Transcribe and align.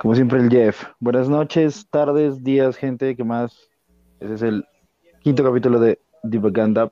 Como 0.00 0.14
siempre 0.14 0.40
el 0.40 0.48
Jeff. 0.48 0.84
Buenas 0.98 1.28
noches, 1.28 1.86
tardes, 1.90 2.42
días, 2.42 2.74
gente, 2.76 3.14
¿qué 3.14 3.22
más? 3.22 3.68
Ese 4.18 4.32
es 4.32 4.40
el 4.40 4.64
quinto 5.20 5.44
capítulo 5.44 5.78
de 5.78 6.00
Divaganda. 6.22 6.90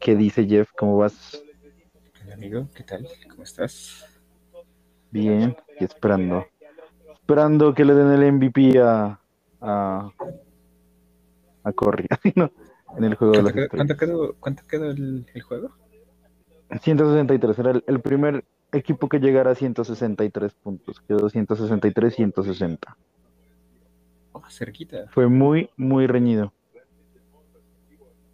¿Qué 0.00 0.16
dice 0.16 0.46
Jeff? 0.46 0.70
¿Cómo 0.78 0.96
vas? 0.96 1.42
Hola 2.24 2.32
amigo, 2.32 2.68
¿qué 2.74 2.84
tal? 2.84 3.06
¿Cómo 3.28 3.42
estás? 3.42 4.02
Bien, 5.10 5.54
y 5.78 5.84
esperando. 5.84 6.46
Esperando 7.12 7.74
que 7.74 7.84
le 7.84 7.94
den 7.94 8.10
el 8.10 8.32
MVP 8.32 8.80
a 8.80 9.20
a, 9.60 10.10
a 11.64 11.72
Corri, 11.72 12.06
¿no? 12.34 12.50
en 12.96 13.04
el 13.04 13.14
juego 13.14 13.34
de 13.34 13.42
las 13.42 13.52
¿Cuánto, 13.52 13.68
quedó, 13.68 13.76
cuánto 13.76 13.96
quedó, 13.96 14.34
cuánto 14.40 14.62
quedó 14.66 14.90
el, 14.90 15.26
el 15.34 15.42
juego? 15.42 15.70
163 16.70 17.58
era 17.58 17.70
el, 17.70 17.84
el 17.86 18.00
primer 18.00 18.44
equipo 18.72 19.08
que 19.08 19.18
llegara 19.18 19.52
a 19.52 19.54
163 19.54 20.52
puntos. 20.54 21.00
Quedó 21.00 21.28
163, 21.28 22.14
160. 22.14 22.96
Oh, 24.32 24.42
cerquita. 24.50 25.06
Fue 25.10 25.28
muy, 25.28 25.70
muy 25.76 26.06
reñido. 26.06 26.52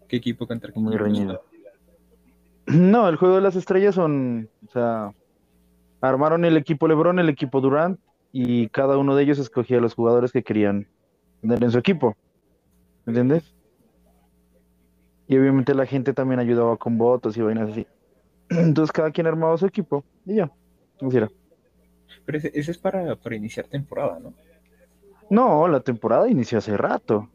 ¿Qué 0.09 0.17
equipo 0.17 0.47
contra 0.47 0.73
qué 0.73 0.81
Muy 0.81 0.97
reñido. 0.97 1.43
No, 2.67 3.09
el 3.09 3.17
juego 3.17 3.37
de 3.37 3.41
las 3.41 3.57
estrellas 3.57 3.95
son, 3.95 4.49
o 4.67 4.71
sea, 4.71 5.13
armaron 6.01 6.45
el 6.45 6.57
equipo 6.57 6.87
LeBron, 6.87 7.19
el 7.19 7.29
equipo 7.29 7.61
Durant, 7.61 7.99
y 8.31 8.69
cada 8.69 8.99
uno 8.99 9.17
de 9.17 9.25
ellos 9.25 9.39
escogía 9.39 9.79
a 9.79 9.81
los 9.81 9.95
jugadores 9.95 10.33
que 10.33 10.43
querían 10.43 10.87
tener 11.41 11.63
en 11.63 11.71
su 11.71 11.79
equipo. 11.79 12.17
¿Me 13.05 13.11
entiendes? 13.11 13.55
Y 15.27 15.37
obviamente 15.37 15.75
la 15.75 15.87
gente 15.87 16.13
también 16.13 16.41
ayudaba 16.41 16.77
con 16.77 16.99
votos 16.99 17.37
y 17.37 17.43
vainas 17.43 17.71
así. 17.71 17.87
Entonces 18.59 18.93
cada 18.93 19.11
quien 19.11 19.27
armaba 19.27 19.57
su 19.57 19.67
equipo 19.67 20.05
y 20.25 20.37
ya. 20.37 20.51
Así 21.01 21.17
era. 21.17 21.29
Pero 22.25 22.39
ese, 22.39 22.51
ese 22.55 22.71
es 22.71 22.79
para, 22.79 23.17
para 23.17 23.37
iniciar 23.37 23.67
temporada, 23.67 24.19
¿no? 24.21 24.33
No, 25.31 25.67
la 25.67 25.81
temporada 25.81 26.29
inició 26.29 26.59
hace 26.59 26.77
rato. 26.77 27.29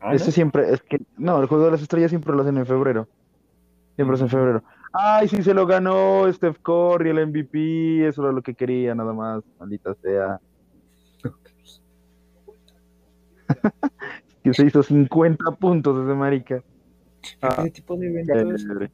Ah, 0.00 0.14
Este 0.14 0.28
¿no? 0.28 0.32
siempre, 0.32 0.72
es 0.72 0.80
que, 0.82 1.00
no, 1.18 1.40
el 1.40 1.46
juego 1.46 1.64
de 1.64 1.72
las 1.72 1.82
estrellas 1.82 2.10
siempre 2.10 2.32
lo 2.34 2.42
hacen 2.42 2.56
en 2.56 2.66
febrero. 2.66 3.08
Siempre 3.96 4.16
es 4.16 4.22
en 4.22 4.28
febrero. 4.28 4.62
Ay, 4.92 5.28
sí 5.28 5.42
se 5.42 5.52
lo 5.52 5.66
ganó 5.66 6.30
Steph 6.32 6.58
Curry, 6.62 7.10
el 7.10 7.26
MVP, 7.26 8.06
eso 8.06 8.22
era 8.22 8.32
lo 8.32 8.42
que 8.42 8.54
quería, 8.54 8.94
nada 8.94 9.12
más, 9.12 9.42
maldita 9.58 9.94
sea. 9.94 10.40
Que 14.42 14.54
se 14.54 14.64
hizo 14.64 14.82
50 14.82 15.50
puntos 15.56 16.04
ese 16.04 16.14
marica. 16.14 16.62
Ah, 17.42 17.56
Ese 17.58 17.70
tipo 17.70 17.96
de 17.96 18.06
eventos 18.06 18.62
chévere. 18.62 18.90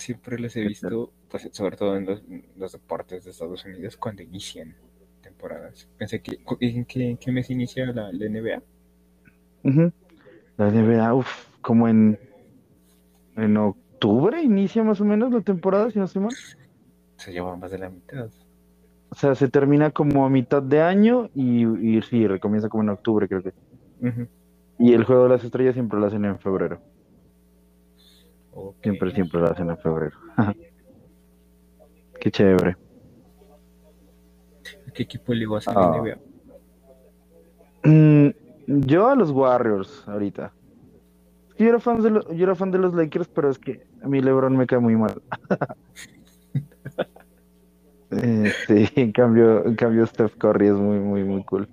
Siempre 0.00 0.38
los 0.38 0.56
he 0.56 0.62
visto, 0.62 1.12
pues, 1.30 1.48
sobre 1.52 1.76
todo 1.76 1.96
en 1.96 2.06
los, 2.06 2.22
los 2.56 2.72
deportes 2.72 3.24
de 3.24 3.30
Estados 3.30 3.64
Unidos, 3.64 3.96
cuando 3.96 4.22
inician 4.22 4.74
temporadas. 5.22 5.88
Pensé 5.96 6.20
que, 6.20 6.40
¿en 6.60 6.84
qué, 6.84 7.10
en 7.10 7.16
qué 7.16 7.32
mes 7.32 7.50
inicia 7.50 7.86
la, 7.86 8.10
la 8.12 8.26
NBA? 8.26 8.62
Ujú. 9.64 9.92
La 10.56 10.70
NBA, 10.70 11.14
uff, 11.14 11.46
como 11.60 11.88
en, 11.88 12.18
en 13.36 13.56
octubre 13.56 14.42
inicia 14.42 14.82
más 14.82 15.00
o 15.00 15.04
menos 15.04 15.32
la 15.32 15.40
temporada, 15.40 15.90
si 15.90 15.98
no 15.98 16.06
estoy 16.06 16.22
mal. 16.22 16.34
Se 17.16 17.32
lleva 17.32 17.56
más 17.56 17.70
de 17.70 17.78
la 17.78 17.90
mitad. 17.90 18.30
O 19.10 19.14
sea, 19.14 19.34
se 19.34 19.48
termina 19.48 19.90
como 19.90 20.24
a 20.24 20.30
mitad 20.30 20.62
de 20.62 20.80
año 20.80 21.30
y, 21.34 21.66
y 21.66 22.02
sí, 22.02 22.26
recomienza 22.26 22.68
como 22.68 22.84
en 22.84 22.90
octubre, 22.90 23.28
creo 23.28 23.42
que. 23.42 23.52
Y 24.78 24.94
el 24.94 25.04
juego 25.04 25.24
de 25.24 25.28
las 25.30 25.44
estrellas 25.44 25.74
siempre 25.74 25.98
lo 25.98 26.06
hacen 26.06 26.24
en 26.24 26.38
febrero. 26.38 26.80
Siempre, 28.82 29.12
siempre 29.12 29.40
lo 29.40 29.50
hacen 29.50 29.70
en 29.70 29.78
febrero. 29.78 30.16
Qué 32.20 32.30
chévere. 32.30 32.76
¿A 34.88 34.90
¿Qué 34.92 35.02
equipo 35.04 35.32
le 35.34 35.46
vas 35.46 35.66
a 35.68 35.72
Ah. 35.74 35.96
NBA? 35.96 36.18
Mm, 37.84 38.30
yo 38.86 39.08
a 39.08 39.14
los 39.14 39.30
Warriors 39.30 40.06
ahorita. 40.06 40.52
Es 41.48 41.54
que 41.54 41.64
Yo 41.64 41.70
era, 41.70 41.80
fan 41.80 42.02
de 42.02 42.10
lo- 42.10 42.32
yo 42.32 42.44
era 42.44 42.54
fan 42.54 42.70
de 42.70 42.78
los 42.78 42.92
Lakers, 42.94 43.28
pero 43.28 43.50
es 43.50 43.58
que 43.58 43.86
a 44.02 44.08
mí 44.08 44.20
LeBron 44.20 44.56
me 44.56 44.66
cae 44.66 44.78
muy 44.78 44.96
mal. 44.96 45.20
Eh, 48.12 48.52
sí, 48.66 48.88
en 48.96 49.12
cambio, 49.12 49.64
en 49.64 49.76
cambio 49.76 50.04
Steph 50.04 50.34
Curry 50.36 50.66
es 50.66 50.74
muy, 50.74 50.98
muy, 50.98 51.22
muy 51.22 51.44
cool. 51.44 51.68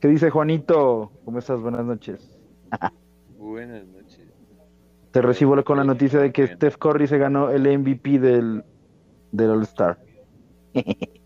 ¿Qué 0.00 0.06
dice 0.06 0.30
Juanito? 0.30 1.10
¿Cómo 1.24 1.40
estás? 1.40 1.60
Buenas 1.60 1.84
noches. 1.84 2.30
Buenas 3.38 3.84
noches. 3.88 4.01
Te 5.12 5.20
recibo 5.22 5.62
con 5.62 5.76
la 5.76 5.84
noticia 5.84 6.18
de 6.20 6.32
que. 6.32 6.46
Steph 6.48 6.76
Curry 6.76 7.06
se 7.06 7.18
ganó 7.18 7.50
el 7.50 7.66
MVP 7.78 8.18
del, 8.18 8.64
del 9.30 9.50
All-Star. 9.50 9.98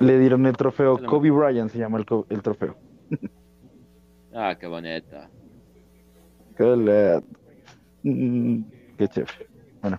Le 0.00 0.18
dieron 0.18 0.46
el 0.46 0.56
trofeo. 0.56 1.02
Kobe 1.04 1.30
Bryant 1.30 1.70
se 1.70 1.78
llama 1.78 1.98
el, 1.98 2.06
el 2.28 2.42
trofeo. 2.42 2.76
Ah, 4.32 4.56
qué 4.58 4.66
bonita. 4.66 5.28
Qué. 6.56 7.22
Mm, 8.04 8.62
Qué 8.96 9.08
chévere. 9.08 9.32
Bueno, 9.82 9.98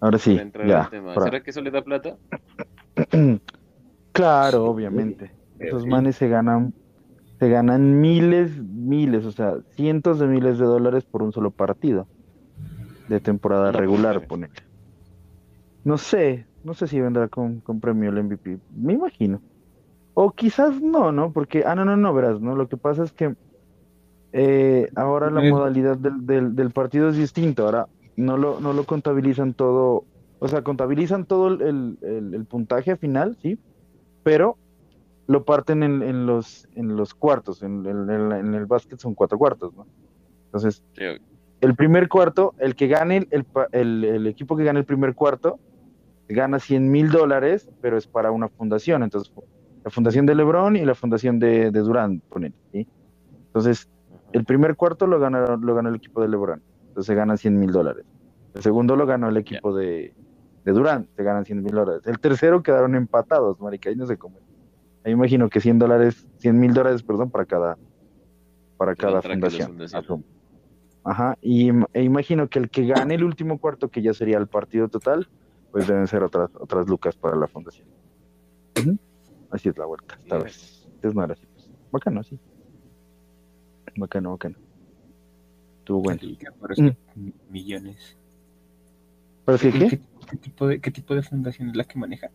ahora 0.00 0.18
sí, 0.18 0.38
ya. 0.66 0.90
para- 0.90 1.24
¿Será 1.24 1.42
que 1.42 1.50
eso 1.50 1.62
le 1.62 1.70
da 1.70 1.82
plata? 1.82 2.16
Claro, 4.12 4.66
obviamente. 4.66 5.30
Esos 5.58 5.86
manes 5.86 6.16
se 6.16 6.28
ganan, 6.28 6.74
se 7.42 7.48
ganan 7.50 8.00
miles, 8.00 8.56
miles, 8.62 9.26
o 9.26 9.32
sea, 9.32 9.56
cientos 9.76 10.20
de 10.20 10.28
miles 10.28 10.58
de 10.60 10.64
dólares 10.66 11.04
por 11.10 11.24
un 11.24 11.32
solo 11.32 11.50
partido 11.52 12.08
de 13.06 13.20
temporada 13.20 13.70
No, 13.70 13.80
regular, 13.80 14.22
pues, 14.22 14.28
ponele. 14.28 14.54
No 15.84 15.98
sé, 15.98 16.48
no 16.62 16.74
sé 16.74 16.86
si 16.88 17.00
vendrá 17.00 17.28
con, 17.28 17.60
con 17.60 17.80
premio 17.80 18.10
el 18.10 18.18
MVP, 18.18 18.60
me 18.68 18.92
imagino. 18.94 19.42
O 20.14 20.32
quizás 20.32 20.80
no, 20.82 21.12
¿no? 21.12 21.32
Porque, 21.32 21.64
ah, 21.66 21.74
no, 21.76 21.84
no, 21.86 21.96
no, 21.98 22.14
verás, 22.14 22.40
¿no? 22.40 22.56
Lo 22.56 22.68
que 22.68 22.78
pasa 22.78 23.04
es 23.04 23.12
que 23.12 23.34
eh, 24.32 24.90
ahora 24.96 25.30
la 25.30 25.42
modalidad 25.42 25.98
del, 25.98 26.26
del, 26.26 26.54
del 26.56 26.72
partido 26.72 27.08
es 27.10 27.16
distinta, 27.16 27.62
ahora 27.64 27.88
no 28.16 28.36
lo, 28.38 28.60
no 28.60 28.72
lo 28.72 28.84
contabilizan 28.86 29.54
todo, 29.54 30.06
o 30.38 30.48
sea, 30.48 30.62
contabilizan 30.62 31.26
todo 31.26 31.48
el, 31.48 31.62
el- 31.62 31.98
el- 32.02 32.34
el 32.34 32.46
puntaje 32.46 32.96
final, 32.96 33.36
¿sí? 33.42 33.60
Pero 34.24 34.58
lo 35.26 35.44
parten 35.44 35.82
en, 35.82 36.02
en 36.02 36.26
los, 36.26 36.66
en 36.74 36.96
los 36.96 37.14
cuartos, 37.14 37.62
en, 37.62 37.86
en- 37.86 38.32
en 38.32 38.54
el 38.54 38.66
básquet 38.66 38.98
son 38.98 39.14
cuatro 39.14 39.38
cuartos, 39.38 39.72
¿no? 39.74 39.86
Entonces, 40.46 40.82
Sí, 40.96 41.04
el 41.60 41.74
primer 41.76 42.08
cuarto, 42.08 42.54
el 42.58 42.74
que 42.74 42.88
gane, 42.88 43.26
el, 43.30 43.46
el 43.72 44.04
el- 44.04 44.26
equipo 44.26 44.56
que 44.56 44.64
gane 44.64 44.80
el 44.80 44.84
primer 44.84 45.14
cuarto, 45.14 45.58
gana 46.28 46.58
100 46.58 46.90
mil 46.90 47.10
dólares, 47.10 47.68
pero 47.80 47.96
es 47.96 48.06
para 48.06 48.30
una 48.30 48.48
fundación. 48.48 49.02
Entonces, 49.02 49.32
la 49.84 49.90
fundación 49.90 50.26
de 50.26 50.34
LeBron 50.34 50.76
y 50.76 50.84
la 50.84 50.94
fundación 50.94 51.38
de, 51.38 51.70
de 51.70 51.80
Durant, 51.80 52.22
ponele, 52.28 52.54
¿sí? 52.72 52.86
Entonces, 53.48 53.88
el 54.32 54.44
primer 54.44 54.76
cuarto 54.76 55.06
lo 55.06 55.18
gana, 55.20 55.56
lo 55.56 55.74
gana 55.74 55.88
el 55.90 55.96
equipo 55.96 56.20
de 56.22 56.28
LeBron, 56.28 56.62
entonces 56.88 57.06
se 57.06 57.14
ganan 57.14 57.38
100 57.38 57.58
mil 57.58 57.70
dólares. 57.72 58.04
El 58.54 58.62
segundo 58.62 58.96
lo 58.96 59.06
ganó 59.06 59.28
el 59.28 59.36
equipo 59.36 59.74
de, 59.74 60.14
de 60.64 60.72
Durant, 60.72 61.08
se 61.16 61.22
ganan 61.22 61.44
100 61.44 61.62
mil 61.62 61.72
dólares. 61.74 62.02
El 62.06 62.18
tercero 62.18 62.62
quedaron 62.62 62.94
empatados, 62.94 63.60
marica, 63.60 63.88
ahí 63.90 63.96
no 63.96 64.06
sé 64.06 64.16
cómo. 64.16 64.38
Ahí 65.04 65.12
imagino 65.12 65.48
que 65.48 65.60
100 65.60 65.78
dólares, 65.78 66.26
100 66.38 66.58
mil 66.58 66.74
dólares, 66.74 67.02
perdón, 67.02 67.30
para 67.30 67.44
cada, 67.44 67.76
para 68.76 68.94
cada 68.94 69.20
fundación. 69.22 69.76
Ajá, 71.04 71.36
y 71.42 71.70
e 71.92 72.02
imagino 72.04 72.48
que 72.48 72.60
el 72.60 72.70
que 72.70 72.86
gane 72.86 73.16
el 73.16 73.24
último 73.24 73.58
cuarto, 73.58 73.88
que 73.88 74.02
ya 74.02 74.14
sería 74.14 74.38
el 74.38 74.46
partido 74.46 74.88
total, 74.88 75.28
pues 75.72 75.88
deben 75.88 76.06
ser 76.06 76.22
otras, 76.22 76.50
otras 76.54 76.88
lucas 76.88 77.16
para 77.16 77.36
la 77.36 77.48
fundación. 77.48 77.88
Así 79.50 79.68
es 79.68 79.76
la 79.76 79.86
vuelta, 79.86 80.18
esta 80.22 80.38
vez. 80.38 80.88
Antes 80.94 81.14
no 81.14 81.24
era 81.24 81.32
así, 81.32 81.46
pues. 81.46 81.70
Bacano, 81.90 82.22
sí. 82.22 82.38
Bacano, 83.96 84.30
bacano. 84.30 84.56
Estuvo 85.80 86.00
bueno. 86.02 86.20
Liga, 86.22 86.52
pero 86.60 86.72
es 86.72 86.78
que 86.78 86.96
mi- 87.16 87.34
millones. 87.50 88.16
¿Pero 89.44 89.58
sí 89.58 89.68
¿Y 89.68 89.72
qué? 89.72 89.88
¿Qué, 89.88 90.00
qué 90.30 90.36
tipo 90.36 90.66
de, 90.68 90.80
¿Qué 90.80 90.90
tipo 90.92 91.14
de 91.14 91.22
fundación 91.22 91.70
es 91.70 91.76
la 91.76 91.84
que 91.84 91.98
maneja? 91.98 92.30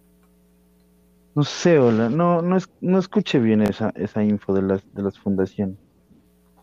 No 1.38 1.44
sé, 1.44 1.78
hola, 1.78 2.10
no, 2.10 2.42
no, 2.42 2.58
es- 2.58 2.68
no 2.82 2.98
escuché 2.98 3.40
bien 3.40 3.62
esa, 3.62 3.92
esa 3.96 4.24
info 4.24 4.54
de 4.56 4.64
las, 4.64 4.82
de 4.94 5.04
las 5.04 5.20
fundaciones. 5.20 5.78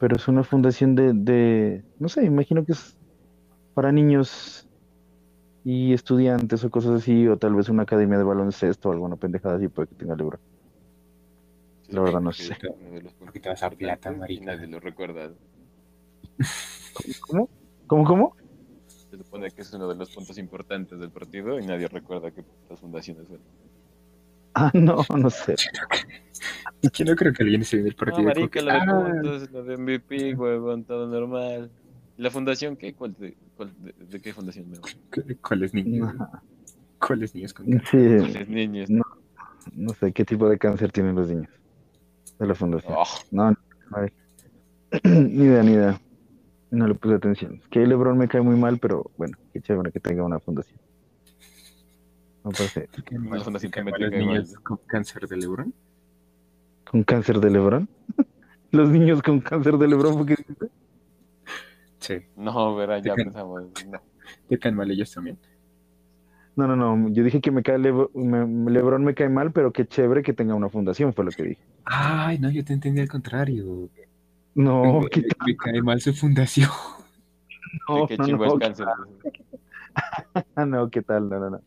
Pero 0.00 0.16
es 0.16 0.26
una 0.26 0.42
fundación 0.42 0.96
de, 0.96 1.12
de, 1.14 1.84
no 2.00 2.08
sé, 2.08 2.24
imagino 2.24 2.64
que 2.64 2.72
es 2.72 2.98
para 3.74 3.92
niños 3.92 4.66
y 5.64 5.92
estudiantes 5.92 6.64
o 6.64 6.70
cosas 6.70 7.02
así, 7.02 7.28
o 7.28 7.36
tal 7.38 7.54
vez 7.54 7.68
una 7.68 7.84
academia 7.84 8.18
de 8.18 8.24
baloncesto 8.24 8.88
o 8.88 8.92
alguna 8.92 9.16
pendejada 9.16 9.56
así 9.58 9.68
puede 9.68 9.86
que 9.88 9.94
tenga 9.94 10.16
libro. 10.16 10.40
La 11.88 12.00
verdad 12.00 12.20
no 12.20 12.32
sé. 12.32 12.56
Porque 13.20 13.40
te 13.40 13.50
vas 13.50 13.62
a 13.62 13.70
plata, 13.70 14.10
marica. 14.10 14.44
nadie 14.46 14.66
lo 14.66 14.80
recuerda. 14.80 15.30
¿Cómo? 17.28 17.48
¿Cómo, 17.86 18.04
cómo? 18.04 18.36
Se 18.88 19.16
supone 19.18 19.52
que 19.52 19.62
es 19.62 19.72
uno 19.72 19.86
de 19.88 19.94
los 19.94 20.10
puntos 20.10 20.36
importantes 20.38 20.98
del 20.98 21.12
partido 21.12 21.60
y 21.60 21.66
nadie 21.66 21.86
recuerda 21.86 22.32
que 22.32 22.44
las 22.68 22.80
fundaciones 22.80 23.28
son. 23.28 23.38
Ah, 24.54 24.70
no, 24.74 25.04
no 25.16 25.30
sé. 25.30 25.54
Yo 26.94 27.04
no 27.04 27.16
creo 27.16 27.32
que 27.32 27.42
alguien 27.42 27.64
se 27.64 27.78
vea 27.78 27.86
el 27.86 27.94
No, 27.94 27.96
partido. 27.96 28.24
marica, 28.28 28.60
como 28.60 28.70
la 28.70 28.72
de 28.72 28.78
ah, 28.80 29.12
puntos, 29.22 29.50
la 29.50 29.62
de 29.62 29.74
MVP, 29.74 30.34
huevón, 30.34 30.84
todo 30.84 31.06
normal. 31.06 31.70
¿La 32.16 32.30
fundación 32.30 32.76
qué? 32.76 32.94
¿Cuál 32.94 33.14
de, 33.18 33.36
cuál 33.56 33.74
de, 33.78 33.94
de 33.96 34.20
qué 34.20 34.32
fundación? 34.32 34.70
No? 34.70 34.80
¿cu- 34.80 35.22
¿Cuáles 35.40 35.74
niños? 35.74 36.12
¿Cuáles 36.98 37.34
niños 37.34 37.52
con 37.52 37.66
Sí, 37.66 37.98
¿Cuáles 38.18 38.48
niños? 38.48 38.90
No. 38.90 39.02
No 39.72 39.94
sé 39.94 40.12
qué 40.12 40.24
tipo 40.24 40.48
de 40.48 40.58
cáncer 40.58 40.92
tienen 40.92 41.16
los 41.16 41.28
niños 41.28 41.48
de 42.38 42.46
la 42.46 42.54
fundación. 42.54 42.94
Oh, 42.96 43.04
No, 43.30 43.50
no, 43.50 43.56
a 43.92 44.00
ver. 44.02 44.12
ni 45.04 45.44
idea, 45.44 45.62
ni 45.62 45.72
idea. 45.72 46.00
No 46.70 46.86
le 46.86 46.94
puse 46.94 47.14
atención. 47.14 47.54
Es 47.54 47.68
que 47.68 47.86
LeBron 47.86 48.18
me 48.18 48.28
cae 48.28 48.42
muy 48.42 48.56
mal, 48.56 48.78
pero 48.78 49.10
bueno, 49.16 49.36
qué 49.52 49.60
chévere 49.60 49.90
que 49.92 50.00
tenga 50.00 50.24
una 50.24 50.40
fundación. 50.40 50.78
No 52.44 52.50
pase. 52.50 52.88
¿Qué 53.04 53.16
los 53.18 53.44
tenga 53.60 54.06
igual. 54.18 54.18
niños 54.18 54.54
con 54.62 54.76
cáncer 54.86 55.26
de 55.26 55.36
Lebron? 55.38 55.74
¿Con 56.90 57.02
cáncer 57.02 57.40
de 57.40 57.50
LeBron? 57.50 57.88
Los 58.70 58.88
niños 58.90 59.22
con 59.22 59.40
cáncer 59.40 59.78
de 59.78 59.88
LeBron, 59.88 60.16
¿por 60.16 60.26
qué 60.26 60.34
dijiste? 60.36 60.66
Sí. 61.98 62.14
no, 62.36 62.74
verá, 62.76 62.98
ya 62.98 63.14
Te- 63.14 63.24
pensamos. 63.24 63.62
No. 63.88 64.00
¿Te 64.48 64.58
caen 64.58 64.74
mal 64.76 64.90
ellos 64.90 65.10
también? 65.12 65.38
No, 66.56 66.66
no, 66.68 66.76
no. 66.76 67.08
Yo 67.08 67.24
dije 67.24 67.40
que 67.40 67.50
me 67.50 67.62
cae 67.62 67.78
Lebo- 67.78 68.10
me- 68.14 68.70
LeBron 68.70 69.02
me 69.02 69.14
cae 69.14 69.28
mal, 69.28 69.50
pero 69.52 69.72
qué 69.72 69.86
chévere 69.86 70.22
que 70.22 70.34
tenga 70.34 70.54
una 70.54 70.68
fundación, 70.68 71.14
fue 71.14 71.24
lo 71.24 71.30
que 71.30 71.42
dije. 71.42 71.62
Ay, 71.84 72.38
no, 72.38 72.50
yo 72.50 72.64
te 72.64 72.72
entendí 72.74 73.00
al 73.00 73.08
contrario. 73.08 73.88
No, 74.54 75.00
me, 75.00 75.08
qué 75.08 75.22
me- 75.22 75.28
me 75.46 75.56
cae 75.56 75.82
mal 75.82 76.00
su 76.00 76.12
fundación. 76.12 76.68
no, 77.88 78.06
qué 78.06 78.16
no, 78.18 78.26
no, 78.26 78.44
es 78.44 78.54
cáncer. 78.60 78.86
ah, 80.54 80.64
no, 80.66 80.90
qué 80.90 81.02
tal, 81.02 81.28
no, 81.28 81.40
no, 81.40 81.50
no. 81.50 81.60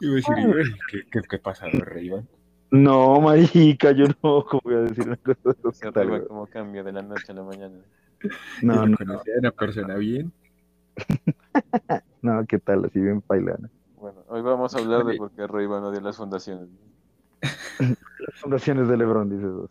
Iba 0.00 0.12
a 0.12 0.14
decir, 0.14 0.34
"Ey, 0.36 0.74
¿qué, 0.90 1.10
qué, 1.10 1.20
qué 1.28 1.38
pasa, 1.38 1.66
Rey 1.66 2.06
Iván? 2.06 2.28
No, 2.70 3.20
marica, 3.20 3.92
yo 3.92 4.06
no, 4.22 4.44
¿cómo 4.48 4.60
voy 4.64 4.74
a 4.74 4.80
decir 4.82 5.06
una 5.06 5.16
cosa 5.16 6.24
cómo 6.28 6.46
cambia 6.46 6.82
de 6.82 6.92
la 6.92 7.02
noche 7.02 7.32
a 7.32 7.34
la 7.34 7.42
mañana. 7.42 7.80
No, 8.62 8.86
no, 8.86 8.96
conocí 8.96 9.30
a 9.30 9.38
una 9.38 9.50
persona 9.50 9.96
bien. 9.96 10.32
no, 12.22 12.44
qué 12.46 12.58
tal, 12.58 12.84
así 12.84 13.00
bien 13.00 13.22
pailana. 13.22 13.70
Bueno, 13.96 14.24
hoy 14.28 14.42
vamos 14.42 14.74
a 14.74 14.78
hablar 14.78 15.04
de 15.04 15.16
por 15.16 15.30
qué 15.32 15.46
Rey 15.46 15.64
Iván 15.64 15.82
odia 15.84 16.00
las 16.00 16.16
fundaciones. 16.16 16.68
Las 17.80 18.38
fundaciones 18.40 18.86
de 18.86 18.96
LeBron, 18.98 19.30
dices 19.30 19.50
vos. 19.50 19.70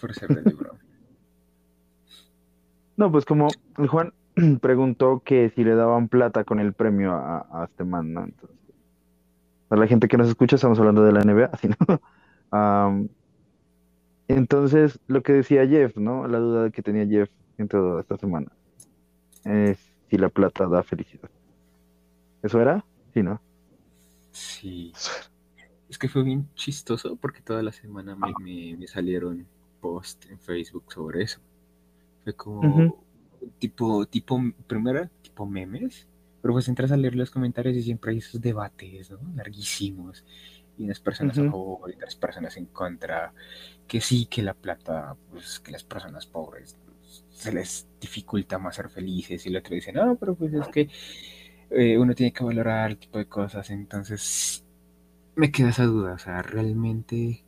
Por 0.00 0.14
ser 0.14 0.28
de 0.28 0.42
Lebron. 0.42 0.78
No, 2.96 3.10
pues 3.10 3.24
como 3.24 3.48
el 3.78 3.88
Juan 3.88 4.12
preguntó 4.60 5.22
que 5.24 5.50
si 5.50 5.64
le 5.64 5.74
daban 5.74 6.08
plata 6.08 6.44
con 6.44 6.60
el 6.60 6.74
premio 6.74 7.12
a, 7.14 7.46
a 7.50 7.64
este 7.66 7.84
man, 7.84 8.12
¿no? 8.12 8.24
Entonces, 8.24 8.56
para 9.68 9.80
la 9.82 9.88
gente 9.88 10.08
que 10.08 10.16
nos 10.16 10.28
escucha, 10.28 10.56
estamos 10.56 10.78
hablando 10.78 11.02
de 11.04 11.12
la 11.12 11.22
NBA, 11.22 11.50
no. 11.88 12.00
Am, 12.50 13.08
entonces, 14.28 14.98
lo 15.06 15.22
que 15.22 15.32
decía 15.32 15.66
Jeff, 15.66 15.96
¿no? 15.96 16.26
La 16.28 16.38
duda 16.38 16.70
que 16.70 16.82
tenía 16.82 17.06
Jeff 17.06 17.30
en 17.58 17.68
toda 17.68 18.00
esta 18.00 18.16
semana 18.16 18.48
es 19.44 19.78
si 20.10 20.18
la 20.18 20.30
plata 20.30 20.66
da 20.68 20.82
felicidad. 20.82 21.30
¿Eso 22.42 22.60
era? 22.60 22.84
Sí, 23.12 23.22
¿no? 23.22 23.40
Sí. 24.32 24.92
Es 25.88 25.98
que 25.98 26.08
fue 26.08 26.22
bien 26.24 26.48
chistoso 26.54 27.16
porque 27.16 27.42
toda 27.42 27.62
la 27.62 27.72
semana 27.72 28.16
me, 28.16 28.34
me- 28.38 28.76
me 28.76 28.86
salieron 28.88 29.46
posts 29.80 30.28
en 30.30 30.40
Facebook 30.40 30.92
sobre 30.92 31.22
eso. 31.24 31.40
Fue 32.24 32.34
como. 32.36 33.05
Tipo, 33.58 34.06
tipo, 34.06 34.40
primero 34.66 35.08
tipo 35.22 35.46
memes, 35.46 36.08
pero 36.42 36.54
pues 36.54 36.68
entras 36.68 36.92
a 36.92 36.96
leer 36.96 37.14
los 37.14 37.30
comentarios 37.30 37.76
y 37.76 37.82
siempre 37.82 38.12
hay 38.12 38.18
esos 38.18 38.40
debates, 38.40 39.10
¿no? 39.10 39.18
Larguísimos. 39.34 40.24
Y 40.78 40.84
unas 40.84 41.00
personas 41.00 41.38
a 41.38 41.44
favor 41.44 41.90
y 41.90 41.96
otras 41.96 42.16
personas 42.16 42.56
en 42.56 42.66
contra. 42.66 43.32
Que 43.86 44.00
sí, 44.00 44.26
que 44.26 44.42
la 44.42 44.54
plata, 44.54 45.16
pues 45.30 45.60
que 45.60 45.72
las 45.72 45.84
personas 45.84 46.26
pobres 46.26 46.76
pues, 46.84 47.24
se 47.30 47.52
les 47.52 47.88
dificulta 48.00 48.58
más 48.58 48.76
ser 48.76 48.90
felices. 48.90 49.44
Y 49.46 49.48
el 49.48 49.56
otro 49.56 49.74
dice, 49.74 49.92
no, 49.92 50.16
pero 50.16 50.34
pues 50.34 50.52
es 50.52 50.68
que 50.68 50.88
eh, 51.70 51.98
uno 51.98 52.14
tiene 52.14 52.32
que 52.32 52.44
valorar 52.44 52.90
el 52.90 52.98
tipo 52.98 53.18
de 53.18 53.26
cosas. 53.26 53.70
Entonces, 53.70 54.64
me 55.36 55.50
queda 55.50 55.70
esa 55.70 55.84
duda, 55.84 56.14
o 56.14 56.18
sea, 56.18 56.42
realmente, 56.42 57.44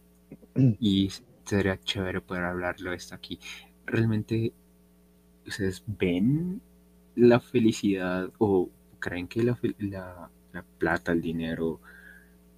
y 0.80 1.10
sería 1.44 1.80
chévere 1.80 2.20
poder 2.20 2.44
hablarlo 2.44 2.92
esto 2.92 3.14
aquí, 3.14 3.40
realmente 3.86 4.52
ustedes 5.48 5.82
ven 5.86 6.60
la 7.16 7.40
felicidad 7.40 8.30
o 8.38 8.70
creen 9.00 9.28
que 9.28 9.42
la, 9.42 9.58
la- 9.78 10.30
la 10.52 10.62
plata, 10.78 11.12
el 11.12 11.20
dinero 11.20 11.80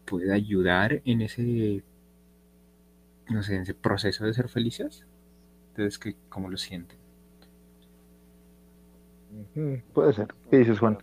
puede 0.07 0.33
ayudar 0.33 1.03
en 1.05 1.23
ese, 1.23 1.85
no 3.29 3.43
sé, 3.43 3.57
en 3.57 3.63
ese 3.63 3.75
proceso 3.75 4.25
de 4.25 4.35
ser 4.35 4.49
felices? 4.49 5.07
Entonces, 5.71 5.99
¿qué, 5.99 6.17
¿cómo 6.29 6.49
lo 6.51 6.57
sienten? 6.57 6.99
Puede 9.93 10.13
ser. 10.13 10.29
¿Qué 10.51 10.59
dices, 10.59 10.79
Juan? 10.79 10.99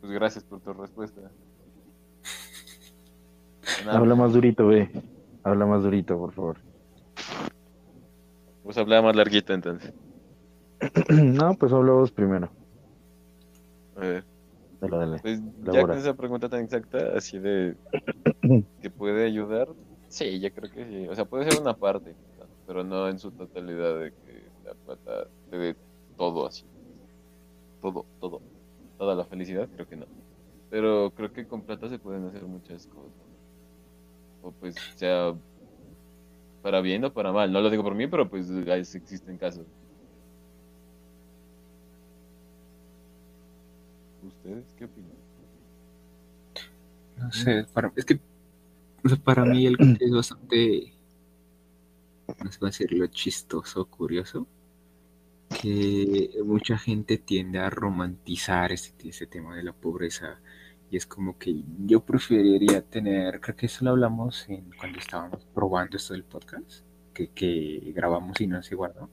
Pues 0.00 0.12
gracias 0.12 0.44
por 0.44 0.60
tu 0.60 0.72
respuesta. 0.72 1.20
Nada, 3.84 3.98
Habla 3.98 4.14
más 4.14 4.32
durito, 4.32 4.66
ve. 4.68 4.90
Habla 5.42 5.66
más 5.66 5.82
durito, 5.82 6.16
por 6.18 6.32
favor. 6.32 6.58
Pues 8.62 8.76
hablaba 8.78 9.02
más 9.08 9.16
larguito 9.16 9.52
entonces. 9.54 9.92
No, 11.10 11.54
pues 11.54 11.72
habla 11.72 11.92
vos 11.92 12.12
primero. 12.12 12.50
A 13.96 14.00
ver, 14.00 14.24
Dale, 14.80 14.96
dale. 14.96 15.18
pues 15.20 15.40
ya 15.72 15.82
con 15.82 15.98
esa 15.98 16.14
pregunta 16.14 16.48
tan 16.48 16.60
exacta, 16.62 17.16
así 17.16 17.38
de 17.38 17.76
que 18.80 18.90
puede 18.90 19.26
ayudar, 19.26 19.68
sí, 20.08 20.38
yo 20.38 20.52
creo 20.52 20.70
que 20.70 20.86
sí. 20.86 21.08
O 21.08 21.14
sea, 21.14 21.24
puede 21.24 21.50
ser 21.50 21.60
una 21.60 21.74
parte, 21.74 22.14
pero 22.66 22.84
no 22.84 23.08
en 23.08 23.18
su 23.18 23.32
totalidad 23.32 23.98
de 23.98 24.12
que 24.12 24.42
la 24.64 24.74
plata 24.74 25.26
te 25.50 25.58
dé 25.58 25.76
todo 26.16 26.46
así. 26.46 26.64
Todo, 27.80 28.04
todo. 28.20 28.40
Toda 28.98 29.14
la 29.14 29.24
felicidad, 29.24 29.68
creo 29.74 29.88
que 29.88 29.96
no. 29.96 30.06
Pero 30.70 31.10
creo 31.14 31.32
que 31.32 31.46
con 31.46 31.62
plata 31.62 31.88
se 31.88 31.98
pueden 31.98 32.26
hacer 32.26 32.44
muchas 32.44 32.86
cosas. 32.86 33.12
O 34.42 34.52
pues 34.52 34.76
sea 34.96 35.34
para 36.62 36.80
bien 36.80 37.04
o 37.04 37.12
para 37.12 37.32
mal. 37.32 37.52
No 37.52 37.60
lo 37.60 37.70
digo 37.70 37.82
por 37.82 37.94
mí, 37.94 38.06
pero 38.06 38.28
pues 38.28 38.50
existen 38.50 39.38
casos. 39.38 39.64
¿Ustedes 44.28 44.74
qué 44.76 44.84
opinan? 44.84 45.12
No 47.16 47.32
sé, 47.32 47.64
para, 47.72 47.92
es 47.96 48.04
que 48.04 48.20
para 49.24 49.44
mí 49.44 49.66
el 49.66 49.76
es 50.00 50.10
bastante, 50.10 50.92
no 52.28 52.52
sé 52.52 52.58
cómo 52.58 52.70
decirlo, 52.70 53.06
chistoso, 53.08 53.86
curioso, 53.86 54.46
que 55.60 56.30
mucha 56.44 56.78
gente 56.78 57.18
tiende 57.18 57.58
a 57.58 57.70
romantizar 57.70 58.70
este, 58.70 59.08
este 59.08 59.26
tema 59.26 59.56
de 59.56 59.64
la 59.64 59.72
pobreza 59.72 60.40
y 60.90 60.96
es 60.96 61.06
como 61.06 61.38
que 61.38 61.62
yo 61.86 62.00
preferiría 62.00 62.82
tener, 62.82 63.40
creo 63.40 63.56
que 63.56 63.66
eso 63.66 63.84
lo 63.84 63.90
hablamos 63.90 64.48
en, 64.48 64.70
cuando 64.78 64.98
estábamos 64.98 65.44
probando 65.54 65.96
esto 65.96 66.14
del 66.14 66.24
podcast, 66.24 66.84
que, 67.12 67.28
que 67.30 67.92
grabamos 67.94 68.40
y 68.40 68.46
no 68.46 68.62
se 68.62 68.74
guardó. 68.74 69.10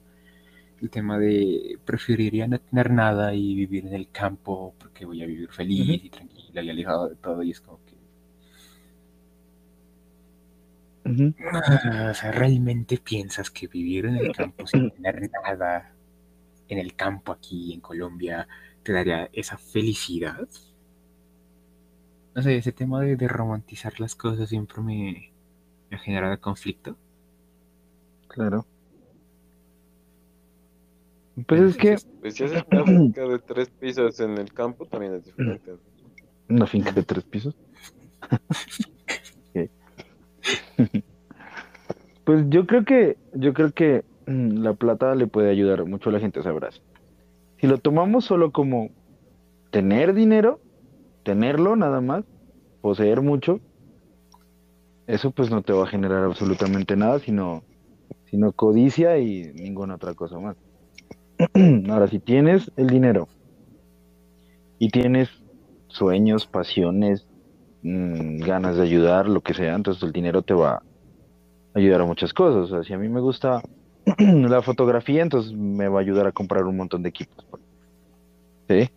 El 0.80 0.88
tema 0.90 1.18
de 1.18 1.78
preferiría 1.84 2.46
no 2.48 2.58
tener 2.58 2.90
nada 2.90 3.34
y 3.34 3.54
vivir 3.54 3.86
en 3.86 3.94
el 3.94 4.10
campo 4.10 4.74
porque 4.78 5.04
voy 5.04 5.22
a 5.22 5.26
vivir 5.26 5.50
feliz 5.52 6.02
y 6.04 6.08
tranquilo 6.10 6.62
y 6.62 6.70
alejado 6.70 7.08
de 7.10 7.16
todo 7.16 7.42
y 7.42 7.50
es 7.50 7.60
como 7.60 7.84
que. 7.84 7.94
Ah, 11.52 12.10
O 12.10 12.14
sea, 12.14 12.32
¿realmente 12.32 12.98
piensas 12.98 13.50
que 13.50 13.66
vivir 13.68 14.06
en 14.06 14.16
el 14.16 14.30
campo 14.30 14.66
sin 14.66 14.90
tener 14.90 15.30
nada 15.44 15.94
en 16.68 16.78
el 16.78 16.96
campo 16.96 17.32
aquí 17.32 17.72
en 17.74 17.80
Colombia 17.82 18.48
te 18.82 18.92
daría 18.92 19.30
esa 19.32 19.58
felicidad? 19.58 20.48
No 22.36 22.42
sé, 22.42 22.56
ese 22.56 22.70
tema 22.70 23.00
de, 23.00 23.16
de 23.16 23.26
romantizar 23.26 23.98
las 23.98 24.14
cosas 24.14 24.48
siempre 24.48 24.80
me, 24.80 25.32
me 25.90 25.96
ha 25.96 26.00
generado 26.00 26.40
conflicto. 26.40 26.96
Claro. 28.28 28.66
Pues 31.44 31.60
es 31.60 31.76
que 31.76 31.96
Pues 32.20 32.34
si 32.34 32.44
haces 32.44 32.62
una 32.70 32.84
finca 32.84 33.26
de 33.26 33.38
tres 33.38 33.70
pisos 33.70 34.20
en 34.20 34.38
el 34.38 34.52
campo, 34.52 34.86
también 34.86 35.14
es 35.14 35.24
diferente. 35.24 35.72
una 36.48 36.66
finca 36.66 36.92
de 36.92 37.02
tres 37.02 37.24
pisos. 37.24 37.54
Pues 42.24 42.44
yo 42.48 42.66
creo 42.66 42.84
que, 42.84 43.18
yo 43.34 43.54
creo 43.54 43.70
que 43.70 44.04
mm, 44.26 44.58
la 44.58 44.74
plata 44.74 45.14
le 45.14 45.28
puede 45.28 45.48
ayudar 45.50 45.84
mucho 45.84 46.10
a 46.10 46.12
la 46.12 46.18
gente, 46.18 46.42
sabrás. 46.42 46.82
Si 47.60 47.68
lo 47.68 47.78
tomamos 47.78 48.24
solo 48.24 48.50
como 48.50 48.90
tener 49.70 50.12
dinero, 50.12 50.60
tenerlo 51.22 51.76
nada 51.76 52.00
más, 52.00 52.24
poseer 52.80 53.22
mucho, 53.22 53.60
eso 55.06 55.30
pues 55.30 55.50
no 55.50 55.62
te 55.62 55.72
va 55.72 55.84
a 55.84 55.88
generar 55.88 56.24
absolutamente 56.24 56.96
nada, 56.96 57.20
sino, 57.20 57.64
sino 58.24 58.52
codicia 58.52 59.18
y 59.18 59.52
ninguna 59.54 59.94
otra 59.94 60.14
cosa 60.14 60.38
más. 60.40 60.56
Ahora, 61.90 62.08
si 62.08 62.18
tienes 62.18 62.70
el 62.76 62.88
dinero 62.88 63.28
y 64.78 64.88
tienes 64.90 65.28
sueños, 65.88 66.46
pasiones, 66.46 67.26
mm, 67.82 68.38
ganas 68.38 68.76
de 68.76 68.82
ayudar, 68.82 69.28
lo 69.28 69.40
que 69.40 69.54
sea, 69.54 69.74
entonces 69.74 70.02
el 70.02 70.12
dinero 70.12 70.42
te 70.42 70.54
va 70.54 70.74
a 70.74 70.82
ayudar 71.74 72.02
a 72.02 72.06
muchas 72.06 72.32
cosas. 72.32 72.70
O 72.70 72.74
sea, 72.74 72.84
si 72.84 72.92
a 72.92 72.98
mí 72.98 73.08
me 73.08 73.20
gusta 73.20 73.62
la 74.18 74.62
fotografía, 74.62 75.22
entonces 75.22 75.52
me 75.52 75.88
va 75.88 75.98
a 75.98 76.02
ayudar 76.02 76.26
a 76.26 76.32
comprar 76.32 76.64
un 76.64 76.76
montón 76.76 77.02
de 77.02 77.10
equipos. 77.10 77.44
¿Sí? 78.68 78.90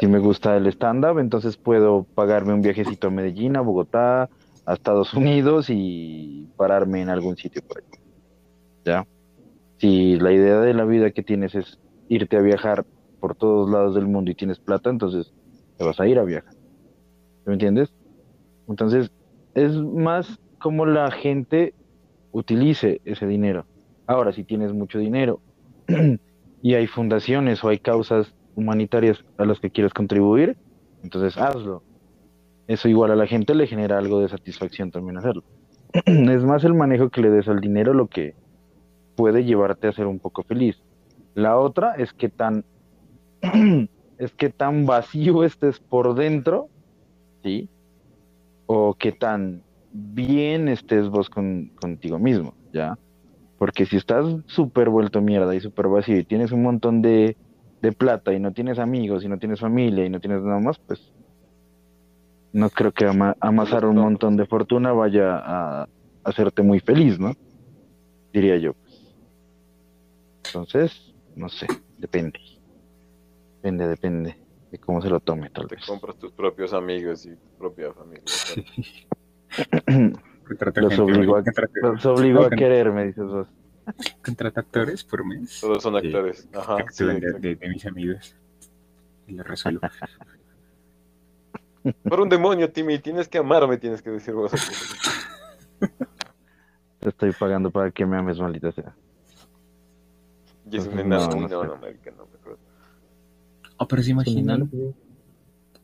Si 0.00 0.06
me 0.08 0.18
gusta 0.18 0.56
el 0.56 0.66
stand-up, 0.66 1.18
entonces 1.20 1.56
puedo 1.56 2.02
pagarme 2.02 2.52
un 2.52 2.60
viajecito 2.60 3.06
a 3.06 3.10
Medellín, 3.10 3.56
a 3.56 3.60
Bogotá, 3.60 4.28
a 4.64 4.74
Estados 4.74 5.14
Unidos 5.14 5.66
y 5.70 6.48
pararme 6.56 7.02
en 7.02 7.08
algún 7.08 7.36
sitio 7.36 7.62
por 7.62 7.78
ahí. 7.78 7.84
¿Ya? 8.84 9.06
Si 9.78 10.18
la 10.18 10.32
idea 10.32 10.60
de 10.60 10.74
la 10.74 10.84
vida 10.84 11.10
que 11.10 11.22
tienes 11.22 11.54
es 11.54 11.78
irte 12.08 12.36
a 12.36 12.40
viajar 12.40 12.84
por 13.20 13.34
todos 13.34 13.70
lados 13.70 13.94
del 13.94 14.06
mundo 14.06 14.30
y 14.30 14.34
tienes 14.34 14.58
plata, 14.58 14.90
entonces 14.90 15.32
te 15.76 15.84
vas 15.84 16.00
a 16.00 16.06
ir 16.06 16.18
a 16.18 16.24
viajar. 16.24 16.54
¿Me 17.44 17.52
entiendes? 17.52 17.92
Entonces, 18.68 19.10
es 19.54 19.72
más 19.76 20.40
como 20.58 20.86
la 20.86 21.10
gente 21.10 21.74
utilice 22.32 23.00
ese 23.04 23.26
dinero. 23.26 23.66
Ahora, 24.06 24.32
si 24.32 24.44
tienes 24.44 24.72
mucho 24.72 24.98
dinero 24.98 25.40
y 26.62 26.74
hay 26.74 26.86
fundaciones 26.86 27.62
o 27.62 27.68
hay 27.68 27.78
causas 27.78 28.34
humanitarias 28.54 29.24
a 29.38 29.44
las 29.44 29.60
que 29.60 29.70
quieres 29.70 29.92
contribuir, 29.92 30.56
entonces 31.02 31.36
hazlo. 31.36 31.82
Eso 32.66 32.88
igual 32.88 33.12
a 33.12 33.16
la 33.16 33.26
gente 33.26 33.54
le 33.54 33.66
genera 33.66 33.98
algo 33.98 34.20
de 34.20 34.28
satisfacción 34.28 34.90
también 34.90 35.18
hacerlo. 35.18 35.44
es 36.06 36.44
más 36.44 36.64
el 36.64 36.74
manejo 36.74 37.10
que 37.10 37.20
le 37.20 37.30
des 37.30 37.48
al 37.48 37.60
dinero 37.60 37.94
lo 37.94 38.08
que 38.08 38.34
puede 39.16 39.44
llevarte 39.44 39.88
a 39.88 39.92
ser 39.92 40.06
un 40.06 40.18
poco 40.18 40.42
feliz. 40.42 40.76
La 41.34 41.58
otra 41.58 41.94
es 41.94 42.12
que 42.12 42.28
tan 42.28 42.64
es 44.18 44.32
que 44.34 44.50
tan 44.50 44.86
vacío 44.86 45.44
estés 45.44 45.80
por 45.80 46.14
dentro, 46.14 46.68
¿sí? 47.42 47.68
O 48.66 48.94
que 48.94 49.12
tan 49.12 49.62
bien 49.92 50.68
estés 50.68 51.08
vos 51.08 51.30
con, 51.30 51.70
contigo 51.80 52.18
mismo, 52.18 52.54
¿ya? 52.72 52.98
Porque 53.58 53.86
si 53.86 53.96
estás 53.96 54.26
súper 54.46 54.90
vuelto 54.90 55.22
mierda 55.22 55.54
y 55.54 55.60
súper 55.60 55.88
vacío 55.88 56.18
y 56.18 56.24
tienes 56.24 56.52
un 56.52 56.62
montón 56.62 57.00
de, 57.00 57.36
de 57.80 57.92
plata 57.92 58.34
y 58.34 58.40
no 58.40 58.52
tienes 58.52 58.78
amigos 58.78 59.24
y 59.24 59.28
no 59.28 59.38
tienes 59.38 59.60
familia 59.60 60.04
y 60.04 60.10
no 60.10 60.20
tienes 60.20 60.42
nada 60.42 60.60
más, 60.60 60.78
pues 60.78 61.12
no 62.52 62.70
creo 62.70 62.92
que 62.92 63.06
amasar 63.40 63.84
un 63.86 63.96
montón 63.96 64.36
de 64.36 64.46
fortuna 64.46 64.92
vaya 64.92 65.36
a 65.36 65.88
hacerte 66.24 66.62
muy 66.62 66.80
feliz, 66.80 67.18
¿no? 67.18 67.32
Diría 68.32 68.56
yo. 68.56 68.74
Entonces, 70.46 71.14
no 71.34 71.48
sé, 71.48 71.66
depende. 71.98 72.38
Depende, 73.56 73.88
depende 73.88 74.36
de 74.70 74.78
cómo 74.78 75.02
se 75.02 75.10
lo 75.10 75.20
tome, 75.20 75.50
tal 75.50 75.66
Te 75.68 75.76
vez. 75.76 75.84
compras 75.86 76.16
tus 76.18 76.32
propios 76.32 76.72
amigos 76.72 77.26
y 77.26 77.36
tu 77.36 77.48
propia 77.58 77.92
familia. 77.92 78.22
Los 80.76 80.98
obligo 81.00 81.36
a, 81.36 81.42
los 81.82 82.06
obligo 82.06 82.46
a 82.46 82.50
no, 82.50 82.56
querer, 82.56 82.92
me 82.92 83.06
dices 83.06 83.24
vos. 83.26 83.48
contrata 84.24 84.60
actores 84.60 85.02
por 85.02 85.24
mes. 85.24 85.58
Todos 85.60 85.82
son 85.82 86.00
Sí. 86.00 86.06
actores. 86.06 86.48
Ajá, 86.54 86.76
sí, 86.90 87.04
de 87.04 87.58
mis 87.68 87.84
amigos. 87.84 88.36
Y 89.26 89.32
lo 89.32 89.42
resuelvo. 89.42 89.80
Por 92.08 92.20
un 92.20 92.28
demonio, 92.28 92.70
Timmy, 92.70 92.98
tienes 93.00 93.26
que 93.28 93.38
amarme, 93.38 93.76
tienes 93.78 94.02
que 94.02 94.10
decir 94.10 94.34
vos. 94.34 94.52
Te 97.00 97.08
estoy 97.08 97.32
pagando 97.32 97.70
para 97.70 97.90
que 97.90 98.06
me 98.06 98.16
ames, 98.16 98.38
maldita 98.38 98.72
sea. 98.72 98.94
No, 100.74 100.84
enano. 101.00 101.34
no 101.34 101.36
Uy, 101.36 101.46
no, 101.48 101.64
sé. 101.64 101.66
no, 101.66 101.76
marica, 101.78 102.10
no, 102.10 102.26
mejor. 102.26 102.58
Oh, 103.78 103.86
pero 103.88 104.02
se 104.02 104.10
imaginan 104.10 104.70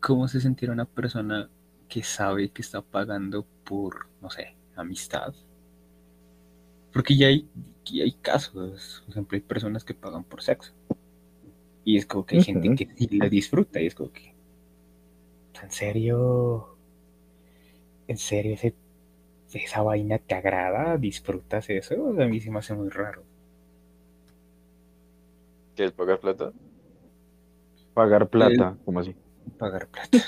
cómo 0.01 0.29
se 0.29 0.41
sentirá 0.41 0.73
una 0.73 0.85
persona 0.85 1.49
que 1.89 2.03
sabe 2.03 2.51
que 2.51 2.61
está 2.62 2.83
pagando 2.83 3.47
por, 3.65 4.09
no 4.21 4.29
sé, 4.31 4.57
amistad. 4.77 5.35
Porque 6.93 7.17
ya 7.17 7.27
hay, 7.29 7.49
ya 7.85 8.05
hay 8.05 8.12
casos, 8.12 9.03
por 9.05 9.11
ejemplo, 9.12 9.37
hay 9.37 9.43
personas 9.43 9.85
que 9.85 9.95
pagan 9.95 10.25
por 10.25 10.43
sexo. 10.43 10.73
Y 11.85 11.97
es 11.97 12.07
como 12.07 12.27
que 12.27 12.35
hay 12.35 12.41
gente 12.41 12.71
que 12.71 12.89
sí 12.97 13.09
la 13.21 13.29
disfruta 13.29 13.81
y 13.81 13.87
es 13.87 13.95
como 13.95 14.11
que, 14.12 14.35
¿en 15.62 15.71
serio? 15.71 16.77
¿En 18.07 18.17
serio 18.17 18.55
ese- 18.55 18.77
esa 19.55 19.83
vaina 19.83 20.19
te 20.19 20.35
agrada? 20.37 20.97
¿Disfrutas 20.99 21.71
eso? 21.71 22.15
A 22.21 22.27
mí 22.27 22.41
se 22.41 22.51
me 22.51 22.61
hace 22.61 22.75
muy 22.75 22.91
raro. 22.91 23.25
¿Quieres 25.83 25.97
pagar 25.97 26.21
plata? 26.21 26.53
Pagar 27.93 28.29
plata, 28.29 28.77
como 28.85 29.01
así? 29.01 29.17
Pagar 29.59 29.89
plata. 29.89 30.19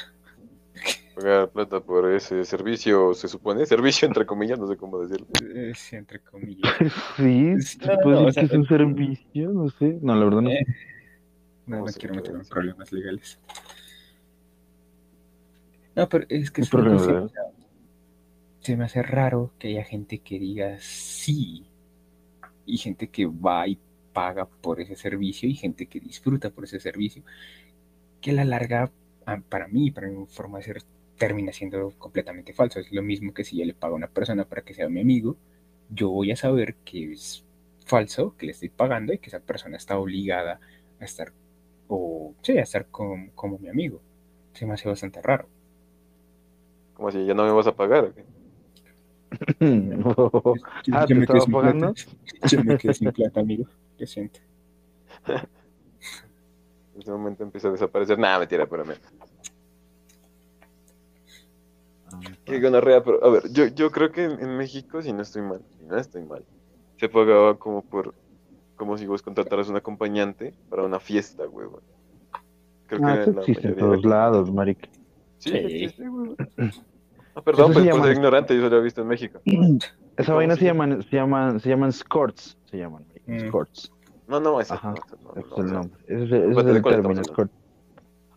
Pagar 1.14 1.48
plata 1.48 1.78
por 1.78 2.10
ese 2.10 2.44
servicio, 2.44 3.14
se 3.14 3.28
supone. 3.28 3.64
Servicio 3.66 4.08
entre 4.08 4.26
comillas, 4.26 4.58
no 4.58 4.66
sé 4.66 4.76
cómo 4.76 4.98
decirlo. 4.98 5.28
Eh, 5.54 5.70
sí, 5.76 5.94
entre 5.94 6.18
comillas. 6.18 6.72
Sí, 7.16 7.54
Sí, 7.60 7.62
se 7.62 7.86
no, 7.86 8.00
puede 8.02 8.16
no, 8.16 8.22
o 8.22 8.26
decir 8.26 8.42
que 8.42 8.48
sea, 8.48 8.56
es 8.56 8.58
un 8.58 8.66
servicio, 8.66 9.50
no 9.50 9.68
sé. 9.68 9.96
No, 10.02 10.16
la 10.16 10.24
verdad 10.24 10.40
no. 10.40 10.50
Eh, 10.50 10.66
No, 11.66 11.76
¿Cómo 11.76 11.86
no 11.86 11.92
quiero 11.92 12.14
meterme 12.16 12.40
en 12.40 12.48
problemas 12.48 12.90
legales. 12.90 13.38
No, 15.94 16.08
pero 16.08 16.26
es 16.28 16.50
que 16.50 16.62
es 16.62 16.68
se 18.58 18.76
me 18.76 18.86
hace 18.86 19.02
raro 19.04 19.52
que 19.60 19.68
haya 19.68 19.84
gente 19.84 20.18
que 20.18 20.36
diga 20.40 20.78
sí 20.80 21.64
y 22.66 22.76
gente 22.76 23.08
que 23.08 23.26
va 23.26 23.68
y 23.68 23.78
paga 24.14 24.46
por 24.46 24.80
ese 24.82 24.96
servicio 24.96 25.48
y 25.50 25.56
gente 25.56 25.86
que 25.88 26.00
disfruta 26.00 26.50
por 26.50 26.64
ese 26.64 26.80
servicio. 26.80 27.24
Que 28.20 28.30
a 28.30 28.34
la 28.34 28.44
larga, 28.44 28.90
para 29.48 29.68
mí, 29.68 29.90
para 29.90 30.08
mi 30.08 30.26
forma 30.26 30.58
de 30.58 30.64
ser, 30.64 30.82
termina 31.18 31.52
siendo 31.52 31.90
completamente 31.98 32.52
falso. 32.52 32.80
Es 32.80 32.92
lo 32.92 33.02
mismo 33.02 33.34
que 33.34 33.44
si 33.44 33.58
yo 33.58 33.64
le 33.64 33.74
pago 33.74 33.94
a 33.94 33.96
una 33.98 34.08
persona 34.08 34.44
para 34.48 34.62
que 34.62 34.74
sea 34.74 34.88
mi 34.88 35.00
amigo, 35.00 35.36
yo 35.90 36.10
voy 36.10 36.30
a 36.32 36.36
saber 36.36 36.76
que 36.84 37.12
es 37.12 37.44
falso, 37.86 38.36
que 38.38 38.46
le 38.46 38.52
estoy 38.52 38.70
pagando 38.70 39.12
y 39.12 39.18
que 39.18 39.28
esa 39.28 39.40
persona 39.40 39.76
está 39.76 39.98
obligada 39.98 40.60
a 41.00 41.04
estar, 41.04 41.32
o 41.88 42.34
sí, 42.42 42.58
a 42.58 42.62
estar 42.62 42.86
con- 42.88 43.28
como 43.30 43.58
mi 43.58 43.68
amigo. 43.68 44.00
Se 44.54 44.66
me 44.66 44.74
hace 44.74 44.88
bastante 44.88 45.20
raro. 45.22 45.48
Como 46.94 47.10
si 47.12 47.24
ya 47.26 47.34
no 47.34 47.44
me 47.44 47.52
vas 47.52 47.66
a 47.68 47.76
pagar. 47.76 48.04
¿o 48.06 48.14
qué? 48.14 48.24
Yo- 50.82 50.92
Ah, 50.92 51.06
yo 51.06 51.14
¿te 51.14 51.16
me 51.16 51.28
quedé 51.28 51.40
estaba 51.40 51.42
sin 51.42 51.56
pagando? 51.56 51.92
plata. 51.92 51.94
Yo 52.44 52.62
me 52.62 52.76
quedé 52.76 52.94
sin 52.94 53.12
plata, 53.12 53.40
amigo. 53.40 53.66
Lo 53.98 54.06
siento. 54.06 54.40
En 56.94 57.00
ese 57.00 57.10
momento 57.10 57.42
empieza 57.42 57.68
a 57.68 57.72
desaparecer. 57.72 58.18
Nada, 58.18 58.38
mentira, 58.38 58.64
espérame. 58.64 58.94
Qué 62.44 62.60
gonorrea, 62.60 63.02
pero 63.02 63.24
a 63.24 63.30
ver, 63.30 63.42
yo, 63.50 63.66
yo 63.68 63.90
creo 63.90 64.12
que 64.12 64.24
en, 64.24 64.32
en 64.40 64.56
México, 64.56 65.00
si 65.02 65.12
no 65.12 65.22
estoy 65.22 65.42
mal, 65.42 65.60
si 65.78 65.84
no 65.84 65.96
estoy 65.96 66.22
mal, 66.22 66.44
se 66.98 67.08
pagaba 67.08 67.56
como 67.58 67.82
por, 67.82 68.14
como 68.76 68.96
si 68.98 69.06
vos 69.06 69.22
contrataras 69.22 69.68
un 69.68 69.76
acompañante 69.76 70.54
para 70.68 70.82
una 70.84 71.00
fiesta, 71.00 71.48
huevón. 71.48 71.80
Creo 72.86 73.00
Ah, 73.04 73.14
que 73.14 73.20
eso 73.22 73.32
la 73.32 73.40
existe 73.40 73.68
en 73.68 73.74
mayoría 73.74 73.74
de 73.74 73.80
todos 73.96 74.04
lados, 74.04 74.52
marica. 74.52 74.88
Sí, 75.38 75.50
Sí. 75.50 75.56
existe, 75.56 76.02
huevón. 76.08 76.36
Ah, 77.34 77.42
perdón, 77.42 77.72
pues, 77.72 77.78
por 77.78 77.94
llama- 77.94 78.04
ser 78.04 78.12
ignorante, 78.16 78.54
yo 78.54 78.60
solo 78.60 78.76
lo 78.76 78.80
he 78.80 78.84
visto 78.84 79.00
en 79.02 79.08
México. 79.08 79.40
Esa 80.16 80.26
¿Cómo 80.26 80.36
vaina 80.36 80.54
se 80.54 80.60
se 80.60 80.66
llama? 80.66 80.86
llaman, 80.86 81.02
se 81.02 81.16
llaman, 81.16 81.60
se 81.60 81.68
llaman 81.70 81.88
escorts, 81.88 82.56
se 82.66 82.76
llaman. 82.78 83.04
Escorts. 83.26 83.90
No, 84.26 84.40
no, 84.40 84.60
ese 84.60 84.74
Ajá, 84.74 84.94
no, 85.22 85.40
es 85.40 85.58
el 85.58 85.72
nombre. 85.72 86.00
Ese 86.06 86.14
es, 86.24 86.32
ese 86.32 86.36
es 86.36 86.48
Espérate, 86.50 86.70
¿de 86.72 86.76
el 86.78 86.82
término, 86.82 87.20
escort. 87.20 87.50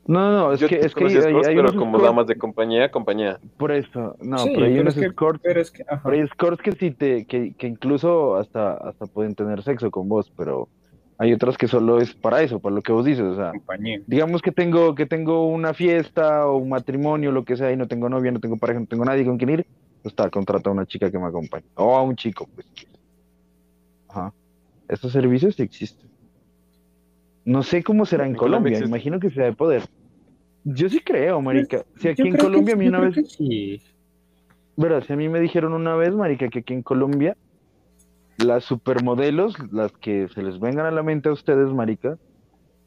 No, 0.05 0.19
no, 0.19 0.37
no, 0.37 0.53
es 0.53 0.59
yo 0.61 0.67
que, 0.69 0.79
es 0.79 0.95
que 0.95 1.03
hay, 1.05 1.15
escorts, 1.17 1.47
hay 1.47 1.55
pero 1.55 1.69
unos 1.69 1.75
como 1.75 1.99
damas 1.99 2.27
de 2.27 2.37
compañía, 2.37 2.89
compañía. 2.91 3.39
por 3.57 3.71
eso, 3.73 4.15
no, 4.21 4.37
Sí, 4.39 4.51
pero 4.53 4.65
hay 4.65 4.71
pero 4.71 4.81
unos 4.83 4.95
es 4.95 4.99
que- 5.01 5.05
escorts, 5.07 5.39
Pero 5.43 5.59
es 5.61 5.71
que, 5.71 5.83
ajá. 5.83 6.01
pero 6.03 6.15
hay 6.15 6.21
escorts 6.21 6.61
que 6.61 6.71
sí 6.73 6.91
te, 6.91 7.25
que, 7.25 7.53
que 7.57 7.67
incluso 7.67 8.35
hasta, 8.37 8.73
hasta 8.75 9.05
pueden 9.07 9.35
tener 9.35 9.61
sexo 9.63 9.91
con 9.91 10.07
vos, 10.07 10.31
pero 10.37 10.69
hay 11.17 11.33
otras 11.33 11.57
que 11.57 11.67
solo 11.67 11.99
es 11.99 12.13
para 12.15 12.41
eso, 12.41 12.59
para 12.59 12.75
lo 12.75 12.81
que 12.81 12.91
vos 12.93 13.03
dices, 13.03 13.23
o 13.25 13.35
sea, 13.35 13.51
compañía. 13.51 13.99
digamos 14.07 14.41
que 14.41 14.51
tengo, 14.53 14.95
que 14.95 15.05
tengo 15.07 15.45
una 15.47 15.73
fiesta 15.73 16.47
o 16.47 16.55
un 16.57 16.69
matrimonio, 16.69 17.31
lo 17.33 17.43
que 17.43 17.57
sea, 17.57 17.71
y 17.73 17.75
no 17.75 17.87
tengo 17.87 18.07
novia, 18.07 18.31
no 18.31 18.39
tengo 18.39 18.55
pareja, 18.57 18.79
no 18.79 18.85
tengo 18.85 19.03
nadie 19.03 19.25
con 19.25 19.37
quien 19.37 19.49
ir, 19.49 19.65
pues 20.03 20.13
está, 20.13 20.29
contrata 20.29 20.69
a 20.69 20.73
una 20.73 20.85
chica 20.85 21.11
que 21.11 21.19
me 21.19 21.25
acompañe. 21.27 21.65
O 21.75 21.97
a 21.97 22.01
un 22.03 22.15
chico, 22.15 22.47
pues. 22.55 22.65
Ajá. 24.09 24.33
Estos 24.87 25.11
servicios 25.11 25.55
sí 25.55 25.63
existen. 25.63 26.09
No 27.45 27.63
sé 27.63 27.83
cómo 27.83 28.05
será 28.05 28.25
en 28.25 28.31
En 28.31 28.37
Colombia 28.37 28.79
imagino 28.79 29.19
que 29.19 29.29
sea 29.29 29.45
de 29.45 29.53
poder. 29.53 29.83
Yo 30.63 30.89
sí 30.89 30.99
creo, 30.99 31.41
marica. 31.41 31.85
Si 31.97 32.09
aquí 32.09 32.23
Yo 32.23 32.29
en 32.29 32.37
Colombia 32.37 32.73
a 32.73 32.77
mí 32.77 32.87
una 32.87 32.99
vez, 32.99 33.15
sí. 33.37 33.81
verdad, 34.75 35.03
si 35.05 35.13
a 35.13 35.15
mí 35.15 35.29
me 35.29 35.39
dijeron 35.39 35.73
una 35.73 35.95
vez, 35.95 36.13
marica, 36.13 36.49
que 36.49 36.59
aquí 36.59 36.73
en 36.73 36.83
Colombia 36.83 37.37
las 38.37 38.63
supermodelos, 38.65 39.55
las 39.71 39.91
que 39.93 40.27
se 40.29 40.43
les 40.43 40.59
vengan 40.59 40.85
a 40.85 40.91
la 40.91 41.03
mente 41.03 41.29
a 41.29 41.31
ustedes, 41.31 41.73
marica, 41.73 42.17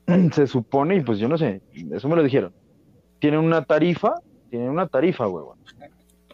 se 0.32 0.46
supone, 0.46 0.96
y 0.96 1.00
pues 1.00 1.18
yo 1.18 1.28
no 1.28 1.38
sé, 1.38 1.60
eso 1.92 2.08
me 2.08 2.16
lo 2.16 2.22
dijeron. 2.22 2.52
Tienen 3.18 3.40
una 3.40 3.64
tarifa, 3.64 4.14
tienen 4.48 4.70
una 4.70 4.86
tarifa, 4.86 5.28
huevón. 5.28 5.58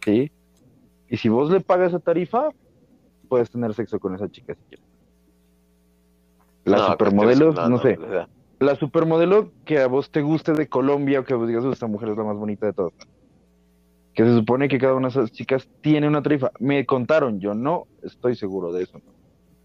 ¿Sí? 0.05 0.31
Y 1.09 1.17
si 1.17 1.29
vos 1.29 1.51
le 1.51 1.61
pagas 1.61 1.89
esa 1.89 1.99
tarifa, 1.99 2.51
puedes 3.29 3.51
tener 3.51 3.75
sexo 3.75 3.99
con 3.99 4.15
esa 4.15 4.29
chica 4.31 4.55
si 4.55 4.61
quieres. 4.69 4.86
No, 6.67 6.87
supermodelos, 6.93 7.55
cualquier- 7.55 7.71
no, 7.71 7.79
sé. 8.27 8.27
La 8.59 8.75
supermodelo 8.75 9.53
que 9.65 9.79
a 9.79 9.87
vos 9.87 10.11
te 10.11 10.23
guste 10.23 10.53
de 10.53 10.67
Colombia 10.67 11.21
o 11.21 11.25
que 11.25 11.35
vos 11.35 11.47
digas, 11.47 11.65
"Uh, 11.65 11.73
esta 11.73 11.87
mujer 11.87 12.09
es 12.11 12.17
la 12.17 12.25
más 12.25 12.37
bonita 12.37 12.67
de 12.67 12.73
todas. 12.73 12.93
Que 14.15 14.25
se 14.25 14.35
supone 14.35 14.69
que 14.69 14.79
cada 14.79 14.95
una 14.95 15.09
de 15.09 15.11
esas 15.11 15.31
chicas 15.31 15.69
tiene 15.83 16.09
una 16.09 16.23
tarifa. 16.23 16.51
Me 16.59 16.87
contaron, 16.87 17.39
yo 17.39 17.55
no 17.55 17.85
estoy 18.03 18.35
seguro 18.35 18.73
de 18.73 18.85
eso. 18.85 18.99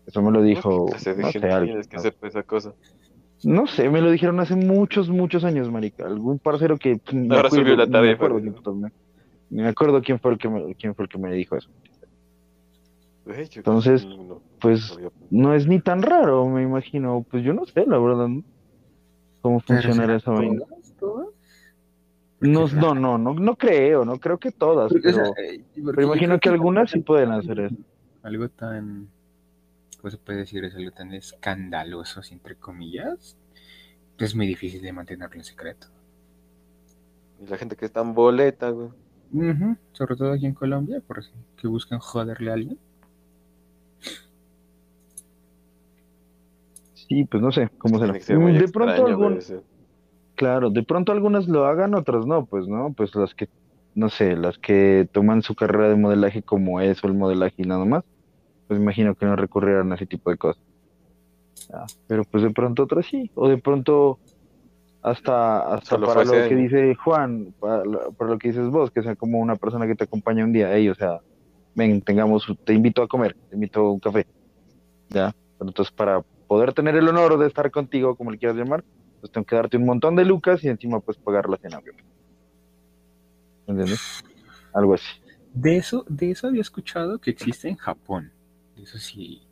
Eso 0.06 0.22
me 0.22 0.32
lo 0.32 0.42
dijo, 0.42 0.88
¿qué 0.88 0.92
clase 0.92 1.14
de 1.16 1.22
no 1.24 1.32
sé, 1.32 1.38
alguien. 1.40 1.66
tienes 1.68 1.88
que 1.88 2.00
sepa 2.00 2.28
esa 2.28 2.44
cosa? 2.44 2.74
No 3.44 3.66
sé, 3.66 3.90
me 3.90 4.02
lo 4.02 4.12
dijeron 4.12 4.40
hace 4.42 4.56
muchos, 4.56 5.10
muchos 5.10 5.44
años, 5.46 5.72
marica. 5.72 6.06
Algún 6.06 6.38
parcero 6.38 6.78
que 6.78 6.98
pues, 6.98 7.16
me 7.16 7.36
Ahora 7.36 7.50
subió 7.50 7.76
la 7.78 7.86
ni 7.86 7.92
me 7.92 7.98
tarifa. 7.98 8.14
acuerdo 8.26 8.40
quién 8.42 8.56
fue, 8.62 8.74
me- 8.76 8.92
ni 9.50 9.62
me 9.64 9.70
acuerdo 9.70 10.02
quién 10.02 10.20
fue 10.20 10.32
el 10.34 10.38
que 10.38 10.50
me, 10.50 10.76
quién 10.76 10.96
fue 10.96 11.04
el 11.06 11.10
que 11.10 11.18
me 11.18 11.32
dijo 11.34 11.56
eso. 11.56 11.70
Entonces, 13.26 14.06
no- 14.06 14.24
no 14.24 14.42
Pues 14.60 14.98
no 15.30 15.54
es 15.54 15.68
ni 15.68 15.80
tan 15.80 16.02
raro, 16.02 16.48
me 16.48 16.64
imagino. 16.64 17.26
Pues 17.30 17.44
yo 17.44 17.54
no 17.54 17.66
sé, 17.66 17.86
la 17.88 17.98
verdad, 17.98 18.28
cómo 19.42 19.60
funcionará 19.60 20.16
esa 20.16 20.32
vaina. 20.32 20.62
¿Todas? 20.66 20.96
¿Todas? 21.00 21.28
No, 22.40 22.68
no, 22.68 22.96
no, 22.96 23.18
no, 23.20 23.34
no 23.36 23.56
creo, 23.56 24.04
no 24.04 24.20
creo 24.20 24.40
que 24.40 24.52
todas, 24.52 24.92
Porque, 24.92 25.10
o 25.10 25.14
sea, 25.14 25.32
pero, 25.36 26.02
eh, 26.02 26.04
imagino 26.04 26.40
que 26.40 26.50
algunas 26.50 26.90
sí 26.90 27.00
pueden 27.00 27.32
hacer 27.32 27.60
eso. 27.60 27.76
algo 28.24 28.50
tan, 28.50 29.10
¿cómo 30.00 30.10
se 30.10 30.18
puede 30.18 30.40
decir? 30.40 30.66
Es 30.66 30.76
algo 30.76 30.90
tan 30.92 31.14
escandaloso, 31.14 32.22
entre 32.32 32.56
comillas, 32.56 33.38
es 34.18 34.36
muy 34.36 34.48
difícil 34.48 34.82
de 34.82 34.92
mantenerlo 34.94 35.36
en 35.36 35.44
secreto. 35.44 35.88
Y 37.40 37.48
la 37.48 37.58
gente 37.58 37.76
que 37.76 37.86
está 37.86 38.02
en 38.02 38.14
boleta, 38.14 38.70
güey. 38.70 38.90
Sobre 39.94 40.16
todo 40.16 40.34
aquí 40.34 40.46
en 40.46 40.54
Colombia, 40.54 41.00
por 41.06 41.24
que 41.58 41.68
buscan 41.68 42.00
joderle 42.00 42.52
a 42.52 42.54
alguien. 42.56 42.80
Sí, 47.12 47.26
pues 47.26 47.44
no 47.44 47.52
sé 47.52 47.68
cómo 47.78 48.00
que 48.00 48.22
ser 48.22 48.40
muy 48.40 48.54
De 48.54 48.70
pronto 48.70 49.06
algún, 49.06 49.40
claro, 50.36 50.70
de 50.70 50.82
pronto 50.84 51.12
algunas 51.12 51.46
lo 51.46 51.66
hagan, 51.66 51.94
otras 51.94 52.26
no, 52.26 52.46
pues 52.46 52.70
no, 52.70 52.94
pues 52.96 53.14
las 53.16 53.36
que, 53.36 53.48
no 53.96 54.08
sé, 54.08 54.38
las 54.38 54.58
que 54.60 55.10
toman 55.12 55.42
su 55.42 55.54
carrera 55.54 55.90
de 55.90 55.98
modelaje 55.98 56.42
como 56.42 56.80
eso, 56.80 57.08
el 57.08 57.14
modelaje 57.16 57.56
y 57.58 57.64
nada 57.64 57.84
más, 57.84 58.04
pues 58.66 58.80
imagino 58.80 59.14
que 59.16 59.26
no 59.26 59.36
recurrieran 59.36 59.92
a 59.92 59.96
ese 59.96 60.08
tipo 60.08 60.32
de 60.32 60.38
cosas. 60.38 60.64
Ah, 61.74 61.86
pero 62.08 62.24
pues 62.32 62.44
de 62.44 62.52
pronto 62.52 62.84
otras 62.84 63.06
sí, 63.08 63.30
o 63.34 63.50
de 63.50 63.58
pronto 63.58 64.20
hasta, 65.02 65.74
hasta 65.74 65.98
para 66.00 66.24
lo 66.24 66.32
que 66.32 66.56
dice 66.56 66.96
Juan, 66.96 67.54
para, 67.60 67.84
lo- 67.84 68.14
para 68.14 68.32
lo 68.32 68.38
que 68.38 68.48
dices 68.50 68.70
vos, 68.70 68.90
que 68.90 69.04
sea 69.04 69.18
como 69.18 69.40
una 69.40 69.58
persona 69.58 69.86
que 69.86 69.96
te 69.96 70.06
acompaña 70.06 70.46
un 70.46 70.54
día, 70.54 70.74
ey, 70.74 70.88
o 70.88 70.96
sea, 70.96 71.20
ven, 71.76 72.02
tengamos, 72.04 72.46
te 72.64 72.74
invito 72.74 73.04
a 73.04 73.08
comer, 73.10 73.36
te 73.50 73.56
invito 73.56 73.82
a 73.82 73.92
un 73.92 74.00
café, 74.00 74.24
ya, 75.10 75.34
pero 75.58 75.70
entonces 75.72 75.94
para 75.94 76.22
poder 76.52 76.74
tener 76.74 76.98
el 76.98 77.08
honor 77.08 77.40
de 77.40 77.48
estar 77.48 77.72
contigo, 77.72 78.18
como 78.18 78.30
le 78.30 78.38
quieras 78.38 78.58
llamar, 78.58 78.84
pues 79.22 79.32
tengo 79.32 79.46
que 79.46 79.56
darte 79.56 79.78
un 79.78 79.86
montón 79.86 80.18
de 80.18 80.26
lucas 80.26 80.62
y 80.66 80.68
encima 80.68 81.00
pues 81.00 81.16
pagar 81.18 81.48
la 81.48 81.56
cena, 81.56 81.78
obviamente. 81.78 82.12
¿Entiendes? 83.68 84.22
Algo 84.74 84.96
así. 84.96 85.08
De 85.54 85.78
eso, 85.78 86.04
de 86.10 86.32
eso 86.32 86.48
había 86.48 86.60
escuchado 86.60 87.20
que 87.20 87.30
existe 87.32 87.70
en 87.70 87.78
Japón. 87.78 88.34
De 88.76 88.84
eso 88.84 88.98
sí. 88.98 89.44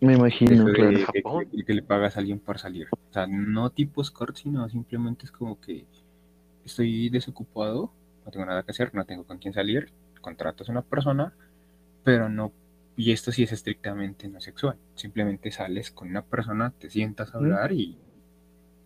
Me 0.00 0.14
imagino, 0.16 0.64
de 0.64 0.72
claro. 0.72 0.90
¿En 0.90 0.96
que, 0.96 1.04
Japón? 1.22 1.46
que- 1.48 1.64
que 1.64 1.74
le 1.74 1.82
pagas 1.82 2.16
a 2.16 2.18
alguien 2.18 2.40
por 2.40 2.58
salir. 2.58 2.88
O 2.90 3.12
sea, 3.12 3.28
no 3.28 3.70
tipo 3.70 4.02
escort, 4.02 4.34
sino 4.34 4.68
simplemente 4.68 5.26
es 5.26 5.30
como 5.30 5.60
que 5.60 5.86
estoy 6.64 7.08
desocupado, 7.08 7.92
no 8.24 8.32
tengo 8.32 8.46
nada 8.46 8.64
que 8.64 8.72
hacer, 8.72 8.92
no 8.96 9.04
tengo 9.04 9.22
con 9.22 9.38
quién 9.38 9.54
salir, 9.54 9.92
contratas 10.20 10.68
a 10.68 10.72
una 10.72 10.82
persona, 10.82 11.32
pero 12.02 12.28
no, 12.28 12.50
y 12.96 13.12
esto 13.12 13.30
sí 13.32 13.42
es 13.42 13.52
estrictamente 13.52 14.28
no 14.28 14.40
sexual. 14.40 14.76
Simplemente 14.94 15.50
sales 15.52 15.90
con 15.90 16.08
una 16.08 16.22
persona, 16.24 16.70
te 16.78 16.88
sientas 16.90 17.34
a 17.34 17.38
hablar 17.38 17.72
y 17.72 17.98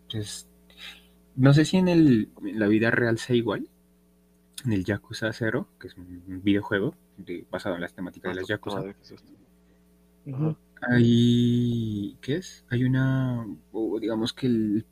pues 0.09 0.47
no 1.35 1.53
sé 1.53 1.63
si 1.65 1.77
en, 1.77 1.87
el, 1.87 2.29
en 2.43 2.59
la 2.59 2.67
vida 2.67 2.91
real 2.91 3.17
sea 3.17 3.35
igual. 3.35 3.67
En 4.65 4.73
el 4.73 4.83
Yakuza 4.85 5.31
0, 5.33 5.67
que 5.79 5.87
es 5.87 5.97
un 5.97 6.41
videojuego 6.43 6.93
de- 7.17 7.45
basado 7.49 7.75
en 7.75 7.81
las 7.81 7.93
temáticas 7.93 8.29
de 8.35 8.41
las 8.41 8.47
Yakuza. 8.49 8.81
Ujú. 10.25 10.55
hay. 10.81 12.17
¿Qué 12.21 12.35
es? 12.35 12.63
Hay 12.69 12.83
una. 12.83 13.45
o 13.71 13.99
digamos 13.99 14.33
que 14.33 14.47
el, 14.47 14.85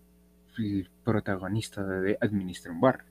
el 0.58 0.90
protagonista 1.04 1.84
de 1.84 2.18
administra 2.20 2.72
un 2.72 2.82
bar. 2.82 3.06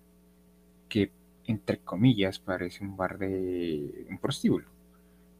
Que, 0.88 1.12
entre 1.44 1.78
comillas, 1.78 2.38
parece 2.40 2.83
un 2.83 2.96
bar 2.96 3.18
de 3.18 4.06
un 4.11 4.18
prostíbulo. 4.18 4.66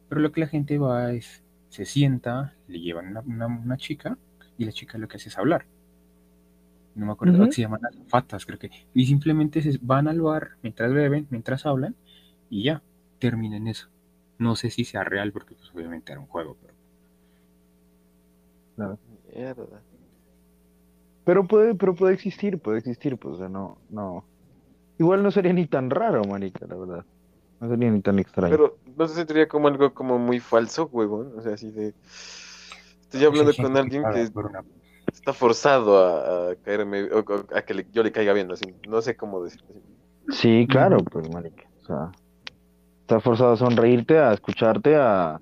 Pero 0.09 0.21
lo 0.21 0.31
que 0.33 0.41
la 0.41 0.47
gente 0.47 0.77
va 0.77 1.11
es. 1.13 1.43
Se 1.69 1.85
sienta, 1.85 2.55
le 2.67 2.79
llevan 2.81 3.07
una, 3.09 3.21
una- 3.21 3.47
una 3.47 3.77
chica 3.77 4.17
y 4.57 4.65
la 4.65 4.71
chica 4.73 4.97
lo 4.97 5.07
que 5.07 5.17
hace 5.17 5.29
es 5.29 5.37
hablar. 5.37 5.65
No 6.95 7.05
me 7.07 7.11
acuerdo, 7.13 7.43
Ujú. 7.43 7.51
se 7.51 7.61
llaman 7.61 7.81
fatas, 8.07 8.45
creo 8.45 8.59
que. 8.59 8.69
Y 8.93 9.05
simplemente 9.07 9.61
se 9.61 9.79
van 9.81 10.07
al 10.07 10.21
bar 10.21 10.51
mientras 10.61 10.93
beben, 10.93 11.27
mientras 11.31 11.65
hablan 11.65 11.95
y 12.49 12.63
ya, 12.63 12.83
terminan 13.19 13.67
eso. 13.67 13.89
No 14.37 14.55
sé 14.55 14.69
si 14.69 14.85
sea 14.85 15.03
real 15.03 15.31
porque 15.31 15.55
pues 15.55 15.71
obviamente 15.73 16.11
era 16.11 16.21
un 16.21 16.27
juego, 16.27 16.57
pero 16.61 16.73
Mierda. 19.33 19.81
Pero 21.23 21.47
puede, 21.47 21.75
pero 21.75 21.95
puede 21.95 22.13
existir, 22.13 22.59
puede 22.59 22.79
existir, 22.79 23.17
pues, 23.17 23.35
o 23.35 23.37
sea, 23.37 23.49
no, 23.49 23.77
no. 23.89 24.25
Igual 24.99 25.23
no 25.23 25.31
sería 25.31 25.53
ni 25.53 25.67
tan 25.67 25.89
raro, 25.89 26.23
marica, 26.25 26.65
la 26.67 26.75
verdad. 26.75 27.05
No 27.59 27.69
sería 27.69 27.91
ni 27.91 28.01
tan 28.01 28.19
extraño. 28.19 28.51
Pero 28.51 28.79
no 28.95 29.07
se 29.07 29.15
sentiría 29.15 29.47
como 29.47 29.67
algo 29.67 29.93
como 29.93 30.17
muy 30.17 30.39
falso, 30.39 30.85
huevón. 30.91 31.37
O 31.37 31.41
sea, 31.41 31.53
así 31.53 31.71
de. 31.71 31.93
Estoy 33.01 33.25
hablando 33.25 33.51
Sí, 33.53 33.61
hay 33.61 33.67
con 33.67 33.77
alguien 33.77 34.03
que 34.13 34.21
está 35.11 35.33
forzado 35.33 35.97
a, 35.97 36.51
a 36.51 36.55
caerme, 36.57 37.03
o, 37.11 37.19
o 37.19 37.45
a 37.55 37.61
que 37.63 37.73
le- 37.73 37.87
yo 37.91 38.03
le 38.03 38.11
caiga 38.11 38.33
bien, 38.33 38.51
así. 38.51 38.65
No 38.87 39.01
sé 39.01 39.15
cómo 39.15 39.43
decirlo. 39.43 39.67
así. 39.71 39.83
Sí, 40.29 40.67
claro, 40.69 40.97
pues, 41.05 41.29
marica. 41.29 41.63
O 41.83 41.85
sea, 41.85 42.11
está 43.01 43.19
forzado 43.19 43.53
a 43.53 43.57
sonreírte, 43.57 44.19
a 44.19 44.33
escucharte, 44.33 44.95
a, 44.97 45.41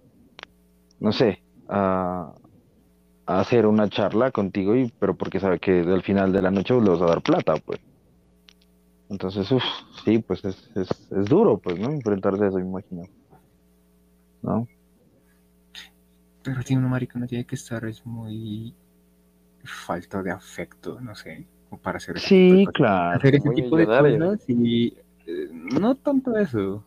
no 0.99 1.11
sé, 1.11 1.43
a, 1.67 2.33
a 3.27 3.39
hacer 3.41 3.65
una 3.67 3.89
charla 3.89 4.31
contigo, 4.31 4.75
y, 4.75 4.91
pero 4.99 5.15
porque 5.15 5.39
sabe 5.39 5.59
que 5.59 5.81
al 5.81 6.03
final 6.03 6.33
de 6.33 6.41
la 6.41 6.51
noche 6.51 6.73
le 6.81 6.89
vas 6.91 7.01
a 7.01 7.05
dar 7.07 7.21
plata, 7.21 7.55
pues. 7.65 7.79
Entonces, 9.09 9.49
uff, 9.51 9.63
sí, 10.03 10.19
pues 10.19 10.43
es, 10.43 10.69
es, 10.75 10.89
es 11.11 11.25
duro, 11.25 11.57
pues, 11.57 11.79
¿no? 11.79 11.89
Enfrentarse 11.91 12.43
a 12.43 12.47
eso, 12.47 12.57
me 12.57 12.65
imagino. 12.65 13.03
¿No? 14.41 14.67
Pero 16.43 16.61
tiene 16.63 16.81
una 16.81 16.89
marica, 16.89 17.19
no 17.19 17.27
tiene 17.27 17.45
que 17.45 17.55
estar, 17.55 17.83
es 17.85 18.05
muy 18.05 18.73
falta 19.63 20.21
de 20.23 20.31
afecto, 20.31 20.99
no 21.01 21.13
sé, 21.15 21.45
para 21.81 21.97
hacer 21.97 22.17
ese 22.17 22.27
tipo 22.27 22.53
de 22.55 22.59
Sí, 22.59 22.67
claro. 22.73 23.17
Hacer 23.17 23.35
ese 23.35 23.49
tipo 23.49 23.77
de 23.77 23.85
cosas 23.85 24.49
y 24.49 24.87
eh, 25.25 25.49
no 25.51 25.95
tanto 25.95 26.37
eso, 26.37 26.83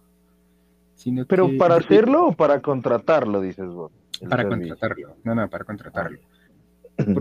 sino 0.94 1.26
Pero 1.26 1.48
que 1.50 1.56
para 1.56 1.76
hacerlo 1.76 2.28
o 2.28 2.32
para 2.32 2.60
contratarlo, 2.62 3.40
dices 3.42 3.66
vos. 3.66 3.92
para 4.28 4.44
servicio. 4.44 4.74
contratarlo, 4.74 5.16
no, 5.24 5.34
no, 5.34 5.48
para 5.50 5.64
contratarlo. 5.64 6.18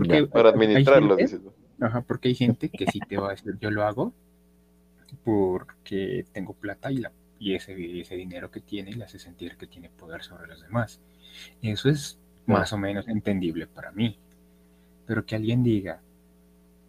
Ya. 0.06 0.26
Para 0.26 0.50
administrarlo, 0.50 1.16
gente- 1.16 1.22
dices. 1.22 1.40
¿no? 1.42 1.86
Ajá, 1.86 2.02
porque 2.02 2.28
hay 2.28 2.34
gente 2.34 2.68
que 2.68 2.86
sí 2.86 3.00
te 3.00 3.16
va 3.16 3.28
a 3.28 3.30
decir, 3.30 3.56
yo 3.60 3.70
lo 3.70 3.82
hago 3.84 4.12
porque 5.24 6.24
tengo 6.32 6.54
plata 6.54 6.90
y, 6.90 6.98
la, 6.98 7.12
y 7.38 7.54
ese, 7.54 8.00
ese 8.00 8.16
dinero 8.16 8.50
que 8.50 8.60
tiene 8.60 8.92
le 8.92 9.04
hace 9.04 9.18
sentir 9.18 9.56
que 9.56 9.66
tiene 9.66 9.90
poder 9.90 10.22
sobre 10.22 10.48
los 10.48 10.60
demás. 10.62 11.00
Eso 11.62 11.88
es 11.88 12.18
más 12.46 12.72
o 12.72 12.78
menos 12.78 13.08
entendible 13.08 13.66
para 13.66 13.92
mí. 13.92 14.18
Pero 15.06 15.24
que 15.24 15.36
alguien 15.36 15.62
diga, 15.62 16.00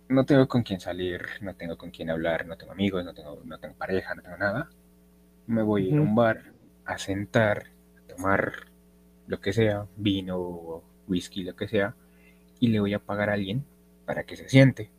no 0.10 0.26
tengo 0.26 0.48
con 0.48 0.64
quién 0.64 0.80
salir, 0.80 1.22
no 1.42 1.56
tengo 1.56 1.78
con 1.78 1.92
quién 1.92 2.10
hablar, 2.10 2.46
no 2.46 2.58
tengo 2.58 2.74
amigos, 2.74 3.06
no 3.06 3.14
tengo, 3.14 3.42
no 3.46 3.58
tengo 3.60 3.76
pareja, 3.76 4.14
no 4.14 4.22
tengo 4.22 4.38
nada, 4.38 4.70
me 5.48 5.64
voy 5.64 5.86
a 5.86 5.90
ir 5.90 5.98
a 5.98 6.02
un 6.02 6.16
bar 6.16 6.54
a 6.86 6.98
sentar, 6.98 7.68
a 7.98 8.14
tomar 8.14 8.54
lo 9.28 9.40
que 9.40 9.54
sea, 9.54 9.88
vino, 9.96 10.84
whisky, 11.08 11.44
lo 11.44 11.56
que 11.56 11.68
sea, 11.68 11.96
y 12.60 12.68
le 12.68 12.80
voy 12.80 12.94
a 12.94 13.00
pagar 13.00 13.30
a 13.30 13.34
alguien 13.34 13.64
para 14.06 14.24
que 14.24 14.36
se 14.36 14.50
siente 14.50 14.92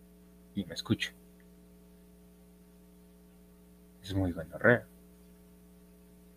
y 0.55 0.65
me 0.65 0.75
escuche. 0.75 1.13
Es 4.03 4.15
muy 4.15 4.33
bueno, 4.33 4.59
re. 4.59 4.83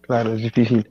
Claro, 0.01 0.33
es 0.33 0.41
difícil. 0.41 0.87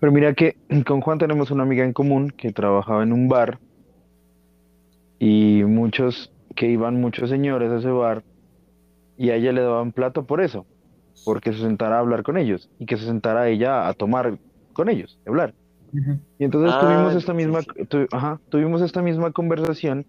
Pero 0.00 0.12
mira 0.12 0.34
que 0.34 0.56
con 0.86 1.00
Juan 1.00 1.18
tenemos 1.18 1.50
una 1.50 1.62
amiga 1.64 1.84
en 1.84 1.92
común 1.92 2.30
que 2.30 2.52
trabajaba 2.52 3.02
en 3.02 3.12
un 3.12 3.28
bar 3.28 3.58
y 5.18 5.64
muchos, 5.64 6.30
que 6.54 6.66
iban 6.66 7.00
muchos 7.00 7.30
señores 7.30 7.70
a 7.72 7.78
ese 7.78 7.90
bar 7.90 8.22
y 9.16 9.30
a 9.30 9.36
ella 9.36 9.52
le 9.52 9.62
daban 9.62 9.92
plata 9.92 10.22
por 10.22 10.40
eso, 10.40 10.66
porque 11.24 11.52
se 11.52 11.60
sentara 11.60 11.96
a 11.96 12.00
hablar 12.00 12.22
con 12.22 12.36
ellos 12.38 12.70
y 12.78 12.86
que 12.86 12.96
se 12.96 13.06
sentara 13.06 13.48
ella 13.48 13.88
a 13.88 13.94
tomar 13.94 14.38
con 14.72 14.88
ellos, 14.88 15.18
a 15.26 15.30
hablar. 15.30 15.54
Y 16.38 16.44
entonces 16.44 16.70
Ah, 16.74 16.80
tuvimos 16.80 17.14
esta 17.16 17.32
sí, 17.32 17.38
misma, 17.38 17.60
sí. 17.62 17.84
tu- 17.86 18.06
ajá, 18.12 18.40
tuvimos 18.48 18.82
esta 18.82 19.02
misma 19.02 19.32
conversación 19.32 20.06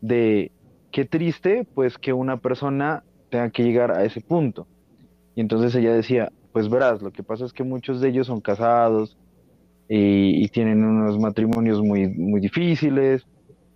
de 0.00 0.52
qué 0.90 1.04
triste, 1.04 1.68
pues 1.74 1.98
que 1.98 2.14
una 2.14 2.38
persona 2.38 3.04
tenga 3.28 3.50
que 3.50 3.64
llegar 3.64 3.90
a 3.90 4.04
ese 4.04 4.22
punto. 4.22 4.66
Y 5.36 5.40
entonces 5.40 5.72
ella 5.76 5.94
decía, 5.94 6.32
pues 6.52 6.68
verás, 6.68 7.00
lo 7.02 7.12
que 7.12 7.22
pasa 7.22 7.44
es 7.44 7.52
que 7.52 7.62
muchos 7.62 8.00
de 8.00 8.08
ellos 8.08 8.26
son 8.26 8.40
casados 8.40 9.16
y, 9.88 10.44
y 10.44 10.48
tienen 10.48 10.84
unos 10.84 11.20
matrimonios 11.20 11.80
muy, 11.80 12.08
muy 12.08 12.40
difíciles, 12.40 13.24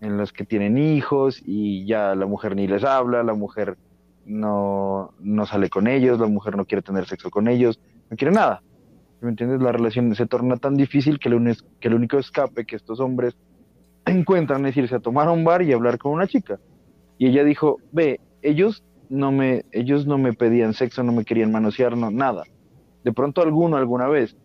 en 0.00 0.16
los 0.16 0.32
que 0.32 0.44
tienen 0.44 0.78
hijos 0.78 1.40
y 1.44 1.86
ya 1.86 2.14
la 2.14 2.26
mujer 2.26 2.56
ni 2.56 2.66
les 2.66 2.84
habla, 2.84 3.22
la 3.22 3.34
mujer 3.34 3.76
no, 4.24 5.12
no 5.20 5.46
sale 5.46 5.68
con 5.68 5.86
ellos, 5.86 6.18
la 6.18 6.26
mujer 6.26 6.56
no 6.56 6.64
quiere 6.64 6.82
tener 6.82 7.06
sexo 7.06 7.30
con 7.30 7.48
ellos, 7.48 7.78
no 8.10 8.16
quiere 8.16 8.34
nada. 8.34 8.62
¿Me 9.20 9.28
entiendes? 9.28 9.60
La 9.60 9.72
relación 9.72 10.14
se 10.14 10.26
torna 10.26 10.56
tan 10.56 10.74
difícil 10.74 11.18
que 11.18 11.28
el, 11.28 11.56
que 11.78 11.88
el 11.88 11.94
único 11.94 12.18
escape 12.18 12.64
que 12.64 12.76
estos 12.76 13.00
hombres 13.00 13.36
encuentran 14.06 14.64
es 14.64 14.76
irse 14.76 14.94
a 14.94 15.00
tomar 15.00 15.28
un 15.28 15.44
bar 15.44 15.62
y 15.62 15.72
hablar 15.72 15.98
con 15.98 16.12
una 16.12 16.26
chica. 16.26 16.58
Y 17.18 17.26
ella 17.26 17.44
dijo, 17.44 17.76
ve, 17.92 18.20
ellos 18.40 18.82
no 19.10 19.30
me, 19.32 19.64
ellos 19.72 20.06
no 20.06 20.16
me 20.16 20.32
pedían 20.32 20.72
sexo, 20.72 21.02
no 21.02 21.12
me 21.12 21.24
querían 21.24 21.52
manosear, 21.52 21.96
no, 21.96 22.10
nada. 22.10 22.44
De 23.04 23.12
pronto 23.12 23.42
alguno 23.42 23.76
alguna 23.76 24.08
vez, 24.08 24.36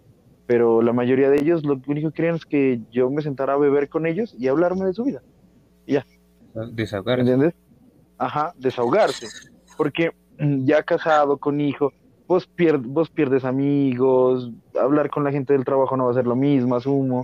pero 0.47 0.81
la 0.81 0.91
mayoría 0.91 1.29
de 1.29 1.37
ellos 1.37 1.63
lo 1.63 1.79
único 1.87 2.09
que 2.09 2.15
querían 2.15 2.35
es 2.35 2.45
que 2.45 2.81
yo 2.91 3.09
me 3.09 3.21
sentara 3.21 3.53
a 3.53 3.57
beber 3.57 3.87
con 3.89 4.05
ellos 4.05 4.35
y 4.37 4.47
hablarme 4.47 4.85
de 4.85 4.93
su 4.93 5.03
vida. 5.05 5.21
Y 5.85 5.93
ya. 5.93 6.05
Desahogarse. 6.73 7.21
¿Entiendes? 7.21 7.53
Ajá, 8.17 8.53
desahogarse. 8.57 9.27
Porque 9.77 10.11
mm, 10.39 10.65
ya 10.65 10.83
casado, 10.83 11.37
con 11.37 11.61
hijo, 11.61 11.91
vos, 12.27 12.49
pier- 12.57 12.81
vos 12.81 13.09
pierdes 13.09 13.45
amigos, 13.45 14.51
hablar 14.79 15.09
con 15.09 15.23
la 15.23 15.31
gente 15.31 15.53
del 15.53 15.65
trabajo 15.65 15.95
no 15.97 16.05
va 16.05 16.11
a 16.11 16.15
ser 16.15 16.25
lo 16.25 16.35
mismo, 16.35 16.75
asumo, 16.75 17.23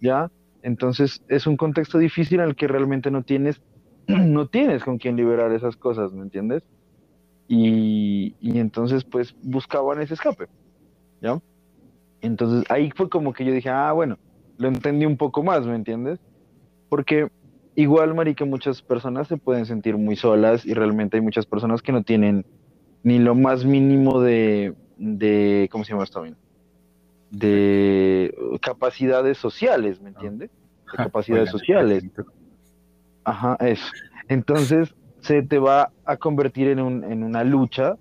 ¿ya? 0.00 0.30
Entonces 0.62 1.22
es 1.28 1.46
un 1.46 1.56
contexto 1.56 1.98
difícil 1.98 2.40
en 2.40 2.48
el 2.48 2.56
que 2.56 2.68
realmente 2.68 3.10
no 3.10 3.22
tienes, 3.22 3.60
no 4.06 4.46
tienes 4.48 4.84
con 4.84 4.98
quién 4.98 5.16
liberar 5.16 5.52
esas 5.52 5.76
cosas, 5.76 6.12
¿me 6.12 6.22
entiendes? 6.22 6.62
Y, 7.48 8.34
y 8.40 8.58
entonces 8.58 9.04
pues 9.04 9.34
buscaban 9.42 10.00
ese 10.00 10.14
escape, 10.14 10.46
¿ya? 11.20 11.40
Entonces 12.20 12.64
ahí 12.70 12.90
fue 12.94 13.08
como 13.08 13.32
que 13.32 13.44
yo 13.44 13.52
dije, 13.52 13.68
ah, 13.68 13.92
bueno, 13.92 14.18
lo 14.58 14.68
entendí 14.68 15.06
un 15.06 15.16
poco 15.16 15.42
más, 15.42 15.66
¿me 15.66 15.74
entiendes? 15.74 16.20
Porque 16.88 17.28
igual, 17.74 18.14
marica, 18.14 18.44
muchas 18.44 18.82
personas 18.82 19.28
se 19.28 19.36
pueden 19.36 19.66
sentir 19.66 19.96
muy 19.96 20.16
solas 20.16 20.64
y 20.64 20.74
realmente 20.74 21.16
hay 21.16 21.22
muchas 21.22 21.46
personas 21.46 21.82
que 21.82 21.92
no 21.92 22.02
tienen 22.02 22.46
ni 23.02 23.18
lo 23.18 23.34
más 23.34 23.64
mínimo 23.64 24.20
de, 24.20 24.74
de 24.96 25.68
¿cómo 25.72 25.84
se 25.84 25.92
llama 25.92 26.04
esto 26.04 26.22
bien? 26.22 26.36
De 27.30 28.34
capacidades 28.60 29.38
sociales, 29.38 30.00
¿me 30.00 30.10
entiendes? 30.10 30.50
De 30.92 30.96
capacidades 30.96 31.50
sociales. 31.50 32.04
Ajá, 33.24 33.56
eso. 33.60 33.86
Entonces 34.28 34.94
se 35.20 35.42
te 35.42 35.58
va 35.58 35.92
a 36.04 36.16
convertir 36.16 36.68
en, 36.68 36.80
un, 36.80 37.04
en 37.04 37.22
una 37.22 37.44
lucha 37.44 37.96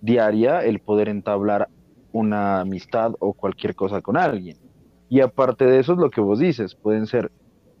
diaria 0.00 0.64
el 0.64 0.80
poder 0.80 1.08
entablar 1.08 1.68
una 2.12 2.60
amistad 2.60 3.12
o 3.18 3.32
cualquier 3.32 3.74
cosa 3.74 4.00
con 4.02 4.16
alguien. 4.16 4.56
Y 5.08 5.20
aparte 5.20 5.64
de 5.64 5.78
eso 5.78 5.94
es 5.94 5.98
lo 5.98 6.10
que 6.10 6.20
vos 6.20 6.38
dices, 6.38 6.74
pueden 6.74 7.06
ser 7.06 7.30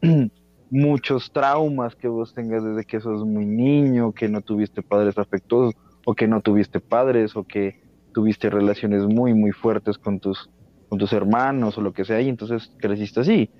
muchos 0.70 1.30
traumas 1.32 1.94
que 1.94 2.08
vos 2.08 2.34
tengas 2.34 2.64
desde 2.64 2.84
que 2.84 3.00
sos 3.00 3.24
muy 3.24 3.46
niño, 3.46 4.12
que 4.12 4.28
no 4.28 4.40
tuviste 4.40 4.82
padres 4.82 5.18
afectuosos, 5.18 5.74
o 6.06 6.14
que 6.14 6.26
no 6.26 6.40
tuviste 6.40 6.80
padres, 6.80 7.36
o 7.36 7.44
que 7.44 7.80
tuviste 8.14 8.48
relaciones 8.48 9.04
muy, 9.04 9.34
muy 9.34 9.52
fuertes 9.52 9.98
con 9.98 10.20
tus, 10.20 10.50
con 10.88 10.98
tus 10.98 11.12
hermanos, 11.12 11.76
o 11.76 11.82
lo 11.82 11.92
que 11.92 12.04
sea, 12.04 12.20
y 12.20 12.28
entonces 12.28 12.72
creciste 12.78 13.20
así, 13.20 13.50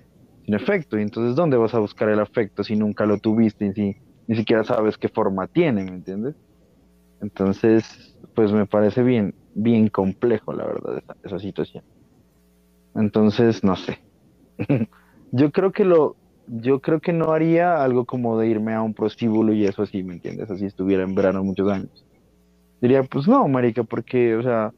sin 0.49 0.55
efecto. 0.55 0.97
Y 0.97 1.03
entonces, 1.03 1.35
¿dónde 1.35 1.57
vas 1.57 1.75
a 1.75 1.79
buscar 1.79 2.09
el 2.09 2.19
afecto 2.19 2.63
si 2.63 2.75
nunca 2.75 3.05
lo 3.05 3.19
tuviste 3.19 3.67
y 3.67 3.73
si 3.73 3.95
ni 4.27 4.35
siquiera 4.35 4.63
sabes 4.63 4.97
qué 4.97 5.07
forma 5.07 5.47
tiene, 5.47 5.83
¿me 5.83 5.91
entiendes? 5.91 6.35
Entonces, 7.21 8.15
pues 8.33 8.51
me 8.51 8.65
parece 8.65 9.03
bien, 9.03 9.35
bien 9.53 9.89
complejo, 9.89 10.53
la 10.53 10.65
verdad, 10.65 10.97
esa, 10.97 11.15
esa 11.23 11.39
situación. 11.39 11.83
Entonces, 12.95 13.63
no 13.63 13.75
sé. 13.75 13.99
Yo 15.31 15.51
creo 15.51 15.71
que 15.71 15.85
lo, 15.85 16.15
yo 16.47 16.79
creo 16.79 16.99
que 16.99 17.13
no 17.13 17.33
haría 17.33 17.83
algo 17.83 18.05
como 18.05 18.39
de 18.39 18.47
irme 18.47 18.73
a 18.73 18.81
un 18.81 18.95
prostíbulo 18.95 19.53
y 19.53 19.65
eso 19.65 19.83
así, 19.83 20.01
¿me 20.01 20.15
entiendes? 20.15 20.49
Así 20.49 20.65
estuviera 20.65 21.03
en 21.03 21.13
verano 21.13 21.43
muchos 21.43 21.71
años. 21.71 22.03
Diría, 22.81 23.03
pues 23.03 23.27
no, 23.27 23.47
marica, 23.47 23.83
porque, 23.83 24.35
o 24.35 24.41
sea, 24.41 24.71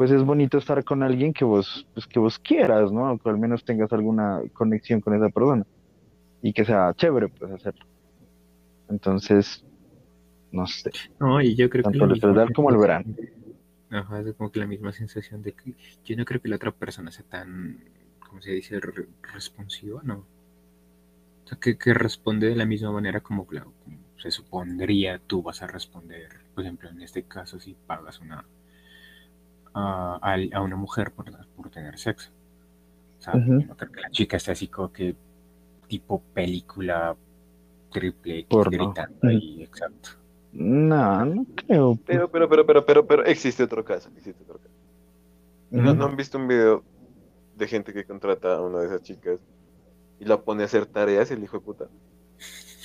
pues 0.00 0.10
es 0.12 0.24
bonito 0.24 0.56
estar 0.56 0.82
con 0.82 1.02
alguien 1.02 1.34
que 1.34 1.44
vos, 1.44 1.86
pues 1.92 2.06
que 2.06 2.18
vos 2.18 2.38
quieras, 2.38 2.90
¿no? 2.90 3.18
Que 3.18 3.28
al 3.28 3.36
menos 3.36 3.66
tengas 3.66 3.92
alguna 3.92 4.40
conexión 4.54 5.02
con 5.02 5.14
esa 5.14 5.28
persona 5.28 5.66
y 6.42 6.54
que 6.54 6.64
sea 6.64 6.94
chévere, 6.94 7.28
pues 7.28 7.52
hacerlo. 7.52 7.84
Entonces, 8.88 9.62
no 10.52 10.66
sé. 10.66 10.90
No, 11.20 11.40
y 11.42 11.54
yo 11.54 11.68
creo 11.68 11.84
que 11.84 11.90
Tanto 11.90 12.06
el 12.06 12.52
como 12.54 12.70
el 12.70 12.78
verano. 12.78 13.14
Ajá, 13.90 14.20
es 14.20 14.34
como 14.36 14.50
que 14.50 14.60
la 14.60 14.66
misma 14.66 14.90
sensación 14.90 15.42
de 15.42 15.52
que 15.52 15.74
yo 16.02 16.16
no 16.16 16.24
creo 16.24 16.40
que 16.40 16.48
la 16.48 16.56
otra 16.56 16.72
persona 16.72 17.10
sea 17.10 17.26
tan, 17.26 17.84
¿cómo 18.26 18.40
se 18.40 18.52
dice? 18.52 18.80
Re- 18.80 19.08
responsiva, 19.34 20.00
¿no? 20.02 20.26
O 21.44 21.48
sea, 21.48 21.58
que, 21.58 21.76
que 21.76 21.92
responde 21.92 22.48
de 22.48 22.56
la 22.56 22.64
misma 22.64 22.92
manera 22.92 23.20
como, 23.20 23.46
claro, 23.46 23.74
como 23.84 23.98
se 24.18 24.30
supondría 24.30 25.18
tú 25.18 25.42
vas 25.42 25.62
a 25.62 25.66
responder. 25.66 26.28
Por 26.54 26.64
ejemplo, 26.64 26.88
en 26.88 27.02
este 27.02 27.24
caso, 27.24 27.60
si 27.60 27.74
pagas 27.74 28.20
una 28.20 28.46
a, 29.74 30.18
a- 30.22 30.58
a 30.58 30.62
una 30.62 30.76
mujer 30.76 31.12
por, 31.12 31.26
por 31.56 31.70
tener 31.70 31.98
sexo. 31.98 32.30
O 33.18 33.22
sea, 33.22 33.34
no 33.34 33.76
creo 33.76 33.92
que 33.92 34.00
la 34.00 34.10
chica 34.10 34.36
esté 34.38 34.52
así 34.52 34.68
como 34.68 34.92
que 34.92 35.14
tipo 35.88 36.22
película 36.32 37.14
triple 37.90 38.46
gritando 38.48 39.28
ahí, 39.28 39.62
exacto. 39.62 40.10
No, 40.52 41.24
no 41.24 41.46
creo. 41.54 41.98
Pero, 42.06 42.30
pero, 42.30 42.48
pero, 42.48 42.66
pero, 42.66 42.86
pero, 42.86 43.06
pero, 43.06 43.24
existe 43.24 43.62
otro 43.62 43.84
caso, 43.84 44.08
existe 44.16 44.42
otro 44.42 44.58
caso. 44.58 44.74
¿No, 45.70 45.94
no 45.94 46.06
han 46.06 46.16
visto 46.16 46.38
un 46.38 46.48
video 46.48 46.82
de 47.56 47.68
gente 47.68 47.92
que 47.92 48.04
contrata 48.04 48.56
a 48.56 48.62
una 48.62 48.80
de 48.80 48.86
esas 48.86 49.02
chicas 49.02 49.38
y 50.18 50.24
la 50.24 50.40
pone 50.40 50.62
a 50.62 50.66
hacer 50.66 50.86
tareas 50.86 51.30
el 51.30 51.44
hijo 51.44 51.58
de 51.58 51.64
puta? 51.64 51.88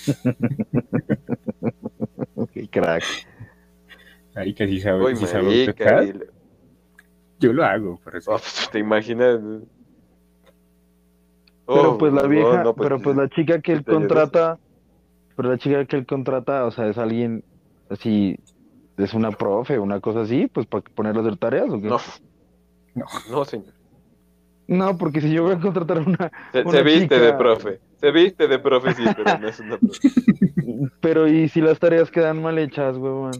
Ok, 2.35 2.51
crack. 2.69 3.03
Ahí 4.35 4.53
que 4.53 4.67
sí 4.67 4.81
sabe, 4.81 5.05
Uy, 5.05 5.15
sí 5.15 5.25
sabe 5.25 5.43
marica, 5.43 6.03
y 6.03 6.13
Yo 7.45 7.53
lo 7.53 7.63
hago. 7.63 7.99
Oh, 8.03 8.09
pues, 8.09 8.69
¿Te 8.71 8.79
imaginas? 8.79 9.39
Pero 11.67 11.93
Oh, 11.93 11.97
pues 11.97 12.13
la 12.13 12.23
no, 12.23 12.29
vieja, 12.29 12.63
no, 12.63 12.73
pero 12.75 12.99
pues 12.99 13.15
la 13.15 13.27
chica 13.29 13.61
que 13.61 13.71
él 13.73 13.83
contrata, 13.83 14.59
pero 15.35 15.49
la 15.49 15.57
chica 15.57 15.85
que 15.85 15.97
él 15.97 16.05
contrata, 16.05 16.65
o 16.65 16.71
sea, 16.71 16.87
es 16.87 16.97
alguien 16.97 17.43
así, 17.89 18.37
es 18.97 19.13
una 19.13 19.31
profe, 19.31 19.79
una 19.79 19.99
cosa 19.99 20.21
así, 20.21 20.47
pues 20.47 20.67
para 20.67 20.83
ponerle 20.93 21.19
a 21.21 21.23
hacer 21.23 21.37
tareas 21.37 21.69
o 21.69 21.81
qué? 21.81 21.87
No, 21.87 21.97
No. 22.95 23.05
no, 23.29 23.45
señor. 23.45 23.73
No, 24.67 24.97
porque 24.97 25.21
si 25.21 25.31
yo 25.31 25.43
voy 25.43 25.53
a 25.53 25.59
contratar 25.59 25.99
una, 25.99 26.31
Se, 26.51 26.61
Una 26.61 26.71
se 26.71 26.83
viste 26.83 27.19
de 27.19 27.33
profe. 27.33 27.79
Se 27.99 28.11
viste 28.11 28.47
de 28.47 28.59
profe, 28.59 28.93
sí, 28.93 29.03
pero 29.15 29.37
no 29.39 29.47
es 29.47 29.59
una 29.59 29.77
profe. 29.77 29.99
pero 31.01 31.27
y 31.27 31.49
si 31.49 31.61
las 31.61 31.79
tareas 31.79 32.09
quedan 32.09 32.41
mal 32.41 32.57
hechas, 32.57 32.97
huevón. 32.97 33.31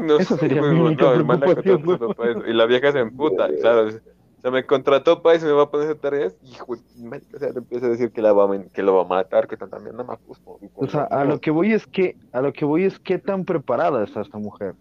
No 0.00 0.18
Esa 0.18 0.34
sé, 0.36 0.40
sería 0.40 0.62
mi 0.62 0.80
única 0.80 1.16
no, 1.16 1.26
preocupación, 1.26 1.84
eso. 2.28 2.46
Y 2.46 2.52
la 2.52 2.66
vieja 2.66 2.92
se 2.92 3.00
emputa, 3.00 3.48
claro. 3.60 3.88
O 3.88 3.90
sea, 4.42 4.50
me 4.50 4.64
contrató 4.64 5.22
para 5.22 5.36
eso, 5.36 5.46
me 5.46 5.52
va 5.52 5.62
a 5.64 5.70
poner 5.70 5.88
a 5.88 5.90
hacer 5.90 6.00
tareas. 6.00 6.36
Hijo, 6.42 6.74
o 6.74 7.38
sea, 7.38 7.48
empieza 7.48 7.86
a 7.86 7.90
decir 7.90 8.12
que, 8.12 8.22
la 8.22 8.32
va 8.32 8.44
a, 8.44 8.48
men- 8.48 8.70
que 8.70 8.82
lo 8.82 8.94
va 8.94 9.02
a 9.02 9.06
matar, 9.06 9.48
que 9.48 9.56
también 9.56 9.96
no 9.96 10.04
me 10.04 10.14
acuso. 10.14 10.58
O 10.74 10.86
sea, 10.86 11.04
a 11.04 11.24
lo 11.24 11.40
que 11.40 11.50
voy 11.50 11.72
es 11.72 11.86
que, 11.86 12.16
a 12.32 12.40
lo 12.40 12.52
que 12.52 12.64
voy 12.64 12.84
es 12.84 12.98
qué 13.00 13.18
tan 13.18 13.44
preparada 13.44 14.04
está 14.04 14.20
esta 14.20 14.38
mujer 14.38 14.74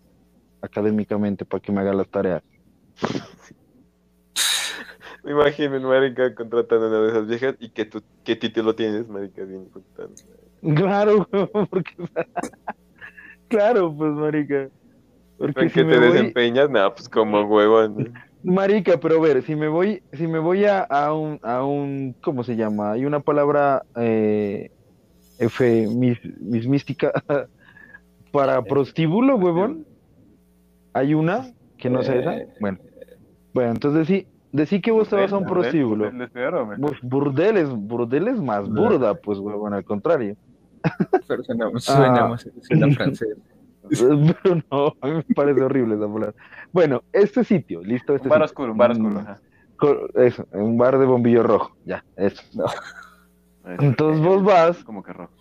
académicamente 0.62 1.46
para 1.46 1.62
que 1.62 1.72
me 1.72 1.82
haga 1.82 1.94
las 1.94 2.10
tareas. 2.10 2.44
Me 5.24 5.32
imagino, 5.32 5.80
marica, 5.80 6.36
contratando 6.36 6.86
a 6.86 6.90
una 6.90 7.02
de 7.02 7.08
esas 7.10 7.28
viejas 7.28 7.56
y 7.60 7.70
que 7.72 7.86
tú, 7.86 8.00
¿qué 8.24 8.36
título 8.36 8.76
tienes, 8.76 9.08
marica? 9.08 9.44
Bien, 9.44 9.68
puta. 9.72 10.08
Claro, 10.62 11.28
porque, 11.72 11.92
claro, 13.48 13.92
pues, 13.98 14.12
marica. 14.12 14.70
Porque 15.38 15.62
¿En 15.64 15.70
si 15.70 15.76
qué 15.76 15.86
te 15.86 15.98
voy, 16.00 16.08
desempeñas? 16.12 16.70
Nah, 16.70 16.90
pues 16.92 17.10
como 17.10 17.42
huevón. 17.42 18.14
Marica, 18.44 18.98
pero 19.00 19.18
a 19.18 19.22
ver, 19.22 19.42
si 19.44 19.56
me 19.56 19.68
voy, 19.68 20.02
si 20.14 20.28
me 20.28 20.40
voy 20.40 20.66
a, 20.66 20.82
a 20.82 21.14
un, 21.14 21.40
a 21.42 21.64
un, 21.66 22.16
¿cómo 22.22 22.44
se 22.44 22.56
llama? 22.56 22.92
Hay 22.92 23.06
una 23.06 23.20
palabra 23.20 23.84
eh, 23.96 24.70
F, 25.40 25.88
mis, 25.90 26.20
mis 26.40 26.68
mística 26.68 27.12
para 28.32 28.62
prostíbulo, 28.64 29.36
huevón. 29.38 29.86
Hay 30.94 31.14
una 31.14 31.52
que 31.78 31.90
no 31.90 32.04
sé 32.04 32.20
esa. 32.20 32.38
Eh, 32.38 32.48
Bueno, 32.62 32.78
bueno, 33.54 33.72
entonces 33.72 34.08
sí, 34.08 34.28
decí 34.52 34.80
que 34.80 34.92
vos 34.92 35.10
te 35.10 35.16
vas 35.16 35.34
a 35.34 35.38
un 35.38 35.46
prostíbulo. 35.46 36.10
Pues 36.80 37.02
burdel 37.02 37.58
es, 37.58 37.70
burdel 37.70 38.28
es 38.30 38.40
más 38.42 38.70
burda, 38.70 39.16
pues, 39.16 39.40
huevón, 39.40 39.74
al 39.74 39.84
contrario. 39.84 40.36
Pero 41.28 41.44
suena, 41.44 41.68
suena 41.80 42.26
Ah. 42.26 42.28
más 42.30 42.48
suena 42.62 42.90
francés. 42.94 43.36
Pero 43.90 44.62
no, 44.72 44.94
a 45.02 45.08
mí 45.08 45.14
me 45.28 45.36
parece 45.36 45.62
horrible 45.64 45.96
esa 45.96 46.08
palabra. 46.08 46.34
Bueno, 46.72 47.04
este 47.12 47.44
sitio, 47.44 47.82
listo, 47.82 48.16
este 48.16 48.28
Un 48.28 48.30
bar 48.30 48.40
sitio. 48.40 48.46
oscuro, 48.46 48.72
un 48.72 48.78
bar 48.78 48.92
oscuro. 48.92 49.10
Mm, 49.16 49.18
ajá. 49.18 49.40
co- 49.78 50.08
Eso, 50.16 50.48
un 50.52 50.78
bar 50.78 50.98
de 50.98 51.06
bombillo 51.06 51.44
rojo, 51.44 51.76
ya, 51.84 52.04
eso. 52.16 52.42
Es- 53.66 53.80
Entonces 53.80 54.24
vos 54.24 54.44
vas. 54.44 54.84
Como 54.84 55.02
que 55.04 55.12
rojo. 55.14 55.34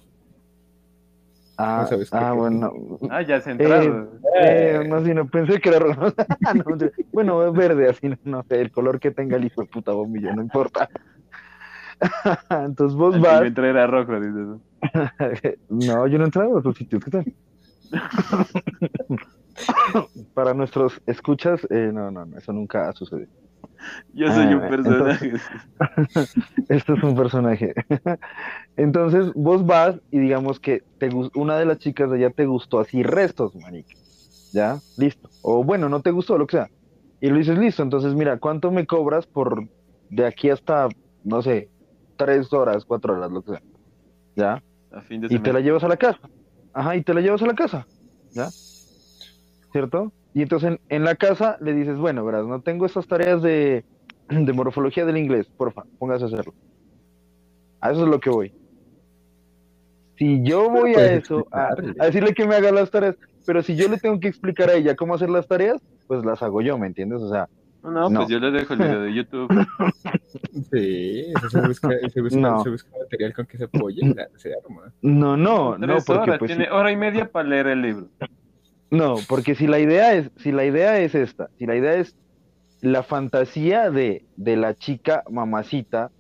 Ah, 1.57 1.81
No 1.83 1.87
sabes 1.87 2.11
qué 2.11 2.17
ah 2.17 2.33
bueno. 2.33 2.73
Ah, 3.11 3.23
ya 3.23 3.41
se 3.41 3.53
entraron. 3.53 4.19
Eh, 4.41 4.85
no, 4.89 5.05
sí, 5.05 5.15
no, 5.15 5.29
pensé 5.29 5.61
que 5.61 5.69
era 5.69 5.79
rojo. 5.79 6.13
No, 6.55 6.65
bueno, 7.13 7.47
es 7.47 7.53
verde, 7.53 7.89
así, 7.89 8.09
no, 8.09 8.17
no 8.25 8.43
sé, 8.49 8.61
el 8.61 8.71
color 8.73 8.99
que 8.99 9.11
tenga 9.13 9.37
el 9.37 9.45
hijo 9.45 9.61
de 9.63 9.69
puta 9.69 9.93
bombillo, 9.93 10.35
no 10.35 10.43
importa. 10.43 10.89
Entonces 12.51 12.97
vos 12.97 13.21
vas. 13.21 13.41
yo 13.41 13.47
entré 13.47 13.71
era 13.71 13.87
rojo, 13.87 14.19
dices. 14.21 14.61
No, 15.69 16.07
yo 16.09 16.19
no 16.19 16.25
he 16.25 16.27
entrado 16.27 16.57
a 16.57 16.59
otros 16.59 16.77
sitios, 16.77 17.05
¿qué 17.05 17.11
tal? 17.11 17.25
Para 20.35 20.55
nuestros 20.55 21.01
escuchas, 21.07 21.67
eh, 21.71 21.91
no, 21.93 22.11
no, 22.11 22.27
no, 22.27 22.39
eso 22.39 22.53
nunca 22.53 22.89
ha 22.89 22.93
sucedido. 22.93 23.29
Yo 24.13 24.33
soy 24.33 24.47
Ah, 24.47 24.57
un 24.57 24.69
personaje. 24.69 25.33
Esto 26.69 26.95
es 26.95 27.03
un 27.03 27.17
personaje. 27.17 27.75
Entonces, 28.77 29.33
vos 29.35 29.65
vas 29.67 30.01
y 30.11 30.19
digamos 30.19 30.61
que 30.61 30.83
te 30.99 31.11
una 31.35 31.59
de 31.59 31.67
las 31.67 31.79
chicas 31.79 32.11
de 32.11 32.17
allá 32.17 32.31
te 32.31 32.47
gustó 32.47 32.81
así 32.81 33.03
restos, 33.03 33.55
marica. 33.57 33.95
¿Ya? 34.53 34.81
Listo. 34.97 35.31
O 35.43 35.65
bueno, 35.65 35.89
no 35.89 36.01
te 36.01 36.11
gustó, 36.11 36.39
lo 36.39 36.47
que 36.47 36.59
sea. 36.59 36.69
Y 37.21 37.31
le 37.31 37.39
dices, 37.39 37.59
listo, 37.59 37.83
entonces 37.83 38.15
mira, 38.15 38.39
¿cuánto 38.39 38.71
me 38.71 38.87
cobras 38.87 39.27
por 39.27 39.67
de 40.11 40.27
aquí 40.27 40.51
hasta, 40.51 40.89
no 41.25 41.43
sé, 41.43 41.69
tres 42.17 42.53
horas, 42.53 42.85
cuatro 42.85 43.15
horas, 43.15 43.31
lo 43.31 43.43
que 43.43 43.53
sea? 43.53 43.63
¿Ya? 44.37 44.63
A 44.93 45.01
fin 45.03 45.21
de 45.21 45.35
Y 45.35 45.39
te 45.39 45.53
la 45.53 45.61
llevas 45.61 45.85
a 45.85 45.89
la 45.89 45.97
casa. 45.97 46.21
Ajá, 46.75 46.97
y 46.97 47.03
te 47.03 47.15
la 47.15 47.21
llevas 47.21 47.43
a 47.43 47.47
la 47.47 47.55
casa. 47.55 47.87
¿Ya? 48.33 48.51
¿Cierto? 49.73 50.13
Y 50.35 50.43
entonces 50.43 50.73
en, 50.73 50.81
en 50.89 51.05
la 51.05 51.15
casa 51.15 51.57
le 51.61 51.73
dices, 51.73 51.97
bueno, 51.97 52.25
verás, 52.25 52.45
no 52.47 52.61
tengo 52.61 52.87
estas 52.87 53.07
tareas 53.07 53.41
de, 53.41 53.85
de 54.29 54.53
morfología 54.53 55.05
del 55.07 55.17
inglés, 55.17 55.47
porfa, 55.57 55.85
póngase 55.99 56.25
a 56.25 56.27
hacerlo. 56.27 56.55
A 57.81 57.93
eso 57.93 58.03
es 58.05 58.09
lo 58.09 58.19
que 58.21 58.31
voy. 58.31 58.53
Si 60.17 60.43
yo 60.43 60.71
voy 60.71 60.95
a 60.95 61.15
eso, 61.15 61.47
a 61.51 61.75
decirle 62.07 62.35
que 62.35 62.47
me 62.47 62.55
haga 62.55 62.71
las 62.71 62.91
tareas, 62.91 63.17
pero 63.47 63.63
si 63.63 63.75
yo 63.77 63.89
le 63.89 63.99
tengo 63.99 64.19
que 64.21 64.29
explicar 64.29 64.71
a 64.71 64.75
ella 64.75 64.95
cómo 64.95 65.15
hacer 65.15 65.29
las 65.29 65.49
tareas, 65.49 65.83
pues 66.07 66.25
las 66.25 66.43
hago 66.43 66.63
yo, 66.63 66.79
¿me 66.79 66.87
entiendes? 66.87 67.21
O 67.21 67.29
sea, 67.29 67.49
No, 67.85 68.09
no, 68.09 68.21
pues 68.21 68.29
yo 68.31 68.39
le 68.41 68.51
dejo 68.51 68.73
el 68.75 68.79
video 68.81 69.01
de 69.03 69.15
YouTube. 69.15 69.49
Sí, 70.71 71.33
eso 71.37 71.51
se 71.51 71.61
busca, 71.61 71.89
se 72.13 72.21
busca, 72.21 72.41
No. 72.41 72.63
se 72.63 72.71
busca 72.71 72.91
material 72.99 73.35
con 73.35 73.47
que 73.47 73.59
se 73.59 73.65
apoye 73.65 74.01
se 74.37 74.53
arma. 74.55 74.93
no, 75.03 75.37
no, 75.37 75.77
no, 75.79 75.97
porque 76.07 76.13
horas, 76.23 76.39
pues 76.39 76.49
tiene 76.51 76.71
hora 76.71 76.91
y 76.91 76.97
media 76.97 77.31
para 77.31 77.49
leer 77.49 77.67
el 77.69 77.83
libro. 77.83 78.09
No, 78.91 79.17
porque 79.29 79.55
si 79.55 79.67
la 79.67 79.79
idea 79.79 80.15
es, 80.15 80.31
si 80.37 80.53
la 80.53 80.65
idea 80.65 80.99
es 81.01 81.15
esta, 81.15 81.51
si 81.59 81.67
la 81.67 81.77
idea 81.77 81.95
es 81.95 82.17
la 82.81 83.03
fantasía 83.03 83.91
de, 83.91 84.25
de 84.37 84.57
la 84.57 84.75
chica 84.75 85.23
mamacita 85.31 86.11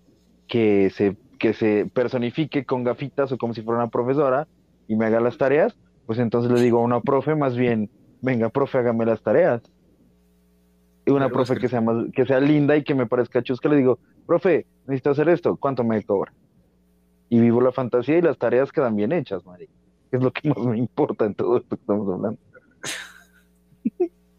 que 0.48 0.90
se, 0.90 1.16
que 1.38 1.52
se 1.54 1.88
personifique 1.92 2.64
con 2.64 2.84
gafitas 2.84 3.30
o 3.32 3.38
como 3.38 3.54
si 3.54 3.62
fuera 3.62 3.80
una 3.82 3.90
profesora 3.90 4.46
y 4.88 4.96
me 4.96 5.06
haga 5.06 5.20
las 5.20 5.38
tareas, 5.38 5.76
pues 6.06 6.18
entonces 6.18 6.50
le 6.52 6.60
digo 6.60 6.78
a 6.78 6.82
una 6.82 7.00
profe 7.00 7.34
más 7.34 7.56
bien, 7.56 7.90
venga, 8.22 8.48
profe, 8.48 8.78
hágame 8.78 9.06
las 9.06 9.22
tareas. 9.22 9.62
Y 11.06 11.10
una 11.10 11.26
Pero 11.26 11.34
profe 11.34 11.56
que- 11.56 11.68
sea 11.68 11.80
más, 11.80 12.06
que 12.14 12.24
sea 12.24 12.40
linda 12.40 12.76
y 12.76 12.82
que 12.82 12.94
me 12.94 13.06
parezca 13.06 13.42
chusca, 13.42 13.68
le 13.68 13.76
digo, 13.76 13.98
profe, 14.26 14.66
necesito 14.86 15.10
hacer 15.10 15.28
esto, 15.28 15.56
¿cuánto 15.56 15.84
me 15.84 16.02
cobra? 16.02 16.32
Y 17.28 17.40
vivo 17.40 17.60
la 17.60 17.72
fantasía 17.72 18.18
y 18.18 18.22
las 18.22 18.38
tareas 18.38 18.72
quedan 18.72 18.96
bien 18.96 19.12
hechas, 19.12 19.44
Mari. 19.44 19.68
Es 20.12 20.22
lo 20.22 20.30
que 20.32 20.48
más 20.48 20.58
me 20.58 20.78
importa 20.78 21.24
en 21.26 21.34
todo 21.34 21.58
esto 21.58 21.76
que 21.76 21.82
estamos 21.82 22.08
hablando. 22.12 22.38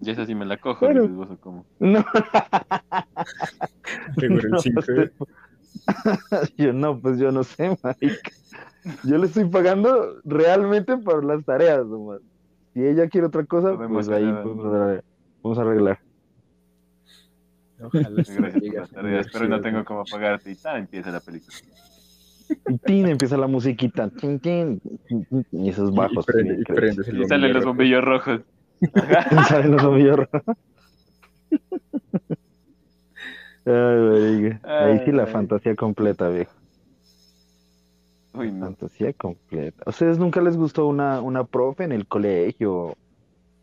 Y 0.01 0.09
esa 0.09 0.25
sí 0.25 0.35
me 0.35 0.45
la 0.45 0.57
cojo. 0.57 0.79
Claro. 0.85 1.01
dices 1.01 1.15
vos, 1.15 1.29
¿o 1.31 1.37
cómo? 1.37 1.65
No, 1.79 1.99
el 4.21 4.49
No 4.49 4.59
5 4.59 4.81
sé. 4.81 5.11
yo 6.57 6.73
no, 6.73 6.99
pues 6.99 7.19
yo 7.19 7.31
no 7.31 7.43
sé, 7.43 7.77
marica. 7.83 8.31
Yo 9.03 9.17
le 9.17 9.25
estoy 9.27 9.45
pagando 9.45 10.15
realmente 10.23 10.95
por 10.97 11.23
las 11.25 11.43
tareas, 11.43 11.85
nomás. 11.85 12.21
Si 12.73 12.85
ella 12.85 13.07
quiere 13.09 13.27
otra 13.27 13.43
cosa, 13.45 13.75
pues 13.87 14.09
ahí. 14.09 14.25
Vamos 14.25 15.57
a 15.57 15.61
arreglar. 15.61 15.99
Ojalá 17.81 18.09
Gracias 18.09 18.37
por 18.37 18.73
la 18.73 18.87
tareas, 18.87 19.27
pero 19.31 19.47
no 19.47 19.61
tengo 19.61 19.83
cómo 19.83 20.05
pagarte. 20.05 20.51
Y 20.51 20.55
tal, 20.55 20.77
empieza 20.77 21.11
la 21.11 21.19
película. 21.19 21.55
Y 22.67 22.77
tin, 22.77 23.07
empieza 23.07 23.37
la 23.37 23.47
musiquita. 23.47 24.09
tin, 24.09 24.39
tin, 24.39 24.79
y 25.51 25.69
esos 25.69 25.93
bajos. 25.93 26.25
Y, 26.29 26.63
prende- 26.63 27.27
salen 27.27 27.53
los 27.53 27.65
bombillo. 27.65 28.01
bombillos 28.01 28.03
rojos. 28.03 28.41
Salen 29.49 29.71
los 29.71 29.83
bombillos 29.83 30.17
rojos. 30.17 30.41
Ay, 33.65 33.73
marica. 33.73 34.61
Ahí 34.63 34.99
sí 35.05 35.11
la 35.11 35.23
Ay. 35.23 35.31
fantasía 35.31 35.75
completa, 35.75 36.29
viejo. 36.29 36.53
Uy, 38.33 38.51
no. 38.51 38.65
Fantasía 38.67 39.11
completa. 39.13 39.83
¿A 39.85 39.89
ustedes 39.89 40.19
nunca 40.19 40.39
les 40.41 40.55
gustó 40.55 40.85
una, 40.87 41.21
una 41.21 41.45
profe 41.45 41.83
en 41.85 41.91
el 41.93 42.05
colegio 42.07 42.95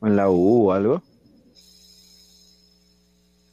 o 0.01 0.07
en 0.07 0.17
la 0.17 0.29
U 0.29 0.69
o 0.69 0.73
algo? 0.73 1.03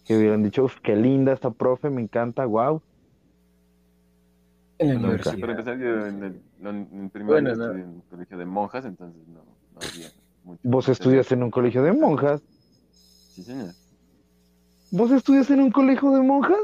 Que 0.09 0.17
hubieran 0.17 0.41
dicho, 0.41 0.63
uff, 0.63 0.79
qué 0.81 0.95
linda 0.95 1.33
esta 1.33 1.51
profe, 1.51 1.91
me 1.91 2.01
encanta, 2.01 2.43
wow. 2.43 2.81
En 4.79 4.87
la 4.87 4.93
Nunca. 4.95 5.07
universidad. 5.07 5.39
Para 5.39 5.51
empezar, 5.51 5.77
yo 5.77 6.07
en 6.07 6.23
el, 6.23 6.41
no, 6.57 6.69
en 6.71 7.09
primaria 7.11 7.41
Bueno, 7.43 7.55
no. 7.55 7.63
estudié 7.65 7.83
en 7.83 7.89
un 7.89 8.01
colegio 8.09 8.37
de 8.39 8.45
monjas, 8.45 8.85
entonces 8.85 9.27
no, 9.27 9.35
no 9.35 9.79
había 9.79 10.07
mucho. 10.43 10.61
Vos 10.63 10.89
estudiaste 10.89 11.35
en 11.35 11.43
un 11.43 11.51
colegio 11.51 11.83
de 11.83 11.91
monjas. 11.91 12.41
Sí, 13.35 13.43
señor. 13.43 13.75
¿Vos 14.89 15.11
estudiaste 15.11 15.53
en 15.53 15.61
un 15.61 15.71
colegio 15.71 16.09
de 16.09 16.23
monjas? 16.23 16.57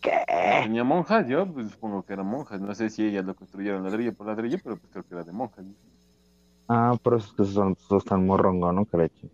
¿Qué? 0.00 0.22
Tenía 0.62 0.84
monjas, 0.84 1.26
yo 1.26 1.52
pues 1.52 1.72
supongo 1.72 2.04
que 2.04 2.12
eran 2.12 2.26
monjas. 2.26 2.60
No 2.60 2.72
sé 2.76 2.88
si 2.88 3.04
ellas 3.04 3.24
lo 3.24 3.34
construyeron 3.34 3.82
ladrillo 3.82 4.14
por 4.14 4.28
ladrillo, 4.28 4.58
pero 4.62 4.76
pues 4.76 4.92
creo 4.92 5.02
que 5.02 5.14
era 5.16 5.24
de 5.24 5.32
monjas. 5.32 5.64
¿no? 5.64 5.74
Ah, 6.68 6.96
pero 7.02 7.16
es 7.16 7.32
que 7.32 7.44
son, 7.44 7.76
sos 7.88 8.04
tan 8.04 8.24
morrongo, 8.24 8.70
¿no, 8.72 8.84
caracho? 8.84 9.26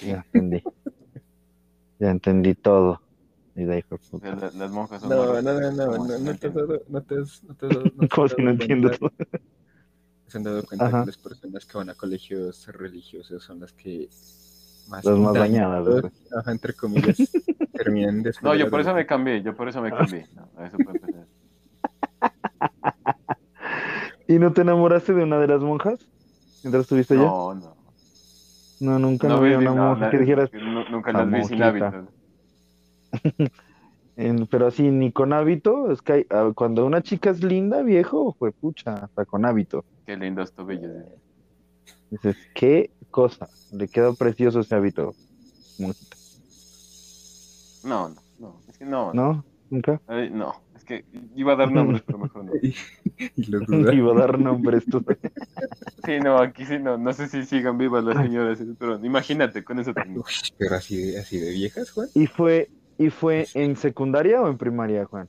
Ya 0.00 0.24
entendí. 0.32 0.62
ya 1.98 2.10
entendí 2.10 2.54
todo. 2.54 3.00
Y 3.54 3.64
de 3.64 3.76
de 3.76 3.84
O 3.90 3.98
sea, 3.98 4.10
puta. 4.10 4.36
la- 4.36 4.50
las 4.52 4.70
monjas 4.70 5.00
son 5.00 5.10
No, 5.10 5.16
no, 5.16 5.42
no, 5.42 5.60
no, 5.72 5.98
no, 5.98 6.18
no, 6.18 6.34
te 6.36 6.46
has 6.48 6.54
dado, 6.54 6.82
no 6.88 7.02
te 7.02 7.18
has, 7.18 7.42
no 7.44 7.54
te 7.54 7.66
has 7.66 7.72
dado, 7.72 7.92
no 7.96 8.08
Como 8.14 8.28
si 8.28 8.42
no 8.42 8.50
entiendo 8.50 8.90
todo. 8.90 9.12
se 10.28 10.38
han 10.38 10.44
dado 10.44 10.62
cuenta 10.64 10.86
Ajá. 10.86 11.00
que 11.00 11.06
las 11.06 11.18
personas 11.18 11.66
que 11.66 11.78
van 11.78 11.90
a 11.90 11.94
colegios 11.94 12.66
religiosos 12.68 13.42
son 13.42 13.60
las 13.60 13.72
que 13.72 14.08
más 14.88 15.04
Las 15.04 15.18
más 15.18 15.34
dañadas, 15.34 15.84
dañadas, 15.84 16.12
ajá, 16.36 16.52
entre 16.52 16.74
comillas, 16.74 17.16
terminan 17.74 18.22
después. 18.22 18.44
No, 18.44 18.52
de 18.52 18.58
yo 18.58 18.64
las 18.66 18.70
por 18.70 18.80
eso 18.80 18.94
me 18.94 19.06
cambié, 19.06 19.42
yo 19.42 19.56
por 19.56 19.68
eso 19.68 19.82
me 19.82 19.90
cambié. 19.90 20.26
No, 20.34 20.48
a 20.56 20.66
eso 20.66 20.78
puede 20.78 20.98
empezar. 20.98 21.26
¿Y 24.28 24.38
no 24.38 24.52
te 24.52 24.60
enamoraste 24.60 25.14
de 25.14 25.24
una 25.24 25.38
de 25.38 25.48
las 25.48 25.62
monjas? 25.62 25.98
Mientras 26.62 26.82
estuviste 26.82 27.14
allá. 27.14 27.24
No, 27.24 27.54
no. 27.54 27.77
No, 28.80 28.98
nunca 28.98 29.28
no, 29.28 29.36
No, 29.36 29.42
vi- 29.42 29.54
una 29.54 29.72
no, 29.72 29.74
monja 29.94 30.10
que 30.10 30.18
dijeras, 30.18 30.50
Nunca 30.52 31.12
"La 31.12 31.24
las 31.24 31.26
vi 31.32 31.44
sin 31.44 31.58
monjita". 31.58 31.88
hábitos. 31.88 32.14
en- 34.16 34.46
pero 34.46 34.66
así 34.66 34.88
ni 34.90 35.12
con 35.12 35.32
hábito, 35.32 35.90
es 35.90 36.02
que 36.02 36.12
hay- 36.12 36.26
ah, 36.30 36.52
cuando 36.54 36.86
una 36.86 37.02
chica 37.02 37.30
es 37.30 37.42
linda, 37.42 37.82
viejo, 37.82 38.34
fue 38.38 38.52
pucha, 38.52 38.94
hasta 38.94 39.24
con 39.24 39.44
hábito. 39.44 39.84
Qué 40.06 40.16
lindos 40.16 40.52
tobillos. 40.52 40.90
eh. 40.90 41.18
Dices, 42.10 42.36
qué 42.54 42.90
cosa, 43.10 43.48
le 43.72 43.88
quedó 43.88 44.14
precioso 44.14 44.60
ese 44.60 44.74
hábito. 44.74 45.14
monjita. 45.78 46.16
No, 47.84 48.08
no, 48.08 48.16
no. 48.38 48.60
Es 48.68 48.78
que 48.78 48.84
no. 48.84 49.12
¿No? 49.14 49.44
¿Nunca? 49.70 50.00
No, 50.32 50.54
que 50.88 51.04
iba 51.36 51.52
a 51.52 51.56
dar 51.56 51.70
nombres, 51.70 52.02
pero 52.04 52.18
mejor 52.18 52.44
no. 52.46 52.52
Y, 53.36 53.44
lo. 53.50 53.60
Iba 53.92 54.12
a 54.12 54.14
dar 54.14 54.38
nombres 54.38 54.84
tú. 54.86 55.04
Sí, 56.04 56.18
no, 56.20 56.38
aquí 56.38 56.64
sí 56.64 56.78
no. 56.78 56.96
No 56.98 57.12
sé 57.12 57.28
si 57.28 57.44
sigan 57.44 57.76
vivas 57.78 58.02
las 58.04 58.16
señoras, 58.16 58.58
pero 58.78 58.98
imagínate 59.04 59.62
con 59.62 59.78
eso. 59.78 59.92
Uy, 60.14 60.22
pero 60.56 60.76
así 60.76 60.96
de, 60.96 61.18
así 61.20 61.38
de 61.38 61.50
viejas, 61.50 61.90
Juan. 61.90 62.08
¿Y 62.14 62.26
fue, 62.26 62.70
¿Y 62.96 63.10
fue 63.10 63.46
en 63.54 63.76
secundaria 63.76 64.40
o 64.40 64.48
en 64.48 64.56
primaria, 64.58 65.04
Juan? 65.04 65.28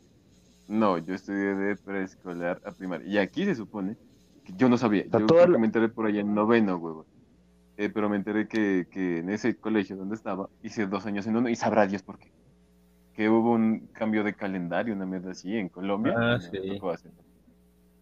No, 0.68 0.98
yo 0.98 1.14
estudié 1.16 1.56
de 1.56 1.76
preescolar 1.78 2.62
a 2.64 2.72
primaria. 2.72 3.08
Y 3.08 3.18
aquí 3.18 3.46
se 3.46 3.56
supone 3.56 3.96
que 4.44 4.54
yo 4.56 4.70
no 4.70 4.78
sabía. 4.78 5.04
sea, 5.10 5.20
Yo 5.20 5.28
creo 5.28 5.48
la- 5.48 5.54
que 5.54 5.60
me 5.60 5.66
enteré 5.66 5.90
por 5.90 6.06
allá 6.06 6.22
en 6.22 6.34
noveno, 6.34 6.78
huevo. 6.78 7.06
Eh, 7.78 7.90
pero 7.94 8.10
me 8.10 8.18
enteré 8.18 8.48
que, 8.48 8.86
que 8.92 9.20
en 9.20 9.30
ese 9.30 9.56
colegio 9.56 9.96
donde 9.96 10.16
estaba 10.16 10.50
hice 10.62 10.86
dos 10.86 11.06
años 11.06 11.26
en 11.28 11.38
uno 11.38 11.50
y 11.50 11.56
sabrá 11.56 11.88
Dios 11.88 12.04
por 12.04 12.20
qué. 12.20 12.28
Que 13.20 13.28
hubo 13.28 13.52
un 13.52 13.90
cambio 13.92 14.24
de 14.24 14.34
calendario, 14.34 14.94
una 14.94 15.06
mierda 15.06 15.32
así, 15.32 15.54
en 15.54 15.68
Colombia. 15.68 16.14
Ah, 16.16 16.40
sí. 16.40 16.58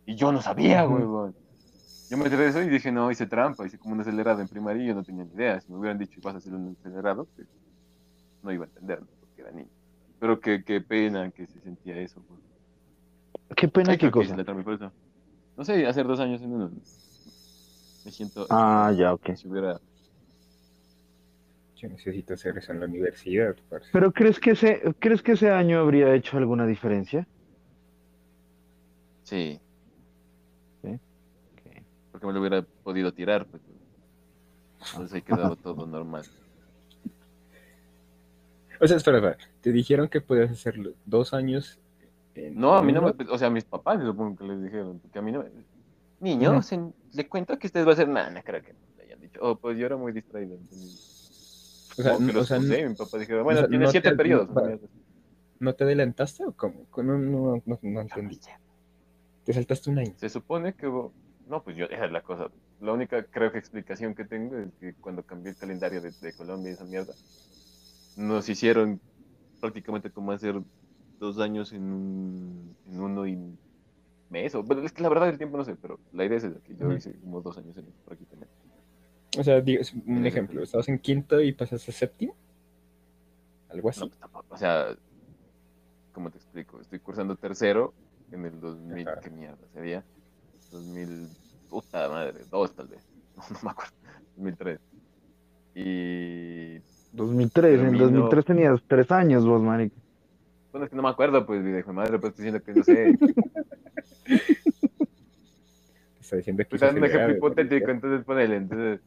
Y 0.05 0.13
yo 0.13 0.31
no 0.31 0.43
sabía, 0.43 0.87
huevón. 0.87 1.33
Yo 2.07 2.17
me 2.17 2.25
enteré 2.25 2.43
de 2.43 2.49
eso 2.49 2.61
y 2.61 2.69
dije, 2.69 2.91
no, 2.91 3.09
hice 3.09 3.25
trampa, 3.25 3.65
hice 3.65 3.79
como 3.79 3.95
un 3.95 4.01
acelerado 4.01 4.41
en 4.41 4.47
primaria 4.47 4.83
y 4.83 4.87
yo 4.89 4.93
no 4.93 5.03
tenía 5.03 5.23
ni 5.23 5.33
idea. 5.33 5.59
Si 5.59 5.71
me 5.71 5.79
hubieran 5.79 5.97
dicho, 5.97 6.21
vas 6.21 6.35
a 6.35 6.37
hacer 6.37 6.53
un 6.53 6.77
acelerado, 6.79 7.27
pues, 7.35 7.47
no 8.43 8.51
iba 8.51 8.65
a 8.65 8.67
entender, 8.67 9.01
¿no? 9.01 9.07
porque 9.19 9.41
era 9.41 9.51
niño. 9.53 9.69
Pero 10.19 10.39
qué, 10.39 10.63
qué 10.63 10.81
pena 10.81 11.31
que 11.31 11.47
se 11.47 11.59
sentía 11.61 11.97
eso. 11.97 12.21
pues. 12.27 12.39
Qué 13.57 13.67
pena, 13.69 13.93
Ay, 13.93 13.97
qué 13.97 14.05
que 14.05 14.11
cosa. 14.11 14.37
la 14.37 14.43
trampa 14.43 14.63
por 14.63 14.73
eso. 14.75 14.91
No 15.57 15.65
sé, 15.65 15.87
hacer 15.87 16.05
dos 16.05 16.19
años 16.19 16.43
en 16.43 16.53
uno. 16.53 16.69
Me 18.05 18.11
siento. 18.11 18.45
Ah, 18.51 18.93
ya, 18.95 19.15
ok. 19.15 19.33
Si 19.33 19.47
hubiera. 19.47 19.79
Yo 21.77 21.89
necesito 21.89 22.33
hacer 22.33 22.57
eso 22.57 22.71
en 22.71 22.79
la 22.79 22.85
universidad, 22.87 23.55
parce. 23.69 23.89
Pero 23.93 24.11
¿crees 24.11 24.39
que 24.39 24.51
ese, 24.51 24.81
¿crees 24.99 25.21
que 25.21 25.33
ese 25.33 25.51
año 25.51 25.79
habría 25.79 26.13
hecho 26.15 26.37
alguna 26.37 26.65
diferencia? 26.65 27.27
Sí. 29.23 29.59
Sí. 30.83 30.99
Porque 32.11 32.25
me 32.27 32.33
lo 32.33 32.39
hubiera 32.39 32.61
podido 32.83 33.13
tirar, 33.13 33.45
pues. 33.45 33.61
Entonces 34.91 35.13
ahí 35.13 35.21
quedaba 35.21 35.55
todo 35.63 35.85
normal. 35.85 36.23
O 38.79 38.87
sea, 38.87 38.97
espera, 38.97 39.17
espera. 39.17 39.37
Te 39.61 39.71
dijeron 39.71 40.07
que 40.07 40.21
podías 40.21 40.51
hacerlo 40.51 40.93
dos 41.05 41.33
años. 41.33 41.79
en 42.35 42.55
No, 42.59 42.73
a 42.75 42.83
mí 42.83 42.91
no 42.93 43.01
me. 43.01 43.13
O 43.29 43.37
sea, 43.37 43.47
a 43.47 43.51
mis 43.51 43.65
papás 43.65 44.01
supongo 44.03 44.35
que 44.37 44.43
les 44.45 44.63
dijeron. 44.63 44.99
Porque 44.99 45.19
a 45.19 45.21
mí 45.21 45.31
no 45.31 45.43
me. 45.43 45.49
Niño, 46.19 46.51
Ujú. 46.53 46.61
se- 46.63 46.91
le 47.13 47.27
cuento 47.27 47.57
que 47.59 47.67
usted 47.67 47.85
va 47.85 47.91
a 47.91 47.93
hacer 47.93 48.07
nada, 48.07 48.29
no 48.31 48.41
creo 48.43 48.61
que 48.63 48.73
le 48.97 49.03
hayan 49.03 49.19
dicho. 49.19 49.39
Oh, 49.43 49.55
pues 49.55 49.77
yo 49.77 49.85
era 49.85 49.97
muy 49.97 50.11
distraído. 50.11 50.55
entonces- 50.55 51.13
O 51.97 52.03
sea, 52.03 52.17
que 52.17 52.23
no- 52.23 52.39
o 52.39 52.43
sea, 52.43 52.59
mi 52.59 52.95
papá 52.95 53.17
dijo, 53.17 53.43
bueno, 53.43 53.61
sea, 53.61 53.69
tiene 53.69 53.85
no 53.85 53.91
siete 53.91 54.09
te- 54.11 54.15
periodos. 54.15 54.49
así. 54.55 54.87
¿No 55.59 55.73
te 55.73 55.83
adelantaste 55.83 56.45
o 56.45 56.51
cómo? 56.53 56.85
No, 56.97 57.03
no, 57.17 57.61
no, 57.65 57.79
no 57.81 58.01
entendí. 58.01 58.39
Te 59.43 59.53
saltaste 59.53 59.89
un 59.89 59.99
año. 59.99 60.13
Se 60.17 60.29
supone 60.29 60.73
que 60.73 60.87
hubo... 60.87 61.11
No, 61.47 61.63
pues 61.63 61.77
yo, 61.77 61.85
esa 61.85 62.05
es 62.05 62.11
la 62.11 62.21
cosa. 62.21 62.51
La 62.81 62.91
única, 62.91 63.23
creo 63.23 63.51
que 63.51 63.57
explicación 63.57 64.13
que 64.13 64.25
tengo 64.25 64.57
es 64.57 64.67
que 64.79 64.93
cuando 64.95 65.23
cambié 65.23 65.51
el 65.51 65.57
calendario 65.57 66.01
de, 66.01 66.11
de 66.11 66.33
Colombia 66.33 66.69
y 66.71 66.73
esa 66.73 66.83
mierda, 66.83 67.13
nos 68.17 68.49
hicieron 68.49 68.99
prácticamente 69.59 70.11
como 70.11 70.31
hacer 70.31 70.61
dos 71.19 71.39
años 71.39 71.71
en, 71.71 71.83
un, 71.83 72.75
en 72.85 72.99
uno 72.99 73.25
y 73.25 73.37
mes. 74.29 74.53
O, 74.55 74.61
bueno, 74.63 74.83
es 74.83 74.91
que 74.91 75.01
la 75.01 75.09
verdad 75.09 75.29
el 75.29 75.37
tiempo 75.37 75.57
no 75.57 75.63
sé, 75.65 75.75
pero 75.75 75.99
la 76.11 76.25
idea 76.25 76.37
es 76.37 76.43
esa, 76.43 76.59
que 76.59 76.75
yo 76.75 76.91
hice 76.91 77.13
como 77.21 77.41
dos 77.41 77.57
años 77.57 77.75
en 77.77 77.85
eso 77.87 77.97
prácticamente. 78.05 78.53
O 79.37 79.43
sea, 79.43 79.59
digo, 79.61 79.81
es 79.81 79.93
un 79.93 80.25
ejemplo, 80.25 80.61
estabas 80.63 80.87
en 80.89 80.99
quinto 80.99 81.41
y 81.41 81.51
pasas 81.53 81.87
a 81.87 81.91
séptimo. 81.91 82.35
Algo 83.69 83.89
así. 83.89 83.99
No, 84.01 84.09
tampoco, 84.09 84.45
o 84.55 84.57
sea, 84.57 84.95
¿cómo 86.13 86.29
te 86.31 86.37
explico? 86.37 86.79
Estoy 86.79 86.99
cursando 86.99 87.35
tercero 87.35 87.93
en 88.31 88.45
el 88.45 88.59
2000, 88.59 89.07
Ajá. 89.07 89.19
¿qué 89.21 89.29
mierda 89.29 89.67
sería? 89.73 90.03
2000, 90.71 91.27
puta 91.69 92.07
madre, 92.09 92.41
dos 92.49 92.73
tal 92.73 92.87
vez, 92.87 93.01
no, 93.35 93.43
no 93.49 93.59
me 93.63 93.69
acuerdo, 93.71 93.93
2003. 94.37 94.79
Y 95.75 96.79
2003, 97.11 97.79
en 97.79 97.85
Termino- 97.85 98.03
2003 98.05 98.45
tenías 98.45 98.81
tres 98.87 99.11
años 99.11 99.45
vos, 99.45 99.61
marica. 99.61 99.95
bueno, 100.71 100.85
es 100.85 100.89
que 100.89 100.95
no 100.95 101.03
me 101.03 101.09
acuerdo, 101.09 101.45
pues, 101.45 101.61
mi 101.61 101.77
hijo 101.77 101.87
de 101.89 101.93
madre, 101.93 102.17
pues 102.19 102.31
estoy 102.31 102.45
diciendo 102.45 102.65
que 102.65 102.73
no 102.73 102.83
sé. 102.83 103.17
Está 106.19 106.35
diciendo 106.37 106.63
que 106.63 106.69
Pues 106.69 106.81
dando 106.81 106.99
un 106.99 107.05
ejemplo 107.05 107.37
hipotético, 107.37 107.89
entonces 107.91 108.25
ponele, 108.25 108.57
entonces, 108.57 108.99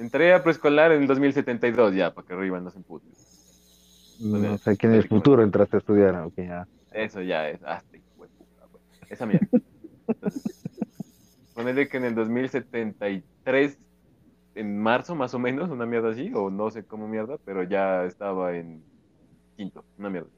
entré 0.00 0.32
a 0.32 0.42
preescolar 0.42 0.92
en 0.92 1.02
el 1.02 1.06
2072 1.06 1.94
ya, 1.94 2.12
para 2.12 2.26
que 2.26 2.32
arriba 2.32 2.60
no 2.60 2.70
se 2.70 2.78
empute. 2.78 3.06
No 4.18 4.58
sé 4.58 4.76
que 4.76 4.86
en 4.86 4.94
el 4.94 5.08
futuro 5.08 5.42
entraste 5.42 5.76
a 5.76 5.78
estudiar. 5.78 6.14
ok, 6.16 6.34
ya. 6.36 6.66
Eso 6.92 7.22
ya 7.22 7.48
es, 7.48 7.62
hasta. 7.64 7.98
Esa 9.08 9.26
mierda. 9.26 9.48
Entonces, 10.06 10.54
ponele 11.54 11.88
que 11.88 11.96
en 11.96 12.04
el 12.04 12.14
2073, 12.14 13.78
en 14.54 14.78
marzo 14.78 15.14
más 15.14 15.34
o 15.34 15.38
menos, 15.38 15.68
una 15.70 15.84
mierda 15.86 16.10
así, 16.10 16.30
o 16.34 16.50
no 16.50 16.70
sé 16.70 16.84
cómo 16.84 17.08
mierda, 17.08 17.38
pero 17.44 17.62
ya 17.64 18.04
estaba 18.04 18.56
en 18.56 18.82
quinto, 19.56 19.84
una 19.98 20.10
mierda. 20.10 20.28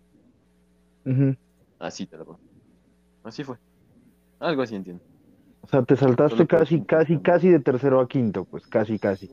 Así 1.79 2.07
te 2.07 2.17
la 2.17 2.25
pongo. 2.25 2.41
Así 3.25 3.45
fue. 3.45 3.57
Algo 4.41 4.63
así 4.63 4.75
entiendo. 4.75 5.03
O 5.63 5.69
sea, 5.69 5.83
te 5.83 5.97
saltaste 5.97 6.39
que- 6.39 6.47
casi, 6.47 6.83
casi, 6.83 7.19
casi 7.19 7.49
de 7.49 7.61
tercero 7.61 8.01
a 8.01 8.09
quinto, 8.09 8.45
pues 8.45 8.67
casi, 8.67 8.99
casi. 8.99 9.31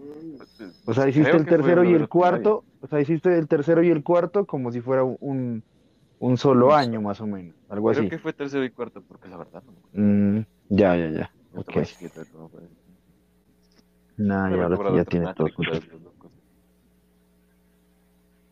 O 0.85 0.93
sea, 0.93 1.07
hiciste 1.09 1.31
Creo 1.31 1.41
el 1.41 1.45
tercero 1.47 1.83
y 1.83 1.93
el 1.93 2.07
cuarto, 2.07 2.63
o 2.81 2.87
sea, 2.87 3.01
hiciste 3.01 3.37
el 3.37 3.47
tercero 3.47 3.83
y 3.83 3.89
el 3.89 4.03
cuarto 4.03 4.45
como 4.45 4.71
si 4.71 4.79
fuera 4.79 5.03
un, 5.03 5.63
un 6.19 6.37
solo 6.37 6.67
Un 6.67 6.73
año 6.73 7.01
más 7.01 7.19
o 7.19 7.27
menos, 7.27 7.55
algo 7.67 7.89
Creo 7.89 8.01
así. 8.01 8.09
que 8.09 8.19
fue 8.19 8.33
tercero 8.33 8.63
y 8.63 8.69
cuarto, 8.69 9.01
porque 9.01 9.27
la 9.27 9.37
verdad 9.37 9.63
no. 9.65 10.01
Mm, 10.01 10.45
ya, 10.69 10.95
ya, 10.95 11.09
ya. 11.09 11.31
No 11.51 11.61
Ok. 11.61 11.65
te 11.65 11.71
voy 11.73 11.77
a 11.77 11.81
decir 11.81 11.97
qué 11.99 12.09
tal, 12.09 12.27
cómo 12.27 12.49
fue. 12.49 12.61
Nah, 14.17 14.49
y 14.49 14.53
Me 14.53 14.61
ahora 14.63 14.75
cobrado 14.77 14.95
sí 14.95 14.97
ya 14.97 15.05
tienes 15.05 15.35
todo. 15.35 15.47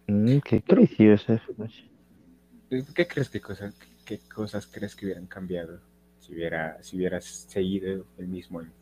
Mm, 0.07 0.37
qué 0.39 0.63
eso. 1.07 1.33
¿Qué 2.95 3.07
crees 3.07 3.29
que 3.29 3.41
cosas, 3.41 3.75
qué 4.05 4.19
cosas 4.33 4.67
crees 4.67 4.95
que 4.95 5.05
hubieran 5.05 5.27
cambiado 5.27 5.79
si 6.27 6.33
hubiera, 6.33 6.81
si 6.83 6.97
hubieras 6.97 7.25
seguido 7.25 8.05
el 8.17 8.27
mismo 8.27 8.59
año? 8.59 8.73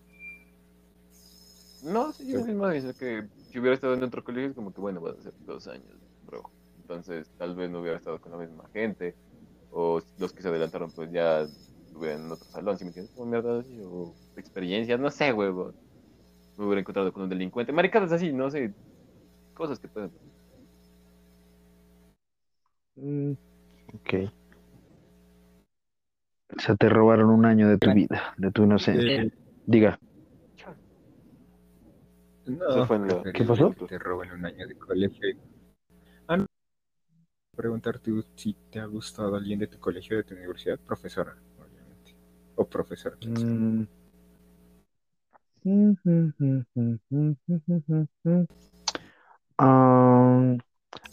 No, 1.81 2.11
sí, 2.13 2.27
yo 2.31 2.41
mismo 2.41 2.67
dice 2.69 2.93
que 2.95 3.27
si 3.51 3.59
hubiera 3.59 3.75
estado 3.75 3.93
en 3.93 4.03
otro 4.03 4.23
colegio 4.23 4.49
es 4.49 4.55
como 4.55 4.73
que 4.73 4.81
bueno, 4.81 5.01
va 5.01 5.11
a 5.11 5.21
ser 5.21 5.33
dos 5.45 5.67
años, 5.67 5.95
bro. 6.23 6.51
Entonces 6.77 7.31
tal 7.37 7.55
vez 7.55 7.69
no 7.69 7.81
hubiera 7.81 7.97
estado 7.97 8.19
con 8.19 8.31
la 8.31 8.39
misma 8.39 8.67
gente, 8.73 9.15
o 9.69 10.01
los 10.17 10.33
que 10.33 10.41
se 10.41 10.49
adelantaron 10.49 10.91
pues 10.91 11.11
ya 11.11 11.41
estuvieran 11.41 12.25
en 12.25 12.31
otro 12.31 12.47
salón, 12.49 12.77
si 12.77 12.85
me 12.85 12.89
entiendes, 12.89 13.13
como 13.15 13.29
mierda 13.29 13.59
así, 13.59 13.79
o 13.83 14.15
experiencias, 14.35 14.99
no 14.99 15.11
sé, 15.11 15.33
huevo. 15.33 15.73
Me 16.57 16.65
hubiera 16.65 16.81
encontrado 16.81 17.13
con 17.13 17.23
un 17.23 17.29
delincuente, 17.29 17.73
maricadas 17.73 18.11
así, 18.11 18.33
no 18.33 18.49
sé, 18.51 18.73
cosas 19.53 19.79
que 19.79 19.89
pueden. 19.89 20.11
Mm, 22.97 23.33
ok. 23.93 24.13
O 26.57 26.59
sea, 26.59 26.75
te 26.75 26.89
robaron 26.89 27.29
un 27.29 27.45
año 27.45 27.67
de 27.67 27.77
tu 27.77 27.91
vida, 27.93 28.33
de 28.37 28.51
tu 28.51 28.63
inocencia. 28.63 29.21
Eh, 29.23 29.29
Diga. 29.65 29.99
no, 32.45 32.69
Eso 32.69 32.85
fue 32.85 32.95
en 32.97 33.07
la- 33.07 33.21
preferible 33.23 33.33
¿Qué 33.33 33.43
pasó? 33.43 33.87
Te 33.87 33.99
roben 33.99 34.31
un 34.31 34.45
año 34.45 34.67
de 34.67 34.75
colegio. 34.75 35.37
Ah, 36.27 36.37
no. 36.37 36.45
Preguntarte 37.55 38.11
si 38.35 38.53
te 38.69 38.79
ha 38.79 38.85
gustado 38.85 39.35
alguien 39.35 39.59
de 39.59 39.67
tu 39.67 39.79
colegio, 39.79 40.17
de 40.17 40.23
tu 40.23 40.35
universidad, 40.35 40.79
profesora, 40.79 41.35
obviamente. 41.57 42.15
O 42.55 42.65
profesor. 42.67 43.17
Mm. 43.25 43.85
Ah, 49.57 50.55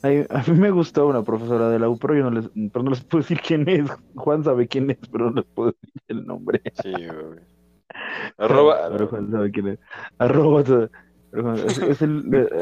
ay, 0.03 0.27
a 0.29 0.43
mí 0.51 0.59
me 0.59 0.71
gustó 0.71 1.07
una 1.07 1.23
profesora 1.23 1.69
de 1.69 1.79
la 1.79 1.89
U, 1.89 1.99
pero 1.99 2.15
yo 2.15 2.25
no 2.25 2.31
les, 2.31 2.49
pero 2.73 2.83
no 2.83 2.91
les 2.91 3.03
puedo 3.05 3.23
decir 3.23 3.41
quién 3.41 3.69
es. 3.69 3.91
Juan 4.15 4.45
sabe 4.45 4.69
quién 4.69 4.91
es, 4.91 4.99
pero 5.11 5.31
no 5.31 5.37
les 5.37 5.45
puedo 5.47 5.73
decir 5.73 6.03
el 6.09 6.27
nombre. 6.27 6.63
Sí, 6.83 6.93
güey. 6.93 7.41
Arroba. 8.39 8.89
Pero 8.91 9.09
Juan 9.09 9.31
sabe 9.31 9.51
quién 9.51 9.69
es. 9.69 9.79
Arroba. 10.19 10.63
Pero, 11.31 11.55
es 11.55 12.03
el, 12.03 12.25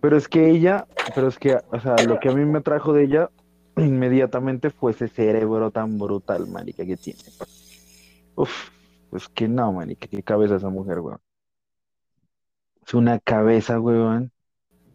pero 0.00 0.16
es 0.16 0.28
que 0.28 0.50
ella, 0.50 0.86
pero 1.14 1.26
es 1.26 1.38
que, 1.38 1.58
o 1.70 1.80
sea, 1.80 1.96
lo 2.06 2.20
que 2.20 2.28
a 2.28 2.32
mí 2.32 2.44
me 2.44 2.58
atrajo 2.58 2.92
de 2.92 3.04
ella 3.04 3.30
inmediatamente 3.76 4.70
fue 4.70 4.92
ese 4.92 5.08
cerebro 5.08 5.72
tan 5.72 5.98
brutal, 5.98 6.46
marica, 6.46 6.84
que 6.84 6.96
tiene. 6.96 7.20
Uf, 8.36 8.70
pues 9.10 9.28
que 9.28 9.48
no, 9.48 9.72
marica, 9.72 10.06
qué 10.06 10.22
cabeza 10.22 10.56
esa 10.56 10.68
mujer, 10.68 11.00
weón. 11.00 11.20
Es 12.86 12.94
una 12.94 13.18
cabeza, 13.18 13.80
weón. 13.80 14.32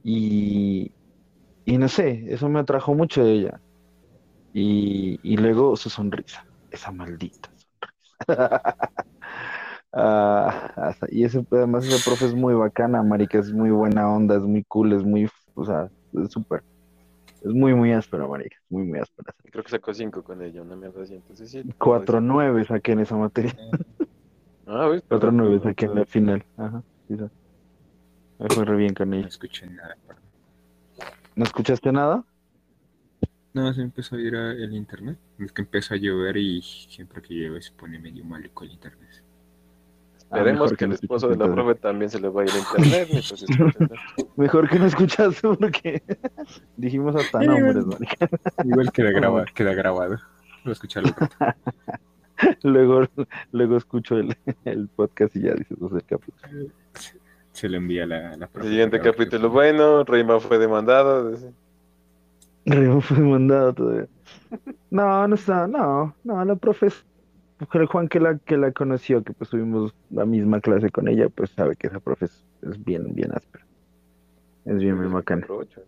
Y, 0.08 0.93
y 1.65 1.78
no 1.80 1.89
sé, 1.89 2.26
eso 2.30 2.50
me 2.50 2.60
atrajo 2.62 2.96
mucho 2.96 3.24
de 3.24 3.34
ella. 3.34 3.62
Y, 4.54 5.20
y 5.24 5.38
luego 5.38 5.76
su 5.78 5.89
sonrisa, 5.89 6.43
esa 6.72 6.91
maldita 6.91 7.50
sonrisa. 7.58 7.67
Ah, 9.93 10.93
y 11.10 11.24
ese, 11.24 11.43
además 11.52 11.86
ese 11.86 12.00
profe 12.00 12.26
es 12.26 12.34
muy 12.36 12.54
bacana, 12.54 13.02
marica, 13.04 13.39
es 13.39 13.52
muy 13.54 13.72
buena 13.72 14.10
onda, 14.10 14.36
es 14.36 14.41
muy 14.43 14.63
cool, 14.65 14.93
es 14.93 15.04
muy, 15.04 15.28
o 15.56 15.65
sea, 15.65 15.89
es 16.13 16.32
súper, 16.32 16.63
es 17.41 17.54
muy, 17.54 17.74
muy 17.76 17.93
áspero, 17.93 18.30
marica, 18.30 18.58
muy, 18.70 18.84
muy 18.86 19.00
áspera. 19.00 19.34
Creo 19.52 19.63
que 19.63 19.72
sacó 19.72 19.93
cinco 19.93 20.24
con 20.24 20.41
ella, 20.41 20.62
una 20.62 20.76
mierda 20.78 21.04
así, 21.04 21.15
entonces 21.15 21.52
sí. 21.52 21.65
Cuatro 21.80 22.20
nueve 22.22 22.65
saqué 22.65 22.91
en 22.91 23.00
esa 23.00 23.15
materia, 23.15 23.58
Ah, 24.65 24.88
¿ves? 24.88 25.02
cuatro 25.10 25.32
Perdón, 25.32 25.34
nueve 25.34 25.60
perdón, 25.60 25.62
saqué 25.62 25.86
en 25.86 25.96
la 25.96 26.06
perdón. 26.06 26.06
final, 26.06 26.46
ajá, 26.56 26.82
sí, 27.08 27.17
sí. 27.17 27.26
Me 28.39 28.47
fue 28.50 28.65
re 28.65 28.76
bien 28.78 28.93
con 28.93 29.10
No 29.10 29.17
escuché 29.28 29.67
nada. 29.67 29.95
perdón. 30.06 30.23
¿No 31.36 31.43
escuchaste 31.43 31.91
nada? 31.91 32.23
No, 33.54 33.73
se 33.73 33.82
empezó 33.82 34.15
a 34.15 34.21
ir 34.21 34.36
a- 34.36 34.52
el 34.52 34.73
internet. 34.73 35.17
Es 35.39 35.52
que 35.52 35.62
empezó 35.63 35.93
a 35.93 35.97
llover 35.97 36.38
y 36.38 36.62
siempre 36.62 37.21
que 37.21 37.34
llueve 37.34 37.62
se 37.62 37.71
pone 37.71 37.97
medio 38.00 38.23
maluco 38.23 38.63
el 38.63 38.71
internet. 38.71 39.10
Ah, 40.30 40.38
Esperemos 40.39 40.54
mejor 40.54 40.69
que 40.71 40.76
que 40.78 40.86
el 40.86 40.91
esposo 40.91 41.30
de 41.30 41.38
la 41.38 41.52
profe 41.52 41.76
también 41.76 42.10
se 42.10 42.19
le 42.19 42.28
vaya 42.28 42.52
el 42.54 42.60
internet. 42.60 43.10
Mejor 44.36 44.69
que 44.69 44.78
no 44.78 44.86
escuchaste 44.86 45.41
porque 45.41 46.04
dijimos 46.78 47.15
hasta 47.15 47.39
nombres, 47.41 47.86
marica. 47.86 48.28
Igual 48.65 48.91
queda 48.91 49.12
grabado, 49.12 49.45
queda 49.56 49.73
grabado. 49.73 50.19
Lo 50.65 50.71
escucharlo. 50.73 51.12
Luego, 52.62 53.08
luego 53.52 53.78
escucho 53.78 54.15
el, 54.17 54.38
el 54.65 54.89
podcast 54.89 55.36
y 55.38 55.41
ya 55.41 55.54
dices, 55.56 55.76
no 55.80 55.89
sé, 55.89 56.04
capítulo. 56.06 56.69
Se 57.58 57.67
lo 57.67 57.78
envía 57.78 58.06
la, 58.06 58.38
la 58.38 58.48
siguiente 58.62 59.00
capítulo, 59.00 59.50
bueno, 59.50 60.04
Reyma 60.04 60.39
fue 60.39 60.60
demandado. 60.60 61.32
dice. 61.32 61.52
Remo 62.65 63.02
fue 63.02 63.17
mandado 63.17 63.74
todavía. 63.74 64.08
No, 64.91 65.28
no 65.28 65.34
está, 65.34 65.66
no, 65.68 66.14
no, 66.24 66.45
la 66.45 66.55
profe, 66.55 66.86
es- 66.86 67.03
el 67.74 67.88
Juan 67.88 68.10
que 68.10 68.20
la, 68.20 68.38
que 68.38 68.58
la 68.58 68.72
conoció, 68.72 69.24
que 69.24 69.34
pues 69.34 69.49
tuvimos 69.49 69.91
la 70.12 70.26
misma 70.26 70.62
clase 70.62 70.91
con 70.91 71.08
ella, 71.08 71.30
pues 71.30 71.49
sabe 71.49 71.76
que 71.76 71.88
esa 71.88 71.99
profe 71.99 72.26
es, 72.26 72.45
bien, 72.86 73.16
bien 73.16 73.32
áspera. 73.34 73.66
Es 74.66 74.78
bien, 74.78 74.99
bien 74.99 75.12
bacana. 75.12 75.41
Aprovecho. 75.43 75.82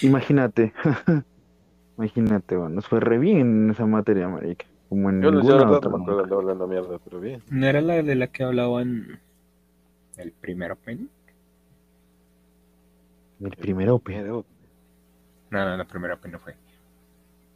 Imagínate, 0.00 0.72
imagínate, 1.98 2.56
bueno, 2.56 2.76
nos 2.76 2.86
fue 2.88 3.00
re 3.00 3.18
bien 3.18 3.64
en 3.64 3.70
esa 3.72 3.84
materia, 3.84 4.26
marica, 4.26 4.64
como 4.88 5.10
en 5.10 5.20
Yo, 5.20 5.30
no- 5.30 5.40
otra. 5.42 6.66
mierda, 6.66 6.98
pero 7.04 7.20
bien. 7.20 7.42
¿No 7.50 7.66
era 7.66 7.82
la 7.82 8.02
de 8.02 8.14
la 8.14 8.28
que 8.28 8.42
hablaban 8.44 9.20
el 10.20 10.32
primer 10.32 10.72
Open? 10.72 11.10
El 13.40 13.56
primero, 13.56 13.98
pe- 13.98 14.22
No, 15.50 15.64
no, 15.64 15.76
la 15.76 15.84
primera 15.86 16.14
Open 16.14 16.32
no 16.32 16.38
fue. 16.40 16.56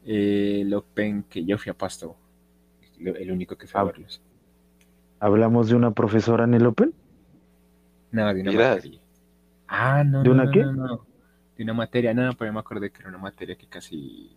Eh, 0.04 0.60
el 0.62 0.72
Open 0.74 1.24
que 1.24 1.44
yo 1.44 1.58
fui 1.58 1.70
a 1.70 1.74
Pasto. 1.78 2.16
El 2.98 3.30
único 3.32 3.56
que 3.58 3.66
fue 3.66 3.80
a 3.80 3.84
verlos. 3.84 4.22
hablamos 5.18 5.68
de 5.68 5.74
una 5.74 5.90
profesora 5.92 6.44
en 6.44 6.54
el 6.54 6.66
Open. 6.66 6.94
Nada 8.12 8.32
de 8.34 8.40
una 8.40 8.52
materia. 8.52 9.00
Ah, 9.68 10.04
no, 10.04 10.24
¿De 10.24 10.30
no, 10.30 10.40
una 10.40 10.44
no, 10.44 10.50
qué? 10.50 10.70
no, 10.72 10.72
no. 10.72 11.06
De 11.56 11.64
una 11.64 11.74
materia, 11.74 12.14
no, 12.14 12.32
pero 12.38 12.52
me 12.52 12.60
acordé 12.60 12.90
que 12.92 13.00
era 13.00 13.08
una 13.10 13.18
materia 13.18 13.56
que 13.56 13.68
casi, 13.68 14.30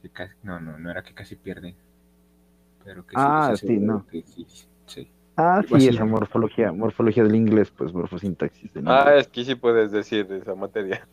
que 0.00 0.08
casi- 0.10 0.34
no, 0.42 0.58
no, 0.58 0.78
no 0.78 0.90
era 0.90 1.02
que 1.02 1.12
casi 1.14 1.36
pierden, 1.36 1.76
pero 2.84 3.06
que 3.06 3.18
sí, 3.18 3.34
Ah, 3.34 3.54
sí, 3.56 3.78
no. 3.80 4.06
que 4.10 4.22
sí, 4.22 4.46
sí. 4.86 5.10
Ah, 5.36 5.62
sí, 5.68 5.74
así, 5.74 5.88
esa 5.88 6.04
morfología, 6.04 6.72
morfología 6.72 7.22
del 7.24 7.34
inglés, 7.34 7.70
pues 7.70 7.92
morfosintaxis. 7.92 8.72
del 8.72 8.88
Ah, 8.88 9.04
inglés. 9.08 9.26
es 9.26 9.28
que 9.28 9.44
sí 9.44 9.54
puedes 9.54 9.90
decir 9.92 10.26
esa 10.32 10.54
materia. 10.54 11.06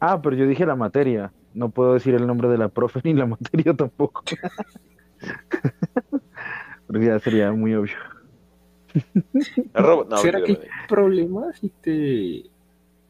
Ah, 0.00 0.20
pero 0.22 0.36
yo 0.36 0.46
dije 0.46 0.66
la 0.66 0.76
materia. 0.76 1.32
No 1.54 1.70
puedo 1.70 1.94
decir 1.94 2.14
el 2.14 2.26
nombre 2.26 2.48
de 2.48 2.58
la 2.58 2.68
profe 2.68 3.00
ni 3.04 3.14
la 3.14 3.26
materia 3.26 3.74
tampoco. 3.74 4.22
Porque 6.86 7.06
ya 7.06 7.18
sería 7.18 7.52
muy 7.52 7.74
obvio. 7.74 7.96
No, 9.74 10.16
¿Será 10.18 10.42
que 10.42 10.52
hay 10.52 10.58
problemas 10.88 11.58
si 11.58 11.68
te 11.68 12.44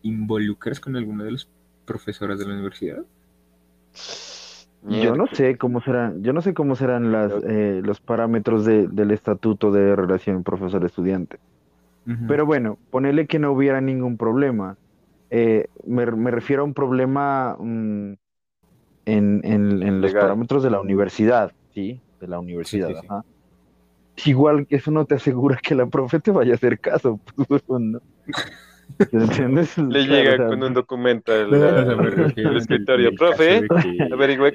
involucras 0.02 0.80
con 0.80 0.96
alguno 0.96 1.24
de 1.24 1.32
los 1.32 1.48
profesores 1.84 2.38
de 2.38 2.46
la 2.46 2.54
universidad? 2.54 3.04
Yo 4.80 5.12
no 5.12 5.26
sé 5.26 5.58
cómo 5.58 5.80
serán, 5.80 6.22
yo 6.22 6.32
no 6.32 6.40
sé 6.40 6.54
cómo 6.54 6.74
serán 6.76 7.12
las, 7.12 7.32
eh, 7.44 7.80
los 7.84 8.00
parámetros 8.00 8.64
de- 8.64 8.88
del 8.88 9.10
estatuto 9.10 9.70
de 9.72 9.94
relación 9.96 10.44
profesor-estudiante. 10.44 11.38
Pero 12.26 12.46
bueno, 12.46 12.78
ponele 12.90 13.26
que 13.26 13.38
no 13.38 13.52
hubiera 13.52 13.80
ningún 13.80 14.16
problema. 14.18 14.76
Eh, 15.30 15.66
me, 15.84 16.06
me 16.06 16.30
refiero 16.30 16.62
a 16.62 16.66
un 16.66 16.74
problema 16.74 17.56
mm, 17.60 18.14
en, 19.06 19.40
en- 19.44 19.82
en 19.82 20.00
los 20.00 20.14
parámetros 20.14 20.62
de 20.62 20.70
la 20.70 20.80
universidad, 20.80 21.52
¿sí? 21.74 22.02
De 22.20 22.28
la 22.28 22.40
universidad, 22.40 22.88
sí, 22.88 22.94
sí. 22.94 23.06
ajá. 23.08 23.22
Igual 24.26 24.66
que 24.66 24.76
eso 24.76 24.90
no 24.90 25.06
te 25.06 25.14
asegura 25.16 25.58
que 25.62 25.74
la 25.74 25.86
profe 25.86 26.20
te 26.20 26.30
vaya 26.32 26.52
a 26.52 26.56
hacer 26.56 26.80
caso, 26.80 27.20
pues, 27.48 27.62
¿no? 27.68 28.00
¿Entiendes? 29.12 29.78
Le 29.78 30.06
llega 30.06 30.48
con 30.48 30.62
un 30.62 30.74
documento 30.74 31.32
al, 31.32 31.54
el- 31.54 32.56
escritorio. 32.56 33.14
Profe, 33.14 33.62
de 33.62 33.68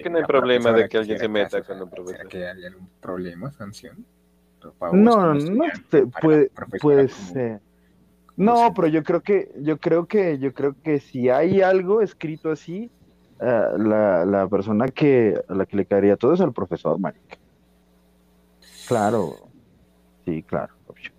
que 0.02 0.10
no 0.10 0.18
hay 0.18 0.26
problema 0.26 0.72
de 0.74 0.90
que 0.90 0.98
alguien 0.98 1.20
se 1.20 1.28
meta 1.28 1.62
con 1.62 1.82
un 1.82 1.90
¿será 1.90 2.04
profesor. 2.04 2.28
que 2.28 2.48
hay 2.48 2.66
algún 2.66 2.90
problema, 3.02 3.52
sanción? 3.52 4.06
No, 4.92 5.34
no 5.34 5.66
la 5.66 6.10
puede, 6.22 6.50
como 7.10 7.34
No, 8.36 8.74
pero 8.76 8.88
yo 8.88 9.04
creo 9.04 9.22
que, 9.22 9.50
yo 9.62 9.78
creo 9.78 10.06
que, 10.06 10.38
yo 10.40 10.54
creo 10.54 10.76
que 10.84 11.00
si 11.00 11.30
hay 11.30 11.62
algo 11.62 12.02
escrito 12.02 12.52
así, 12.52 12.90
eh, 13.40 13.64
la, 13.78 14.26
la 14.26 14.48
persona 14.48 14.88
que 14.88 15.36
a 15.48 15.54
la 15.54 15.66
que 15.66 15.78
le 15.78 15.86
caería 15.86 16.16
todo 16.16 16.34
es 16.34 16.42
al 16.42 16.54
profesor, 16.54 17.00
marica. 17.00 17.38
Claro, 18.88 19.38
sí, 20.26 20.44
claro, 20.44 20.74
obvio. 20.88 21.12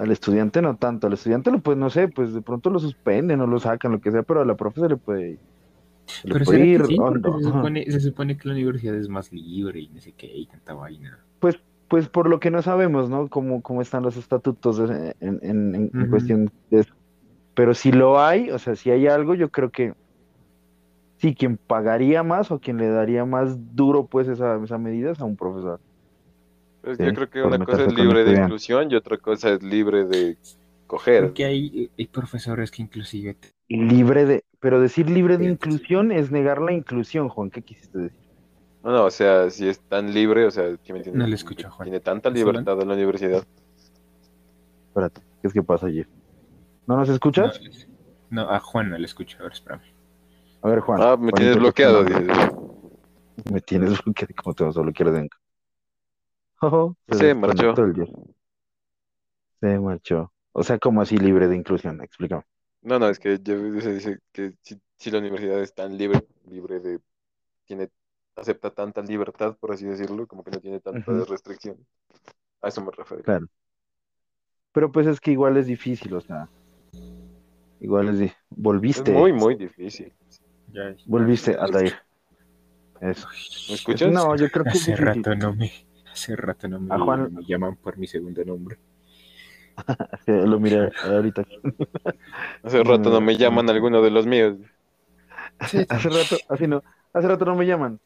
Al 0.00 0.10
estudiante 0.10 0.62
no 0.62 0.76
tanto, 0.76 1.06
al 1.06 1.12
estudiante 1.12 1.50
lo 1.50 1.60
pues 1.60 1.76
no 1.76 1.90
sé, 1.90 2.08
pues 2.08 2.32
de 2.32 2.40
pronto 2.40 2.70
lo 2.70 2.78
suspenden 2.78 3.40
o 3.42 3.46
lo 3.46 3.58
sacan, 3.60 3.92
lo 3.92 4.00
que 4.00 4.10
sea, 4.10 4.22
pero 4.22 4.40
a 4.40 4.46
la 4.46 4.56
profe 4.56 4.80
se 4.80 4.88
le 4.88 4.96
puede, 4.96 5.38
se 6.06 6.26
le 6.26 6.32
Pero 6.32 6.44
puede 6.46 6.66
ir 6.66 6.86
sí, 6.86 6.96
se 6.96 7.42
supone, 7.42 7.84
se 7.90 8.00
supone 8.00 8.36
que 8.38 8.48
la 8.48 8.54
universidad 8.54 8.94
es 8.94 9.10
más 9.10 9.30
libre 9.30 9.80
y 9.80 9.88
no 9.88 10.00
sé 10.00 10.12
qué, 10.12 10.26
y 10.26 10.46
tanta 10.46 10.72
vaina. 10.72 11.18
Pues 11.90 12.08
por 12.08 12.28
lo 12.28 12.38
que 12.38 12.52
no 12.52 12.62
sabemos, 12.62 13.10
¿no? 13.10 13.26
Cómo, 13.26 13.62
cómo 13.62 13.82
están 13.82 14.04
los 14.04 14.16
estatutos 14.16 14.80
en, 15.18 16.08
cuestión 16.08 16.48
de 16.70 16.80
eso. 16.80 16.94
Pero 17.54 17.74
si 17.74 17.90
lo 17.90 18.20
hay, 18.20 18.52
o 18.52 18.60
sea, 18.60 18.76
si 18.76 18.92
hay 18.92 19.08
algo, 19.08 19.34
yo 19.34 19.50
creo 19.50 19.70
que 19.70 19.94
sí, 21.16 21.34
quien 21.34 21.56
pagaría 21.56 22.22
más 22.22 22.52
o 22.52 22.60
quien 22.60 22.78
le 22.78 22.88
daría 22.88 23.24
más 23.24 23.74
duro, 23.74 24.06
pues, 24.06 24.28
esa, 24.28 24.62
esa 24.62 24.78
medida 24.78 25.10
es 25.10 25.20
a 25.20 25.24
un 25.24 25.36
profesor. 25.36 25.80
Pues 26.82 26.98
Sí, 26.98 27.04
yo 27.04 27.12
creo 27.14 27.30
que 27.30 27.42
por 27.42 27.48
una 27.54 27.64
cosa 27.64 27.84
es 27.84 27.94
libre 27.94 28.24
de 28.24 28.40
inclusión 28.40 28.90
y 28.90 28.94
otra 28.94 29.18
cosa 29.18 29.50
es 29.50 29.62
libre 29.62 30.04
de 30.04 30.38
coger. 30.86 31.24
Porque 31.24 31.44
hay, 31.44 31.90
hay 31.96 32.06
profesores 32.06 32.70
que 32.70 32.82
inclusive 32.82 33.34
te- 33.34 33.50
Libre 33.68 34.24
de, 34.24 34.42
pero 34.58 34.80
decir 34.80 35.08
libre 35.08 35.38
de 35.38 35.44
Sí, 35.44 35.50
inclusión 35.52 36.10
es 36.10 36.32
negar 36.32 36.60
la 36.60 36.72
inclusión, 36.72 37.28
Juan. 37.28 37.50
¿Qué 37.50 37.62
quisiste 37.62 37.98
decir? 37.98 38.18
No, 38.82 38.90
no, 38.90 39.04
o 39.04 39.10
sea, 39.10 39.48
si 39.50 39.68
es 39.68 39.78
tan 39.88 40.12
libre, 40.12 40.46
o 40.46 40.50
sea, 40.50 40.70
¿sí 40.82 40.92
me 40.92 40.98
entiendes? 40.98 41.22
No 41.22 41.26
le 41.28 41.34
escucho, 41.36 41.70
Juan. 41.70 41.86
Tiene 41.86 42.00
tanta 42.00 42.30
¿Está 42.30 42.38
libertad 42.38 42.80
en 42.80 42.88
la 42.88 42.94
universidad. 42.94 43.44
Espérate, 44.88 45.20
¿qué 45.40 45.48
es 45.48 45.52
que 45.54 45.62
pasa, 45.62 45.88
Jeff? 45.88 46.08
¿No 46.86 46.96
nos 46.96 47.08
escuchas? 47.08 47.60
No, 48.30 48.50
a 48.50 48.58
Juan 48.58 48.90
no 48.90 48.98
le 48.98 49.04
escucho, 49.04 49.36
a 49.38 49.42
ver, 49.44 49.52
espérame. 49.52 49.82
A 50.62 50.68
ver, 50.68 50.80
Juan. 50.80 51.00
Ah, 51.00 51.16
me 51.16 51.30
tienes 51.32 51.54
¿qué 51.54 51.60
bloqueado, 51.60 52.04
dices. 52.04 52.26
Me 53.52 53.60
tienes 53.60 54.02
bloqueado, 54.04 54.34
¿cómo 54.42 54.54
te 54.54 54.64
vas 54.64 54.76
a 54.76 54.80
bloquear 54.82 55.12
de 55.12 55.28
Se 57.08 57.34
desconectó 57.34 57.34
marchó. 57.34 57.84
el. 57.84 58.08
Se 59.60 59.78
marchó. 59.78 60.32
O 60.52 60.62
sea, 60.62 60.78
como 60.78 61.00
así 61.02 61.16
libre 61.16 61.48
de 61.48 61.56
inclusión? 61.56 62.00
Explícame. 62.02 62.44
No, 62.82 62.98
no, 62.98 63.08
es 63.08 63.18
que 63.18 63.38
yo 63.42 63.56
se 63.80 63.92
dice 63.94 64.18
que 64.32 64.54
si, 64.62 64.80
si 64.96 65.10
la 65.10 65.18
universidad 65.18 65.60
es 65.60 65.74
tan 65.74 65.96
libre, 65.96 66.26
libre 66.48 66.80
de, 66.80 67.00
tiene, 67.66 67.90
acepta 68.36 68.70
tanta 68.70 69.02
libertad, 69.02 69.56
por 69.60 69.72
así 69.72 69.84
decirlo, 69.84 70.26
como 70.26 70.42
que 70.42 70.50
no 70.50 70.60
tiene 70.60 70.80
tanta 70.80 71.10
Ujú. 71.12 71.24
restricción. 71.24 71.76
A 72.62 72.68
eso 72.68 72.82
me 72.82 72.90
refiero. 72.90 73.22
Claro. 73.22 73.46
Pero 74.72 74.90
pues 74.92 75.06
es 75.06 75.20
que 75.20 75.32
igual 75.32 75.56
es 75.56 75.66
difícil, 75.66 76.14
o 76.14 76.20
sea. 76.20 76.48
Igual 77.80 78.08
es 78.10 78.18
di- 78.18 78.24
Es 78.26 78.34
Volviste. 78.50 79.12
muy, 79.12 79.32
muy 79.32 79.54
difícil. 79.56 80.12
Ya, 80.72 80.94
Volviste, 81.06 81.56
Aldair. 81.56 81.94
Eso. 83.00 83.26
¿Me 83.68 83.74
escuchas? 83.74 84.12
No, 84.12 84.36
yo 84.36 84.50
creo 84.50 84.64
que 84.64 84.70
es 84.70 84.82
Hace 84.82 84.92
difícil. 84.92 85.24
rato 85.24 85.34
no 85.34 85.54
me, 85.54 85.72
hace 86.12 86.36
rato 86.36 86.68
no 86.68 86.80
me, 86.80 86.94
A 86.94 86.98
Juan- 86.98 87.32
me 87.34 87.42
llaman 87.44 87.76
por 87.76 87.96
mi 87.98 88.06
segundo 88.06 88.44
nombre. 88.44 88.78
Sí, 90.26 90.32
Lo 90.32 90.60
miré 90.60 90.90
ahorita. 91.04 91.42
Hace 92.62 92.82
rato 92.84 93.08
no 93.10 93.20
me 93.22 93.36
llaman 93.36 93.70
alguno 93.70 94.02
de 94.02 94.10
los 94.10 94.26
míos. 94.26 94.58
Hace 95.58 96.08
rato, 96.08 96.36
así 96.48 96.66
no. 96.66 96.82
Hace 97.12 97.28
rato 97.28 97.44
no 97.46 97.54
me 97.54 97.66
llaman. 97.66 97.98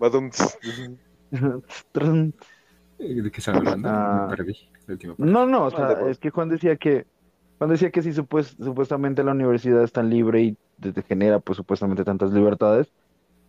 Badum. 0.00 0.30
Eh, 2.98 3.22
¿De 3.22 3.30
qué 3.30 3.38
estaba 3.38 3.58
hablando? 3.58 3.88
Ah. 3.90 4.26
Me 4.30 4.36
perdí. 4.36 4.56
La 4.86 4.92
última 4.94 5.14
parte. 5.14 5.32
No, 5.32 5.46
no, 5.46 5.64
o 5.64 5.66
Ah, 5.66 5.70
sea, 5.70 6.10
es 6.10 6.18
que 6.18 6.30
Juan 6.30 6.48
decía 6.48 6.76
que 6.76 7.06
Juan 7.58 7.70
decía 7.70 7.90
que 7.90 8.02
si 8.02 8.12
supues- 8.12 8.56
supuestamente 8.62 9.22
la 9.24 9.32
universidad 9.32 9.82
es 9.82 9.92
tan 9.92 10.10
libre 10.10 10.42
y 10.42 10.56
te, 10.80 10.92
te 10.92 11.02
genera 11.02 11.38
pues 11.40 11.56
supuestamente 11.56 12.04
tantas 12.04 12.32
libertades, 12.32 12.92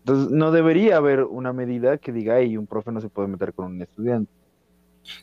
entonces 0.05 0.31
no 0.31 0.51
debería 0.51 0.97
haber 0.97 1.23
una 1.23 1.51
medida 1.51 1.97
que 1.97 2.11
diga, 2.11 2.35
ay, 2.35 2.57
un 2.57 2.67
profe 2.67 2.91
no 2.91 3.01
se 3.01 3.09
puede 3.09 3.27
meter 3.27 3.53
con 3.53 3.65
un 3.65 3.81
estudiante. 3.81 4.31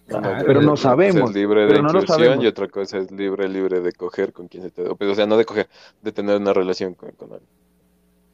Claro, 0.07 0.43
pero 0.45 0.61
no 0.61 0.76
sabemos, 0.76 1.30
Es 1.30 1.37
libre 1.37 1.66
de 1.68 1.68
pero 1.68 1.83
no 1.83 1.89
inclusión 1.91 2.18
sabemos. 2.18 2.45
y 2.45 2.49
otra 2.49 2.66
cosa 2.66 2.99
es 2.99 3.12
libre, 3.12 3.49
libre 3.49 3.80
de 3.80 3.93
coger 3.93 4.33
con 4.33 4.49
quien 4.49 4.64
se 4.64 4.70
te... 4.72 4.83
O 4.83 5.14
sea, 5.14 5.26
no 5.26 5.37
de 5.37 5.45
coger, 5.45 5.68
de 6.03 6.11
tener 6.11 6.37
una 6.37 6.53
relación 6.53 6.95
con, 6.95 7.12
con 7.12 7.33
alguien. 7.33 7.49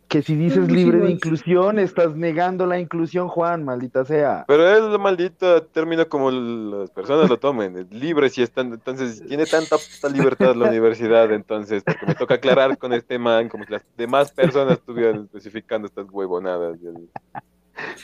Que 0.09 0.23
si 0.23 0.37
dices 0.37 0.71
libre 0.71 1.01
de 1.01 1.11
inclusión, 1.11 1.79
estás 1.79 2.17
negando 2.17 2.65
la 2.65 2.79
inclusión, 2.79 3.29
Juan, 3.29 3.63
maldita 3.65 4.07
sea. 4.07 4.45
Pero 4.49 4.67
es 4.67 4.99
maldito 4.99 5.63
término 5.65 6.09
como 6.09 6.31
las 6.31 6.91
personas 6.91 7.29
lo 7.29 7.39
tomen, 7.39 7.77
es 7.77 7.93
libre 7.93 8.31
si 8.31 8.43
están, 8.43 8.73
entonces 8.73 9.23
tiene 9.27 9.45
tanta 9.45 9.77
puta 9.77 10.09
libertad 10.09 10.55
la 10.55 10.71
universidad, 10.71 11.31
entonces, 11.33 11.83
porque 11.85 12.07
me 12.07 12.15
toca 12.15 12.35
aclarar 12.37 12.79
con 12.79 12.95
este 12.95 13.19
man, 13.19 13.51
como 13.51 13.65
si 13.65 13.73
las 13.73 13.85
demás 13.99 14.33
personas 14.33 14.79
estuvieran 14.79 15.25
especificando 15.25 15.87
estas 15.87 16.07
huevonadas. 16.11 16.79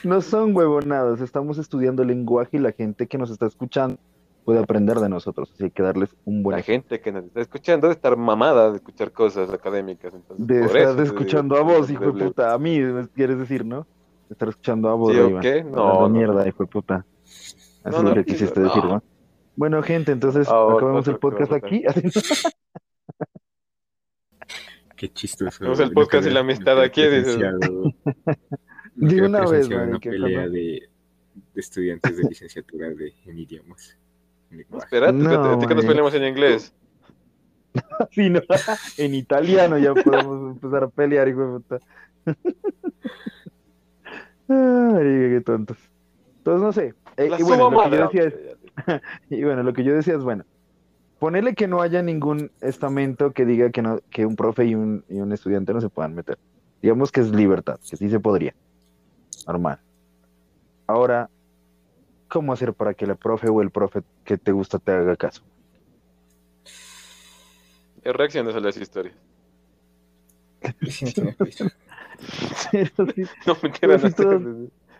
No 0.03 0.21
son 0.21 0.55
huevonadas, 0.55 1.21
estamos 1.21 1.57
estudiando 1.57 2.03
lenguaje 2.03 2.57
y 2.57 2.59
la 2.59 2.71
gente 2.71 3.07
que 3.07 3.17
nos 3.17 3.31
está 3.31 3.47
escuchando 3.47 3.97
puede 4.45 4.59
aprender 4.59 4.99
de 4.99 5.09
nosotros, 5.09 5.49
así 5.49 5.57
que 5.57 5.63
hay 5.65 5.71
que 5.71 5.83
darles 5.83 6.15
un 6.23 6.43
buen 6.43 6.55
La 6.57 6.63
gente 6.63 7.01
que 7.01 7.11
nos 7.11 7.25
está 7.25 7.41
escuchando 7.41 7.87
debe 7.87 7.95
estar 7.95 8.15
mamada 8.15 8.69
de 8.71 8.77
escuchar 8.77 9.11
cosas 9.11 9.49
académicas, 9.49 10.13
entonces, 10.13 10.45
de 10.47 10.61
estar 10.65 10.77
eso 10.93 11.01
escuchando 11.01 11.55
digo, 11.55 11.69
a 11.71 11.77
vos, 11.77 11.89
hijo 11.89 12.11
de 12.11 12.25
puta, 12.25 12.53
a 12.53 12.57
mí, 12.59 12.79
quieres 13.15 13.39
decir, 13.39 13.65
¿no? 13.65 13.87
Estar 14.29 14.49
escuchando 14.49 14.89
a 14.89 14.93
vos, 14.93 15.11
¿Sí 15.13 15.19
o 15.19 15.29
Iván. 15.29 15.41
qué? 15.41 15.59
Hablando 15.59 15.77
No, 15.77 15.99
no, 16.01 16.09
mierda, 16.09 16.43
no. 16.43 16.47
hijo 16.47 16.63
de 16.63 16.67
puta. 16.67 17.05
Eso 17.25 17.57
No, 17.85 17.97
es 17.97 18.03
lo 18.03 18.09
no, 18.09 18.15
que 18.15 18.25
quisiste 18.25 18.59
no. 18.59 18.65
decir, 18.67 18.83
¿no? 18.85 19.03
Bueno, 19.55 19.81
gente, 19.83 20.11
entonces 20.11 20.47
otro- 20.47 20.77
acabemos 20.77 21.07
el 21.07 21.17
podcast 21.17 21.51
aquí. 21.53 21.83
Qué 24.95 25.09
chistoso. 25.11 25.57
Tenemos 25.59 25.79
el 25.81 25.91
podcast 25.91 26.25
y 26.27 26.29
la 26.29 26.39
amistad 26.39 26.79
aquí, 26.81 27.01
dices. 27.05 27.37
De 28.95 29.21
una 29.25 29.45
vez, 29.45 29.67
una 29.67 29.99
pelea 29.99 30.47
de, 30.47 30.89
de 31.53 31.61
estudiantes 31.61 32.15
de 32.17 32.23
licenciatura 32.23 32.89
de, 32.89 33.13
en 33.25 33.37
idiomas. 33.39 33.97
Lenguaje. 34.57 34.85
Espérate, 34.85 35.13
No, 35.13 35.31
espérate, 35.31 35.55
¿a 35.55 35.59
ti 35.59 35.67
que 35.67 35.75
nos 35.75 35.85
peleamos 35.85 36.13
en 36.13 36.23
inglés? 36.25 36.73
Sí, 38.11 38.29
¿no? 38.29 38.39
En 38.97 39.13
italiano 39.13 39.77
ya 39.77 39.93
podemos 39.93 40.53
empezar 40.53 40.85
a 40.85 40.87
pelear, 40.87 41.27
hijo 41.27 41.41
de 41.41 41.59
puta. 41.59 41.79
Ah, 44.47 44.89
marica, 44.93 45.29
qué 45.29 45.41
tontos. 45.45 45.77
Entonces, 46.37 46.61
no 46.61 46.71
sé. 46.71 46.93
Eh, 47.17 47.29
y 47.37 47.43
bueno, 47.43 47.69
lo 47.69 47.83
que 47.83 47.97
yo 47.97 48.03
decía 48.03 48.23
es, 48.23 48.33
Y 49.29 49.43
bueno, 49.43 49.63
lo 49.63 49.73
que 49.73 49.83
yo 49.83 49.93
decía 49.93 50.15
es, 50.15 50.23
bueno, 50.23 50.45
ponerle 51.19 51.55
que 51.55 51.67
no 51.67 51.81
haya 51.81 52.01
ningún 52.01 52.51
estamento 52.61 53.31
que 53.31 53.45
diga 53.45 53.69
que, 53.71 53.81
no, 53.81 53.99
que 54.09 54.25
un 54.25 54.35
profe 54.35 54.65
y 54.65 54.75
un, 54.75 55.03
y 55.09 55.19
un 55.19 55.31
estudiante 55.31 55.73
no 55.73 55.81
se 55.81 55.89
puedan 55.89 56.15
meter. 56.15 56.37
Digamos 56.81 57.11
que 57.11 57.21
es 57.21 57.31
libertad, 57.31 57.79
que 57.89 57.97
sí 57.97 58.09
se 58.09 58.19
podría. 58.19 58.53
Normal. 59.47 59.79
Ahora, 60.87 61.29
¿cómo 62.27 62.53
hacer 62.53 62.73
para 62.73 62.93
que 62.93 63.05
la 63.07 63.15
profe 63.15 63.49
o 63.49 63.61
el 63.61 63.71
profe 63.71 64.01
que 64.23 64.37
te 64.37 64.51
gusta 64.51 64.79
te 64.79 64.91
haga 64.91 65.15
caso? 65.15 65.43
¿Qué 68.03 68.13
reacciones 68.13 68.55
a 68.55 68.59
las 68.59 68.77
historias? 68.77 69.15
Sí. 70.89 71.13
Pero 72.71 72.91
No 73.45 73.57
me 73.61 73.69
Pero 73.69 73.71
quedan 73.71 73.99
si 74.11 74.15
todas- 74.15 74.41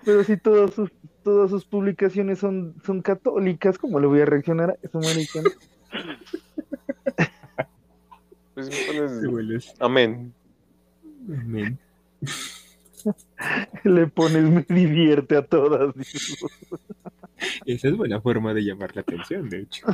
pero 0.03 0.23
si 0.23 0.37
todas 0.37 0.73
sus, 0.75 0.91
todas 1.23 1.49
sus 1.49 1.65
publicaciones 1.65 2.37
son, 2.37 2.75
son 2.85 3.01
católicas, 3.01 3.77
¿cómo 3.79 3.99
le 3.99 4.05
voy 4.05 4.21
a 4.21 4.25
reaccionar 4.25 4.69
a 4.71 4.77
eso, 4.83 4.99
marica? 4.99 5.39
Pues 8.53 8.69
pones... 8.85 9.23
vuelves- 9.25 9.73
Amén. 9.79 10.33
Le 13.83 14.07
pones 14.07 14.43
me 14.49 14.63
divierte 14.67 15.35
a 15.37 15.45
todas. 15.45 15.93
Esa 17.65 17.87
es 17.89 17.97
buena 17.97 18.21
forma 18.21 18.53
de 18.53 18.61
llamar 18.63 18.95
la 18.95 19.01
atención, 19.01 19.49
de 19.49 19.61
hecho. 19.61 19.85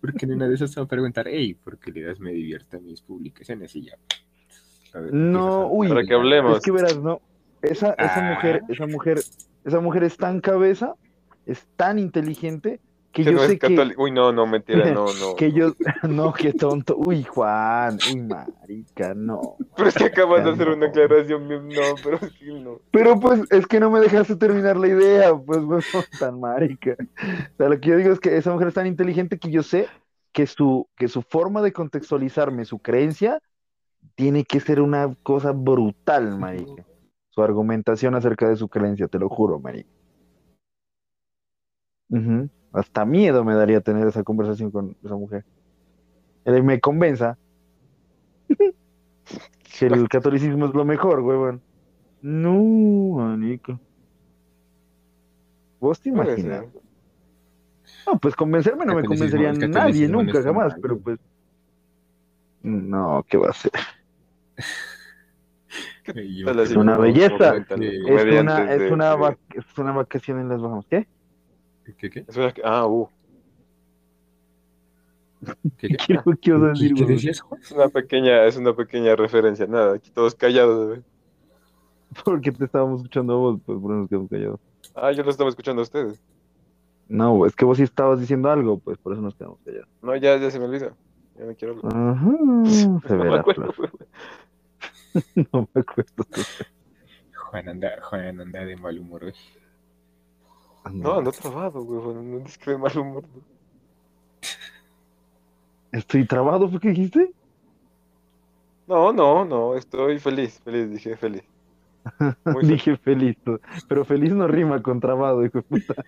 Porque 0.00 0.26
en 0.26 0.32
una 0.34 0.48
de 0.48 0.54
esas 0.54 0.72
te 0.72 0.80
va 0.80 0.84
a 0.84 0.88
preguntar, 0.88 1.26
hey, 1.28 1.54
¿por 1.54 1.78
qué 1.78 1.90
le 1.92 2.02
das 2.02 2.20
me 2.20 2.32
divierte 2.32 2.76
a 2.76 2.80
mis 2.80 3.00
publicaciones? 3.02 3.74
Y 3.76 3.82
ya. 3.86 3.96
A 4.94 5.00
ver, 5.00 5.12
No, 5.12 5.66
uy. 5.68 5.88
Para 5.88 6.04
que 6.04 6.14
hablemos. 6.14 6.58
Es 6.58 6.62
que 6.64 6.70
verás, 6.72 6.98
no. 7.00 7.20
Esa, 7.62 7.92
esa 7.94 8.28
Ah. 8.30 8.34
mujer, 8.34 8.62
esa 8.68 8.86
mujer, 8.86 9.20
esa 9.64 9.80
mujer 9.80 10.04
es 10.04 10.16
tan 10.16 10.40
cabeza, 10.40 10.94
es 11.46 11.66
tan 11.76 11.98
inteligente 11.98 12.80
que 13.14 13.22
yo 13.22 13.32
no 13.32 13.38
sé 13.38 13.58
que. 13.60 13.94
Uy, 13.96 14.10
no, 14.10 14.32
no, 14.32 14.44
mentira, 14.44 14.92
no, 14.92 15.06
no. 15.06 15.34
que 15.38 15.52
yo, 15.52 15.72
no, 16.02 16.32
qué 16.32 16.52
tonto. 16.52 16.96
Uy, 16.96 17.22
Juan, 17.22 17.96
uy, 18.12 18.22
marica, 18.22 19.14
no. 19.14 19.56
Pero 19.76 19.88
es 19.88 19.94
que 19.94 20.04
acabas 20.06 20.44
de 20.44 20.50
hacer 20.50 20.68
una 20.68 20.86
aclaración. 20.86 21.46
No, 21.68 21.82
pero 22.02 22.18
que 22.38 22.46
no. 22.46 22.80
Pero 22.90 23.20
pues 23.20 23.42
es 23.50 23.66
que 23.68 23.78
no 23.78 23.90
me 23.90 24.00
dejaste 24.00 24.34
terminar 24.34 24.76
la 24.76 24.88
idea, 24.88 25.34
pues 25.34 25.60
huevón, 25.60 25.82
tan 26.18 26.40
marica. 26.40 26.96
O 26.98 27.56
sea, 27.56 27.68
lo 27.68 27.80
que 27.80 27.90
yo 27.90 27.96
digo 27.96 28.12
es 28.12 28.18
que 28.18 28.36
esa 28.36 28.52
mujer 28.52 28.68
es 28.68 28.74
tan 28.74 28.88
inteligente 28.88 29.38
que 29.38 29.50
yo 29.50 29.62
sé 29.62 29.88
que 30.32 30.48
su, 30.48 30.88
que 30.96 31.06
su 31.06 31.22
forma 31.22 31.62
de 31.62 31.72
contextualizarme, 31.72 32.64
su 32.64 32.80
creencia, 32.80 33.40
tiene 34.16 34.44
que 34.44 34.58
ser 34.58 34.80
una 34.80 35.14
cosa 35.22 35.52
brutal, 35.52 36.36
marica. 36.36 36.84
Su 37.30 37.42
argumentación 37.42 38.16
acerca 38.16 38.48
de 38.48 38.56
su 38.56 38.68
creencia, 38.68 39.06
te 39.06 39.20
lo 39.20 39.28
juro, 39.28 39.60
marica. 39.60 39.90
Ujú. 42.10 42.50
Hasta 42.74 43.04
miedo 43.04 43.44
me 43.44 43.54
daría 43.54 43.80
tener 43.80 44.08
esa 44.08 44.24
conversación 44.24 44.72
con 44.72 44.96
esa 45.04 45.14
mujer. 45.14 45.44
Él 46.44 46.64
me 46.64 46.80
convenza 46.80 47.38
que 49.78 49.86
el 49.86 50.08
catolicismo 50.08 50.66
es 50.66 50.74
lo 50.74 50.84
mejor, 50.84 51.20
huevón. 51.20 51.62
No, 52.20 53.14
marica. 53.16 53.78
¿Vos 55.78 56.00
te 56.00 56.08
imaginas? 56.08 56.64
No, 58.06 58.18
pues 58.18 58.34
convencerme 58.34 58.84
no 58.84 58.96
me 58.96 59.04
convencería 59.04 59.52
nadie 59.52 60.08
nunca, 60.08 60.42
jamás, 60.42 60.72
mal, 60.72 60.80
pero 60.82 60.98
pues. 60.98 61.20
No, 62.62 63.24
¿qué 63.28 63.36
va 63.36 63.50
a 63.50 63.52
ser? 63.52 63.70
Una 66.76 66.98
belleza. 66.98 67.56
Es 67.56 68.40
una, 68.40 68.74
es 68.74 68.90
una, 68.90 69.36
es 69.54 69.78
una 69.78 69.92
vacación 69.92 70.40
en 70.40 70.48
las 70.48 70.60
Bahamas. 70.60 70.86
¿Qué? 70.86 71.06
¿Qué, 71.98 72.10
qué? 72.10 72.24
Ah, 72.64 72.86
uh. 72.86 73.08
¿Qué, 75.76 75.88
qué? 75.88 75.96
¿Qué, 76.06 76.16
qué 76.40 76.52
vas 76.52 76.62
a 76.62 76.66
¿Qué- 76.66 76.68
decir, 76.70 76.94
qué 76.94 77.02
güey? 77.04 77.14
decías, 77.16 77.40
Juan? 77.40 77.60
Es 77.60 77.70
una 77.72 77.88
pequeña, 77.88 78.44
es 78.44 78.56
una 78.56 78.74
pequeña 78.74 79.14
referencia. 79.16 79.66
Nada, 79.66 79.94
aquí 79.94 80.10
todos 80.10 80.34
callados. 80.34 80.88
güey. 80.88 81.02
Porque 82.24 82.52
te 82.52 82.64
estábamos 82.64 83.00
escuchando 83.00 83.34
a 83.34 83.36
vos, 83.36 83.60
pues 83.66 83.78
por 83.80 83.90
eso 83.90 84.00
nos 84.00 84.08
quedamos 84.08 84.30
callados. 84.30 84.60
Ah, 84.94 85.12
yo 85.12 85.22
lo 85.24 85.30
estaba 85.30 85.50
escuchando 85.50 85.80
a 85.80 85.84
ustedes. 85.84 86.22
No, 87.08 87.44
es 87.44 87.54
que 87.54 87.64
vos 87.64 87.76
sí 87.76 87.82
estabas 87.82 88.20
diciendo 88.20 88.50
algo, 88.50 88.78
pues 88.78 88.96
por 88.98 89.12
eso 89.12 89.20
nos 89.20 89.34
quedamos 89.34 89.58
callados. 89.64 89.88
No, 90.00 90.16
ya, 90.16 90.36
ya 90.38 90.50
se 90.50 90.58
me 90.58 90.64
olvidó. 90.66 90.96
Ya 91.38 91.44
no 91.44 91.54
quiero 91.54 91.74
hablar. 91.74 91.92
Ajá, 91.94 92.30
se 93.08 93.16
No 93.16 93.24
me 93.24 93.34
acuerdo. 93.38 93.74
No 95.52 95.68
me 95.74 95.80
acuerdo. 95.80 96.24
Juan 97.50 97.68
anda, 97.68 97.90
Juan 98.02 98.40
anda 98.40 98.64
de 98.64 98.76
mal 98.76 98.98
humor 98.98 99.24
hoy. 99.24 99.34
No, 100.92 101.20
no 101.22 101.32
trabado, 101.32 101.82
güey. 101.82 102.00
bueno, 102.00 102.22
No 102.22 102.44
es 102.46 102.58
que 102.58 102.72
de 102.72 102.78
mal 102.78 102.96
humor. 102.98 103.24
¿no? 103.34 103.42
Estoy 105.92 106.26
trabado, 106.26 106.68
¿fue 106.68 106.80
que 106.80 106.88
dijiste? 106.90 107.32
No, 108.86 109.12
no, 109.12 109.44
no. 109.44 109.74
Estoy 109.76 110.18
feliz, 110.18 110.60
feliz, 110.64 110.90
dije 110.90 111.16
feliz. 111.16 111.42
Muy. 112.44 112.66
Dije 112.66 112.96
feliz, 112.98 113.36
pero 113.88 114.04
feliz 114.04 114.32
no 114.34 114.46
rima 114.46 114.82
con 114.82 115.00
trabado, 115.00 115.44
hijo 115.44 115.58
de 115.58 115.62
puta. 115.62 115.94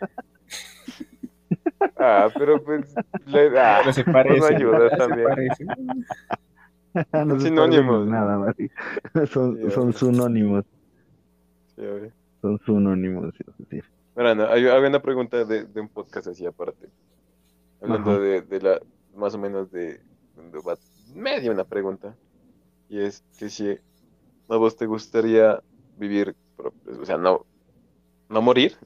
Ah, 1.99 2.29
pero 2.37 2.63
pues. 2.63 2.95
le- 3.27 3.59
ah, 3.59 3.83
No 3.85 3.93
se 3.93 4.03
parece. 4.05 4.55
ayuda 4.55 4.91
se 4.91 4.97
también. 4.97 5.29
parece. 5.29 5.65
No 7.25 7.39
se 7.41 7.47
Sinónimos. 7.49 8.07
Nada, 8.07 8.39
Mari. 8.39 8.71
Son, 9.31 9.57
Sí, 9.57 9.71
son 9.71 9.93
sinónimos, 9.93 10.65
sí, 11.77 11.83
son 12.43 12.59
sinónimos. 12.65 13.35
es 13.39 13.59
decir. 13.59 13.85
Mira, 14.17 14.35
no, 14.35 14.47
hay- 14.49 14.67
había 14.69 14.89
una 14.89 15.03
pregunta 15.03 15.45
de, 15.45 15.65
de 15.65 15.81
un 15.81 15.89
podcast 15.89 16.27
así 16.29 16.47
aparte. 16.47 16.89
Hablando 17.81 18.19
de, 18.19 18.43
de 18.43 18.61
la, 18.61 18.81
más 19.15 19.35
o 19.35 19.39
menos 19.39 19.71
de, 19.71 20.01
de 20.37 20.59
va- 20.67 20.79
medio 21.15 21.53
una 21.53 21.65
pregunta. 21.65 22.17
Y 22.89 23.01
es 23.01 23.25
que 23.39 23.49
si 23.51 23.71
a 24.49 24.57
vos 24.57 24.77
te 24.77 24.87
gustaría 24.87 25.63
vivir, 25.97 26.35
o 26.59 27.05
sea, 27.05 27.19
no, 27.19 27.47
no 28.29 28.43
morir, 28.43 28.77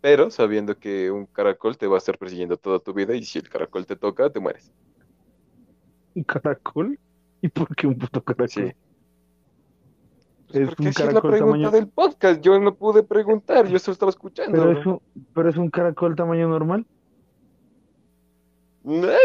pero 0.00 0.30
sabiendo 0.30 0.78
que 0.78 1.10
un 1.10 1.26
caracol 1.26 1.76
te 1.78 1.86
va 1.86 1.96
a 1.96 1.98
estar 1.98 2.18
persiguiendo 2.18 2.56
toda 2.58 2.78
tu 2.80 2.92
vida 2.94 3.14
y 3.16 3.24
si 3.24 3.38
el 3.38 3.48
caracol 3.48 3.86
te 3.86 3.96
toca, 3.96 4.30
te 4.30 4.40
mueres. 4.40 4.72
¿Un 6.14 6.24
caracol? 6.24 6.98
¿Y 7.40 7.48
por 7.48 7.74
qué 7.76 7.86
un 7.86 7.98
puto 7.98 8.22
caracol? 8.22 8.48
Sí. 8.48 8.72
Pues 10.54 10.62
Es 10.62 10.68
porque 10.68 10.82
un 10.82 10.88
así 10.88 11.02
es 11.02 11.06
la 11.06 11.12
caracol 11.20 11.30
pregunta 11.32 11.56
tamaño- 11.56 11.70
del 11.72 11.88
podcast. 11.88 12.40
Yo 12.40 12.60
no 12.60 12.74
pude 12.76 13.02
preguntar, 13.02 13.66
yo 13.66 13.78
solo 13.80 13.92
estaba 13.92 14.10
escuchando. 14.10 14.52
Pero 14.52 14.78
es, 14.78 14.86
un, 14.86 15.00
pero 15.34 15.48
es 15.48 15.56
un 15.56 15.68
caracol 15.68 16.14
tamaño 16.14 16.48
normal. 16.48 16.86
Eh, 18.86 19.16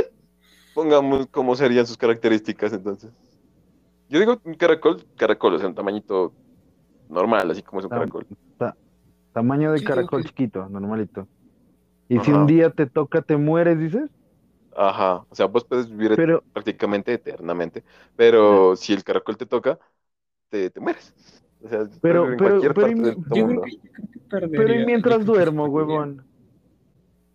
Pongamos 0.73 1.27
cómo 1.27 1.55
serían 1.55 1.85
sus 1.85 1.97
características 1.97 2.73
entonces. 2.73 3.11
Yo 4.09 4.19
digo 4.19 4.39
un 4.43 4.55
caracol, 4.55 5.05
caracol, 5.17 5.53
o 5.53 5.59
sea, 5.59 5.67
un 5.67 5.75
tamañito 5.75 6.33
normal, 7.09 7.51
así 7.51 7.61
como 7.61 7.79
es 7.81 7.85
un 7.85 7.91
caracol. 7.91 8.25
Tamaño 9.33 9.71
de 9.71 9.79
Sí, 9.79 9.85
caracol 9.85 10.23
chiquito, 10.23 10.67
normalito. 10.69 11.27
Y 12.07 12.19
si 12.21 12.31
un 12.31 12.47
día 12.47 12.71
te 12.71 12.87
toca, 12.87 13.21
te 13.21 13.37
mueres, 13.37 13.77
dices. 13.77 14.09
Ajá, 14.75 15.25
o 15.29 15.35
sea, 15.35 15.45
vos 15.45 15.63
puedes 15.63 15.89
vivir 15.89 16.15
Pero, 16.15 16.43
prácticamente 16.53 17.13
eternamente, 17.13 17.83
pero 18.15 18.75
si 18.75 18.93
el 18.93 19.03
caracol 19.03 19.37
te 19.37 19.45
toca, 19.45 19.77
te, 20.49 20.69
te 20.69 20.79
mueres. 20.79 21.13
O 21.63 21.69
sea, 21.69 21.87
Pero- 22.01 22.25
pero- 22.37 22.61
pero 22.73 22.89
y 22.89 23.79
pero 24.51 24.73
¿y 24.75 24.85
mientras 24.85 25.25
duermo, 25.25 25.65
huevón? 25.65 26.25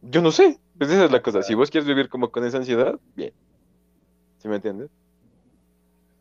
Yo 0.03 0.21
no 0.23 0.31
sé, 0.31 0.59
pues 0.79 0.91
esa 0.91 1.07
es 1.07 1.13
la 1.13 1.23
cosa. 1.23 1.43
Si 1.43 1.55
vos 1.55 1.71
quieres 1.71 1.89
vivir 1.89 2.09
como 2.09 2.31
con 2.31 2.45
esa 2.45 2.59
ansiedad, 2.59 2.99
bien. 3.15 3.33
¿Sí 4.39 4.49
me 4.49 4.57
entiendes? 4.57 4.91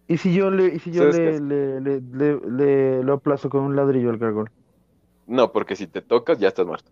¿Y 0.07 0.17
si 0.17 0.33
yo 0.33 0.51
le, 0.51 0.75
y 0.75 0.79
si 0.79 0.91
yo 0.91 1.03
¿Sabes 1.03 1.15
qué 1.17 1.39
le, 1.41 1.81
le, 1.81 1.81
le, 1.81 2.01
le- 2.01 2.39
le- 2.49 3.03
lo 3.03 3.13
aplazo 3.13 3.49
con 3.49 3.61
un 3.63 3.75
ladrillo 3.75 4.09
al 4.09 4.19
caracol? 4.19 4.49
No, 5.27 5.51
porque 5.51 5.75
si 5.75 5.87
te 5.87 6.01
tocas, 6.01 6.39
ya 6.39 6.49
estás 6.49 6.65
muerto. 6.65 6.91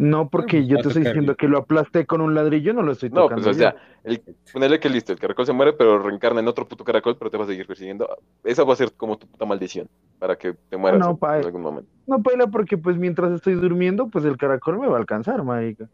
No, 0.00 0.30
porque 0.30 0.66
yo 0.66 0.78
te 0.78 0.88
estoy 0.88 1.04
diciendo 1.04 1.36
que 1.36 1.46
lo 1.46 1.58
aplasté 1.58 2.06
con 2.06 2.22
un 2.22 2.34
ladrillo, 2.34 2.72
no 2.72 2.80
lo 2.80 2.92
estoy 2.92 3.10
No, 3.10 3.24
tocando 3.24 3.44
pues 3.44 3.56
o 3.56 3.58
sea, 3.58 3.76
el, 4.02 4.22
ponerle 4.50 4.80
que 4.80 4.88
listo, 4.88 5.12
el 5.12 5.18
caracol 5.18 5.44
se 5.44 5.52
muere, 5.52 5.74
pero 5.74 5.98
reencarna 5.98 6.40
en 6.40 6.48
otro 6.48 6.66
puto 6.66 6.84
caracol, 6.84 7.18
pero 7.18 7.30
te 7.30 7.36
va 7.36 7.44
a 7.44 7.46
seguir 7.46 7.66
persiguiendo. 7.66 8.08
Esa 8.42 8.64
va 8.64 8.72
a 8.72 8.76
ser 8.76 8.92
como 8.96 9.18
tu 9.18 9.26
puta 9.26 9.44
maldición, 9.44 9.86
para 10.18 10.36
que 10.36 10.54
te 10.70 10.76
mueras 10.78 11.00
no, 11.00 11.18
en- 11.20 11.44
algún 11.44 11.60
momento. 11.60 11.90
No, 12.06 12.22
paila, 12.22 12.46
porque 12.46 12.78
pues 12.78 12.96
mientras 12.96 13.30
estoy 13.32 13.56
durmiendo, 13.56 14.08
pues 14.08 14.24
el 14.24 14.38
caracol 14.38 14.78
me 14.78 14.86
va 14.88 14.96
a 14.96 15.00
alcanzar, 15.00 15.44
marica. 15.44 15.86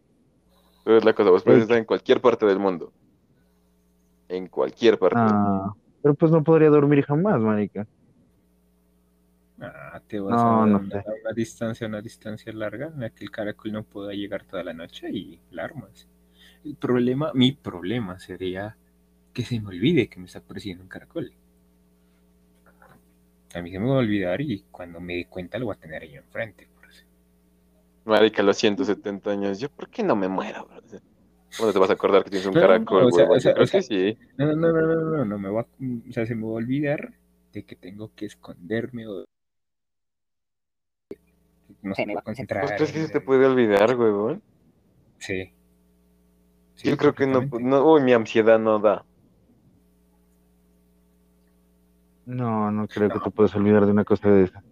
Pero 0.85 0.99
es 0.99 1.05
la 1.05 1.13
cosa, 1.13 1.31
vos 1.31 1.43
puedes 1.43 1.63
estar 1.63 1.77
en 1.77 1.85
cualquier 1.85 2.21
parte 2.21 2.47
del 2.47 2.61
mundo. 2.61 2.93
En 4.29 4.47
cualquier 4.47 5.01
parte. 5.01 5.19
del 5.19 5.27
mundo. 5.27 5.65
Ah, 5.67 5.73
pero 6.01 6.15
pues 6.15 6.31
no 6.31 6.45
podría 6.45 6.71
dormir 6.71 7.05
jamás, 7.05 7.41
marica. 7.41 7.87
Ah, 10.07 10.09
te 10.09 10.21
vas 10.21 10.45
No, 10.45 10.67
a 10.67 10.67
no 10.67 10.91
sé. 10.91 10.99
a 10.99 11.13
una 11.23 11.33
distancia, 11.35 11.87
una 11.87 12.01
distancia 12.03 12.53
larga 12.53 12.87
en 12.89 13.01
la 13.01 13.11
que 13.11 13.25
el 13.25 13.31
caracol 13.31 13.73
no 13.73 13.85
pueda 13.85 14.13
llegar 14.13 14.45
toda 14.45 14.65
la 14.65 14.73
noche 14.73 15.11
y 15.11 15.41
la 15.51 15.65
armas. 15.65 16.09
El 16.65 16.77
problema, 16.77 17.33
mi 17.35 17.53
problema 17.53 18.19
sería 18.19 18.77
que 19.33 19.45
se 19.45 19.61
me 19.61 19.69
olvide 19.69 20.09
que 20.09 20.19
me 20.21 20.27
está 20.27 20.41
persiguiendo 20.41 20.83
un 20.85 20.89
caracol. 20.89 21.33
A 23.55 23.61
mí 23.63 23.73
se 23.73 23.81
me 23.81 23.89
va 23.89 23.97
a 23.97 23.99
olvidar 23.99 24.41
y 24.41 24.65
cuando 24.71 25.01
me 25.01 25.15
dé 25.17 25.27
cuenta 25.27 25.59
lo 25.59 25.67
voy 25.67 25.75
a 25.75 25.81
tener 25.81 26.03
ahí 26.03 26.15
enfrente. 26.15 26.69
por 26.75 26.89
eso. 26.89 27.05
Marica, 28.05 28.43
a 28.43 28.45
los 28.45 28.57
170 28.57 29.31
años, 29.31 29.59
¿yo 29.59 29.69
por 29.69 29.91
qué 29.91 30.03
no 30.03 30.17
me 30.17 30.29
muero? 30.29 30.67
bro? 30.67 30.81
¿Cómo 31.57 31.67
no 31.69 31.73
te 31.73 31.79
vas 31.79 31.91
a 31.91 31.95
acordar 31.95 32.23
que 32.25 32.31
tienes 32.31 32.47
un 32.47 32.55
No, 32.55 32.61
no, 32.61 32.63
caracol, 32.63 33.05
o 33.07 33.11
sea, 33.13 33.25
huevón? 33.25 33.37
o 33.37 33.41
sea, 33.41 33.53
Yo 33.53 33.55
creo 33.55 33.65
o 33.65 33.67
sea- 33.67 33.81
que 33.81 33.83
sí. 33.83 34.19
No, 34.39 34.47
no, 34.47 34.55
no, 34.57 34.73
no, 34.73 34.83
no, 34.83 35.17
no, 35.19 35.25
no 35.25 35.39
me 35.39 35.49
va, 35.51 35.63
a- 35.63 35.67
o 36.09 36.13
sea, 36.13 36.27
se 36.27 36.35
me 36.35 36.43
va 36.45 36.51
a 36.51 36.53
olvidar 36.55 37.15
de 37.53 37.65
que 37.65 37.77
tengo 37.77 38.15
que 38.15 38.27
esconderme 38.27 39.07
o 39.07 39.25
no 41.87 41.95
sé, 41.95 42.07
me 42.07 42.15
va 42.15 42.21
a 42.21 42.25
concentrar. 42.25 42.63
¿Vos 42.63 42.73
crees 42.73 42.93
que 42.93 43.07
se 43.07 43.13
te 43.13 43.21
puede 43.21 43.47
olvidar, 43.47 43.97
huevón? 43.97 44.43
Sí. 45.19 45.53
Sí, 46.75 46.91
Yo 46.91 46.97
creo 46.97 47.15
que 47.15 47.27
no, 47.27 47.41
uy, 47.85 48.03
mi 48.03 48.13
ansiedad 48.13 48.59
no 48.59 48.79
da. 48.79 49.05
No, 52.27 52.71
no 52.71 52.87
creo 52.89 53.09
que 53.09 53.21
te 53.21 53.31
puedas 53.31 53.55
olvidar 53.55 53.87
de 53.87 53.93
una 53.93 54.05
cosa 54.05 54.29
de 54.29 54.45
esa. 54.45 54.63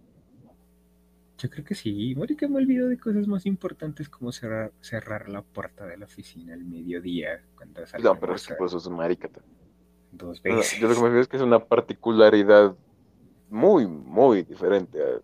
Yo 1.37 1.49
creo 1.49 1.65
que 1.65 1.75
sí. 1.75 2.13
Marica, 2.15 2.47
me 2.47 2.57
olvido 2.57 2.87
de 2.87 2.97
cosas 2.97 3.27
más 3.27 3.45
importantes 3.45 4.09
como 4.09 4.31
cerrar, 4.31 4.71
cerrar 4.81 5.29
la 5.29 5.41
puerta 5.41 5.85
de 5.85 5.97
la 5.97 6.05
oficina 6.05 6.53
al 6.53 6.63
mediodía 6.63 7.41
cuando 7.55 7.85
salgo 7.85 8.13
No, 8.13 8.19
pero 8.19 8.35
es 8.35 8.47
que 8.47 8.55
sos 8.67 8.85
un 8.87 8.95
marica. 8.95 9.29
dos 10.11 10.41
No, 10.43 10.55
veces. 10.55 10.79
yo 10.79 10.87
lo 10.87 10.93
que 10.95 10.99
me 11.01 11.05
refiero 11.07 11.21
es 11.21 11.27
que 11.27 11.37
es 11.37 11.43
una 11.43 11.59
particularidad 11.59 12.75
muy, 13.49 13.87
muy 13.87 14.43
diferente 14.43 15.01
a, 15.01 15.19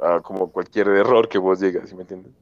a 0.00 0.20
como 0.22 0.50
cualquier 0.52 0.88
error 0.88 1.28
que 1.28 1.38
vos 1.38 1.60
digas, 1.60 1.88
¿sí 1.88 1.94
me 1.96 2.02
entiendes? 2.02 2.32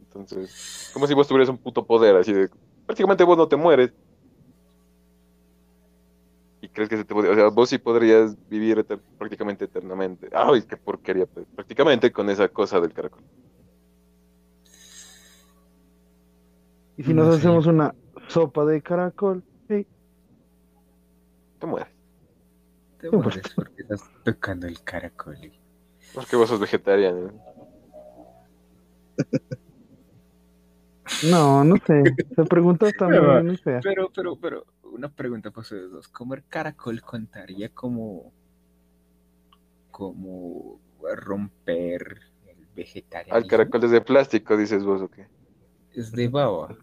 Entonces, 0.00 0.90
como 0.92 1.06
si 1.06 1.14
vos 1.14 1.28
tuvieras 1.28 1.48
un 1.50 1.58
puto 1.58 1.86
poder, 1.86 2.16
así 2.16 2.32
de, 2.32 2.50
prácticamente 2.86 3.24
vos 3.24 3.38
no 3.38 3.48
te 3.48 3.56
mueres. 3.56 3.92
Y 6.60 6.68
crees 6.68 6.88
que 6.88 6.96
se 6.96 7.04
te 7.04 7.12
podría, 7.12 7.32
o 7.32 7.34
sea, 7.34 7.48
vos 7.48 7.68
sí 7.68 7.78
podrías 7.78 8.36
vivir 8.48 8.78
eter- 8.78 9.02
prácticamente 9.18 9.64
eternamente. 9.64 10.28
Ay, 10.32 10.62
qué 10.62 10.76
porquería, 10.76 11.26
pues, 11.26 11.46
prácticamente 11.54 12.12
con 12.12 12.30
esa 12.30 12.48
cosa 12.48 12.80
del 12.80 12.92
caracol. 12.92 13.22
Y 16.96 17.02
si 17.02 17.14
No 17.14 17.24
nos 17.24 17.34
sé. 17.34 17.40
hacemos 17.40 17.66
una 17.66 17.94
sopa 18.28 18.64
de 18.64 18.80
caracol, 18.80 19.42
sí. 19.68 19.86
Te 21.58 21.66
mueres. 21.66 21.88
Te 23.00 23.10
mueres 23.10 23.42
porque 23.56 23.82
estás 23.82 24.02
tocando 24.24 24.66
el 24.68 24.80
caracol. 24.82 25.36
Porque 26.14 26.36
vos 26.36 26.48
sos 26.48 26.60
vegetariano. 26.60 27.20
¿no? 27.20 27.32
No, 31.30 31.64
no 31.64 31.76
sé. 31.86 32.02
Esa 32.30 32.44
pregunta 32.44 32.86
Pero- 32.98 33.34
muy, 33.34 33.42
muy 33.44 33.56
fea. 33.56 33.80
Pero, 33.82 34.10
pero, 34.14 34.36
pero, 34.36 34.64
una 34.84 35.08
pregunta 35.10 35.50
para 35.50 35.62
ustedes 35.62 35.90
dos. 35.90 36.08
¿Comer 36.08 36.44
caracol 36.48 37.00
contaría 37.02 37.68
como, 37.70 38.32
como 39.90 40.80
romper 41.14 42.18
el 42.46 42.66
vegetarianismo? 42.74 43.36
Al 43.36 43.46
caracol 43.46 43.84
es 43.84 43.90
de 43.90 44.00
plástico, 44.00 44.56
dices 44.56 44.84
vos, 44.84 45.02
¿o 45.02 45.08
qué? 45.08 45.26
Es 45.94 46.12
de 46.12 46.28
baba. 46.28 46.76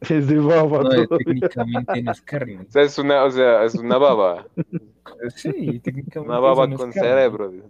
Es 0.00 0.26
de 0.28 0.38
baba 0.38 0.78
No, 0.82 0.88
todavía. 0.88 1.06
técnicamente 1.18 2.02
no 2.02 2.12
es 2.12 2.22
carne. 2.22 2.66
O 2.68 2.70
sea, 2.72 2.82
es 2.82 2.98
una, 2.98 3.24
o 3.24 3.30
sea, 3.30 3.64
es 3.64 3.74
una 3.74 3.98
baba. 3.98 4.46
Sí, 5.34 5.80
técnicamente 5.80 6.20
Una 6.20 6.38
baba 6.38 6.66
no 6.66 6.76
es 6.76 6.80
con 6.80 6.92
carne. 6.92 7.08
cerebro. 7.08 7.50
dice. 7.50 7.66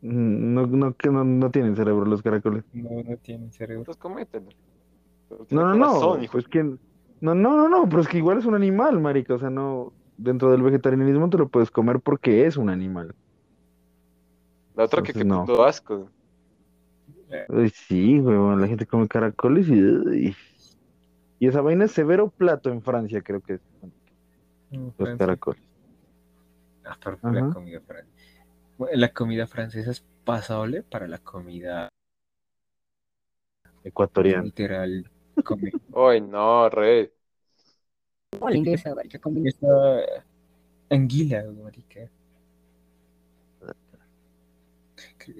Mm, 0.00 0.54
No, 0.54 0.66
no, 0.66 0.94
que 0.94 1.10
no, 1.10 1.24
no 1.24 1.50
tienen 1.50 1.76
cerebro 1.76 2.04
los 2.04 2.22
caracoles. 2.22 2.64
No, 2.72 3.02
no 3.02 3.16
tiene 3.18 3.50
cerebro. 3.50 3.80
Entonces 3.80 4.00
comételo. 4.00 4.48
Pero 5.28 5.44
tiene 5.44 5.62
No, 5.64 5.74
no, 5.74 6.16
no. 6.16 6.26
Pues 6.30 6.46
que. 6.48 6.62
No, 6.62 7.34
no, 7.34 7.34
no, 7.34 7.68
no. 7.68 7.88
Pero 7.88 8.02
es 8.02 8.08
que 8.08 8.18
igual 8.18 8.38
es 8.38 8.46
un 8.46 8.54
animal, 8.54 9.00
marica. 9.00 9.34
O 9.34 9.38
sea, 9.38 9.50
no. 9.50 9.92
Dentro 10.16 10.50
del 10.50 10.62
vegetarianismo 10.62 11.30
te 11.30 11.38
lo 11.38 11.48
puedes 11.48 11.70
comer 11.70 12.00
porque 12.00 12.46
es 12.46 12.56
un 12.56 12.70
animal. 12.70 13.14
La 14.74 14.84
otra 14.84 15.02
que 15.02 15.12
Entonces, 15.12 15.26
no. 15.26 15.44
puto 15.44 15.64
asco. 15.64 16.10
Ay, 17.48 17.70
sí, 17.70 18.18
huevón. 18.20 18.60
La 18.60 18.68
gente 18.68 18.86
come 18.86 19.06
caracoles 19.08 19.68
y. 19.68 19.82
uy. 19.82 20.36
Y 21.40 21.46
esa 21.46 21.60
vaina 21.60 21.84
es 21.84 21.92
severo 21.92 22.30
plato 22.30 22.70
en 22.70 22.82
Francia, 22.82 23.22
creo 23.22 23.40
que 23.40 23.54
es. 23.54 23.60
Los 24.98 25.16
caracoles. 25.16 25.62
Pero 27.00 27.18
la 27.22 27.52
comida 27.52 27.80
francesa. 27.80 28.17
La 28.78 29.12
comida 29.12 29.46
francesa 29.46 29.90
es 29.90 30.00
pasable 30.24 30.82
para 30.82 31.06
la 31.06 31.18
comida 31.18 31.90
Ecuatoriano. 33.82 34.44
literal. 34.44 35.04
Come. 35.42 35.72
Ay, 35.94 36.20
no, 36.20 36.68
re. 36.70 37.12
la 38.40 38.56
inglesa, 38.56 38.94
marica, 38.94 39.18
come 39.20 39.48
esta 39.48 39.68
anguila, 40.90 41.44
marica. 41.52 42.10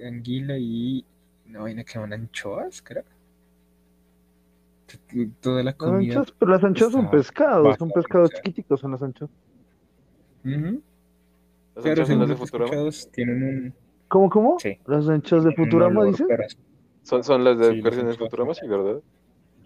Anguila 0.03 0.57
y 0.57 1.05
una 1.47 1.59
vaina 1.61 1.83
que 1.83 1.93
llaman 1.93 2.13
anchoas, 2.13 2.81
creo. 2.81 3.03
Toda 5.41 5.63
la 5.63 5.71
Las 5.71 5.77
comida. 5.77 6.15
anchoas, 6.15 6.31
pero 6.37 6.51
las 6.51 6.63
anchoas 6.63 6.91
son 6.93 7.09
pescados, 7.09 7.77
son 7.77 7.91
pescados 7.91 8.29
ser. 8.29 8.43
chiquiticos, 8.43 8.79
son 8.79 8.91
las 8.91 9.01
anchoas. 9.01 9.31
Ujú. 10.45 10.81
Son 11.81 11.95
las 11.95 12.07
según 12.07 12.21
de 12.21 12.27
los 12.27 12.39
Futurama. 12.39 12.89
tienen 13.11 13.43
un. 13.43 13.73
¿Cómo, 14.07 14.29
cómo? 14.29 14.57
Sí. 14.59 14.77
¿Las 14.87 15.07
anchoas 15.07 15.43
de 15.43 15.53
Futurama, 15.53 16.01
peras- 16.27 16.57
Son, 17.03 17.23
son 17.23 17.43
las 17.43 17.57
de 17.59 17.69
Sí, 17.69 17.75
las 17.75 17.83
versiones 17.83 18.17
Futurama, 18.17 18.53
sí, 18.53 18.67
¿verdad? 18.67 19.01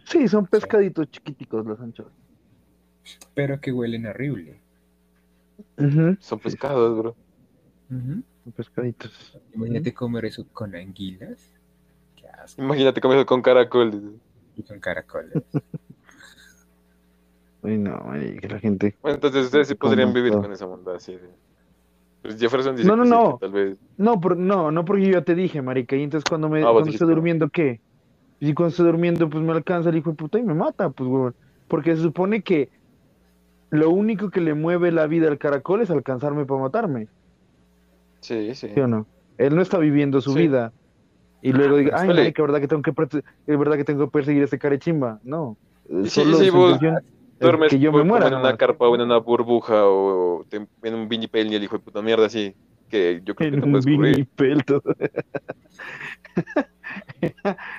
Sí, 0.05 0.27
son 0.27 0.45
pescaditos 0.47 1.09
chiquiticos 1.11 1.65
las 1.65 1.79
anchoas. 1.79 2.11
Pero 3.33 3.59
que 3.61 3.71
huelen 3.71 4.05
horrible. 4.05 4.59
Son 6.19 6.39
pescados, 6.39 6.97
bro. 6.97 7.15
Son 7.89 8.51
pescaditos. 8.55 9.39
Imagínate 9.53 9.93
comer 9.93 10.25
eso 10.25 10.45
con 10.51 10.75
anguilas. 10.75 11.51
Qué 12.15 12.27
asco. 12.27 12.61
Imagínate 12.61 12.99
comer 13.01 13.17
eso 13.19 13.25
con 13.25 13.41
caracol. 13.41 13.91
dice. 13.91 14.15
Y 14.57 14.63
con 14.63 14.79
caracoles. 14.79 15.33
Ay, 17.63 17.77
no, 17.77 17.97
marica, 17.99 18.47
la 18.49 18.59
gente. 18.59 18.97
Bueno, 19.01 19.15
entonces 19.15 19.45
ustedes 19.45 19.69
sí 19.69 19.75
podrían 19.75 20.11
vivir 20.13 20.33
todo. 20.33 20.41
con 20.41 20.51
esa 20.51 20.65
bondad, 20.65 20.99
sí. 20.99 21.13
de- 21.13 21.29
Pues 22.23 22.39
Jefferson 22.39 22.75
dice 22.75 22.87
No, 22.87 22.95
no, 22.95 23.03
que 23.03 23.09
sí, 23.09 23.15
no. 23.15 23.37
que 23.37 23.45
tal 23.45 23.51
vez. 23.51 23.77
No, 23.97 24.19
por- 24.19 24.37
no, 24.37 24.71
no 24.71 24.85
porque 24.85 25.05
yo 25.05 25.11
ya 25.11 25.21
te 25.23 25.35
dije, 25.35 25.61
marica. 25.61 25.95
Y 25.95 26.03
entonces 26.03 26.25
cuando 26.27 26.49
me 26.49 26.63
Ah, 26.63 26.71
cuando 26.71 26.89
estoy 26.89 27.07
durmiendo, 27.07 27.49
¿qué? 27.49 27.81
Y 28.39 28.53
cuando 28.53 28.69
estoy 28.69 28.85
durmiendo, 28.85 29.29
pues 29.29 29.43
me 29.43 29.51
alcanza 29.51 29.89
el 29.89 29.97
hijo 29.97 30.11
de 30.11 30.15
puta 30.15 30.39
y 30.39 30.43
me 30.43 30.53
mata, 30.53 30.89
pues, 30.89 31.07
huevón. 31.07 31.35
Porque 31.67 31.95
se 31.95 32.01
supone 32.01 32.41
que 32.41 32.69
lo 33.71 33.89
único 33.89 34.29
que 34.29 34.39
le 34.41 34.53
mueve 34.53 34.91
la 34.91 35.05
vida 35.05 35.27
al 35.27 35.37
caracol 35.37 35.81
es 35.81 35.91
alcanzarme 35.91 36.45
para 36.45 36.61
matarme, 36.61 37.07
Sí, 38.21 38.55
sí. 38.55 38.69
¿sí 38.73 38.79
o 38.79 38.87
no? 38.87 39.05
Él 39.37 39.55
no 39.55 39.61
está 39.61 39.77
viviendo 39.77 40.21
su 40.21 40.33
Sí. 40.33 40.39
vida. 40.43 40.71
Y 41.41 41.51
luego 41.51 41.75
diga, 41.75 41.99
ay, 41.99 42.07
marica, 42.07 42.41
¿verdad 42.41 42.61
que 42.61 42.67
tengo 42.69 42.81
que, 42.81 42.93
verdad 43.47 43.75
que 43.75 43.83
tengo 43.83 44.05
que 44.05 44.11
perseguir 44.11 44.43
a 44.43 44.45
este 44.45 44.57
carechimba? 44.59 45.19
No. 45.23 45.57
Solo 46.05 46.37
y 46.41 46.45
si 46.45 46.51
su 46.51 46.57
vos 46.57 46.79
Duermes 47.43 47.69
que 47.69 47.79
yo 47.79 47.91
me 47.91 48.03
muera. 48.03 48.27
en 48.27 48.33
una 48.35 48.57
carpa 48.57 48.87
o 48.87 48.95
en 48.95 49.01
una 49.01 49.17
burbuja 49.17 49.85
o 49.85 50.45
te- 50.49 50.67
en 50.83 50.93
un 50.93 51.07
vinipel 51.09 51.51
y 51.51 51.55
el 51.55 51.63
hijo 51.63 51.77
de 51.77 51.83
puta 51.83 52.01
mierda 52.01 52.25
así. 52.25 52.55
Que 52.89 53.21
yo 53.23 53.35
creo 53.35 53.51
que 53.51 53.57
En 53.57 53.63
un 53.63 53.71
puedes 53.71 53.85
vinipel 53.85 54.63
todo. 54.65 54.81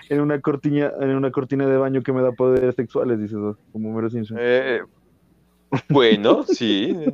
en 0.09 0.21
una 0.21 0.41
cortina, 0.41 0.93
en 1.01 1.11
una 1.11 1.31
cortina 1.31 1.67
de 1.67 1.77
baño 1.77 2.03
que 2.03 2.12
me 2.12 2.23
da 2.23 2.33
poderes 2.33 2.75
sexuales, 2.75 3.19
dices 3.21 3.39
como 3.73 3.91
Homero 3.91 4.11
Simpson. 4.11 4.37
Eh, 4.41 4.81
bueno, 5.89 6.43
sí. 6.45 6.97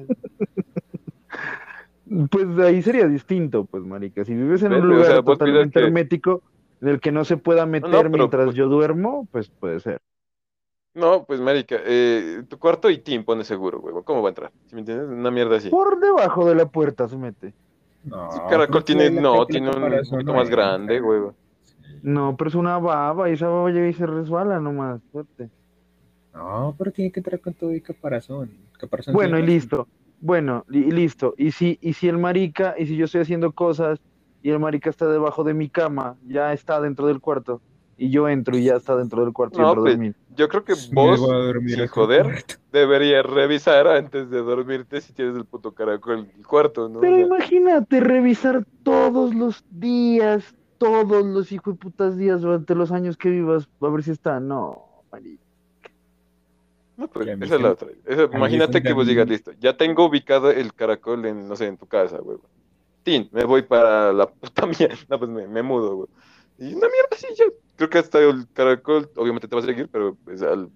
Pues 2.28 2.58
ahí 2.58 2.82
sería 2.82 3.06
distinto, 3.06 3.66
pues, 3.66 3.84
marica. 3.84 4.24
Si 4.24 4.34
vives 4.34 4.64
en 4.64 4.72
un 4.72 4.80
o 4.80 4.84
lugar 4.86 5.06
sea, 5.06 5.22
totalmente 5.22 5.78
que- 5.78 5.86
hermético 5.86 6.42
en 6.82 6.88
el 6.88 6.98
que 6.98 7.12
no 7.12 7.24
se 7.24 7.36
pueda 7.36 7.66
meter 7.66 8.10
mientras 8.10 8.46
pues- 8.46 8.56
yo 8.56 8.66
duermo, 8.66 9.28
pues 9.30 9.48
puede 9.48 9.78
ser. 9.78 10.00
No, 10.94 11.24
pues 11.24 11.40
marica, 11.40 11.76
eh, 11.84 12.42
tu 12.48 12.58
cuarto 12.58 12.90
y 12.90 12.98
Tim 12.98 13.24
pone 13.24 13.44
seguro, 13.44 13.78
huevo. 13.80 14.02
¿Cómo 14.02 14.22
va 14.22 14.28
a 14.28 14.30
entrar? 14.30 14.52
¿Sí 14.66 14.74
me 14.74 14.80
entiendes? 14.80 15.08
Una 15.08 15.30
mierda 15.30 15.56
así. 15.56 15.68
Por 15.70 16.00
debajo 16.00 16.48
de 16.48 16.54
la 16.56 16.66
puerta 16.66 17.08
se 17.08 17.16
mete. 17.16 17.54
No, 18.02 18.28
Ese 18.30 18.40
caracol 18.48 18.84
tiene, 18.84 19.10
no, 19.10 19.46
tiene 19.46 19.68
un 19.68 19.74
poquito 19.74 20.22
no 20.24 20.34
más 20.34 20.44
es. 20.44 20.50
grande, 20.50 21.00
huevo. 21.00 21.34
No, 22.02 22.36
pero 22.36 22.48
es 22.48 22.54
una 22.54 22.78
baba 22.78 23.28
y 23.30 23.34
esa 23.34 23.48
baba 23.48 23.70
llega 23.70 23.88
y 23.88 23.92
se 23.92 24.06
resbala 24.06 24.58
nomás. 24.58 25.00
fuerte. 25.12 25.50
No, 26.34 26.74
pero 26.78 26.92
tiene 26.92 27.12
que 27.12 27.20
entrar 27.20 27.40
con 27.40 27.54
todo 27.54 27.74
y 27.74 27.80
caparazón. 27.80 28.50
Caparazón 28.78 29.14
Bueno, 29.14 29.38
y 29.38 29.42
listo. 29.42 29.86
Bueno, 30.20 30.64
y 30.70 30.90
listo. 30.90 31.34
Y 31.36 31.52
si, 31.52 31.78
y 31.80 31.92
si 31.92 32.08
el 32.08 32.18
marica, 32.18 32.74
y 32.78 32.86
si 32.86 32.96
yo 32.96 33.04
estoy 33.04 33.22
haciendo 33.22 33.52
cosas 33.52 34.00
y 34.42 34.50
el 34.50 34.58
marica 34.58 34.90
está 34.90 35.06
debajo 35.06 35.44
de 35.44 35.54
mi 35.54 35.68
cama, 35.68 36.16
ya 36.26 36.52
está 36.52 36.80
dentro 36.80 37.06
del 37.06 37.20
cuarto, 37.20 37.60
y 37.96 38.10
yo 38.10 38.28
entro 38.28 38.56
y 38.56 38.64
ya 38.64 38.76
está 38.76 38.96
dentro 38.96 39.24
del 39.24 39.32
cuarto 39.32 39.60
y 39.60 39.62
No, 39.62 39.68
entro 39.68 39.80
a 39.82 39.84
pues, 39.84 39.94
dormir. 39.94 40.14
Yo 40.36 40.48
creo 40.48 40.64
que 40.64 40.74
vos, 40.92 41.20
voy 41.20 41.30
a 41.30 41.38
dormir 41.38 41.76
sin 41.76 41.86
joder, 41.88 42.44
deberías 42.72 43.24
revisar 43.26 43.86
antes 43.88 44.30
de 44.30 44.38
dormirte 44.38 45.00
si 45.00 45.12
tienes 45.12 45.36
el 45.36 45.44
puto 45.44 45.72
caracol 45.72 46.20
en 46.20 46.32
el 46.38 46.46
cuarto, 46.46 46.88
¿no? 46.88 46.98
O 46.98 47.02
Pero 47.02 47.16
sea, 47.16 47.26
imagínate 47.26 48.00
revisar 48.00 48.64
todos 48.82 49.34
los 49.34 49.62
días, 49.70 50.54
todos 50.78 51.24
los 51.24 51.52
hijos 51.52 51.74
de 51.74 51.78
putas 51.78 52.16
días 52.16 52.40
durante 52.42 52.74
los 52.74 52.90
años 52.92 53.16
que 53.16 53.30
vivas, 53.30 53.68
a 53.80 53.88
ver 53.88 54.02
si 54.02 54.12
está. 54.12 54.40
No, 54.40 55.04
marica. 55.10 55.42
no, 56.96 57.08
pero 57.08 57.24
esa 57.32 57.54
es 57.56 57.60
la 57.60 57.70
otra. 57.72 57.88
Esa- 58.04 58.28
imagínate 58.32 58.82
que 58.82 58.92
vos 58.92 59.06
digas, 59.06 59.28
listo, 59.28 59.52
ya 59.58 59.76
tengo 59.76 60.06
ubicado 60.06 60.50
el 60.50 60.74
caracol 60.74 61.24
en, 61.26 61.48
no 61.48 61.56
sé, 61.56 61.66
en 61.66 61.76
tu 61.78 61.86
casa, 61.86 62.20
huevo. 62.22 62.48
Tin, 63.02 63.28
me 63.32 63.44
voy 63.44 63.62
para 63.62 64.12
la 64.12 64.26
puta 64.30 64.66
mierda. 64.78 64.96
No, 65.08 65.18
pues 65.18 65.30
me, 65.30 65.46
me 65.48 65.62
mudo, 65.62 65.96
güey. 65.96 66.08
Y 66.58 66.74
una 66.74 66.88
mierda 66.88 67.08
así, 67.12 67.26
yo 67.38 67.46
creo 67.80 67.88
que 67.90 67.98
hasta 67.98 68.18
el 68.18 68.46
caracol, 68.52 69.08
obviamente 69.16 69.48
te 69.48 69.56
va 69.56 69.62
a 69.62 69.64
seguir, 69.64 69.88
pero 69.90 70.14
pues 70.22 70.42
al, 70.42 70.68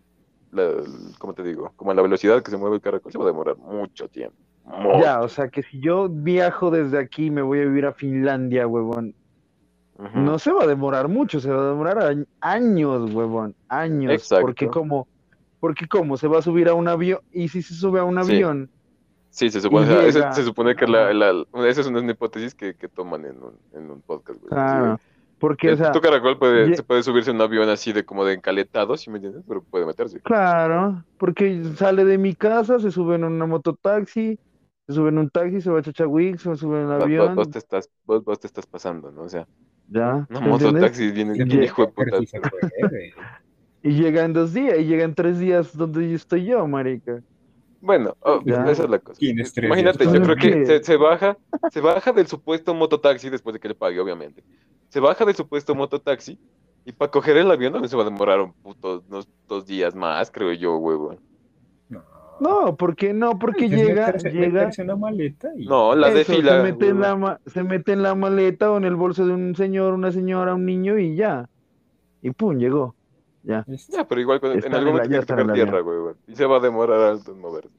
la, 0.52 0.62
el- 0.62 1.16
¿cómo 1.18 1.34
te 1.34 1.42
digo? 1.42 1.70
Como 1.76 1.90
a 1.90 1.94
la 1.94 2.00
velocidad 2.00 2.42
que 2.42 2.50
se 2.50 2.56
mueve 2.56 2.76
el 2.76 2.80
caracol, 2.82 3.12
se 3.12 3.18
va 3.18 3.24
a 3.24 3.26
demorar 3.26 3.56
mucho 3.58 4.08
tiempo. 4.08 4.36
Mucho. 4.64 5.00
Ya, 5.00 5.20
o 5.20 5.28
sea 5.28 5.48
que 5.48 5.62
si 5.62 5.78
yo 5.80 6.08
viajo 6.08 6.70
desde 6.70 6.98
aquí, 6.98 7.30
me 7.30 7.42
voy 7.42 7.58
a 7.60 7.64
vivir 7.66 7.84
a 7.84 7.92
Finlandia, 7.92 8.66
huevón. 8.66 9.14
No 10.14 10.38
se 10.38 10.50
va 10.50 10.64
a 10.64 10.66
demorar 10.66 11.08
mucho, 11.08 11.38
se 11.40 11.50
va 11.50 11.62
a 11.62 11.68
demorar 11.68 11.98
añ- 11.98 12.26
años, 12.40 13.12
huevón, 13.12 13.54
años. 13.68 14.12
Exacto. 14.12 14.46
Porque 14.46 14.66
como, 14.68 15.06
porque 15.60 15.86
como 15.86 16.16
se 16.16 16.26
va 16.26 16.38
a 16.38 16.42
subir 16.42 16.68
a 16.68 16.74
un 16.74 16.88
avión, 16.88 17.20
y 17.32 17.48
si 17.48 17.60
se 17.62 17.74
sube 17.74 18.00
a 18.00 18.04
un 18.04 18.16
avión, 18.18 18.70
Sí, 19.30 19.50
se 19.50 19.60
supone, 19.60 19.86
Y 19.86 19.90
o 19.90 19.92
sea, 19.92 20.06
ese- 20.06 20.18
llega- 20.20 20.32
se 20.32 20.42
supone 20.44 20.76
que 20.76 20.86
la, 20.86 21.12
la- 21.12 21.44
esa 21.68 21.80
es 21.80 21.86
una 21.88 22.08
hipótesis 22.10 22.54
que, 22.54 22.74
que 22.74 22.86
toman 22.88 23.24
en 23.26 23.42
un, 23.42 23.58
en 23.72 23.90
un 23.90 24.00
podcast, 24.00 24.38
güey. 24.40 24.48
claro, 24.48 24.96
Sí, 24.96 25.02
porque, 25.44 25.70
el 25.70 25.76
o 25.76 25.76
sea, 25.76 25.92
puto 25.92 26.00
caracol 26.00 26.38
puede, 26.38 26.70
ye- 26.70 26.76
se 26.76 26.82
puede 26.84 27.02
subirse 27.02 27.30
a 27.30 27.34
un 27.34 27.40
avión 27.42 27.68
así 27.68 27.92
de 27.92 28.04
como 28.04 28.24
de 28.24 28.34
encaletado, 28.34 28.96
¿sí 28.96 29.10
me 29.10 29.16
entiendes? 29.18 29.44
Pero 29.48 29.64
puede 29.64 29.86
meterse. 29.86 30.20
claro, 30.22 31.04
porque 31.16 31.62
sale 31.76 32.04
de 32.04 32.18
mi 32.18 32.34
casa, 32.34 32.78
se 32.78 32.90
sube 32.90 33.16
en 33.16 33.24
una 33.24 33.46
mototaxi, 33.46 34.38
se 34.86 34.94
sube 34.94 35.08
en 35.10 35.18
un 35.18 35.30
taxi, 35.30 35.60
se 35.60 35.70
va 35.70 35.80
a 35.80 35.82
Chachagüí, 35.82 36.36
se 36.38 36.56
sube 36.56 36.80
en 36.80 36.86
el 36.86 36.92
Vos, 36.96 37.12
vos- 37.14 37.32
avión, 37.32 37.34
vos 37.34 37.50
te 37.50 37.58
estás, 37.58 37.90
vos, 38.04 38.22
vos 38.24 38.38
te 38.40 38.46
estás 38.46 38.66
pasando, 38.66 39.10
¿no? 39.10 39.22
O 39.22 39.28
sea, 39.28 39.48
ya, 39.88 40.28
una 40.30 40.40
mototaxi 40.40 41.10
viene 41.12 41.34
Y 41.34 41.42
un 41.50 41.62
hijo 41.64 41.86
de 41.86 41.92
puta. 41.92 42.22
Y 43.82 43.92
llega 43.92 44.24
en 44.24 44.32
dos 44.32 44.52
días, 44.54 44.78
y 44.78 44.84
llega 44.86 45.04
en 45.04 45.14
tres 45.14 45.38
días 45.38 45.76
donde 45.76 46.08
yo 46.10 46.16
estoy 46.16 46.46
yo, 46.46 46.66
marica. 46.66 47.20
Bueno, 47.84 48.16
oh, 48.20 48.40
esa 48.46 48.70
es 48.84 48.88
la 48.88 48.98
cosa. 48.98 49.20
Imagínate, 49.22 50.04
yo 50.06 50.22
creo 50.22 50.36
que 50.36 50.64
se, 50.64 50.82
se 50.82 50.96
baja, 50.96 51.36
se 51.70 51.80
baja 51.82 52.12
del 52.12 52.26
supuesto 52.26 52.72
mototaxi 52.74 53.28
después 53.28 53.52
de 53.52 53.60
que 53.60 53.68
le 53.68 53.74
pague, 53.74 54.00
obviamente. 54.00 54.42
Se 54.88 55.00
baja 55.00 55.24
del 55.26 55.34
supuesto 55.34 55.74
mototaxi 55.74 56.38
y 56.86 56.92
para 56.92 57.10
coger 57.10 57.36
el 57.36 57.50
avión 57.50 57.72
también 57.72 57.90
se 57.90 57.96
va 57.96 58.02
a 58.02 58.06
demorar 58.06 58.40
un 58.40 58.52
puto, 58.54 59.04
unos 59.08 59.28
dos 59.46 59.66
días 59.66 59.94
más, 59.94 60.30
creo 60.30 60.52
yo, 60.54 60.76
huevón. 60.78 61.18
No. 62.40 62.74
Porque 62.76 63.12
no, 63.12 63.38
porque 63.38 63.68
llega, 63.68 64.06
meterse, 64.06 64.30
llega, 64.30 64.46
meterse 64.62 64.82
en 64.82 64.88
una 64.88 64.96
maleta 64.96 65.50
y 65.56 65.66
No, 65.66 65.94
la 65.94 66.10
eso, 66.10 66.32
fila. 66.32 66.56
se 66.56 66.62
mete 66.72 66.88
en 66.88 67.00
la, 67.00 67.16
ma- 67.16 67.40
se 67.46 67.62
mete 67.62 67.92
en 67.92 68.02
la 68.02 68.14
maleta 68.14 68.72
o 68.72 68.76
en 68.78 68.84
el 68.84 68.96
bolso 68.96 69.24
de 69.26 69.32
un 69.34 69.54
señor, 69.54 69.94
una 69.94 70.10
señora, 70.10 70.54
un 70.54 70.64
niño 70.66 70.98
y 70.98 71.14
ya. 71.16 71.48
Y 72.22 72.30
pum, 72.32 72.58
llegó. 72.58 72.94
Ya. 73.44 73.64
Ya, 73.88 74.08
pero 74.08 74.20
igual 74.20 74.40
cuando- 74.40 74.66
en 74.66 74.74
algún 74.74 74.92
momento 74.92 75.08
tiene 75.08 75.20
que 75.20 75.26
tocar 75.26 75.52
tierra, 75.52 75.82
huevón. 75.82 76.16
Y 76.26 76.34
se 76.34 76.46
va 76.46 76.56
a 76.56 76.60
demorar 76.60 77.00
alto 77.00 77.32
en 77.32 77.40
moverse. 77.40 77.70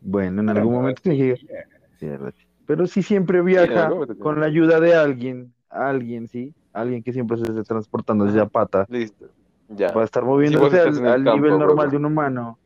Bueno, 0.00 0.42
en 0.42 0.48
algún 0.50 0.74
momento 0.74 1.02
tiene 1.02 1.34
que. 1.34 1.46
Pero 2.66 2.86
sí 2.86 3.02
siempre 3.02 3.42
viaja 3.42 3.88
con 3.88 4.34
que- 4.34 4.40
la 4.40 4.46
ayuda 4.46 4.80
de 4.80 4.94
alguien, 4.94 5.52
alguien, 5.70 6.28
sí, 6.28 6.52
alguien 6.72 7.02
que 7.02 7.12
siempre 7.12 7.36
se 7.38 7.44
esté 7.44 7.62
transportando 7.62 8.24
desde 8.24 8.40
a 8.40 8.46
pata. 8.46 8.86
Listo. 8.88 9.28
Ya. 9.68 9.92
Va 9.92 10.02
a 10.02 10.04
estar 10.04 10.24
moviéndose 10.24 10.76
estás 10.76 10.98
al, 10.98 11.06
al 11.06 11.24
campo, 11.24 11.36
nivel 11.36 11.58
normal 11.58 11.90
de 11.90 11.96
un 11.96 12.04
humano. 12.04 12.58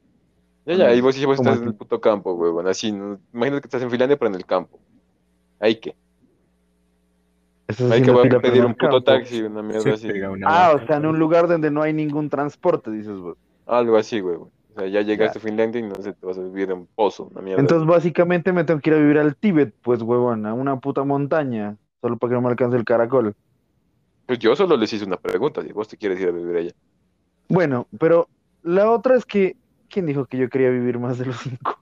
Ya, 0.67 0.75
ya, 0.75 0.95
y 0.95 1.01
vos, 1.01 1.17
y 1.17 1.25
vos 1.25 1.39
¿Cómo 1.39 1.49
estás 1.49 1.63
en 1.63 1.69
el 1.69 1.75
puto 1.75 2.01
campo, 2.01 2.35
huevón. 2.35 2.67
Así, 2.67 2.93
¿no? 2.93 3.19
imagínate 3.33 3.63
que 3.63 3.67
estás 3.69 3.83
en 3.83 3.91
Finlandia, 3.91 4.19
pero 4.19 4.29
en 4.29 4.35
el 4.35 4.45
campo. 4.45 4.79
Ahí 5.59 5.77
que. 5.77 5.95
Estás 7.71 7.91
Hay 7.91 8.03
que 8.03 8.11
a 8.11 8.41
pedir 8.41 8.65
un 8.65 8.73
puto 8.75 8.91
campo. 8.91 9.03
taxi, 9.03 9.43
una 9.43 9.63
mierda 9.63 9.95
así. 9.95 10.09
una 10.11 10.47
Ah, 10.47 10.73
o 10.75 10.87
sea, 10.87 10.97
en 10.97 11.07
un 11.07 11.19
lugar 11.19 11.49
donde 11.49 11.71
no 11.71 11.83
hay 11.83 11.93
ningún 11.93 12.29
transporte, 12.29 12.91
dices 12.91 13.17
vos. 13.19 13.37
Algo 13.67 13.97
así, 13.97 14.21
huevón. 14.21 14.51
O 14.75 14.79
sea, 14.79 14.87
ya 14.89 15.03
llegaste 15.03 15.39
Ya. 15.39 15.43
a 15.43 15.49
Finlandia 15.49 15.81
y 15.81 15.83
no 15.85 15.95
sé, 15.97 16.13
te 16.13 16.27
vas 16.27 16.39
a 16.39 16.43
vivir 16.43 16.71
en 16.71 16.79
un 16.79 16.89
pozo, 16.95 17.25
una 17.31 17.41
mierda. 17.41 17.61
Entonces, 17.61 17.87
básicamente 17.89 18.53
me 18.53 18.65
tengo 18.65 18.81
que 18.81 18.91
ir 18.91 18.97
a 18.97 18.99
vivir 19.01 19.19
al 19.19 19.37
Tíbet, 19.37 19.75
pues, 19.83 20.01
huevón, 20.03 20.47
a 20.47 20.55
una 20.55 20.79
puta 20.79 21.03
montaña, 21.05 21.77
solo 22.01 22.17
para 22.17 22.31
que 22.31 22.35
no 22.35 22.43
me 22.43 22.49
alcance 22.51 22.77
el 22.77 22.85
caracol. 22.85 23.35
Pues 24.27 24.39
yo 24.39 24.55
solo 24.55 24.77
les 24.77 24.93
hice 24.93 25.05
una 25.05 25.17
pregunta, 25.17 25.63
si 25.63 25.73
vos 25.73 25.89
te 25.89 25.97
quieres 25.97 26.21
ir 26.21 26.29
a 26.29 26.33
vivir 26.33 26.57
allá. 26.57 26.71
Bueno, 27.49 27.89
pero 27.99 28.29
la 28.63 28.91
otra 28.91 29.17
es 29.17 29.25
que, 29.25 29.57
¿quién 29.89 30.07
dijo 30.07 30.25
que 30.27 30.39
yo 30.39 30.49
quería 30.49 30.71
vivir 30.71 30.99
más 31.01 31.19
de 31.19 31.27
los 31.27 31.37
cinco? 31.41 31.79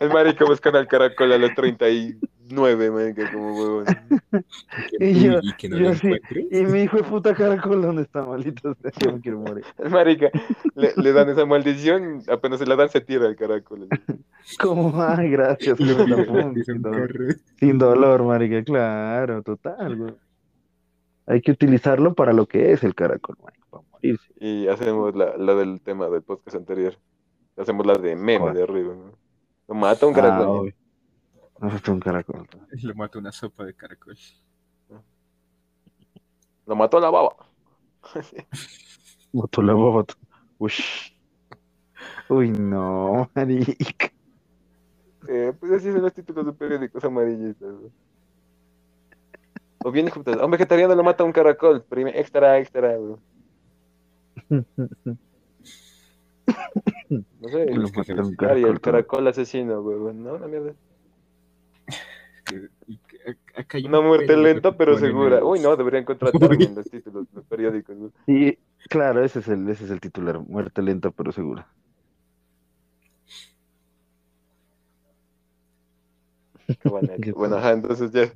El 0.00 0.08
marica 0.10 0.44
buscan 0.44 0.76
al 0.76 0.86
caracol 0.86 1.32
a 1.32 1.38
los 1.38 1.54
39, 1.54 2.90
marica, 2.90 3.30
como 3.32 3.54
huevón. 3.58 3.84
Y 4.98 5.24
yo- 5.24 5.38
y 5.42 5.52
que 5.54 5.68
no 5.68 5.78
yo 5.78 5.94
sí. 5.94 6.12
Y 6.50 6.62
mi 6.62 6.82
hijo 6.82 6.98
de 6.98 7.02
puta 7.04 7.34
caracol, 7.34 7.82
¿dónde 7.82 8.02
está, 8.02 8.22
maldito? 8.24 8.76
Yo 9.00 9.12
me 9.14 9.20
quiero 9.20 9.40
morir. 9.40 9.64
El 9.78 9.90
marica, 9.90 10.30
le, 10.74 10.92
le 10.96 11.12
dan 11.12 11.28
esa 11.30 11.44
maldición, 11.46 12.22
apenas 12.28 12.58
se 12.60 12.66
la 12.66 12.76
dan, 12.76 12.88
se 12.90 13.00
tira 13.00 13.26
el 13.26 13.36
caracol. 13.36 13.88
¿Cómo? 14.60 14.92
Ay, 15.02 15.30
gracias. 15.30 15.78
Lo 15.80 15.96
puta, 15.96 16.24
pum, 16.24 16.54
sin, 16.64 16.82
dolor, 16.82 17.36
sin 17.58 17.78
dolor, 17.78 18.22
marica, 18.22 18.62
claro, 18.64 19.42
total, 19.42 19.96
güey. 19.96 20.14
Hay 21.26 21.42
que 21.42 21.52
utilizarlo 21.52 22.14
para 22.14 22.32
lo 22.32 22.46
que 22.46 22.72
es 22.72 22.82
el 22.84 22.94
caracol, 22.94 23.36
marica, 23.42 23.66
para 23.70 23.84
morirse. 23.92 24.32
Y 24.40 24.66
hacemos 24.68 25.14
la, 25.14 25.36
la 25.36 25.54
del 25.54 25.80
tema 25.80 26.08
del 26.08 26.22
podcast 26.22 26.56
anterior. 26.56 26.94
Hacemos 27.56 27.86
la 27.86 27.94
de 27.94 28.16
meme 28.16 28.38
¿Cuál? 28.40 28.54
de 28.54 28.62
arriba, 28.62 28.94
¿no? 28.94 29.12
Lo 29.68 29.74
mata 29.74 30.06
un 30.06 30.12
Ah, 30.14 30.16
caracol. 30.16 30.48
un. 30.48 30.74
Lo 32.82 32.94
mata 32.94 33.18
una 33.18 33.32
sopa 33.32 33.64
de 33.64 33.74
caracol. 33.74 34.16
Lo 36.66 36.76
mató 36.76 37.00
la 37.00 37.10
baba. 37.10 37.34
Boto 39.32 39.62
la 39.62 39.74
boto. 39.74 40.14
Ush. 40.58 41.12
Uy, 42.28 42.50
no, 42.50 43.28
marica. 43.34 44.10
Eh, 45.28 45.52
pues 45.58 45.72
así 45.72 45.92
son 45.92 46.02
los 46.02 46.14
títulos 46.14 46.46
de 46.46 46.52
periódicos 46.52 47.04
amarillistas. 47.04 47.68
¿no? 47.68 47.90
O 49.84 49.90
bien, 49.90 50.08
a 50.08 50.44
un 50.44 50.50
vegetariano 50.50 50.94
lo 50.94 51.02
mata 51.04 51.24
un 51.24 51.32
caracol. 51.32 51.82
Prime- 51.84 52.18
extra, 52.18 52.58
extra. 52.58 52.96
güey. 52.96 53.16
No 57.40 57.48
sé, 57.48 57.66
Lo 57.66 57.72
el, 57.72 57.78
un 58.20 58.36
Ari, 58.38 58.60
el 58.62 58.80
caracol. 58.80 58.80
caracol 58.80 59.28
asesino, 59.28 59.82
güey. 59.82 60.14
No, 60.14 60.34
una 60.34 60.46
mierda. 60.46 60.72
Que- 62.44 62.68
acá 63.56 63.78
hay 63.78 63.84
Una 63.86 63.98
un 64.00 64.06
muerte 64.06 64.36
lenta 64.36 64.70
que 64.72 64.76
pero 64.78 64.98
segura. 64.98 65.40
los- 65.40 65.48
Uy, 65.48 65.60
no, 65.60 65.76
deberían 65.76 66.04
contratarme 66.04 66.64
en 66.64 66.74
los 66.74 66.90
títulos 66.90 67.26
los 67.32 67.44
periódicos. 67.44 67.96
güey. 67.96 68.10
Sí, 68.26 68.58
claro, 68.88 69.24
ese 69.24 69.40
es 69.40 69.48
el, 69.48 69.68
ese 69.68 69.84
es 69.84 69.90
el 69.90 70.00
titular. 70.00 70.38
Muerte 70.40 70.82
lenta 70.82 71.10
pero 71.10 71.32
segura. 71.32 71.66
Bueno, 76.84 77.12
ajá, 77.56 77.72
entonces 77.72 78.10
ya. 78.12 78.32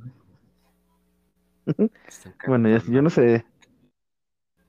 Bueno, 2.46 2.68
ya- 2.68 2.80
caracol, 2.80 2.92
yo 2.92 3.02
no 3.02 3.10
sé. 3.10 3.44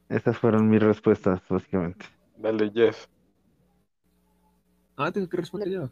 Estas 0.07 0.37
fueron 0.37 0.69
mis 0.69 0.81
respuestas, 0.81 1.41
básicamente. 1.49 2.05
Dale, 2.37 2.71
Jeff. 2.73 3.07
Ah, 4.97 5.11
tengo 5.11 5.27
que 5.27 5.37
responder 5.37 5.69
yo. 5.69 5.89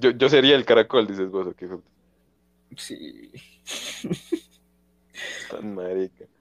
Yo, 0.00 0.10
yo 0.10 0.28
sería 0.28 0.56
el 0.56 0.64
caracol, 0.64 1.06
dices 1.06 1.30
vos, 1.30 1.46
¿o 1.46 1.54
qué 1.54 1.66
hijo 1.66 1.76
de- 1.78 2.76
Sí. 2.76 3.30
Tan 5.50 5.74
marica. 5.74 6.24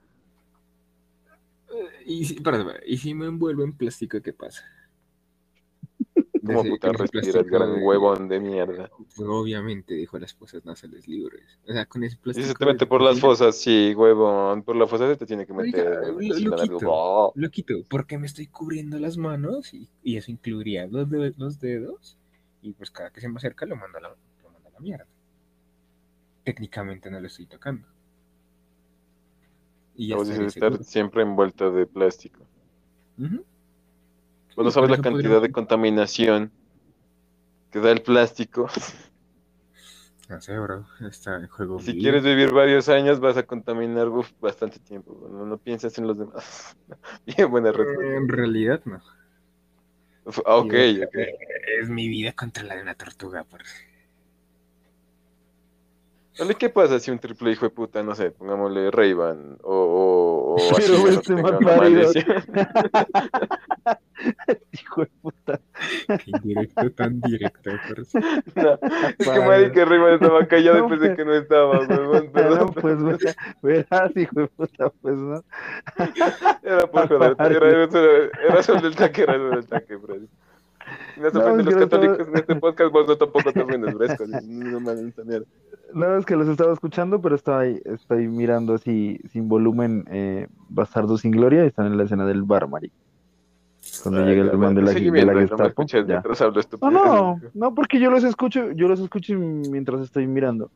Y 2.05 2.25
si, 2.25 2.33
perdón, 2.41 2.73
y 2.85 2.97
si 2.97 3.13
me 3.13 3.27
envuelvo 3.27 3.63
en 3.63 3.71
plástico, 3.71 4.21
¿qué 4.21 4.33
pasa? 4.33 4.65
Como 6.45 6.63
puta 6.63 6.87
respiras, 6.91 7.11
plástico 7.33 7.55
gran 7.57 7.75
de- 7.79 7.85
huevón 7.85 8.27
de 8.27 8.39
mierda. 8.39 8.89
Obviamente 9.17 9.93
dijo 9.93 10.17
las 10.19 10.33
fosas 10.33 10.65
nasales 10.65 11.07
libres. 11.07 11.59
O 11.67 11.71
sea, 11.73 11.85
con 11.85 12.03
ese 12.03 12.15
Y 12.15 12.19
plástico. 12.19 12.47
se 12.47 12.53
te 12.55 12.65
mete 12.65 12.79
de 12.79 12.85
por 12.87 13.01
las 13.01 13.19
fosas, 13.19 13.55
sí, 13.57 13.93
huevón. 13.95 14.63
Por 14.63 14.75
la 14.75 14.87
fosa 14.87 15.07
se 15.07 15.17
te 15.17 15.25
tiene 15.25 15.45
que 15.45 15.53
Oiga, 15.53 15.77
meter. 15.77 16.13
lo- 16.43 16.55
quito. 16.57 16.79
¡oh! 16.87 17.31
Lo 17.35 17.49
quito 17.51 17.75
porque 17.89 18.17
me 18.17 18.25
estoy 18.27 18.47
cubriendo 18.47 18.97
las 18.99 19.17
manos 19.17 19.73
y, 19.73 19.87
y 20.03 20.17
eso 20.17 20.31
incluiría 20.31 20.87
los, 20.87 21.09
de- 21.09 21.33
los 21.37 21.59
dedos. 21.59 22.17
Y 22.63 22.73
pues 22.73 22.91
cada 22.91 23.11
que 23.11 23.21
se 23.21 23.29
me 23.29 23.37
acerca 23.37 23.65
lo 23.65 23.75
mando 23.75 23.97
a 23.97 24.01
la, 24.01 24.09
lo 24.09 24.49
mando 24.51 24.69
a 24.69 24.71
la 24.71 24.79
mierda. 24.79 25.07
Técnicamente 26.43 27.11
no 27.11 27.19
lo 27.19 27.27
estoy 27.27 27.45
tocando. 27.45 27.87
Y 29.95 30.07
ya 30.07 30.15
Vos 30.15 30.29
estar 30.29 30.51
seguro. 30.71 30.83
siempre 30.83 31.21
envuelto 31.21 31.71
de 31.71 31.85
plástico. 31.85 32.39
Vos 33.17 33.29
no 34.57 34.69
Sí, 34.69 34.73
sabes 34.75 34.89
la 34.91 34.97
cantidad 34.97 35.11
podría- 35.23 35.39
de 35.39 35.51
contaminación 35.51 36.51
que 37.71 37.79
da 37.79 37.91
el 37.91 38.01
plástico. 38.01 38.69
No 40.29 40.39
sé, 40.41 40.57
bro. 40.57 40.85
Está 41.01 41.35
en 41.37 41.47
juego. 41.47 41.79
Si 41.81 41.97
quieres 41.97 42.23
vivir 42.23 42.51
varios 42.53 42.87
años, 42.89 43.19
vas 43.19 43.35
a 43.37 43.43
contaminar 43.43 44.07
uf, 44.07 44.31
bastante 44.39 44.79
tiempo. 44.79 45.27
No, 45.29 45.45
no 45.45 45.57
piensas 45.57 45.97
en 45.97 46.07
los 46.07 46.17
demás. 46.17 46.75
Bien 47.25 47.49
buena 47.51 47.71
respuesta. 47.71 48.15
En 48.15 48.27
realidad, 48.29 48.81
no. 48.85 49.01
Ah, 50.45 50.55
ok, 50.57 50.73
ok. 51.03 51.15
Es 51.81 51.89
mi 51.89 52.07
vida 52.07 52.31
contra 52.33 52.63
la 52.63 52.75
de 52.75 52.81
una 52.83 52.95
tortuga. 52.95 53.43
Por... 53.43 53.61
Dale, 56.37 56.55
¿qué 56.55 56.69
pasa 56.69 56.97
si 56.99 57.11
un 57.11 57.19
triple 57.19 57.51
hijo 57.51 57.65
de 57.65 57.71
puta, 57.71 58.01
no 58.03 58.15
sé, 58.15 58.31
pongámosle 58.31 58.89
Ray-Ban 58.89 59.57
o, 59.63 59.75
o, 59.75 60.55
o 60.55 60.57
Pero 60.77 60.93
así, 60.95 61.03
¿no? 61.03 61.07
este 61.09 61.35
maldición? 61.35 62.35
Hijo 64.71 65.01
de 65.01 65.09
puta. 65.21 65.59
Qué 66.07 66.23
indirecto, 66.27 66.91
tan 66.91 67.19
directo. 67.21 67.71
por- 67.87 67.97
No, 68.63 68.79
es 69.17 69.29
que 69.29 69.39
marica 69.39 69.85
Ray-Ban 69.85 70.13
estaba 70.13 70.45
callado 70.47 70.77
No, 70.77 70.81
después 70.87 71.01
de 71.01 71.07
pues. 71.07 71.17
que 71.17 71.25
no 71.25 71.33
estaba, 71.33 71.79
huevón, 71.79 72.25
No, 72.25 72.31
perdón. 72.31 72.73
pues 72.73 72.97
verás, 73.61 74.15
hijo 74.15 74.39
de 74.41 74.47
puta, 74.47 74.89
pues 75.01 75.15
no. 75.17 75.43
Era 76.63 76.87
por 76.87 77.07
joder, 77.07 77.35
era, 77.39 77.69
era, 77.69 77.91
solo- 77.91 78.29
era 78.47 78.63
solo 78.63 78.87
el 78.87 78.95
taque, 78.95 79.23
era 79.23 79.33
solo 79.33 79.53
el 79.57 79.65
taque, 79.67 79.95
bro. 79.95 80.15
No 81.17 81.29
se 81.29 81.37
No, 81.37 81.43
ofenden 81.43 81.65
los 81.65 81.75
no 81.75 81.81
estaba- 81.83 82.01
católicos 82.01 82.27
en 82.27 82.35
este 82.37 82.55
podcast, 82.55 82.91
vos 82.93 83.07
no 83.07 83.15
tampoco 83.17 83.51
te 83.53 83.61
ofendes, 83.61 83.95
fresco. 83.95 84.23
No 84.47 84.79
me. 84.79 85.11
No, 85.93 86.17
es 86.17 86.25
que 86.25 86.35
los 86.35 86.47
estaba 86.47 86.71
escuchando, 86.73 87.21
pero 87.21 87.35
estoy, 87.35 87.81
estoy 87.85 88.27
mirando 88.27 88.73
así 88.75 89.19
sin 89.31 89.49
volumen 89.49 90.05
eh, 90.09 90.47
Bastardo 90.69 91.17
sin 91.17 91.31
Gloria 91.31 91.63
y 91.63 91.67
están 91.67 91.87
en 91.87 91.97
la 91.97 92.03
escena 92.03 92.25
del 92.25 92.43
bar, 92.43 92.67
marica. 92.69 92.95
Cuando 94.03 94.21
Ah, 94.21 94.25
llega 94.25 94.43
el 94.43 94.57
man 94.57 94.75
de 94.75 94.83
la, 94.83 94.91
de 94.93 95.25
la 95.25 95.33
no 95.33 95.39
Gestapo. 95.39 95.83
No, 95.83 96.59
estúpido. 96.59 96.91
no, 96.91 97.41
no, 97.53 97.75
porque 97.75 97.99
yo 97.99 98.11
los 98.11 98.23
escucho, 98.23 98.71
yo 98.71 98.87
los 98.87 98.99
escucho 98.99 99.33
mientras 99.37 100.01
estoy 100.01 100.27
mirando 100.27 100.69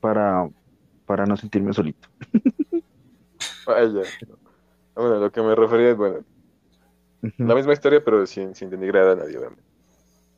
para, 0.00 0.48
para 1.04 1.26
no 1.26 1.36
sentirme 1.36 1.72
solito. 1.72 2.08
Vaya. 3.66 4.02
Bueno, 4.94 5.18
lo 5.18 5.30
que 5.32 5.42
me 5.42 5.54
refería 5.54 5.90
es, 5.90 5.96
bueno, 5.96 6.16
La 7.44 7.54
misma 7.54 7.72
historia, 7.72 8.02
pero 8.04 8.26
sin, 8.26 8.54
sin 8.54 8.70
denigrar 8.70 9.08
a 9.08 9.16
nadie, 9.16 9.38
obviamente. 9.38 9.62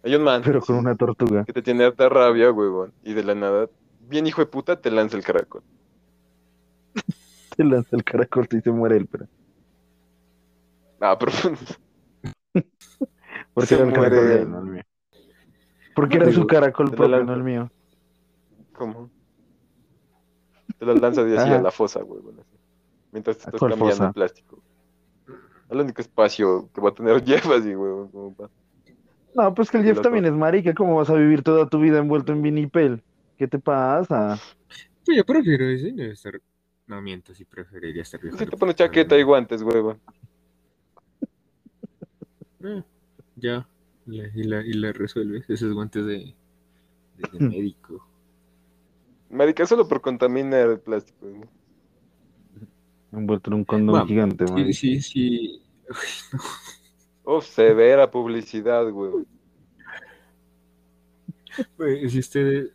Hay 0.05 0.15
un 0.15 0.23
man 0.25 0.43
Pero 0.45 0.61
con 0.61 0.77
una 0.77 0.95
tortuga. 0.95 1.45
que 1.47 1.53
te 1.53 1.63
tiene 1.63 1.85
harta 1.85 2.09
rabia, 2.09 2.53
huevón, 2.53 2.93
y 3.03 3.15
de 3.15 3.25
la 3.25 3.35
nada, 3.35 3.69
bien 4.01 4.27
hijo 4.27 4.43
de 4.43 4.47
puta, 4.47 4.81
te 4.81 4.91
lanza 4.91 5.17
el 5.17 5.25
caracol. 5.25 5.63
Se 7.57 7.65
lanza 7.65 7.97
el 7.97 8.05
caracol 8.05 8.47
y 8.53 8.61
se 8.61 8.71
muere 8.71 8.97
él, 8.99 9.09
pero. 9.09 9.27
Ah, 11.01 11.17
pero 11.19 11.33
Porque 13.53 13.69
Se 13.69 13.75
era 13.75 13.85
el 13.85 13.93
caracol 13.93 14.29
de 14.29 14.43
él. 14.43 14.51
no 14.51 14.59
el 14.61 14.65
mío. 14.67 14.83
Porque 15.95 16.17
No, 16.17 16.19
era 16.19 16.27
digo, 16.27 16.31
su 16.31 16.47
caracol 16.47 16.91
te 16.91 16.97
propio, 16.97 17.25
no 17.25 17.35
el 17.35 17.43
mío. 17.43 17.71
¿cómo? 18.73 19.11
Te 20.79 20.87
lo 20.87 20.95
lanza 20.95 21.25
de 21.25 21.37
así 21.37 21.53
a 21.53 21.59
la 21.59 21.71
fosa, 21.73 22.05
huevón. 22.05 22.39
así. 22.41 22.57
Mientras 23.13 23.39
te 23.39 23.45
¿A 23.45 23.47
estás 23.47 23.65
cambiando 23.65 23.75
fosa? 23.75 24.05
el 24.05 24.13
plástico. 24.13 24.64
El 25.71 25.81
único 25.81 26.01
espacio 26.01 26.69
que 26.75 26.81
va 26.81 26.91
a 26.91 26.95
tener 26.95 27.23
Jeff 27.27 27.47
así, 27.51 27.73
pa- 28.37 28.51
No, 29.35 29.55
pues 29.55 29.71
que 29.71 29.79
el 29.79 29.85
Jeff 29.85 30.01
también 30.01 30.25
es 30.27 30.33
marica. 30.33 30.75
¿Cómo 30.75 30.97
vas 30.97 31.11
a 31.11 31.15
vivir 31.15 31.43
toda 31.43 31.69
tu 31.69 31.81
vida 31.81 31.99
envuelto 31.99 32.33
en 32.33 32.43
vinipel? 32.43 33.03
¿Qué 33.37 33.49
te 33.49 33.59
pasa? 33.59 34.39
Pues 35.05 35.17
yo 35.17 35.25
prefiero 35.25 35.67
ese, 35.67 35.93
no 35.93 36.05
estar. 36.05 36.41
No 36.87 37.01
miento, 37.01 37.35
sí 37.35 37.45
preferiría 37.45 38.03
estar 38.03 38.21
Si 38.21 38.27
viajando 38.27 38.51
te 38.51 38.57
pones 38.59 38.77
por 38.77 38.87
chaqueta 38.87 39.17
y 39.19 39.23
guantes, 39.23 39.63
huevón. 39.63 40.01
Eh, 42.65 42.83
ya. 43.37 43.67
Y 44.07 44.17
la, 44.19 44.29
y, 44.35 44.43
la, 44.45 44.61
y 44.63 44.73
la 44.75 44.93
resuelves. 44.93 45.49
Esos 45.49 45.73
guantes 45.75 46.05
de, 46.07 46.35
de, 47.17 47.29
de 47.33 47.41
médico. 47.41 48.07
Marica, 49.31 49.67
solo 49.67 49.87
por 49.89 50.01
contaminar 50.01 50.71
el 50.71 50.81
plástico. 50.81 51.27
¿no? 51.27 51.49
Envuelto 53.17 53.51
en 53.51 53.55
un 53.55 53.65
condón 53.65 54.07
gigante, 54.07 54.47
Sí, 54.47 54.53
marica. 54.53 54.73
sí, 54.73 55.01
sí. 55.03 55.63
Oh, 57.27 57.41
severa 57.41 58.11
publicidad. 58.11 58.85
Pues, 61.77 62.13
si 62.13 62.19
ustedes, 62.19 62.73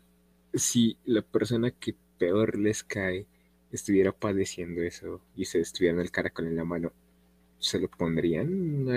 si 0.53 0.97
la 1.05 1.21
persona 1.21 1.69
que 1.69 1.95
peor 2.17 2.57
les 2.57 2.83
cae 2.83 3.27
estuviera 3.71 4.11
padeciendo 4.11 4.81
eso 4.81 5.21
y 5.35 5.45
se 5.45 5.59
estuvieran 5.59 5.99
el 5.99 6.09
caracol 6.09 6.47
en 6.47 6.55
la 6.55 6.63
mano, 6.65 6.91
¿se 7.59 7.79
lo 7.79 7.87
pondrían? 7.89 8.87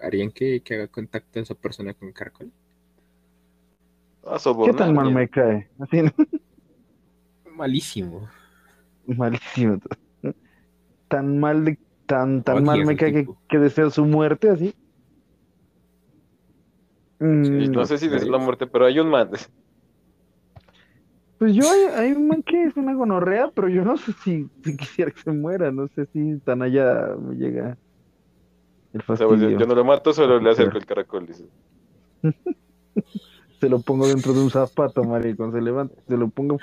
¿Harían, 0.00 0.30
que, 0.30 0.60
que 0.60 0.74
haga 0.74 0.86
contacto 0.86 1.40
a 1.40 1.42
esa 1.42 1.54
persona 1.56 1.92
con 1.94 2.12
caracol? 2.12 2.52
¿Qué 4.64 4.72
tan 4.74 4.94
mal 4.94 5.08
ya. 5.08 5.14
me 5.14 5.28
cae? 5.28 5.68
Así, 5.80 6.02
¿no? 6.02 6.12
Malísimo. 7.56 8.28
Malísimo. 9.06 9.80
Tan 11.14 11.38
mal, 11.40 11.64
de- 11.66 11.78
tan, 12.06 12.42
tan 12.42 12.64
mal 12.64 12.82
me 12.86 12.96
cae 12.96 13.12
que, 13.12 13.26
que 13.48 13.58
deseo 13.58 13.90
su 13.90 14.04
muerte, 14.06 14.48
así. 14.50 14.74
Sí, 17.42 17.52
Mm, 17.58 17.74
no 17.74 17.84
sé 17.86 17.98
si 17.98 18.08
sé. 18.08 18.08
deseo 18.08 18.30
la 18.32 18.38
muerte, 18.38 18.66
pero 18.66 18.86
hay 18.86 18.98
un 18.98 19.08
man. 19.10 19.30
Pues 21.38 21.54
yo 21.54 21.70
hay, 21.70 21.80
hay 21.94 22.12
un 22.12 22.28
man 22.28 22.42
que 22.42 22.64
es 22.64 22.76
una 22.76 22.94
gonorrea, 22.94 23.50
pero 23.54 23.68
yo 23.68 23.82
no 23.84 23.96
sé 23.96 24.12
si, 24.22 24.46
si 24.62 24.76
quisiera 24.76 25.10
que 25.10 25.20
se 25.22 25.32
muera, 25.32 25.72
no 25.72 25.88
sé 25.88 26.06
si 26.12 26.38
tan 26.40 26.62
allá 26.62 27.16
me 27.18 27.34
llega 27.36 27.78
el 28.92 29.02
O 29.12 29.16
sea, 29.16 29.26
pues, 29.28 29.40
yo, 29.40 29.50
fastidio. 29.50 29.50
yo 29.50 29.66
no 29.66 29.74
lo 29.76 29.84
mato, 29.84 30.12
solo 30.12 30.40
le 30.40 30.50
acerco 30.50 30.76
el 30.78 30.86
caracol. 30.86 31.26
dice. 31.26 31.48
Se 33.60 33.68
lo 33.68 33.80
pongo 33.82 34.08
dentro 34.08 34.34
de 34.34 34.40
un 34.40 34.50
zapato, 34.50 35.04
marico, 35.04 35.38
cuando 35.38 35.56
se 35.58 35.62
levanta, 35.62 35.94
se 36.08 36.16
lo 36.16 36.30
pongo. 36.30 36.60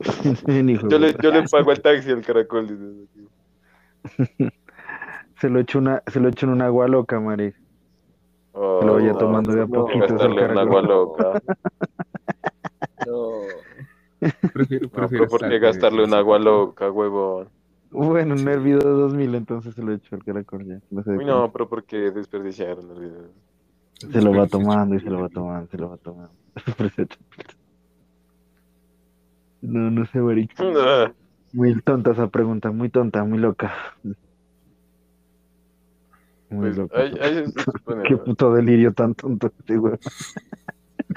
Yo 0.88 0.98
le, 0.98 1.12
puta. 1.12 1.22
yo 1.22 1.30
le 1.30 1.42
pago 1.48 1.70
al 1.70 1.80
taxi 1.82 2.10
al 2.10 2.22
caracol. 2.24 2.66
dice. 2.68 3.28
Se 5.40 5.50
lo 5.50 5.60
echo 5.60 5.78
una, 5.78 6.02
se 6.06 6.18
lo 6.18 6.28
echo 6.28 6.46
en 6.46 6.52
un 6.52 6.62
agua 6.62 6.88
loca, 6.88 7.20
marico. 7.20 7.58
Oh, 8.52 8.80
Lo 8.82 8.94
vaya 8.94 9.12
no, 9.12 9.18
tomando 9.18 9.52
de 9.52 9.62
a 9.62 9.66
no, 9.66 9.72
poquitos 9.72 10.10
el 10.22 10.34
gastarle 10.34 10.42
en 10.46 10.54
caracol. 10.54 10.58
agua 10.58 10.82
loca. 10.82 11.42
No. 13.06 13.30
Prefiero, 14.52 14.88
No, 14.88 14.90
prefiero 14.90 15.26
pero 15.26 15.28
¿por 15.28 15.40
estar 15.44 15.50
qué 15.50 15.60
con 15.60 15.62
gastarle 15.62 16.04
en 16.04 16.14
agua 16.14 16.38
loca, 16.38 16.90
huevón? 16.90 17.48
Bueno, 17.90 18.34
en 18.34 18.48
el 18.48 18.60
video 18.60 18.78
de 18.80 18.90
2000, 18.90 19.34
entonces 19.34 19.74
se 19.74 19.82
lo 19.82 19.92
echo 19.92 20.14
al 20.16 20.24
caracol 20.24 20.64
ya. 20.66 20.80
No 20.90 21.02
sé 21.02 21.10
Uy, 21.10 21.24
no, 21.24 21.52
pero 21.52 21.68
¿por 21.68 21.84
qué 21.84 22.10
desperdiciaron 22.10 22.90
el 22.90 23.00
video? 23.00 23.24
Se 24.10 24.22
lo 24.22 24.32
va 24.34 24.46
tomando 24.46 24.94
y 24.96 25.00
se 25.00 25.10
lo 25.10 25.20
va 25.20 25.28
tomando, 25.28 25.68
se 25.70 25.78
lo 25.78 25.90
va 25.90 25.96
tomando. 25.98 26.34
No, 29.60 29.90
no 29.90 30.06
sé, 30.06 30.18
marico. 30.20 30.54
Ah, 30.58 31.12
Muy 31.52 31.80
tonta 31.82 32.12
esa 32.12 32.28
pregunta, 32.28 32.70
muy 32.70 32.88
tonta, 32.90 33.24
muy 33.24 33.38
loca. 33.38 33.72
Muy 36.50 36.72
Pues, 36.72 36.76
loca. 36.76 37.08
se 37.08 37.46
supone, 37.62 38.02
Qué 38.04 38.14
¿no? 38.14 38.24
puto 38.24 38.52
delirio 38.54 38.92
tan 38.92 39.14
tonto 39.14 39.48
este 39.58 39.76
güey. 39.76 39.98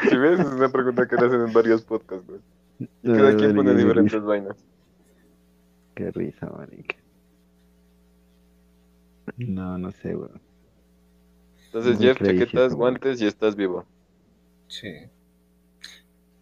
Si 0.02 0.18
ves, 0.18 0.40
es 0.40 0.46
una 0.48 0.70
pregunta 0.70 1.08
que 1.08 1.16
le 1.16 1.26
hacen 1.28 1.42
en 1.42 1.54
varios 1.54 1.84
podcasts, 1.84 2.26
güey. 2.28 2.42
Y 3.04 3.14
cada 3.14 3.36
quien 3.36 3.56
pone 3.56 3.76
diferentes 3.76 4.22
vainas. 4.24 4.58
Qué 5.96 6.12
risa, 6.12 6.48
marica. 6.50 6.96
No, 9.38 9.78
no 9.78 9.92
sé, 9.92 10.14
güey. 10.16 10.30
Entonces, 11.66 11.98
Muy 11.98 12.08
Jeff, 12.08 12.18
crazy 12.18 12.40
chaquetas, 12.40 12.74
esto, 12.74 12.78
guantes 12.78 13.22
y 13.22 13.28
estás 13.28 13.56
vivo. 13.56 13.86
Sí. 14.68 14.90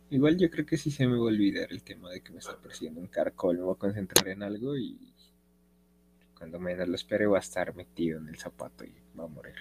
Igual 0.09 0.37
yo 0.37 0.49
creo 0.49 0.65
que 0.65 0.77
sí 0.77 0.89
se 0.91 1.05
me 1.05 1.13
va 1.13 1.19
a 1.19 1.23
olvidar 1.23 1.67
el 1.71 1.83
tema 1.83 2.09
de 2.09 2.21
que 2.21 2.31
me 2.31 2.39
está 2.39 2.55
persiguiendo 2.57 3.01
un 3.01 3.07
caracol. 3.07 3.57
Me 3.57 3.63
voy 3.63 3.73
a 3.75 3.77
concentrar 3.79 4.27
en 4.29 4.41
algo 4.43 4.77
y 4.77 4.97
cuando 6.37 6.59
menos 6.59 6.87
lo 6.87 6.95
espere 6.95 7.25
va 7.27 7.37
a 7.37 7.41
estar 7.41 7.75
metido 7.75 8.19
en 8.19 8.27
el 8.29 8.37
zapato 8.37 8.85
y 8.85 8.93
va 9.19 9.25
a 9.25 9.27
morir. 9.27 9.55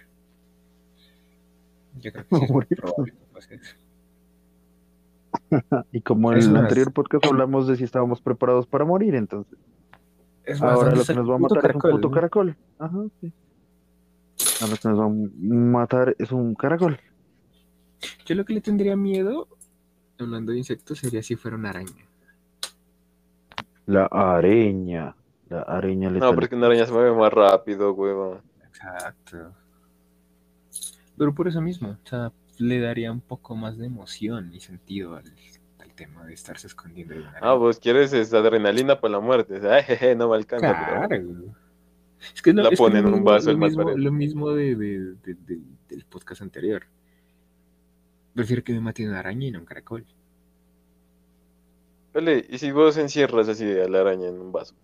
Yo 1.98 2.12
creo 2.12 2.26
que 2.28 2.36
sí 2.36 2.44
es 2.44 2.50
muy 2.50 2.64
probable 2.66 3.12
que 3.12 3.26
pase 3.32 3.54
eso. 3.56 3.76
Y 5.92 6.00
como 6.00 6.32
en 6.32 6.38
Es 6.38 6.46
el 6.46 6.52
más- 6.52 6.62
anterior 6.62 6.92
podcast 6.92 7.24
hablamos 7.26 7.66
de 7.66 7.76
si 7.76 7.84
estábamos 7.84 8.20
preparados 8.20 8.66
para 8.66 8.84
morir, 8.84 9.14
entonces. 9.14 9.58
Es 10.44 10.60
más, 10.60 10.72
Ahora 10.74 10.90
¿dónde 10.90 11.00
lo 11.00 11.04
que 11.06 11.14
nos 11.14 11.28
va 11.30 11.34
a 11.34 11.38
matar 11.38 11.70
es 11.70 11.74
un 11.74 11.90
puto 11.90 12.10
caracol. 12.10 12.56
Ajá, 12.78 12.98
sí. 13.20 13.32
Ahora 14.60 14.72
lo 14.74 14.78
que 14.78 14.88
nos 14.88 15.00
va 15.00 15.04
a 15.04 15.08
matar 15.08 16.16
es 16.18 16.30
un 16.32 16.54
caracol. 16.54 17.00
Yo 18.26 18.34
lo 18.34 18.44
que 18.44 18.52
le 18.54 18.60
tendría 18.60 18.94
miedo, 18.96 19.48
hablando 20.24 20.52
de 20.52 20.58
insectos, 20.58 20.98
sería 20.98 21.22
si 21.22 21.36
fuera 21.36 21.56
una 21.56 21.70
araña. 21.70 22.04
La 23.86 24.06
araña. 24.06 25.14
La 25.48 25.62
araña 25.62 26.10
le 26.10 26.18
No, 26.18 26.34
porque 26.34 26.54
una 26.56 26.66
araña 26.66 26.86
se 26.86 26.92
mueve 26.92 27.14
más 27.16 27.32
rápido, 27.32 27.92
huevón. 27.92 28.40
Exacto. 28.66 29.52
Pero 31.16 31.34
por 31.34 31.48
eso 31.48 31.60
mismo, 31.60 31.90
o 32.04 32.08
sea, 32.08 32.32
le 32.58 32.80
daría 32.80 33.12
un 33.12 33.20
poco 33.20 33.54
más 33.54 33.78
de 33.78 33.86
emoción 33.86 34.52
y 34.52 34.60
sentido 34.60 35.14
al, 35.16 35.32
al 35.78 35.92
tema 35.94 36.24
de 36.26 36.34
estarse 36.34 36.66
escondiendo 36.66 37.14
de 37.14 37.20
una 37.20 37.32
Ah, 37.40 37.54
vos 37.54 37.78
quieres 37.78 38.12
esa 38.12 38.38
adrenalina 38.38 39.00
para 39.00 39.12
la 39.12 39.20
muerte. 39.20 39.60
Ay, 39.70 39.82
jeje, 39.84 40.14
no 40.16 40.28
me 40.30 40.36
alcanza. 40.36 40.66
Claro. 40.74 41.06
pero- 41.08 41.30
Es 42.34 42.42
que, 42.42 42.52
no, 42.52 42.62
La 42.62 42.68
es 42.70 42.72
que 42.72 42.76
pone 42.76 42.94
lo 42.94 42.98
en 43.00 43.06
un 43.06 43.12
mismo- 43.20 43.30
vaso 43.30 43.46
lo 43.46 43.52
el 43.52 43.58
mismo, 43.58 43.90
lo 43.90 44.12
mismo 44.12 44.50
de, 44.52 44.74
de- 44.74 45.14
de- 45.22 45.34
de- 45.34 45.60
del 45.88 46.04
podcast 46.06 46.42
anterior. 46.42 46.82
Prefiero 48.36 48.62
que 48.62 48.74
me 48.74 48.80
mate 48.80 49.08
una 49.08 49.20
araña 49.20 49.46
y 49.46 49.50
no 49.50 49.60
un 49.60 49.64
caracol. 49.64 50.04
Vale, 52.12 52.44
¿y 52.50 52.58
si 52.58 52.70
vos 52.70 52.94
encierras 52.98 53.48
así 53.48 53.64
a 53.64 53.88
la 53.88 54.02
araña 54.02 54.28
en 54.28 54.38
un 54.38 54.52
vaso? 54.52 54.74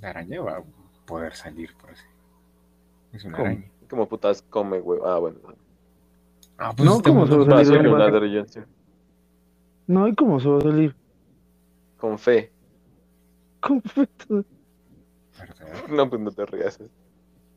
La 0.00 0.08
araña 0.08 0.40
va 0.40 0.56
a 0.56 0.62
poder 1.04 1.34
salir 1.34 1.74
por 1.76 1.90
así. 1.90 2.06
Es 3.12 3.24
una 3.24 3.36
¿Cómo? 3.36 3.46
araña. 3.48 3.70
¿Cómo 3.90 4.08
putas 4.08 4.40
come, 4.40 4.80
huevón? 4.80 5.06
Ah, 5.06 5.18
bueno. 5.18 5.38
Ah, 6.56 6.72
No, 6.78 7.02
¿cómo 7.02 7.24
estamos- 7.24 7.28
se 7.28 7.34
va 7.36 7.40
a 7.42 7.60
Un 7.60 7.66
salir 7.66 8.32
y 8.32 8.38
un 8.38 8.48
sí. 8.48 8.60
No, 9.86 10.08
¿y 10.08 10.14
cómo 10.14 10.40
se 10.40 10.48
va 10.48 10.58
a 10.58 10.62
salir? 10.62 10.96
Con 11.98 12.18
fe. 12.18 12.50
Confecto. 13.60 14.44
¿verdad? 15.38 15.88
No, 15.90 16.08
pues 16.08 16.22
no 16.22 16.30
te 16.30 16.46
rías. 16.46 16.78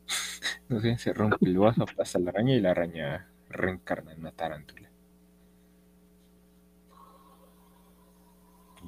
No 0.67 0.79
sé, 0.81 0.97
se 0.97 1.13
rompe 1.13 1.38
el 1.45 1.57
vaso, 1.59 1.86
pasa 1.95 2.17
la 2.19 2.31
araña 2.31 2.55
y 2.55 2.59
la 2.59 2.71
araña 2.71 3.29
reencarna 3.56 4.14
en 4.14 4.20
una 4.20 4.32
tarántula. 4.32 4.89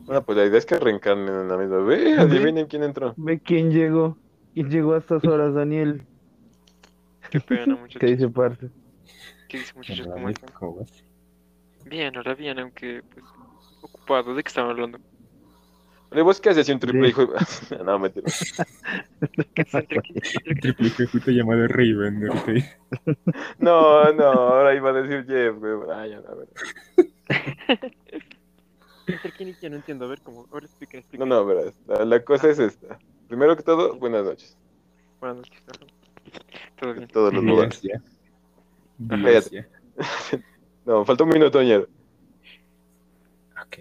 Bueno, 0.05 0.23
pues 0.23 0.37
la 0.37 0.45
idea 0.45 0.57
es 0.59 0.65
que 0.65 0.77
reencarnen 0.79 1.33
en 1.33 1.47
la 1.47 1.57
misma. 1.57 1.77
Ve, 1.77 2.13
adivinen 2.17 2.67
quién 2.67 2.83
entró. 2.83 3.13
Ve 3.17 3.39
quién 3.39 3.71
llegó. 3.71 4.17
¿Quién 4.53 4.69
llegó 4.69 4.93
a 4.93 4.99
estas 4.99 5.23
horas, 5.25 5.53
Daniel? 5.53 6.05
Qué 7.29 7.39
pena, 7.39 7.65
¿Qué 7.75 7.81
muchachos. 7.81 8.09
dice 8.09 8.29
parce? 8.29 8.69
¿Qué 9.49 9.59
dice, 9.59 9.73
muchachos? 9.75 10.07
¿Cómo 10.07 10.29
están? 10.29 10.51
Bien, 11.85 12.15
ahora 12.15 12.35
bien, 12.35 12.59
aunque 12.59 13.03
pues, 13.13 13.25
ocupado. 13.81 14.35
¿De 14.35 14.43
qué 14.43 14.47
estaban 14.47 14.71
hablando? 14.71 14.99
¿Vos 16.23 16.39
qué 16.41 16.49
haces 16.49 16.69
un 16.69 16.79
triple 16.79 17.09
hijo? 17.09 17.27
no, 17.85 17.99
mentira. 17.99 18.25
¿Qué 19.53 19.61
es 19.61 19.73
entre 19.73 20.01
qué- 20.01 20.13
entre 20.13 20.43
qué- 20.43 20.55
Triple 20.61 20.87
hijo 20.87 21.01
de 21.03 21.07
puta 21.09 21.31
llamado 21.31 21.67
Raven. 21.67 22.29
No, 23.59 24.11
no, 24.13 24.23
ahora 24.23 24.73
iba 24.75 24.89
a 24.89 24.93
decir 24.93 25.25
Jeff, 25.27 25.55
güey. 25.57 25.73
Ah, 25.93 26.07
ya, 26.07 26.17
a 26.17 26.35
ver. 26.35 26.47
No 29.69 29.75
entiendo. 29.77 30.05
A 30.05 30.09
ver, 30.09 30.19
¿cómo? 30.21 30.47
Ahora 30.51 30.65
explica, 30.65 30.97
explica. 30.97 31.23
No, 31.25 31.35
no, 31.35 31.45
verás. 31.45 31.73
La, 31.87 32.03
la 32.03 32.23
cosa 32.23 32.49
es 32.49 32.59
esta. 32.59 32.99
Primero 33.27 33.55
que 33.55 33.63
todo, 33.63 33.95
buenas 33.97 34.25
noches. 34.25 34.57
Buenas 35.21 35.37
noches. 35.37 35.63
Todo 36.79 36.91
bien. 36.93 37.03
En 37.03 37.09
todos 37.09 37.33
los 37.33 37.41
Días 37.43 37.81
lugares. 38.99 39.51
No, 40.85 41.03
falta 41.05 41.23
un 41.25 41.29
minuto, 41.31 41.61
ñero. 41.61 41.87
Ok. 43.61 43.77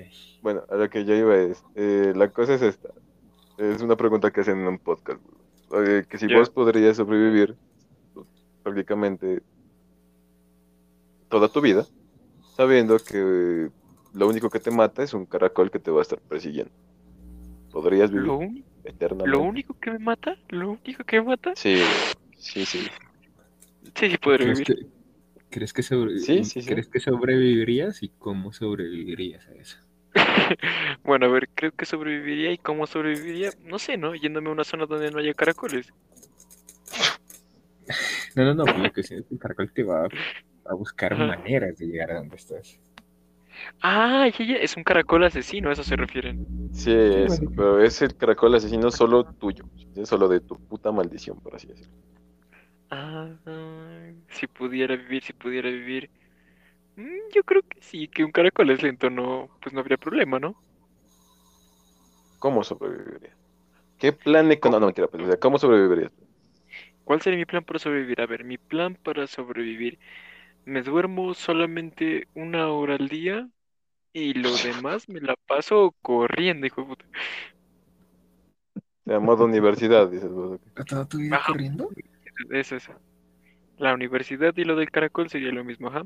Bueno, 0.46 0.62
a 0.70 0.76
lo 0.76 0.88
que 0.88 1.04
yo 1.04 1.12
iba 1.12 1.36
es, 1.38 1.60
eh, 1.74 2.12
la 2.14 2.28
cosa 2.30 2.54
es 2.54 2.62
esta. 2.62 2.90
Es 3.58 3.82
una 3.82 3.96
pregunta 3.96 4.30
que 4.30 4.42
hacen 4.42 4.60
en 4.60 4.68
un 4.68 4.78
podcast. 4.78 5.20
Eh, 5.72 6.04
que 6.08 6.18
si 6.18 6.32
vos 6.32 6.50
podrías 6.50 6.96
sobrevivir 6.98 7.56
pues, 8.14 8.28
prácticamente 8.62 9.42
toda 11.28 11.48
tu 11.48 11.60
vida, 11.60 11.84
sabiendo 12.54 12.96
que 12.98 13.16
eh, 13.18 13.70
lo 14.14 14.28
único 14.28 14.48
que 14.48 14.60
te 14.60 14.70
mata 14.70 15.02
es 15.02 15.14
un 15.14 15.26
caracol 15.26 15.68
que 15.72 15.80
te 15.80 15.90
va 15.90 15.98
a 15.98 16.02
estar 16.02 16.20
persiguiendo. 16.20 16.72
¿Podrías 17.72 18.12
vivir 18.12 18.28
¿Lo, 18.28 18.36
uni- 18.36 18.64
eternamente? 18.84 19.28
¿Lo 19.36 19.42
único 19.42 19.74
que 19.80 19.90
me 19.90 19.98
mata? 19.98 20.36
¿Lo 20.50 20.78
único 20.80 21.02
que 21.02 21.20
me 21.22 21.26
mata? 21.26 21.54
Sí, 21.56 21.82
sí, 22.38 22.64
sí. 22.64 22.86
Sí, 23.96 24.10
sí, 24.10 24.16
¿Crees 24.18 24.60
vivir. 24.60 24.64
que, 24.64 24.86
¿crees, 25.50 25.72
que 25.72 25.82
sobre- 25.82 26.20
Sí, 26.20 26.44
sí, 26.44 26.62
sí. 26.62 26.68
¿Crees 26.68 26.86
que 26.86 27.00
sobrevivirías 27.00 28.04
y 28.04 28.10
cómo 28.10 28.52
sobrevivirías 28.52 29.48
a 29.48 29.52
eso? 29.54 29.78
Bueno, 31.04 31.26
a 31.26 31.28
ver, 31.28 31.48
creo 31.54 31.72
que 31.72 31.84
sobreviviría 31.84 32.52
y 32.52 32.58
cómo 32.58 32.86
sobreviviría, 32.86 33.52
no 33.60 33.78
sé, 33.78 33.96
¿no? 33.96 34.14
Yéndome 34.14 34.48
a 34.48 34.52
una 34.52 34.64
zona 34.64 34.86
donde 34.86 35.10
no 35.10 35.18
haya 35.18 35.34
caracoles. 35.34 35.92
No, 38.34 38.44
no, 38.44 38.54
no, 38.54 38.64
pues 38.64 38.78
lo 38.78 38.92
que 38.92 39.02
que 39.02 39.14
el 39.30 39.38
caracol 39.38 39.72
te 39.72 39.82
va 39.82 40.04
a, 40.04 40.08
a 40.70 40.74
buscar 40.74 41.12
Ajá. 41.12 41.26
maneras 41.26 41.76
de 41.78 41.86
llegar 41.86 42.10
a 42.10 42.16
donde 42.18 42.36
estás. 42.36 42.78
Ah, 43.82 44.28
ya, 44.38 44.44
ya, 44.44 44.56
es 44.56 44.76
un 44.76 44.84
caracol 44.84 45.24
asesino, 45.24 45.70
a 45.70 45.72
eso 45.72 45.82
se 45.82 45.96
refieren. 45.96 46.38
Sí, 46.72 46.90
es, 46.92 47.40
pero 47.54 47.80
es 47.82 48.02
el 48.02 48.14
caracol 48.16 48.54
asesino 48.54 48.90
solo 48.90 49.24
tuyo, 49.38 49.64
es 49.94 50.08
solo 50.08 50.28
de 50.28 50.40
tu 50.40 50.56
puta 50.68 50.92
maldición, 50.92 51.38
por 51.40 51.54
así 51.54 51.66
decirlo. 51.68 51.94
Ah, 52.90 53.28
si 54.30 54.46
pudiera 54.46 54.96
vivir, 54.96 55.22
si 55.22 55.32
pudiera 55.32 55.68
vivir. 55.68 56.10
Mm, 56.96 57.30
yo 57.34 57.42
creo 57.44 57.62
que 57.62 57.80
sí, 57.80 58.08
que 58.08 58.24
un 58.24 58.32
caracol 58.32 58.70
es 58.70 58.82
lento, 58.82 59.08
no, 59.10 59.50
pues 59.60 59.72
no 59.74 59.80
habría 59.80 59.96
problema, 59.98 60.38
¿no? 60.38 60.56
¿Cómo 62.38 62.64
sobreviviría? 62.64 63.36
¿Qué 63.98 64.12
plan 64.12 64.52
económico? 64.52 64.70
No, 64.70 64.80
no, 64.80 64.86
mentira, 64.88 65.08
pues, 65.08 65.38
¿cómo 65.40 65.58
sobrevivirías? 65.58 66.12
¿Cuál 67.04 67.20
sería 67.22 67.38
mi 67.38 67.44
plan 67.46 67.64
para 67.64 67.78
sobrevivir? 67.78 68.20
A 68.20 68.26
ver, 68.26 68.44
mi 68.44 68.58
plan 68.58 68.96
para 69.02 69.26
sobrevivir. 69.26 69.98
Me 70.64 70.82
duermo 70.82 71.34
solamente 71.34 72.28
una 72.34 72.70
hora 72.70 72.96
al 72.96 73.08
día 73.08 73.48
y 74.12 74.34
lo 74.34 74.58
demás 74.58 75.08
me 75.08 75.20
la 75.20 75.36
paso 75.48 75.96
corriendo, 76.02 76.66
hijo 76.66 76.82
de 76.82 76.88
puta. 76.88 77.06
Sea, 79.04 79.20
modo 79.20 79.44
universidad, 79.44 80.08
dices 80.08 80.30
vos. 80.30 80.60
ok. 80.76 80.84
¿Toda 80.86 81.06
tu 81.08 81.18
vida 81.18 81.38
corriendo? 81.38 81.90
Eso 82.50 82.76
es. 82.76 82.88
La 83.78 83.94
universidad 83.94 84.54
y 84.56 84.64
lo 84.64 84.76
del 84.76 84.90
caracol 84.90 85.30
sería 85.30 85.52
lo 85.52 85.64
mismo, 85.64 85.88
ajá. 85.88 86.04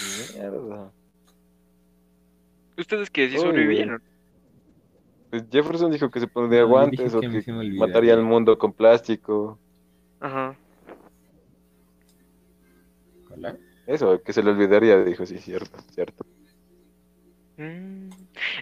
Mierda. 0.00 0.92
¿Ustedes 2.76 3.10
qué? 3.10 3.28
¿Sí 3.28 3.38
sobrevivieron? 3.38 4.02
Pues 5.30 5.44
Jefferson 5.50 5.92
dijo 5.92 6.10
que 6.10 6.20
se 6.20 6.26
pondría 6.26 6.62
No, 6.62 6.68
guantes 6.68 7.14
o 7.14 7.20
que 7.20 7.42
que 7.42 7.52
mataría 7.52 8.14
al 8.14 8.24
mundo 8.24 8.58
con 8.58 8.72
plástico. 8.72 9.60
Ajá. 10.20 10.56
Hola. 13.30 13.56
Eso, 13.86 14.22
que 14.22 14.32
se 14.32 14.42
le 14.42 14.50
olvidaría, 14.50 15.02
dijo, 15.04 15.24
sí, 15.26 15.38
cierto, 15.38 15.78
cierto. 15.92 16.24
Mm, 17.56 18.10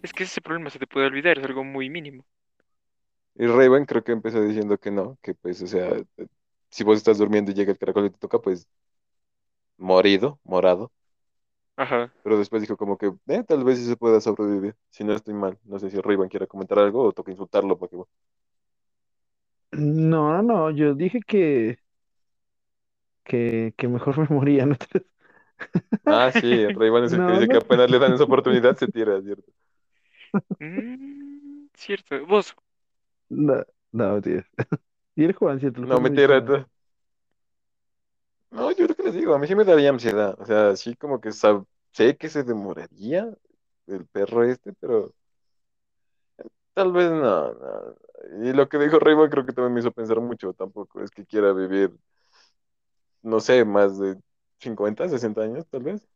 es 0.02 0.12
que 0.12 0.24
ese 0.24 0.32
es 0.32 0.36
el 0.38 0.42
problema, 0.42 0.70
se 0.70 0.78
te 0.78 0.86
puede 0.86 1.06
olvidar, 1.06 1.38
es 1.38 1.44
algo 1.44 1.64
muy 1.64 1.88
mínimo. 1.90 2.24
Y 3.34 3.46
Raven 3.46 3.84
creo 3.86 4.02
que 4.02 4.12
empezó 4.12 4.42
diciendo 4.42 4.78
que 4.78 4.90
no, 4.90 5.16
que 5.22 5.34
pues, 5.34 5.62
o 5.62 5.66
sea, 5.66 5.90
si 6.70 6.84
vos 6.84 6.98
estás 6.98 7.18
durmiendo 7.18 7.50
y 7.52 7.54
llega 7.54 7.72
el 7.72 7.78
caracol 7.78 8.06
y 8.06 8.10
te 8.10 8.18
toca, 8.18 8.40
pues, 8.40 8.66
morido, 9.78 10.38
morado. 10.44 10.92
Ajá. 11.78 12.12
Pero 12.22 12.38
después 12.38 12.62
dijo 12.62 12.76
como 12.76 12.98
que, 12.98 13.12
eh, 13.28 13.44
tal 13.44 13.64
vez 13.64 13.78
sí 13.78 13.86
se 13.86 13.96
pueda 13.96 14.20
sobrevivir, 14.20 14.76
si 14.90 15.04
no 15.04 15.14
estoy 15.14 15.34
mal. 15.34 15.58
No 15.64 15.78
sé 15.78 15.90
si 15.90 16.00
Raven 16.00 16.28
quiere 16.28 16.46
comentar 16.46 16.78
algo 16.78 17.02
o 17.04 17.12
toca 17.12 17.30
insultarlo 17.32 17.78
para 17.78 17.90
que... 17.90 17.96
No, 19.72 20.42
no, 20.42 20.42
no, 20.42 20.70
yo 20.70 20.94
dije 20.94 21.20
que, 21.26 21.78
que, 23.24 23.74
que 23.76 23.88
mejor 23.88 24.18
me 24.18 24.26
moría, 24.34 24.66
¿no? 24.66 24.76
Ah, 26.04 26.32
sí, 26.32 26.68
Raven 26.70 27.04
es 27.04 27.12
el 27.12 27.22
que 27.22 27.30
No, 27.30 27.32
dice 27.32 27.48
no. 27.48 27.48
que 27.48 27.58
apenas 27.58 27.90
le 27.90 27.98
dan 27.98 28.12
esa 28.14 28.24
oportunidad 28.24 28.76
se 28.76 28.88
tira, 28.88 29.20
¿cierto? 29.22 29.52
Mm, 30.60 31.68
cierto. 31.74 32.26
Vos, 32.26 32.54
No, 33.30 33.64
no, 33.92 34.14
mentira. 34.14 34.46
Y 35.16 35.24
el 35.24 35.34
Juan, 35.34 35.60
cierto. 35.60 35.86
No, 35.86 36.00
mentira. 36.00 36.44
tú- 36.44 36.66
No, 38.50 38.70
yo 38.72 38.84
creo 38.86 38.96
que 38.96 39.02
les 39.04 39.14
digo, 39.14 39.34
a 39.34 39.38
mí 39.38 39.46
sí 39.46 39.54
me 39.54 39.64
daría 39.64 39.90
ansiedad. 39.90 40.34
O 40.40 40.46
sea, 40.46 40.74
sí 40.76 40.94
como 40.96 41.20
que 41.20 41.30
sab- 41.30 41.66
sé 41.92 42.16
que 42.16 42.28
se 42.28 42.44
demoraría 42.44 43.28
el 43.86 44.06
perro 44.06 44.44
este, 44.44 44.72
pero 44.74 45.14
tal 46.74 46.92
vez 46.92 47.10
no, 47.10 47.52
no. 47.54 47.94
Y 48.44 48.52
lo 48.52 48.68
que 48.68 48.78
dijo 48.78 48.98
Raymond 48.98 49.30
creo 49.30 49.46
que 49.46 49.52
también 49.52 49.74
me 49.74 49.80
hizo 49.80 49.92
pensar 49.92 50.20
mucho. 50.20 50.52
Tampoco 50.54 51.02
es 51.02 51.10
que 51.10 51.26
quiera 51.26 51.52
vivir, 51.52 51.92
no 53.22 53.40
sé, 53.40 53.64
más 53.64 53.98
de 53.98 54.16
50, 54.60 55.08
60 55.08 55.42
años, 55.42 55.66
tal 55.68 55.82
vez. 55.82 56.08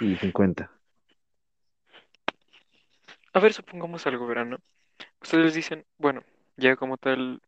Y 0.00 0.16
50. 0.16 0.70
a 3.32 3.40
ver, 3.40 3.52
supongamos 3.52 4.06
algo, 4.06 4.26
verano. 4.26 4.58
Ustedes 5.22 5.54
dicen, 5.54 5.86
bueno, 5.98 6.22
ya 6.56 6.76
como 6.76 6.96
tal, 6.98 7.42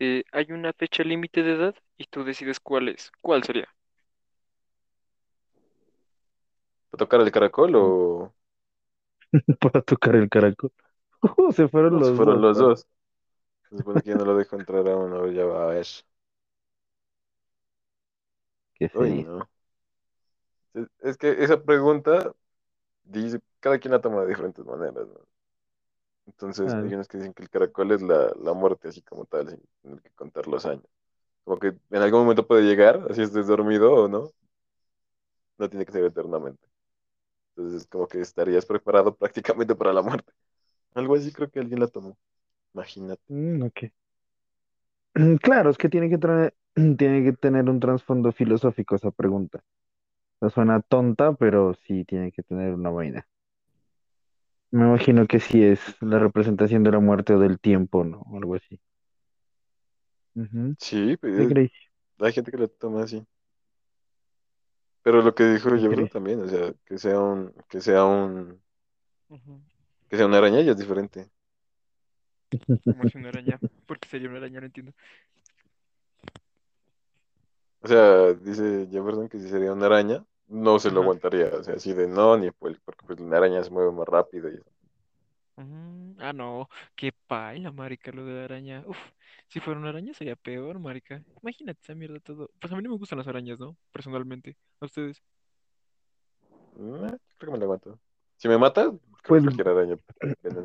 eh, 0.00 0.24
hay 0.32 0.52
una 0.52 0.72
fecha 0.72 1.02
límite 1.04 1.42
de 1.42 1.52
edad 1.54 1.74
y 1.96 2.06
tú 2.06 2.24
decides 2.24 2.60
cuál 2.60 2.88
es. 2.88 3.12
¿Cuál 3.20 3.44
sería? 3.44 3.68
¿Para 6.90 6.98
tocar 6.98 7.20
el 7.20 7.32
caracol 7.32 7.72
o 7.76 8.34
Para 9.60 9.82
tocar 9.82 10.16
el 10.16 10.28
caracol. 10.28 10.72
Uh, 11.22 11.52
se 11.52 11.68
fueron 11.68 11.94
no, 11.94 12.00
los 12.00 12.08
se 12.08 12.14
fueron 12.14 12.40
dos, 12.40 12.42
los 12.42 12.58
dos? 12.58 12.86
Se 13.70 13.76
supone 13.78 14.02
que 14.02 14.14
no 14.14 14.24
lo 14.24 14.36
dejo 14.36 14.56
entrar 14.56 14.86
a 14.88 14.96
uno, 14.96 15.30
ya 15.30 15.44
va 15.44 15.64
a 15.64 15.66
ver. 15.68 15.86
¿Qué 18.74 18.90
Uy, 18.94 19.24
no. 19.24 19.48
Es, 20.74 20.86
es 21.00 21.16
que 21.18 21.30
esa 21.42 21.62
pregunta 21.62 22.32
dice, 23.04 23.40
cada 23.60 23.78
quien 23.78 23.92
la 23.92 24.00
toma 24.00 24.22
de 24.22 24.28
diferentes 24.28 24.64
maneras, 24.64 25.06
¿no? 25.08 25.20
Entonces, 26.28 26.76
Claro. 26.76 26.82
hay 26.82 26.94
unos 26.94 27.08
que 27.08 27.18
dicen 27.18 27.34
que 27.34 27.44
el 27.44 27.50
caracol 27.50 27.92
es 27.92 28.02
la, 28.02 28.32
la 28.42 28.54
muerte, 28.54 28.88
así 28.88 29.02
como 29.02 29.26
tal, 29.26 29.50
sin 29.50 29.60
tener 29.82 30.02
que 30.02 30.12
contar 30.12 30.48
los 30.48 30.66
años. 30.66 30.86
Como 31.44 31.58
que 31.60 31.68
en 31.68 32.02
algún 32.02 32.22
momento 32.22 32.46
puede 32.46 32.64
llegar, 32.64 33.06
así 33.10 33.22
estés 33.22 33.46
dormido 33.48 33.92
o 33.94 34.08
no. 34.08 34.30
No 35.58 35.68
tiene 35.68 35.84
que 35.86 35.92
ser 35.92 36.04
eternamente. 36.04 36.66
Entonces, 37.56 37.86
como 37.88 38.08
que 38.08 38.20
estarías 38.22 38.66
preparado 38.66 39.16
prácticamente 39.18 39.74
para 39.76 39.92
la 39.94 40.02
muerte. 40.02 40.32
Algo 40.94 41.16
así 41.16 41.32
creo 41.32 41.50
que 41.50 41.60
alguien 41.60 41.80
la 41.80 41.88
tomó. 41.88 42.18
Imagínate. 42.74 43.22
Mm, 43.30 43.62
ok. 43.62 43.90
Claro, 45.42 45.70
es 45.70 45.78
que 45.78 45.88
tiene 45.88 46.08
que 46.10 46.18
traer, 46.18 46.54
tiene 46.98 47.24
que 47.24 47.32
tener 47.32 47.68
un 47.68 47.80
trasfondo 47.80 48.32
filosófico 48.32 48.96
esa 48.96 49.10
pregunta. 49.10 49.60
No 50.40 50.50
suena 50.50 50.80
tonta, 50.82 51.34
pero 51.34 51.74
sí 51.86 52.04
tiene 52.06 52.32
que 52.32 52.42
tener 52.44 52.74
una 52.74 52.90
vaina. 52.90 53.26
Me 54.70 54.86
imagino 54.86 55.26
que 55.26 55.40
sí 55.40 55.62
es 55.62 55.78
la 56.00 56.18
representación 56.18 56.82
de 56.82 56.90
la 56.92 57.00
muerte 57.00 57.34
o 57.34 57.38
del 57.38 57.60
tiempo, 57.60 58.02
¿no? 58.04 58.24
Algo 58.34 58.54
así. 58.54 58.80
Ujú. 60.34 60.74
Sí, 60.78 61.16
Sí, 61.36 61.46
pues, 61.46 61.70
hay 62.20 62.32
gente 62.32 62.50
que 62.50 62.58
la 62.58 62.68
toma 62.68 63.02
así. 63.04 63.26
Pero 65.02 65.22
lo 65.22 65.34
que 65.34 65.44
dijo 65.44 65.70
Ok. 65.70 65.80
Jefferson 65.80 66.08
también, 66.08 66.40
o 66.42 66.48
sea, 66.48 66.72
que 66.84 66.98
sea 66.98 67.20
un, 67.20 67.52
que 67.68 67.80
sea 67.80 68.04
un, 68.04 68.62
que 70.08 70.16
sea 70.16 70.26
una 70.26 70.38
araña 70.38 70.60
ya 70.60 70.72
es 70.72 70.78
diferente. 70.78 71.30
Como 72.86 73.06
si 73.06 73.18
una 73.18 73.28
araña. 73.28 73.60
¿Por 73.86 73.98
qué 73.98 74.08
sería 74.08 74.28
una 74.28 74.38
araña? 74.38 74.60
No 74.60 74.66
entiendo. 74.66 74.92
O 77.80 77.88
sea, 77.88 78.34
dice 78.34 78.86
Jefferson 78.90 79.28
que 79.28 79.38
si 79.40 79.48
sería 79.48 79.72
una 79.72 79.86
araña, 79.86 80.24
no 80.48 80.78
se 80.78 80.90
lo 80.90 81.02
aguantaría. 81.02 81.50
O 81.58 81.62
sea, 81.62 81.74
así 81.74 81.92
de 81.92 82.08
no, 82.08 82.36
ni 82.36 82.50
pues, 82.50 82.78
porque 82.84 83.04
pues 83.06 83.20
la 83.20 83.36
araña 83.38 83.62
se 83.62 83.70
mueve 83.70 83.92
más 83.92 84.06
rápido 84.06 84.50
y 84.50 84.54
eso. 84.54 84.70
Mm, 85.56 86.20
ah, 86.20 86.32
no, 86.32 86.68
qué 86.94 87.12
paila, 87.26 87.72
marica, 87.72 88.12
lo 88.12 88.24
de 88.24 88.34
la 88.34 88.44
araña. 88.44 88.84
Uf, 88.86 88.96
si 89.48 89.58
fuera 89.60 89.80
una 89.80 89.88
araña 89.88 90.14
sería 90.14 90.36
peor, 90.36 90.78
marica. 90.78 91.22
Imagínate 91.42 91.80
esa 91.82 91.94
mierda 91.94 92.20
todo. 92.20 92.50
Pues 92.60 92.72
a 92.72 92.76
mí 92.76 92.82
no 92.82 92.90
me 92.90 92.96
gustan 92.96 93.18
las 93.18 93.26
arañas, 93.28 93.58
¿no? 93.58 93.76
Personalmente. 93.92 94.56
¿A 94.80 94.84
ustedes? 94.86 95.20
Eh, 96.78 97.16
creo 97.38 97.38
que 97.38 97.50
me 97.50 97.58
la 97.58 97.64
aguanto. 97.64 97.98
Si 98.36 98.46
me 98.48 98.56
mata, 98.56 98.82
creo 98.84 98.98
Pues- 99.26 99.42
que 99.42 99.46
cualquier 99.48 99.68
araña. 99.68 99.98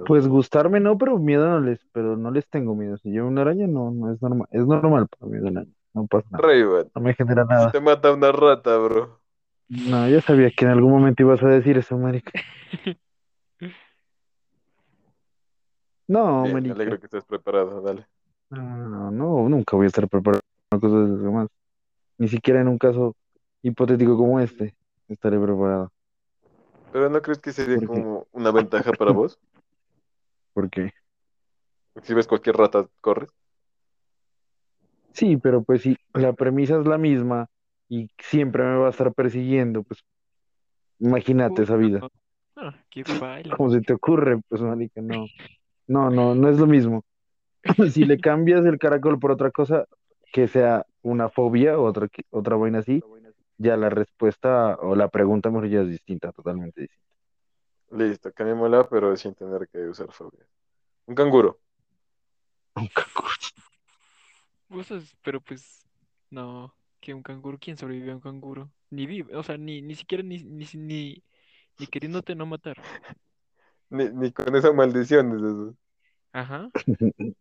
Pues 0.05 0.27
gustarme 0.27 0.79
no, 0.79 0.95
pero 0.97 1.17
miedo 1.17 1.47
no 1.47 1.59
les, 1.59 1.79
pero 1.91 2.15
no 2.15 2.29
les 2.29 2.47
tengo 2.47 2.75
miedo. 2.75 2.97
Si 2.97 3.11
yo 3.11 3.25
una 3.25 3.41
araña 3.41 3.65
no, 3.67 3.89
no 3.91 4.11
es 4.13 4.21
normal, 4.21 4.47
es 4.51 4.65
normal 4.67 5.07
para 5.07 5.31
mí 5.31 5.39
una 5.39 5.61
araña, 5.61 5.73
no 5.93 6.05
pasa 6.05 6.27
nada, 6.31 6.47
Rey, 6.47 6.63
no 6.63 7.01
me 7.01 7.13
genera 7.15 7.43
Si 7.43 7.49
nada. 7.49 7.71
te 7.71 7.79
mata 7.81 8.13
una 8.13 8.31
rata, 8.31 8.77
bro. 8.77 9.19
No, 9.69 10.07
yo 10.09 10.21
sabía 10.21 10.51
que 10.51 10.65
en 10.65 10.71
algún 10.71 10.91
momento 10.91 11.23
ibas 11.23 11.41
a 11.43 11.47
decir 11.47 11.77
eso, 11.77 11.97
marica. 11.97 12.31
No, 16.07 16.41
Bien, 16.43 16.53
me 16.53 16.53
marica. 16.53 16.73
alegro 16.73 16.99
que 16.99 17.05
estés 17.05 17.23
preparado, 17.25 17.81
dale. 17.81 18.05
No, 18.49 19.09
no, 19.11 19.49
nunca 19.49 19.75
voy 19.75 19.85
a 19.85 19.87
estar 19.87 20.07
preparado 20.07 20.41
para 20.69 20.79
cosas 20.81 21.07
de 21.09 21.13
esas 21.15 21.25
jamás. 21.25 21.47
Ni 22.17 22.27
siquiera 22.27 22.61
en 22.61 22.67
un 22.67 22.77
caso 22.77 23.15
hipotético 23.63 24.17
como 24.17 24.39
este 24.39 24.75
estaré 25.07 25.39
preparado. 25.39 25.91
Pero 26.91 27.09
¿no 27.09 27.21
crees 27.21 27.39
que 27.39 27.51
sería 27.51 27.79
¿Por 27.79 27.89
qué? 27.89 27.99
como 27.99 28.27
una 28.31 28.51
ventaja 28.51 28.91
para 28.93 29.11
vos? 29.11 29.39
Porque 30.53 30.91
Si 32.03 32.13
ves 32.13 32.27
cualquier 32.27 32.57
rata, 32.57 32.87
corres. 33.01 33.29
sí, 35.13 35.37
pero 35.37 35.63
pues 35.63 35.81
si 35.83 35.95
la 36.13 36.33
premisa 36.33 36.79
es 36.79 36.85
la 36.85 36.97
misma 36.97 37.47
y 37.89 38.09
siempre 38.19 38.63
me 38.63 38.77
va 38.77 38.87
a 38.87 38.91
estar 38.91 39.13
persiguiendo, 39.13 39.83
pues 39.83 39.99
imagínate 40.99 41.63
esa 41.63 41.75
vida. 41.75 42.07
Ah, 42.55 42.75
qué. 42.89 43.03
¿Cómo 43.57 43.69
se 43.71 43.81
te 43.81 43.93
ocurre? 43.93 44.39
Pues, 44.47 44.61
marica, 44.61 45.01
no. 45.01 45.25
No, 45.87 46.09
no, 46.09 46.35
no 46.35 46.49
es 46.49 46.57
lo 46.57 46.67
mismo. 46.67 47.03
Si 47.93 48.03
le 48.03 48.19
cambias 48.19 48.65
el 48.65 48.77
caracol 48.77 49.19
por 49.19 49.31
otra 49.31 49.49
cosa, 49.49 49.85
que 50.33 50.47
sea 50.47 50.85
una 51.01 51.29
fobia 51.29 51.77
o 51.77 51.83
otra, 51.83 52.09
otra 52.29 52.57
vaina 52.57 52.79
así, 52.79 53.01
ya 53.57 53.77
la 53.77 53.89
respuesta 53.89 54.75
o 54.81 54.95
la 54.95 55.07
pregunta 55.07 55.49
mejor 55.49 55.69
ya 55.69 55.81
es 55.81 55.89
distinta, 55.89 56.31
totalmente 56.31 56.81
distinta. 56.81 57.03
Listo, 57.91 58.33
cambiémosla, 58.33 58.89
pero 58.89 59.15
sin 59.15 59.35
tener 59.35 59.69
que 59.71 59.87
usar 59.87 60.11
fobia. 60.11 60.45
Un 61.05 61.15
canguro. 61.15 61.59
Un 62.75 62.87
canguro. 62.87 63.29
Pero 65.21 65.39
pues, 65.39 65.85
no, 66.31 66.73
que 67.03 67.13
un 67.13 67.21
canguro, 67.21 67.57
¿quién 67.59 67.75
sobrevive 67.75 68.11
a 68.11 68.15
un 68.15 68.21
canguro? 68.21 68.71
Ni 68.89 69.05
vive, 69.05 69.35
o 69.35 69.43
sea, 69.43 69.57
ni, 69.57 69.81
ni 69.81 69.93
siquiera 69.93 70.23
ni, 70.23 70.41
ni, 70.41 70.65
ni, 70.73 71.21
ni 71.77 71.87
queriéndote 71.87 72.33
no 72.33 72.45
matar. 72.45 72.77
Ni, 73.89 74.09
ni 74.09 74.31
con 74.31 74.55
esa 74.55 74.71
maldición. 74.71 75.35
es 75.35 75.43
eso. 75.43 75.75
Ajá. 76.31 76.71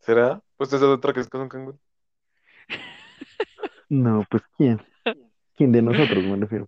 ¿Será? 0.00 0.42
Pues 0.58 0.72
esa 0.74 0.84
es 0.84 0.90
otra 0.90 1.14
que 1.14 1.20
es 1.20 1.28
con 1.28 1.42
un 1.42 1.48
canguro. 1.48 1.78
No, 3.88 4.26
pues 4.30 4.42
¿quién? 4.56 4.80
¿Quién 5.54 5.70
de 5.70 5.82
nosotros 5.82 6.24
me 6.24 6.36
refiero? 6.36 6.66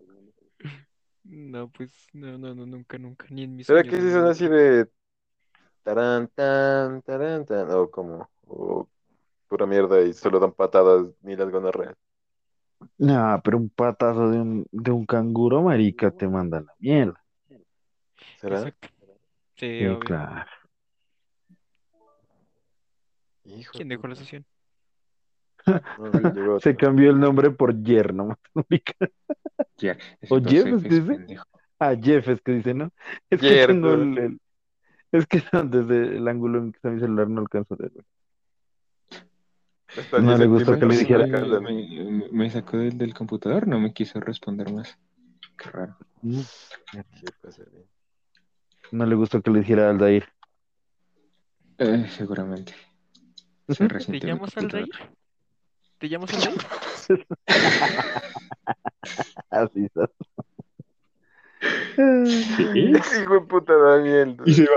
No, 1.25 1.71
pues, 1.71 1.91
no, 2.13 2.37
no, 2.37 2.55
no, 2.55 2.67
nunca, 2.67 2.99
nunca, 2.99 3.27
ni 3.31 3.45
en 3.45 3.57
mis 3.57 3.67
¿Será 3.67 3.83
que 3.83 3.99
sí 3.99 4.11
son 4.11 4.27
así 4.27 4.47
de 4.47 4.87
tarán, 5.83 6.29
tan, 6.29 7.01
tarán, 7.01 7.47
tan? 7.47 7.71
O 7.71 7.91
como, 7.91 8.29
o 8.47 8.89
pura 9.55 9.67
mierda 9.67 10.01
y 10.03 10.13
solo 10.13 10.41
dan 10.41 10.51
patadas 10.53 11.07
ni 11.23 11.37
las 11.37 11.49
gonorreas. 11.49 11.95
No, 12.99 13.41
pero 13.45 13.57
un 13.59 13.71
patazo 13.71 14.31
de 14.31 14.41
un, 14.41 14.67
de 14.73 14.91
un 14.91 15.07
canguro, 15.07 15.63
marica, 15.63 16.11
te 16.11 16.27
manda 16.27 16.59
a 16.59 16.63
la 16.63 16.75
mierda. 16.81 17.25
¿Será? 18.41 18.59
Exacto. 18.59 18.89
Sí, 19.57 19.67
Sí, 19.79 19.85
obvio. 19.87 19.99
claro. 20.07 20.45
Hijo 23.45 23.73
¿Quién 23.77 23.89
de 23.89 23.95
dejó 23.97 24.09
la 24.09 24.17
sesión? 24.17 24.45
No, 25.97 26.59
Se 26.61 26.77
cambió 26.77 27.11
el 27.11 27.21
nombre 27.21 27.51
por 27.51 27.81
Yerno, 27.83 28.37
marica. 28.55 28.95
Ya, 29.79 29.97
O 30.31 30.41
Jeff, 30.41 30.67
es 30.67 30.83
que 30.83 30.89
dice. 30.89 31.39
Ah, 31.79 31.95
Jeff 32.01 32.29
es 32.29 32.41
que 32.43 32.53
dice, 32.53 32.75
¿no? 32.75 32.91
Es 33.31 33.41
que 33.41 33.47
Yerno. 33.47 33.67
tengo 33.67 33.95
el, 33.95 34.19
el- 34.19 34.41
Es 35.13 35.27
que 35.27 35.43
desde 35.67 36.17
el 36.19 36.29
ángulo 36.29 36.59
en 36.59 36.73
que 36.73 36.77
está 36.79 36.91
mi 36.91 37.01
celular 37.01 37.29
no 37.29 37.41
alcanzo 37.43 37.75
a 37.75 37.77
ver. 37.79 37.93
Está 39.97 40.21
No 40.21 40.29
10 40.29 40.39
le 40.41 40.47
gustó 40.47 40.79
que 40.79 40.87
le 40.87 40.97
dijera-. 40.97 41.27
Me, 41.61 41.73
me- 42.11 42.29
me 42.31 42.51
sacó 42.51 42.79
del, 42.79 42.97
del 42.99 43.15
computador, 43.15 43.69
no 43.69 43.79
me 43.79 43.93
quiso 43.93 44.19
responder 44.21 44.73
más. 44.73 44.99
Qué 45.57 45.71
raro. 45.71 45.97
¿Qué 46.23 47.31
pasaría? 47.41 47.85
No 48.91 49.07
le 49.07 49.15
gustó 49.15 49.41
que 49.43 49.51
le 49.51 49.61
dijera 49.61 49.91
Aldair. 49.91 50.29
Eh, 51.79 52.07
seguramente. 52.11 52.75
Se 53.69 53.89
¿Te 53.89 54.21
llamas 54.21 54.55
computador. 54.55 54.89
Aldair? 54.89 55.11
¿Te 55.99 56.09
llamas 56.09 56.35
Aldair? 56.35 56.67
Así 59.51 59.85
está. 59.85 60.11
¿Sí? 62.27 62.67
Hijo 63.23 63.35
de 63.35 63.41
puta 63.43 63.75
Daniel. 63.77 64.37
Y 64.45 64.55
se 64.55 64.65
va 64.65 64.75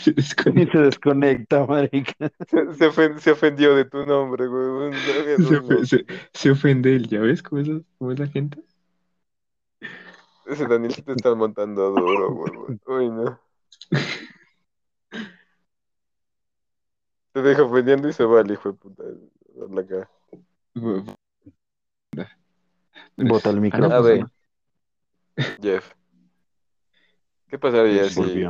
y 0.00 0.02
se 0.02 0.10
Y 0.10 0.14
desconecta. 0.14 0.72
se 0.72 0.78
desconecta, 0.84 1.66
marica. 1.66 2.14
Se, 2.48 2.74
se 2.74 2.88
ofen- 2.88 3.18
se 3.18 3.30
ofendió 3.32 3.74
de 3.74 3.84
tu 3.84 4.04
nombre, 4.06 4.46
güey. 4.46 4.92
Se, 5.02 5.60
ofe- 5.60 5.84
se- 5.86 6.06
se 6.32 6.50
ofende 6.50 6.94
él, 6.96 7.08
¿ya 7.08 7.20
ves 7.20 7.42
cómo 7.42 7.60
es, 7.60 7.68
cómo 7.98 8.12
es 8.12 8.18
la 8.18 8.26
gente? 8.26 8.62
Ese 10.46 10.66
Daniel 10.66 10.92
sí 10.92 11.02
te 11.02 11.12
está 11.12 11.34
montando 11.34 11.90
duro, 11.90 12.34
güey. 12.34 12.78
Uy, 12.86 13.08
no. 13.10 13.38
Te 17.32 17.42
deja 17.42 17.62
ofendiendo 17.62 18.08
y 18.08 18.12
se 18.12 18.24
va 18.24 18.40
el 18.40 18.50
hijo 18.50 18.72
de 18.72 18.78
puta. 18.78 19.04
La 19.70 19.86
cara. 19.86 20.10
Bota 23.16 23.50
el 23.50 23.56
no, 23.56 23.62
micrófono. 23.62 23.94
A 23.94 24.00
ver. 24.00 24.26
Jeff. 25.62 25.92
¿Qué 27.48 27.58
pasaría 27.58 28.08
si, 28.08 28.46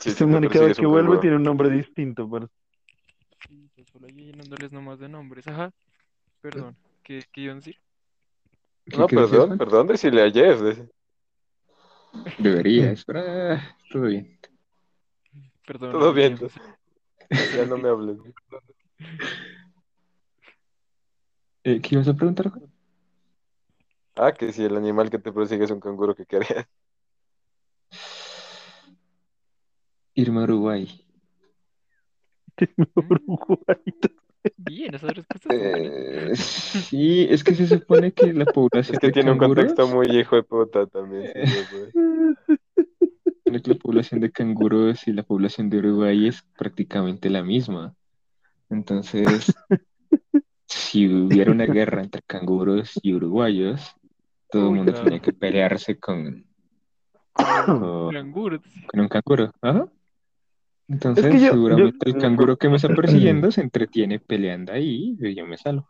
si, 0.00 0.08
Este 0.10 0.24
cada 0.26 0.40
persigues 0.40 0.78
que 0.78 0.86
vuelve 0.86 1.18
tiene 1.18 1.36
un 1.36 1.42
nombre 1.42 1.70
distinto. 1.70 2.28
pero- 2.28 2.48
Sí, 3.48 3.68
pues 3.74 3.86
solo 3.88 4.08
yo 4.08 4.16
llenándoles 4.24 4.72
nomás 4.72 4.98
de 4.98 5.08
nombres. 5.08 5.46
Ajá. 5.48 5.70
Perdón. 6.40 6.76
¿Qué, 7.02 7.22
qué 7.32 7.40
iban 7.42 7.56
a 7.56 7.60
decir? 7.60 7.76
¿Qué- 8.86 8.96
No, 8.96 9.06
perdón, 9.06 9.46
Juan? 9.48 9.58
perdón, 9.58 9.86
decirle 9.86 10.22
a 10.22 10.30
Jeff. 10.30 10.60
de- 10.60 10.88
Deberías, 12.38 13.04
pero 13.04 13.20
ah, 13.24 13.76
todo 13.90 14.02
bien. 14.02 14.38
Perdón. 15.66 15.92
Todo 15.92 16.12
bien. 16.12 16.36
ya 16.36 16.42
no 16.42 16.48
sé. 16.48 16.60
Ya 17.56 17.66
no 17.66 17.78
me 17.78 17.88
hables. 17.88 18.18
Eh, 21.64 21.80
¿qué 21.80 21.94
ibas 21.94 22.08
a 22.08 22.14
preguntar? 22.14 22.50
Ah, 24.16 24.32
que 24.32 24.52
si 24.52 24.64
el 24.64 24.76
animal 24.76 25.10
que 25.10 25.18
te 25.18 25.32
persigue 25.32 25.64
es 25.64 25.70
un 25.70 25.80
canguro, 25.80 26.14
¿qué 26.14 26.26
querías? 26.26 26.66
Irme 30.20 30.40
a 30.40 30.42
Uruguay. 30.42 30.86
Uruguay. 32.94 33.76
Bien, 34.58 34.94
esas 34.94 35.14
respuestas. 35.14 35.50
Eh, 35.50 36.36
sí, 36.36 37.26
es 37.30 37.42
que 37.42 37.54
se 37.54 37.66
supone 37.66 38.12
que 38.12 38.34
la 38.34 38.44
población 38.44 38.94
Es 38.96 39.00
que 39.00 39.06
de 39.06 39.12
tiene 39.14 39.32
un 39.32 39.38
contexto 39.38 39.88
muy 39.88 40.08
hijo 40.08 40.36
de 40.36 40.42
puta 40.42 40.86
también. 40.86 41.32
sí, 41.46 41.58
güey. 41.72 41.90
supone 43.44 43.62
que 43.62 43.70
la 43.70 43.78
población 43.78 44.20
de 44.20 44.30
canguros 44.30 45.08
y 45.08 45.12
la 45.14 45.22
población 45.22 45.70
de 45.70 45.78
Uruguay 45.78 46.28
es 46.28 46.42
prácticamente 46.58 47.30
la 47.30 47.42
misma. 47.42 47.94
Entonces, 48.68 49.54
si 50.66 51.08
hubiera 51.08 51.50
una 51.50 51.64
guerra 51.64 52.02
entre 52.02 52.20
canguros 52.26 52.92
y 53.02 53.14
uruguayos, 53.14 53.96
todo 54.50 54.68
el 54.68 54.76
mundo 54.76 54.92
claro. 54.92 55.04
tenía 55.04 55.20
que 55.20 55.32
pelearse 55.32 55.98
con, 55.98 56.44
con 57.32 59.00
un 59.00 59.08
canguro. 59.08 59.54
Ajá. 59.62 59.90
Entonces, 60.90 61.24
Es 61.24 61.30
que 61.32 61.40
yo- 61.40 61.52
seguramente 61.52 61.96
yo- 62.04 62.12
el 62.16 62.20
canguro 62.20 62.56
que 62.56 62.68
me 62.68 62.76
está 62.76 62.88
persiguiendo 62.94 63.50
se 63.52 63.60
entretiene 63.60 64.18
peleando 64.18 64.72
ahí 64.72 65.16
y 65.20 65.34
yo 65.34 65.46
me 65.46 65.56
salvo. 65.56 65.88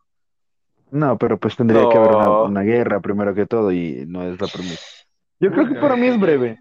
No, 0.90 1.16
pero 1.18 1.38
pues 1.38 1.56
tendría 1.56 1.88
que 1.88 1.96
haber 1.96 2.10
una, 2.16 2.24
No. 2.24 2.44
una 2.44 2.62
guerra 2.62 3.00
primero 3.00 3.34
que 3.34 3.46
todo 3.46 3.70
y 3.72 4.04
no 4.06 4.22
es 4.24 4.40
la 4.40 4.48
premisa. 4.48 4.84
Yo 5.38 5.50
creo 5.52 5.68
que 5.68 5.74
para 5.76 5.96
mí 5.96 6.06
es 6.08 6.18
breve. 6.20 6.58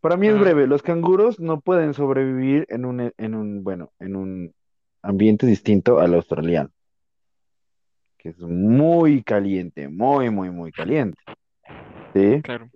Para 0.00 0.16
mí 0.16 0.26
es 0.28 0.38
breve. 0.38 0.66
Los 0.66 0.82
canguros 0.82 1.38
no 1.40 1.60
pueden 1.60 1.92
sobrevivir 1.94 2.66
en 2.70 2.84
un, 2.84 3.12
en 3.16 3.34
un, 3.34 3.62
bueno, 3.62 3.90
en 4.00 4.16
un 4.16 4.52
ambiente 5.02 5.46
distinto 5.46 6.00
al 6.00 6.14
australiano, 6.14 6.70
que 8.18 8.30
es 8.30 8.38
muy 8.40 9.22
caliente, 9.22 9.88
muy, 9.88 10.30
muy, 10.30 10.50
muy 10.50 10.72
caliente. 10.72 11.18
¿Sí? 12.14 12.40
Claro. 12.42 12.68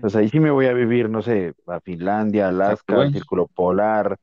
Pues 0.00 0.14
ahí 0.16 0.28
sí 0.28 0.40
me 0.40 0.50
voy 0.50 0.66
a 0.66 0.72
vivir, 0.72 1.08
no 1.08 1.22
sé, 1.22 1.54
a 1.66 1.80
Finlandia, 1.80 2.48
Alaska, 2.48 3.00
al 3.02 3.12
Círculo 3.12 3.46
Polar, 3.46 4.16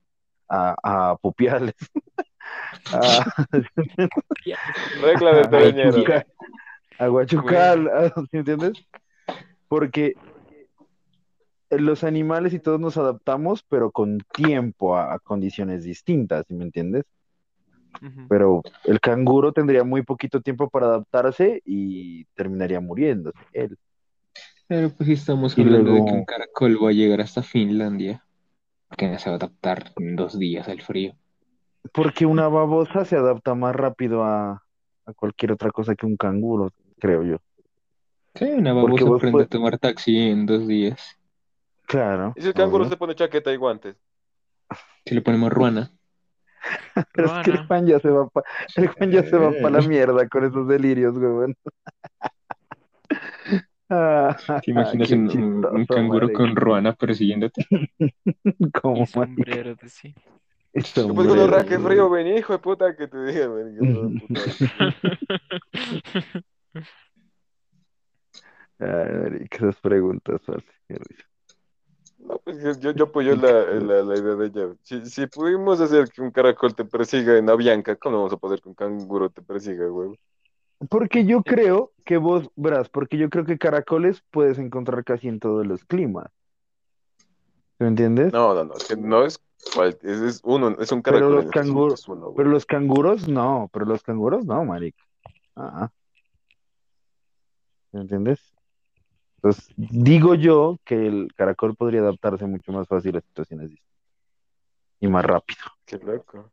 a, 0.47 0.75
a 1.11 1.15
Pupiales, 1.17 1.75
a, 2.93 3.25
Regla 5.01 5.33
de. 5.33 5.43
Huachuca- 5.43 6.25
a 6.99 7.09
¿sí 8.31 8.37
entiendes? 8.37 8.85
Porque 9.67 10.13
los 11.69 12.03
animales 12.03 12.53
y 12.53 12.59
todos 12.59 12.79
nos 12.79 12.97
adaptamos, 12.97 13.63
pero 13.67 13.91
con 13.91 14.19
tiempo 14.33 14.95
a, 14.95 15.13
a 15.13 15.19
condiciones 15.19 15.83
distintas, 15.83 16.45
¿sí 16.47 16.53
me 16.53 16.65
entiendes? 16.65 17.03
Pero 18.27 18.61
el 18.85 18.99
canguro 18.99 19.51
tendría 19.53 19.83
muy 19.83 20.01
poquito 20.03 20.41
tiempo 20.41 20.69
para 20.69 20.87
adaptarse 20.87 21.61
y 21.65 22.25
terminaría 22.35 22.79
muriéndose 22.79 23.37
él. 23.53 23.77
Pero 24.67 24.89
pues 24.89 25.09
estamos 25.09 25.57
Y 25.57 25.61
hablando 25.61 25.93
de 25.93 26.05
que 26.05 26.13
un 26.13 26.25
caracol 26.25 26.83
va 26.83 26.89
a 26.89 26.93
llegar 26.93 27.21
hasta 27.21 27.43
Finlandia, 27.43 28.25
que 28.95 29.07
no 29.07 29.19
se 29.19 29.29
va 29.29 29.35
a 29.35 29.37
adaptar 29.37 29.91
en 29.97 30.15
dos 30.15 30.37
días 30.37 30.67
al 30.67 30.81
frío. 30.81 31.15
Porque 31.93 32.25
una 32.25 32.47
babosa 32.47 33.05
se 33.05 33.15
adapta 33.15 33.55
más 33.55 33.75
rápido 33.75 34.23
a, 34.23 34.63
a 35.05 35.13
cualquier 35.13 35.51
otra 35.51 35.71
cosa 35.71 35.95
que 35.95 36.05
un 36.05 36.17
canguro, 36.17 36.71
creo 36.99 37.23
yo. 37.23 37.37
Sí, 38.35 38.45
una 38.45 38.73
babosa 38.73 39.05
vos 39.05 39.17
aprende 39.17 39.43
a 39.43 39.47
tomar 39.47 39.77
taxi 39.77 40.17
en 40.17 40.45
dos 40.45 40.67
días. 40.67 41.17
Claro. 41.85 42.33
Y 42.35 42.41
si 42.41 42.47
el 42.47 42.53
canguro 42.53 42.83
obvio. 42.83 42.91
se 42.91 42.97
pone 42.97 43.15
chaqueta 43.15 43.51
y 43.51 43.57
guantes. 43.57 43.95
Si 45.05 45.13
le 45.13 45.21
ponemos 45.21 45.51
ruana. 45.51 45.91
Pero 47.13 47.27
es 47.39 47.45
que 47.45 47.51
el. 47.51 47.67
Juan 47.67 47.85
ya 47.85 47.99
se 47.99 48.09
va 48.09 48.27
pa, 48.29 48.43
el 48.75 48.87
Juan 48.87 49.11
ya 49.11 49.23
se 49.23 49.37
va 49.37 49.51
para 49.51 49.81
la 49.81 49.81
mierda 49.87 50.27
con 50.27 50.45
esos 50.45 50.67
delirios, 50.67 51.17
güey. 51.17 51.53
¿Te 54.61 54.71
imaginas 54.71 55.11
un, 55.11 55.29
un- 55.29 55.65
chistoso, 55.65 55.75
un 55.75 55.85
canguro 55.85 56.27
marica. 56.27 56.37
con 56.43 56.55
ruana 56.55 56.93
persiguiéndote? 56.93 57.65
Marica, 58.83 59.05
sombrero 59.05 59.75
de 59.75 59.89
sí. 59.89 60.15
y 60.73 60.81
¿Qué 60.83 61.13
pues 61.13 61.27
con 61.27 61.39
sombrero, 61.39 61.39
el 61.39 61.47
raque 61.49 61.79
güey. 61.79 61.83
frío, 61.85 62.09
vení, 62.09 62.37
hijo 62.37 62.53
de 62.53 62.59
puta, 62.59 62.95
que 62.95 63.07
te 63.07 63.17
diga, 63.25 63.47
ven, 63.47 63.75
yo 63.75 63.85
no, 63.85 64.11
puta. 64.11 64.41
Ay, 68.79 69.11
marica, 69.13 69.57
esas 69.57 69.79
preguntas, 69.81 70.41
qué 70.87 70.95
risa. 70.95 71.25
No, 72.17 72.37
pues 72.39 72.57
yo, 72.63 72.71
yo, 72.79 72.91
yo 72.91 73.03
apoyo 73.05 73.35
la, 73.35 73.63
la, 73.65 74.03
la 74.03 74.17
idea 74.17 74.35
de 74.35 74.45
ella. 74.47 74.75
Si, 74.83 75.05
si 75.05 75.27
pudimos 75.27 75.81
hacer 75.81 76.09
que 76.09 76.21
un 76.21 76.31
caracol 76.31 76.73
te 76.75 76.85
persiga 76.85 77.37
en 77.37 77.49
Avianca, 77.49 77.95
¿cómo 77.97 78.17
vamos 78.17 78.33
a 78.33 78.37
poder 78.37 78.61
que 78.61 78.69
un 78.69 78.75
canguro 78.75 79.29
te 79.29 79.41
persiga, 79.41 79.87
güey? 79.87 80.17
Porque 80.89 81.25
yo 81.25 81.43
creo 81.43 81.91
que 82.05 82.17
vos, 82.17 82.49
verás, 82.55 82.89
porque 82.89 83.17
yo 83.17 83.29
creo 83.29 83.45
que 83.45 83.57
caracoles 83.57 84.23
puedes 84.31 84.57
encontrar 84.57 85.03
casi 85.03 85.27
en 85.27 85.39
todos 85.39 85.65
los 85.65 85.83
climas. 85.85 86.27
¿Me 87.79 87.87
entiendes? 87.87 88.31
No, 88.33 88.53
no, 88.53 88.63
no, 88.63 88.73
es 88.75 88.85
que 88.87 88.95
no 88.95 89.25
es 89.25 89.39
cual, 89.73 89.97
es, 90.01 90.21
es 90.21 90.41
uno, 90.43 90.69
es 90.79 90.91
un 90.91 91.01
Pero 91.01 91.17
caracol 91.17 91.35
los 91.35 91.43
en 91.43 91.49
específico, 91.49 91.73
canguros- 91.73 91.99
es 91.99 92.07
uno, 92.07 92.21
güey. 92.25 92.35
Pero 92.37 92.49
los 92.49 92.65
canguros 92.65 93.27
no, 93.27 93.69
pero 93.71 93.85
los 93.85 94.03
canguros 94.03 94.45
no, 94.45 94.63
marica. 94.65 95.03
¿Me 97.91 98.01
entiendes? 98.01 98.53
Entonces, 99.37 99.73
digo 99.77 100.35
yo 100.35 100.77
que 100.85 101.05
el 101.07 101.33
caracol 101.35 101.75
podría 101.75 101.99
adaptarse 102.01 102.45
mucho 102.45 102.71
más 102.71 102.87
fácil 102.87 103.17
a 103.17 103.21
situaciones 103.21 103.69
distintas 103.69 103.93
y 105.01 105.07
más 105.07 105.25
rápido. 105.25 105.59
Qué 105.85 105.97
loco. 105.97 106.49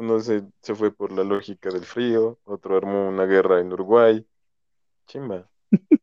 Uno 0.00 0.18
se, 0.20 0.44
se 0.62 0.74
fue 0.74 0.90
por 0.94 1.12
la 1.12 1.22
lógica 1.24 1.68
del 1.68 1.84
frío, 1.84 2.38
otro 2.44 2.78
armó 2.78 3.10
una 3.10 3.26
guerra 3.26 3.60
en 3.60 3.70
Uruguay. 3.70 4.26
Chimba. 5.06 5.46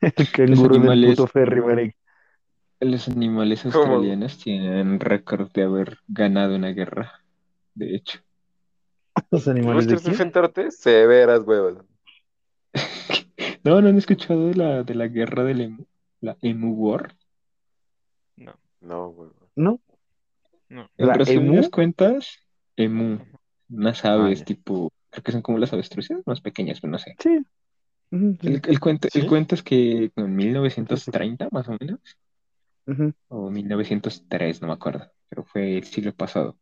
El 0.00 0.32
canguro 0.32 0.72
del 0.72 0.80
animales- 0.80 1.10
puto 1.10 1.26
ferry. 1.26 1.94
Los 2.80 3.08
animales 3.08 3.62
¿Cómo? 3.62 3.74
australianos 3.76 4.38
tienen 4.38 4.98
récord 5.00 5.50
de 5.52 5.64
haber 5.64 5.98
ganado 6.08 6.56
una 6.56 6.70
guerra. 6.70 7.22
De 7.74 7.94
hecho. 7.94 8.20
Los 9.30 9.44
¿Vos 9.44 9.48
animales 9.48 9.86
de 9.86 9.94
enfrentarte? 10.10 10.70
Severas, 10.70 11.42
huevas. 11.44 11.84
No, 13.64 13.80
no 13.80 13.88
han 13.90 13.98
escuchado 13.98 14.48
de 14.48 14.54
la, 14.54 14.82
de 14.82 14.94
la 14.94 15.06
guerra 15.08 15.44
del 15.44 15.60
emu. 15.60 15.84
La 16.20 16.36
Emu 16.42 16.72
War. 16.74 17.14
No, 18.80 19.06
huevón. 19.08 19.34
¿No? 19.54 19.80
No. 20.72 20.88
En 20.96 21.06
¿La 21.06 21.14
emu? 21.26 21.70
cuentas, 21.70 22.38
emu. 22.76 23.18
Unas 23.68 24.04
aves 24.04 24.38
Ah, 24.38 24.40
ya. 24.40 24.44
tipo, 24.44 24.92
creo 25.10 25.22
que 25.22 25.32
son 25.32 25.42
como 25.42 25.58
las 25.58 25.72
avestruces, 25.72 26.18
más 26.26 26.40
pequeñas, 26.40 26.80
pero 26.80 26.90
no 26.90 26.98
sé. 26.98 27.14
Sí. 27.18 27.38
El, 28.10 28.60
el 28.66 28.80
cuento, 28.80 29.08
el 29.12 29.26
cuento 29.26 29.54
es 29.54 29.62
que 29.62 30.10
en 30.14 30.36
1930, 30.36 31.48
más 31.50 31.68
o 31.68 31.76
menos, 31.78 32.00
o 33.28 33.50
1903, 33.50 34.60
no 34.60 34.68
me 34.68 34.74
acuerdo, 34.74 35.10
pero 35.28 35.44
fue 35.44 35.78
el 35.78 35.84
siglo 35.84 36.14
pasado. 36.14 36.58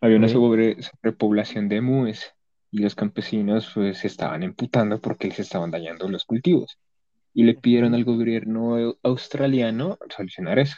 Había 0.00 0.16
una 0.18 0.28
sobre, 0.28 0.82
sobrepoblación 0.82 1.68
de 1.68 1.76
emúes 1.76 2.34
y 2.70 2.78
los 2.78 2.94
campesinos 2.94 3.70
pues 3.74 3.98
se 3.98 4.06
estaban 4.06 4.42
emputando 4.42 5.00
porque 5.00 5.30
se 5.30 5.42
estaban 5.42 5.70
dañando 5.70 6.08
los 6.08 6.24
cultivos 6.24 6.78
y 7.34 7.44
le 7.44 7.54
pidieron 7.54 7.94
al 7.94 8.04
gobierno 8.04 8.96
australiano 9.02 9.98
solucionar 10.14 10.58
eso. 10.58 10.76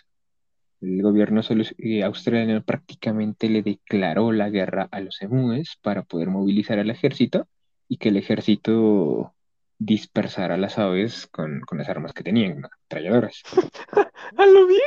El 0.85 1.01
gobierno 1.03 1.41
eh, 1.79 2.03
australiano 2.05 2.63
prácticamente 2.63 3.49
le 3.49 3.63
declaró 3.63 4.33
la 4.33 4.51
guerra 4.51 4.87
a 4.91 5.01
los 5.01 5.23
emúes 5.23 5.79
para 5.81 6.03
poder 6.03 6.29
movilizar 6.29 6.79
al 6.79 6.91
ejército 6.91 7.49
y 7.89 7.97
que 7.97 8.11
el 8.11 8.19
ejército 8.19 9.33
dispersara 9.79 10.55
a 10.55 10.59
las 10.59 10.79
aves 10.79 11.27
con, 11.27 11.61
con 11.61 11.79
las 11.79 11.89
armas 11.89 12.13
que 12.13 12.23
tenían, 12.23 12.61
¿no? 12.61 12.69
ametralladoras. 12.69 13.43
¡A 14.37 14.47
lo 14.47 14.67
bien! 14.67 14.81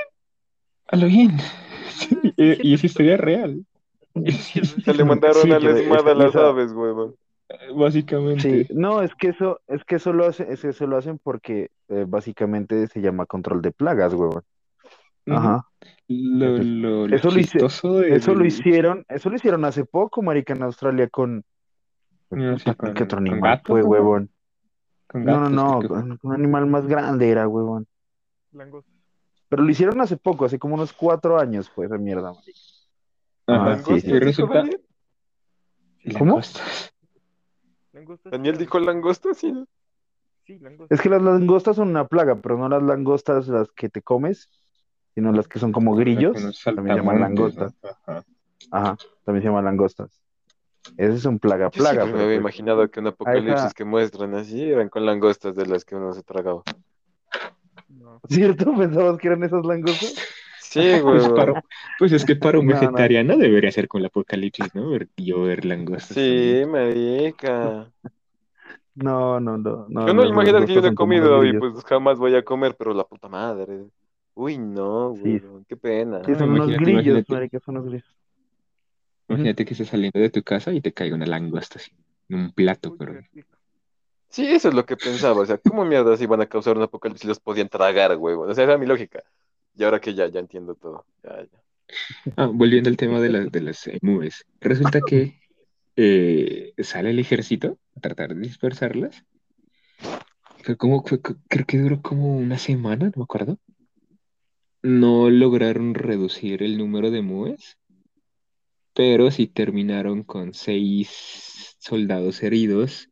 A 0.87 0.95
lo 0.97 1.07
bien. 1.07 1.31
Sí, 1.89 2.15
eh, 2.37 2.59
y 2.61 2.75
es 2.75 2.83
historia 2.83 3.17
real. 3.17 3.65
Se 4.83 4.93
le 4.93 5.03
mandaron 5.03 5.41
Sí, 5.41 5.51
a 5.51 5.59
la 5.59 5.79
esmada 5.79 6.11
a 6.11 6.15
las 6.15 6.35
aves, 6.35 6.71
huevón. 6.73 7.15
Básicamente. 7.75 8.65
Sí, 8.65 8.73
no, 8.73 9.01
es 9.01 9.15
que 9.15 9.29
eso, 9.29 9.61
es 9.67 9.83
que 9.83 9.95
eso 9.95 10.13
lo 10.13 10.25
hace, 10.25 10.45
es 10.51 10.61
que 10.61 10.69
eso 10.69 10.85
lo 10.85 10.97
hacen 10.97 11.17
porque 11.17 11.71
eh, 11.87 12.05
básicamente 12.07 12.87
se 12.87 13.01
llama 13.01 13.25
control 13.25 13.63
de 13.63 13.71
plagas, 13.71 14.13
huevón. 14.13 14.43
Ajá. 15.27 15.67
Lo, 16.07 16.57
lo, 16.57 17.07
lo 17.07 17.15
Eso 17.15 17.29
lo 17.29 17.35
de- 17.35 18.15
Eso 18.15 18.33
lo 18.33 18.45
hicieron, 18.45 19.05
eso 19.09 19.29
lo 19.29 19.35
hicieron 19.35 19.65
hace 19.65 19.85
poco, 19.85 20.21
marica, 20.21 20.53
en 20.53 20.63
Australia 20.63 21.09
con, 21.09 21.43
No, 22.29 22.57
sí, 22.59 22.73
con- 22.75 22.93
¿qué 22.93 23.03
otro 23.03 23.17
con 23.17 23.27
animal 23.27 23.51
gatos, 23.57 23.73
fue, 23.73 23.81
¿no? 23.81 23.87
huevón? 23.89 24.29
con 25.07 25.23
No, 25.25 25.49
no, 25.49 25.49
no, 25.49 25.87
con 25.87 26.19
un 26.23 26.33
animal 26.33 26.67
más 26.67 26.87
grande 26.87 27.29
era, 27.29 27.47
huevón. 27.47 27.87
Pero 29.49 29.63
lo 29.63 29.69
hicieron 29.69 29.99
hace 30.01 30.17
poco, 30.17 30.45
hace 30.45 30.59
como 30.59 30.75
unos 30.75 30.93
cuatro 30.93 31.39
años 31.39 31.69
fue 31.69 31.85
esa 31.85 31.97
mierda, 31.97 32.33
marica. 32.33 32.59
Ajá, 33.47 33.73
Ah, 33.73 33.77
sí, 33.85 34.01
sí. 34.01 34.11
y 34.11 34.19
resulta. 34.19 34.55
Daniel? 34.55 34.81
¿Cómo? 36.17 36.41
Daniel 38.25 38.57
dijo 38.57 38.79
langosta, 38.79 39.33
sí. 39.33 39.53
Sí, 40.45 40.59
langosta. 40.59 40.93
Es 40.95 41.01
que 41.01 41.09
las 41.09 41.21
langostas 41.21 41.75
son 41.75 41.89
una 41.89 42.07
plaga, 42.07 42.35
pero 42.41 42.57
no 42.57 42.69
las 42.69 42.83
langostas 42.83 43.47
las 43.47 43.69
que 43.71 43.89
te 43.89 44.01
comes, 44.01 44.49
sino 45.17 45.31
las 45.31 45.47
que 45.47 45.57
son 45.57 45.71
como 45.71 45.95
grillos, 45.95 46.33
también 46.63 46.95
se 46.95 47.01
llaman 47.01 47.19
langostas. 47.19 47.73
Ajá. 48.05 48.23
Ajá, 48.69 48.97
también 49.23 49.41
se 49.41 49.47
llaman 49.49 49.65
langostas. 49.65 50.21
Ese 50.95 51.15
es 51.15 51.25
un 51.25 51.39
plaga, 51.39 51.71
Yo 51.71 51.83
plaga. 51.83 52.05
me 52.05 52.11
había 52.11 52.25
pues- 52.25 52.37
imaginado 52.37 52.87
que 52.91 52.99
un 52.99 53.07
apocalipsis 53.07 53.73
que 53.73 53.83
muestran 53.83 54.35
así 54.35 54.61
eran 54.69 54.89
con 54.89 55.07
langostas 55.07 55.55
de 55.55 55.65
las 55.65 55.83
que 55.85 55.95
uno 55.95 56.13
se 56.13 56.21
tragaba. 56.21 56.61
No. 57.89 58.21
¿Cierto? 58.29 58.65
¿Pensabas 58.77 59.17
que 59.17 59.27
eran 59.27 59.43
esas 59.43 59.65
langostas? 59.65 60.13
Sí, 60.61 60.81
Pues, 61.03 61.23
huevón. 61.23 61.35
para- 61.35 61.63
pues 61.97 62.11
es 62.11 62.23
que 62.23 62.35
para 62.35 62.59
un 62.59 62.67
No, 62.67 62.75
no. 62.75 62.79
vegetariano 62.79 63.37
debería 63.37 63.71
ser 63.71 63.87
con 63.87 64.01
el 64.01 64.05
apocalipsis, 64.05 64.75
¿no? 64.75 64.91
Ver, 64.91 65.07
llover 65.17 65.65
langostas. 65.65 66.15
Sí, 66.15 66.61
marica. 66.67 67.91
No, 68.93 69.39
no, 69.39 69.57
no. 69.57 69.85
no 69.89 70.07
Yo 70.07 70.13
no 70.13 70.25
imagino 70.25 70.63
que 70.65 70.73
yo 70.73 70.81
no 70.81 70.87
he 70.87 70.95
comido 70.95 71.43
y 71.45 71.53
pues 71.57 71.83
jamás 71.85 72.17
voy 72.19 72.35
a 72.35 72.43
comer, 72.43 72.75
pero 72.77 72.93
la 72.95 73.03
puta 73.03 73.27
madre. 73.27 73.85
Uy, 74.37 74.59
no, 74.59 75.15
Sí. 75.15 75.41
huevón, 75.41 75.65
qué 75.67 75.75
pena. 75.75 76.23
Sí, 76.23 76.35
son 76.35 76.51
unos 76.51 76.67
grillos, 76.67 76.89
imagínate. 76.89 77.33
marica, 77.33 77.59
son 77.59 77.77
unos 77.77 77.89
grillos. 77.89 78.15
Imagínate 79.29 79.65
que 79.65 79.73
estés 79.73 79.87
saliendo 79.87 80.19
de 80.19 80.29
tu 80.29 80.43
casa 80.43 80.71
y 80.71 80.79
te 80.79 80.93
caiga 80.93 81.15
una 81.15 81.25
langosta 81.25 81.79
así, 81.79 81.91
en 82.29 82.39
un 82.39 82.51
plato, 82.51 82.95
pero 82.95 83.19
Sí, 84.29 84.45
eso 84.45 84.67
es 84.67 84.75
lo 84.75 84.85
que 84.85 84.95
pensaba. 84.95 85.41
O 85.41 85.45
sea, 85.45 85.57
¿cómo 85.57 85.85
mierdas 85.85 86.21
iban 86.21 86.39
a 86.41 86.45
causar 86.45 86.77
un 86.77 86.83
apocalipsis 86.83 87.21
si 87.21 87.27
los 87.27 87.39
podían 87.39 87.67
tragar, 87.67 88.15
huevón? 88.15 88.51
O 88.51 88.53
sea, 88.53 88.63
esa 88.65 88.73
era 88.73 88.79
mi 88.79 88.85
lógica. 88.85 89.23
Y 89.75 89.83
ahora 89.83 89.99
que 89.99 90.13
ya, 90.13 90.27
ya 90.27 90.39
entiendo 90.39 90.75
todo. 90.75 91.05
Ya, 91.23 91.41
ya. 91.41 92.33
Ah, 92.35 92.45
volviendo 92.53 92.89
al 92.89 92.97
tema 92.97 93.19
de, 93.19 93.29
las 93.29 93.51
de 93.51 93.61
las 93.61 93.87
emúes. 93.87 94.45
Resulta 94.61 95.01
que 95.01 95.39
eh, 95.95 96.73
sale 96.77 97.09
el 97.09 97.17
ejército 97.17 97.79
a 97.95 98.01
tratar 98.01 98.35
de 98.35 98.41
dispersarlas. 98.41 99.23
Como, 100.77 101.03
creo 101.03 101.65
que 101.65 101.77
duró 101.79 102.01
como 102.03 102.37
una 102.37 102.59
semana, 102.59 103.05
no 103.05 103.13
me 103.15 103.23
acuerdo. 103.23 103.57
No 104.83 105.29
lograron 105.29 105.93
reducir 105.93 106.63
el 106.63 106.77
número 106.77 107.11
de 107.11 107.19
emúes, 107.19 107.77
pero 108.93 109.31
sí 109.31 109.47
terminaron 109.47 110.23
con 110.23 110.53
seis 110.53 111.75
soldados 111.79 112.41
heridos, 112.43 113.09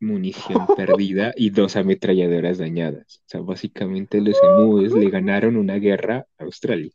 munición 0.00 0.66
perdida 0.76 1.32
y 1.36 1.50
dos 1.50 1.76
ametralladoras 1.76 2.58
dañadas. 2.58 3.22
O 3.26 3.28
sea, 3.28 3.40
básicamente 3.40 4.20
los 4.20 4.36
emúes 4.42 4.92
le 4.92 5.10
ganaron 5.10 5.56
una 5.56 5.76
guerra 5.76 6.26
a 6.38 6.44
Australia. 6.44 6.92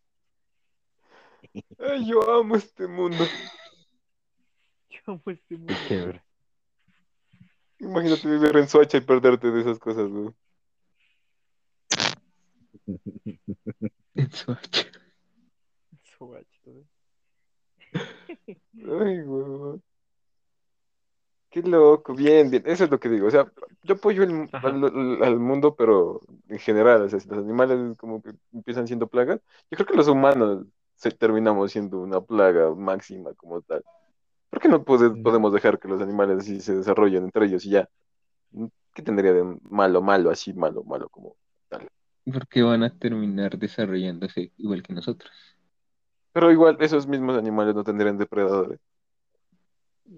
Ay, 1.80 2.08
yo 2.08 2.32
amo 2.32 2.56
este 2.56 2.88
mundo. 2.88 3.26
Yo 4.90 5.00
amo 5.08 5.24
este 5.28 5.58
mundo. 5.58 5.74
Imagínate 7.80 8.28
vivir 8.30 8.56
en 8.58 8.68
Soacha 8.68 8.98
y 8.98 9.02
perderte 9.02 9.52
de 9.52 9.62
esas 9.62 9.78
cosas, 9.78 10.08
güey. 10.10 10.30
En 14.16 14.32
su 14.32 14.52
hacha. 14.52 14.88
Su 16.04 16.26
guachito, 16.26 16.72
¿eh? 16.72 16.86
Ay, 18.76 19.22
huevón. 19.22 19.82
Qué 21.50 21.62
loco, 21.62 22.16
bien, 22.16 22.50
bien. 22.50 22.64
Eso 22.66 22.86
es 22.86 22.90
lo 22.92 23.00
que 23.00 23.10
digo. 23.10 23.28
O 23.28 23.32
sea, 23.32 23.52
yo 23.84 23.94
apoyo 23.94 24.24
el- 24.24 24.50
al, 25.24 25.40
mundo, 25.40 25.76
pero 25.76 26.20
en 26.50 26.58
general, 26.58 27.04
o 27.04 27.10
sea, 27.10 27.20
si 27.20 27.30
los 27.30 27.38
animales 27.38 27.96
como 27.98 28.22
que 28.24 28.32
empiezan 28.52 28.88
siendo 28.88 29.08
plagas, 29.08 29.40
yo 29.70 29.78
creo 29.78 29.86
que 29.86 29.94
los 29.98 30.08
humanos 30.08 30.66
se 30.96 31.12
terminamos 31.12 31.72
siendo 31.72 32.00
una 32.00 32.22
plaga 32.22 32.74
máxima 32.74 33.34
como 33.36 33.62
tal. 33.62 33.84
¿Por 34.50 34.60
qué 34.62 34.68
no 34.68 34.84
pode- 34.84 35.16
No. 35.16 35.24
podemos 35.24 35.54
dejar 35.54 35.78
que 35.80 35.88
los 35.88 36.02
animales 36.02 36.40
así 36.40 36.60
se 36.60 36.76
desarrollen 36.76 37.26
entre 37.26 37.46
ellos 37.46 37.66
y 37.66 37.72
ya? 37.72 37.88
¿Qué 38.94 39.02
tendría 39.04 39.34
de 39.34 39.44
malo, 39.70 40.02
malo, 40.02 40.32
así, 40.32 40.54
malo, 40.54 40.84
malo 40.84 41.10
como? 41.10 41.36
Porque 42.26 42.62
van 42.62 42.84
a 42.84 42.90
terminar 42.90 43.58
desarrollándose 43.58 44.52
igual 44.58 44.82
que 44.82 44.94
nosotros. 44.94 45.32
Pero 46.32 46.52
igual, 46.52 46.78
esos 46.80 47.08
mismos 47.08 47.38
animales 47.38 47.76
no 47.76 47.84
tendrían 47.84 48.18
depredadores. 48.18 48.80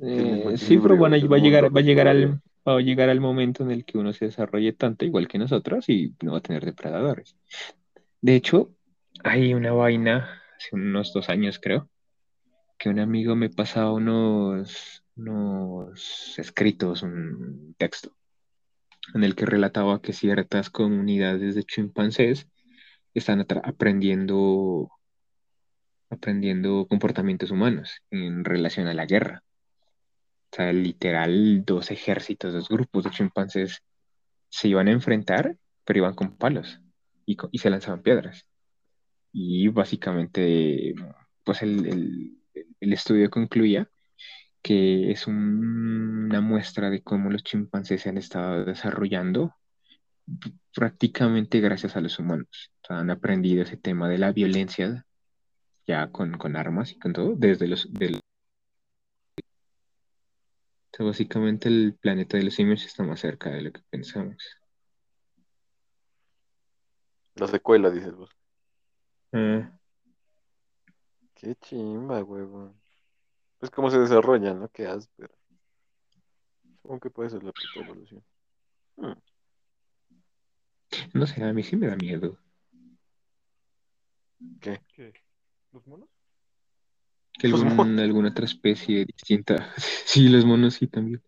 Eh, 0.02 0.56
sí, 0.58 0.78
pero 0.78 0.98
bueno, 0.98 1.16
del 1.16 1.32
va 1.32 1.38
a 1.38 1.40
llegar, 1.40 1.76
va 1.76 1.80
a 1.80 1.84
llegar 1.84 2.08
al, 2.08 2.42
va 2.68 2.78
a 2.78 2.82
llegar 2.82 3.10
al 3.10 3.22
momento 3.22 3.64
en 3.64 3.72
el 3.72 3.86
que 3.86 3.98
uno 3.98 4.14
se 4.14 4.26
desarrolle 4.26 4.74
tanto 4.74 5.06
igual 5.06 5.28
que 5.28 5.38
nosotros 5.38 5.88
y 5.90 6.16
no 6.22 6.34
va 6.34 6.40
a 6.40 6.42
tener 6.42 6.66
depredadores. 6.66 7.36
De 8.22 8.36
hecho, 8.36 8.72
hay 9.24 9.54
una 9.54 9.72
vaina, 9.72 10.42
hace 10.58 10.76
unos 10.76 11.14
dos 11.14 11.30
años 11.30 11.60
creo, 11.62 11.90
que 12.78 12.90
un 12.90 13.00
amigo 13.00 13.36
me 13.36 13.50
pasaba 13.50 13.94
unos, 13.94 15.04
unos 15.16 16.38
escritos, 16.38 17.04
un 17.04 17.76
texto, 17.78 18.12
en 19.14 19.24
el 19.24 19.36
que 19.36 19.46
relataba 19.46 20.02
que 20.02 20.14
ciertas 20.14 20.70
comunidades 20.70 21.56
de 21.56 21.64
chimpancés 21.64 22.48
están 23.14 23.46
aprendiendo, 23.64 24.90
aprendiendo 26.10 26.88
comportamientos 26.88 27.52
humanos 27.52 28.02
en 28.10 28.44
relación 28.44 28.88
a 28.88 28.96
la 28.96 29.06
guerra. 29.06 29.44
O 30.52 30.56
sea, 30.56 30.72
literal, 30.74 31.66
dos 31.66 31.92
ejércitos, 31.92 32.54
dos 32.54 32.70
grupos 32.70 33.04
de 33.04 33.10
chimpancés 33.12 33.80
se 34.50 34.70
iban 34.70 34.88
a 34.88 34.92
enfrentar, 34.92 35.58
pero 35.86 36.00
iban 36.00 36.16
con 36.16 36.38
palos 36.38 36.82
y, 37.26 37.38
y 37.52 37.60
se 37.60 37.70
lanzaban 37.72 38.04
piedras. 38.04 38.46
Y 39.34 39.70
básicamente, 39.70 40.96
pues 41.44 41.62
el, 41.64 41.88
el- 41.88 42.38
el 42.82 42.94
estudio 42.94 43.30
concluía 43.32 43.90
que 44.66 45.12
es 45.12 45.28
un- 45.28 46.26
una 46.26 46.42
muestra 46.42 46.90
de 46.90 47.04
cómo 47.04 47.30
los 47.30 47.44
chimpancés 47.44 48.02
se 48.02 48.10
han 48.10 48.18
estado 48.18 48.66
desarrollando 48.66 49.54
prácticamente 50.74 51.60
gracias 51.60 51.96
a 51.96 52.02
los 52.02 52.18
humanos. 52.18 52.72
O 52.82 52.88
sea, 52.88 52.98
han 52.98 53.12
aprendido 53.12 53.62
ese 53.62 53.78
tema 53.78 54.10
de 54.10 54.18
la 54.18 54.32
violencia 54.32 55.06
ya 55.86 56.10
con, 56.12 56.40
con 56.40 56.56
armas 56.56 56.92
y 56.94 56.98
con 56.98 57.14
todo, 57.14 57.36
desde 57.36 57.68
los, 57.68 57.94
del, 57.94 58.16
o 58.16 58.20
sea, 60.98 61.06
básicamente 61.06 61.70
el 61.70 61.96
planeta 62.02 62.38
de 62.38 62.46
los 62.46 62.56
simios 62.56 62.84
está 62.86 63.04
más 63.04 63.20
cerca 63.20 63.52
de 63.52 63.62
lo 63.62 63.72
que 63.72 63.82
pensamos. 63.92 64.36
La 67.36 67.46
secuela, 67.46 67.92
dices 67.92 68.16
vos. 68.16 68.32
Ah, 69.32 69.72
Qué 71.36 71.54
chimba, 71.58 72.24
huevón. 72.24 72.74
Pues 73.66 73.72
cómo 73.74 73.90
se 73.90 73.98
desarrollan, 73.98 74.60
¿no? 74.60 74.70
Qué 74.70 74.86
áspero. 74.86 75.34
Supongo 76.84 77.00
que 77.00 77.10
puede 77.10 77.32
ser 77.32 77.44
la 77.44 77.52
puta 77.52 77.84
evolución. 77.84 78.24
Hmm. 78.96 79.14
no 81.16 81.26
sé, 81.26 81.44
a 81.44 81.52
mí 81.52 81.64
sí 81.64 81.76
me 81.76 81.88
da 81.88 81.96
miedo. 81.96 82.38
¿Qué? 84.62 84.80
¿Qué? 84.94 85.14
¿Los 85.72 85.88
monos? 85.88 86.08
Que 87.40 87.48
algún- 87.48 87.76
monos. 87.76 88.02
alguna 88.04 88.30
otra 88.30 88.46
especie 88.46 89.04
distinta, 89.04 89.74
sí, 90.06 90.30
los 90.30 90.46
monos 90.46 90.76
sí 90.76 90.86
también, 90.86 91.24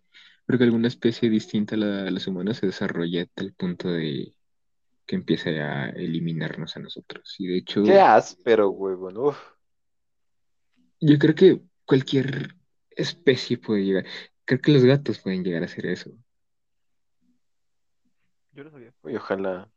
pero 0.45 0.59
que 0.59 0.65
alguna 0.65 0.89
especie 0.89 1.31
distinta 1.31 1.73
a, 1.73 1.79
la- 1.79 2.07
a 2.07 2.11
los 2.11 2.27
humanos 2.27 2.57
se 2.57 2.67
desarrolle 2.67 3.21
a 3.21 3.25
tal 3.25 3.51
punto 3.53 3.89
de 3.89 4.31
que 5.07 5.15
empiece 5.15 5.59
a 5.59 5.89
eliminarnos 5.89 6.77
a 6.77 6.81
nosotros. 6.81 7.33
Y 7.39 7.47
de 7.47 7.57
hecho, 7.57 7.81
Qué 7.81 7.99
áspero, 7.99 8.69
huevón. 8.69 9.35
Yo 11.01 11.17
creo 11.17 11.33
que 11.33 11.61
cualquier 11.87 12.55
especie 12.91 13.57
puede 13.57 13.83
llegar. 13.83 14.05
Creo 14.45 14.61
que 14.61 14.71
los 14.71 14.83
gatos 14.83 15.17
pueden 15.19 15.43
llegar 15.43 15.63
a 15.63 15.65
hacer 15.65 15.87
eso. 15.87 16.11
Yo 18.51 18.63
lo 18.63 18.69
sabía. 18.69 18.93
Uy, 19.01 19.15
ojalá. 19.15 19.71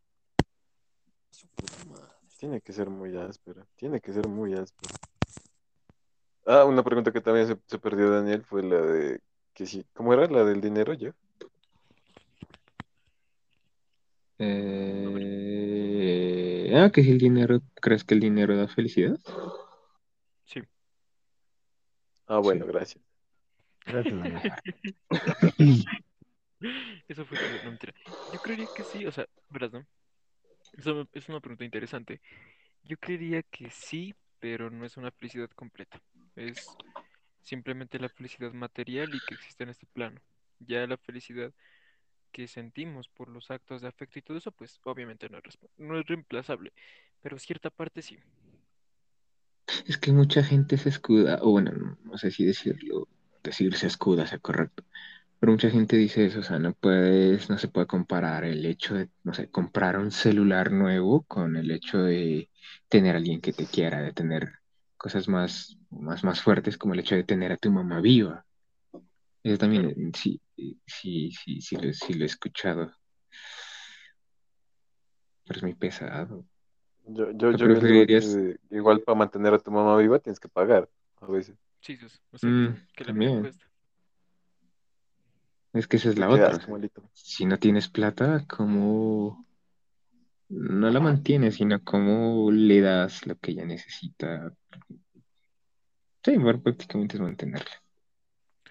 Tiene 2.38 2.60
que 2.60 2.74
ser 2.74 2.90
muy 2.90 3.16
áspero. 3.16 3.66
Tiene 3.76 4.00
que 4.00 4.12
ser 4.12 4.28
muy 4.28 4.52
áspero. 4.54 4.94
Ah, 6.46 6.64
una 6.64 6.82
pregunta 6.82 7.12
que 7.12 7.20
también 7.20 7.46
se, 7.46 7.56
se 7.66 7.78
perdió 7.78 8.10
Daniel 8.10 8.42
fue 8.42 8.62
la 8.62 8.80
de 8.80 9.20
que 9.54 9.66
sí, 9.66 9.84
¿cómo 9.92 10.14
era 10.14 10.26
la 10.26 10.44
del 10.44 10.60
dinero 10.60 10.94
ya? 10.94 11.14
Eh, 14.38 15.62
ah, 16.74 16.90
que 16.90 17.02
si 17.02 17.10
el 17.10 17.18
dinero, 17.18 17.60
¿crees 17.74 18.04
que 18.04 18.14
el 18.14 18.20
dinero 18.20 18.56
da 18.56 18.68
felicidad? 18.68 19.18
Ah, 22.30 22.38
bueno, 22.38 22.64
Sí. 22.64 22.72
gracias. 22.72 23.04
Gracias. 23.86 24.20
Eso 27.08 27.24
fue 27.26 27.38
no 27.62 27.70
mentira. 27.70 27.94
Yo 28.28 28.40
creería 28.40 28.68
que 28.68 28.84
sí, 28.84 29.06
o 29.06 29.12
sea, 29.12 29.26
verás, 29.48 29.72
¿no? 29.72 29.86
Eso 30.74 30.94
me- 30.96 31.08
es 31.14 31.28
una 31.28 31.40
pregunta 31.40 31.64
interesante. 31.64 32.20
Yo 32.84 32.98
creería 32.98 33.42
que 33.44 33.70
sí, 33.70 34.14
pero 34.40 34.70
no 34.70 34.86
es 34.86 34.96
una 34.98 35.12
felicidad 35.12 35.50
completa. 35.56 36.00
Es 36.36 36.76
simplemente 37.42 37.98
la 38.00 38.10
felicidad 38.10 38.52
material 38.54 39.14
y 39.14 39.22
que 39.22 39.34
existe 39.34 39.64
en 39.64 39.70
este 39.70 39.86
plano. 39.86 40.20
Ya 40.60 40.86
la 40.86 40.98
felicidad 40.98 41.52
que 42.32 42.48
sentimos 42.48 43.08
por 43.10 43.30
los 43.30 43.50
actos 43.50 43.82
de 43.82 43.88
afecto 43.88 44.18
y 44.20 44.22
todo 44.22 44.38
eso, 44.38 44.52
pues 44.52 44.80
obviamente 44.84 45.28
no 45.30 45.38
es, 45.38 45.44
resp- 45.44 45.70
no 45.78 45.98
es 46.00 46.06
reemplazable, 46.06 46.72
pero 47.22 47.38
cierta 47.40 47.70
parte 47.70 48.02
sí. 48.02 48.18
Es 49.86 49.98
que 49.98 50.12
mucha 50.12 50.42
gente 50.42 50.76
se 50.78 50.88
escuda, 50.88 51.38
o 51.42 51.50
bueno, 51.52 51.72
no, 51.72 51.98
no 52.04 52.18
sé 52.18 52.30
si 52.30 52.44
decirlo, 52.44 53.08
decir 53.42 53.74
se 53.76 53.86
escuda 53.86 54.26
sea 54.26 54.38
correcto, 54.38 54.84
pero 55.38 55.52
mucha 55.52 55.70
gente 55.70 55.96
dice 55.96 56.26
eso, 56.26 56.40
o 56.40 56.42
sea, 56.42 56.58
no 56.58 56.74
puedes, 56.74 57.50
no 57.50 57.58
se 57.58 57.68
puede 57.68 57.86
comparar 57.86 58.44
el 58.44 58.64
hecho 58.66 58.94
de, 58.94 59.10
no 59.24 59.34
sé, 59.34 59.50
comprar 59.50 59.98
un 59.98 60.10
celular 60.12 60.72
nuevo 60.72 61.22
con 61.24 61.56
el 61.56 61.70
hecho 61.70 61.98
de 62.02 62.50
tener 62.88 63.14
a 63.16 63.18
alguien 63.18 63.40
que 63.40 63.52
te 63.52 63.66
quiera, 63.66 64.02
de 64.02 64.12
tener 64.12 64.50
cosas 64.96 65.28
más, 65.28 65.78
más, 65.90 66.24
más 66.24 66.42
fuertes 66.42 66.76
como 66.78 66.94
el 66.94 67.00
hecho 67.00 67.16
de 67.16 67.24
tener 67.24 67.52
a 67.52 67.56
tu 67.56 67.70
mamá 67.72 68.00
viva. 68.00 68.46
Eso 69.42 69.58
también, 69.58 70.12
sí, 70.14 70.40
sí, 70.86 71.30
sí, 71.32 71.60
sí 71.60 71.76
lo, 71.76 71.92
sí 71.92 72.14
lo 72.14 72.24
he 72.24 72.26
escuchado, 72.26 72.92
pero 75.44 75.58
es 75.58 75.62
muy 75.62 75.74
pesado. 75.74 76.46
Yo, 77.12 77.30
yo, 77.32 77.50
¿Qué 77.50 77.56
yo 77.56 77.66
preferirías? 77.66 78.24
que 78.26 78.58
igual 78.70 79.00
para 79.00 79.18
mantener 79.18 79.54
a 79.54 79.58
tu 79.58 79.70
mamá 79.70 79.96
viva 79.96 80.18
tienes 80.18 80.38
que 80.38 80.48
pagar 80.48 80.88
a 81.20 81.26
veces. 81.26 81.56
Sí, 81.80 81.98
o 82.32 82.38
sea, 82.38 82.48
Mm, 82.50 82.76
que 82.94 83.04
también. 83.04 83.40
cuesta. 83.40 83.66
Es 85.72 85.86
que 85.86 85.96
esa 85.96 86.08
es 86.10 86.18
la 86.18 86.28
otra. 86.28 86.56
o 86.56 86.60
sea, 86.60 86.78
si 87.12 87.46
no 87.46 87.58
tienes 87.58 87.88
plata, 87.88 88.44
¿cómo 88.48 89.46
no 90.48 90.90
la 90.90 91.00
mantienes, 91.00 91.56
sino 91.56 91.82
cómo 91.84 92.50
le 92.50 92.80
das 92.80 93.26
lo 93.26 93.36
que 93.36 93.52
ella 93.52 93.64
necesita? 93.64 94.52
Sí, 96.24 96.36
bueno, 96.36 96.60
prácticamente 96.60 97.16
es 97.16 97.20
mantenerla. 97.22 97.70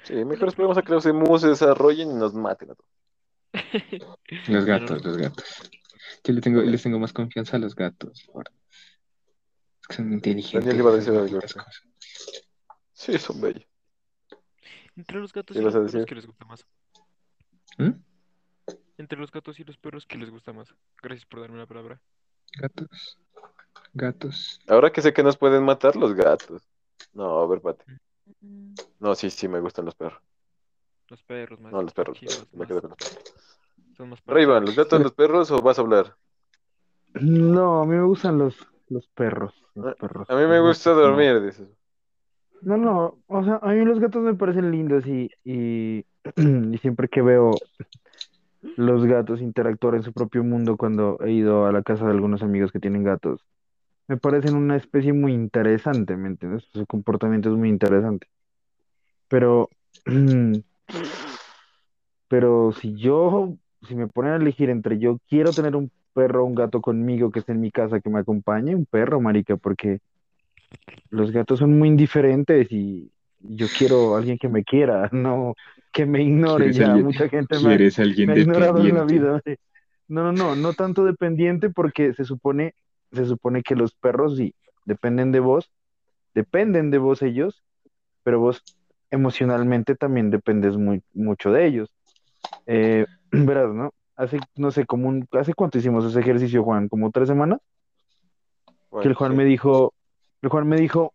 Sí, 0.04 0.14
mejor 0.26 0.50
esperemos 0.50 0.78
a 0.78 0.82
que 0.82 0.92
los 0.94 1.06
emus 1.06 1.42
se 1.42 1.48
desarrollen 1.50 2.12
y 2.12 2.14
nos 2.16 2.34
maten 2.34 2.72
a 2.72 2.76
todos. 2.76 2.90
Los 4.48 4.66
gatos, 4.66 5.04
los 5.04 5.18
gatos. 5.18 5.46
Yo 6.24 6.34
le 6.34 6.42
tengo, 6.42 6.62
les 6.62 6.84
tengo 6.84 7.00
más 7.00 7.14
confianza 7.14 7.58
a 7.58 7.60
los 7.60 7.76
gatos. 7.76 8.30
Es 9.82 9.88
que 9.88 9.94
son 9.96 10.12
inteligentes. 10.14 10.66
Daniel 10.66 10.78
iba 10.80 10.92
a 10.92 10.96
decir 10.96 11.14
algo. 11.14 11.40
Sí, 12.94 13.18
son 13.18 13.42
bellos. 13.42 13.66
Entre 14.96 15.20
los 15.20 15.32
gatos 15.32 15.56
¿Qué 15.56 15.62
y 15.62 15.64
los 15.64 15.74
perros? 15.74 16.06
¿qué 16.06 16.16
les 16.16 16.26
gusta 16.26 16.46
más? 16.46 16.66
¿Mm? 17.78 17.92
Entre 18.98 19.18
los 19.18 19.32
gatos 19.32 19.60
y 19.60 19.64
los 19.64 19.78
perros, 19.78 20.06
¿qué 20.06 20.18
les 20.18 20.30
gusta 20.30 20.52
más? 20.52 20.74
Gracias 21.02 21.26
por 21.26 21.40
darme 21.40 21.58
la 21.58 21.66
palabra. 21.66 22.02
Gatos. 22.58 23.18
Gatos. 23.94 24.60
Ahora 24.68 24.92
que 24.92 25.02
sé 25.02 25.14
que 25.14 25.24
nos 25.24 25.38
pueden 25.38 25.64
matar 25.64 25.96
los 25.96 26.14
gatos. 26.14 26.64
No, 27.14 27.40
a 27.40 27.48
ver, 27.48 27.62
pate. 27.62 27.86
Mm, 28.42 28.74
No, 29.00 29.16
sí, 29.16 29.30
sí, 29.30 29.48
me 29.48 29.62
gustan 29.62 29.86
los 29.86 29.96
perros. 29.96 30.22
Los 31.08 31.24
perros 31.24 31.60
más 31.62 31.72
No, 31.72 31.82
los 31.82 31.94
perros. 31.94 32.20
Me 32.22 32.60
más- 32.60 32.68
quedo 32.68 32.82
con 32.82 32.90
los 32.92 32.98
perros. 33.00 33.59
Son 34.00 34.10
más 34.12 34.20
Rayban, 34.26 34.66
¿los 34.66 34.76
gatos, 34.78 35.00
los 35.04 35.12
perros 35.12 35.52
o 35.52 35.62
vas 35.62 35.78
a 35.78 35.82
hablar? 35.82 36.16
No, 37.16 37.82
a 37.82 37.86
mí 37.86 37.96
me 37.96 38.04
gustan 38.04 38.38
los, 38.38 38.56
los 38.88 39.08
perros. 39.08 39.54
Los 39.76 39.88
Ah, 39.88 39.96
perros. 40.00 40.30
A 40.30 40.36
mí 40.36 40.46
me 40.46 40.60
gusta 40.62 40.92
dormir, 40.92 41.42
dices. 41.42 41.68
No, 42.62 42.78
no, 42.78 43.18
o 43.28 43.44
sea, 43.44 43.60
a 43.62 43.74
mí 43.74 43.84
los 43.86 44.00
gatos 44.00 44.22
me 44.22 44.36
parecen 44.36 44.72
lindos 44.72 45.06
y, 45.06 45.30
y, 45.44 46.06
y 46.74 46.78
siempre 46.78 47.10
que 47.10 47.22
veo 47.22 47.60
los 48.62 49.06
gatos 49.06 49.42
interactuar 49.42 49.96
en 49.96 50.04
su 50.04 50.14
propio 50.14 50.44
mundo 50.44 50.78
cuando 50.78 51.18
he 51.22 51.32
ido 51.32 51.66
a 51.66 51.72
la 51.72 51.84
casa 51.84 52.06
de 52.06 52.12
algunos 52.12 52.42
amigos 52.42 52.72
que 52.72 52.80
tienen 52.80 53.04
gatos. 53.04 53.42
Me 54.08 54.18
parecen 54.18 54.56
una 54.56 54.78
especie 54.78 55.14
muy 55.14 55.34
interesante, 55.34 56.16
¿me 56.16 56.30
entiendes? 56.30 56.66
Su 56.74 56.86
comportamiento 56.86 57.50
es 57.50 57.56
muy 57.56 57.70
interesante. 57.70 58.28
Pero, 59.28 59.70
pero 62.28 62.72
si 62.74 62.96
yo, 62.96 63.56
si 63.88 63.96
me 63.96 64.08
ponen 64.08 64.34
a 64.34 64.36
elegir 64.38 64.70
entre 64.70 65.00
yo 65.00 65.20
quiero 65.30 65.52
tener 65.52 65.76
un 65.76 65.92
perro 66.14 66.44
o 66.44 66.48
un 66.48 66.56
gato 66.56 66.82
conmigo 66.82 67.32
que 67.32 67.40
esté 67.40 67.54
en 67.54 67.62
mi 67.62 67.72
casa 67.72 68.00
que 68.00 68.10
me 68.10 68.20
acompañe, 68.20 68.76
un 68.76 68.86
perro, 68.86 69.22
marica, 69.22 69.58
porque 69.58 70.00
los 71.10 71.32
gatos 71.32 71.60
son 71.60 71.78
muy 71.78 71.88
indiferentes 71.88 72.72
y 72.72 73.12
yo 73.40 73.68
quiero 73.78 74.16
alguien 74.16 74.38
que 74.38 74.50
me 74.50 74.64
quiera, 74.64 75.10
no 75.14 75.54
que 75.92 76.06
me 76.06 76.22
ignore 76.22 76.66
¿Quieres 76.66 76.78
ya. 76.78 76.88
alguien, 76.88 77.06
Mucha 77.06 77.30
gente 77.30 77.58
me 77.60 77.78
me 78.26 78.34
ha 78.34 78.38
ignorado 78.38 78.86
en 78.86 78.96
la 78.96 79.06
vida. 79.06 79.42
No, 80.08 80.24
no, 80.24 80.32
no, 80.32 80.56
no 80.56 80.74
tanto 80.74 81.06
dependiente 81.06 81.70
porque 81.70 82.14
se 82.14 82.26
supone, 82.26 82.74
se 83.12 83.26
supone 83.26 83.62
que 83.62 83.76
los 83.76 83.94
perros 83.94 84.38
sí 84.38 84.54
dependen 84.86 85.32
de 85.32 85.40
vos, 85.40 85.72
dependen 86.34 86.90
de 86.90 86.98
vos 86.98 87.22
ellos, 87.22 87.64
pero 88.24 88.40
vos 88.40 88.64
emocionalmente 89.12 89.96
también 89.96 90.32
dependes 90.32 90.78
muy, 90.78 91.02
mucho 91.14 91.52
de 91.52 91.68
ellos. 91.68 91.90
Eh, 92.66 93.06
verás, 93.48 93.74
¿no? 93.74 93.92
Hace, 94.16 94.40
no 94.56 94.72
sé, 94.72 94.86
como 94.86 95.08
un, 95.08 95.28
¿hace 95.32 95.54
cuánto 95.54 95.78
hicimos 95.78 96.06
ese 96.06 96.20
ejercicio, 96.20 96.64
Juan? 96.64 96.90
¿Como 96.90 97.12
tres 97.12 97.28
semanas? 97.28 97.60
Que 99.02 99.08
el 99.08 99.14
Bueno, 99.14 99.16
Juan 99.16 99.32
sí. 99.32 99.38
me 99.38 99.46
dijo, 99.46 99.94
el 100.42 100.50
Juan 100.50 100.68
me 100.68 100.78
dijo, 100.78 101.14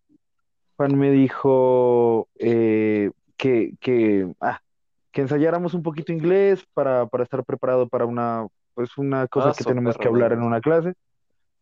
Juan 0.76 0.98
me 0.98 1.10
dijo 1.10 2.28
eh, 2.36 3.10
que, 3.36 3.74
que, 3.80 4.32
ah, 4.40 4.60
que 5.12 5.20
ensayáramos 5.20 5.74
un 5.74 5.82
poquito 5.82 6.12
inglés 6.12 6.64
para, 6.72 7.06
para 7.06 7.24
estar 7.24 7.44
preparado 7.44 7.88
para 7.88 8.06
una, 8.06 8.46
pues 8.74 8.96
una 8.96 9.26
cosa 9.28 9.50
Ah, 9.50 9.54
que 9.56 9.64
tenemos 9.64 9.96
que 9.98 10.08
hablar 10.08 10.32
en 10.32 10.42
una 10.42 10.60
clase. 10.60 10.94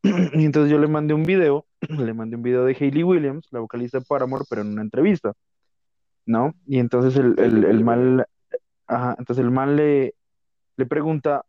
Y 0.35 0.45
entonces 0.45 0.71
yo 0.71 0.79
le 0.79 0.89
mandé 0.89 1.15
un 1.15 1.25
video, 1.25 1.67
le 1.89 2.15
mandé 2.15 2.37
un 2.37 2.43
video 2.43 2.65
de 2.65 2.77
Hayley 2.79 3.03
Williams, 3.05 3.47
la 3.51 3.61
vocalista 3.61 3.99
de 3.99 4.05
Paramore, 4.05 4.45
pero 4.49 4.63
en 4.63 4.73
una 4.73 4.83
entrevista, 4.83 5.33
¿no? 6.27 6.55
Y 6.67 6.79
entonces 6.79 7.17
el, 7.17 7.39
el, 7.39 7.85
man, 7.85 8.25
ajá, 8.87 9.15
entonces 9.19 9.45
el 9.45 9.51
man 9.51 9.77
le, 9.77 10.15
le 10.77 10.87
pregunta, 10.87 11.45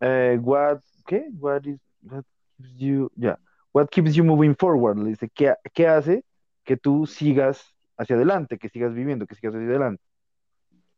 eh, 0.00 0.38
what, 0.42 0.80
¿qué? 1.06 1.28
What 1.38 1.64
is, 1.64 1.78
what 2.02 2.24
keeps 2.56 2.76
you, 2.76 3.10
ya, 3.16 3.38
what 3.72 3.88
keeps 3.88 4.14
you 4.14 4.24
moving 4.24 4.54
forward? 4.54 4.98
Le 4.98 5.10
dice, 5.10 5.28
¿qué, 5.34 5.54
qué 5.72 5.86
hace 5.86 6.24
que 6.64 6.76
tú 6.76 7.06
sigas 7.06 7.74
hacia 7.96 8.16
adelante, 8.16 8.58
que 8.58 8.68
sigas 8.68 8.94
viviendo, 8.94 9.26
que 9.26 9.34
sigas 9.34 9.54
hacia 9.54 9.68
adelante? 9.68 10.02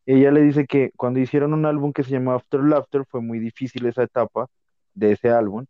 Ella 0.05 0.31
le 0.31 0.41
dice 0.41 0.65
que 0.65 0.91
cuando 0.97 1.19
hicieron 1.19 1.53
un 1.53 1.65
álbum 1.65 1.93
que 1.93 2.03
se 2.03 2.11
llama 2.11 2.35
After 2.35 2.61
Laughter 2.61 3.05
fue 3.05 3.21
muy 3.21 3.39
difícil 3.39 3.85
esa 3.85 4.03
etapa 4.03 4.47
de 4.93 5.11
ese 5.13 5.29
álbum, 5.29 5.65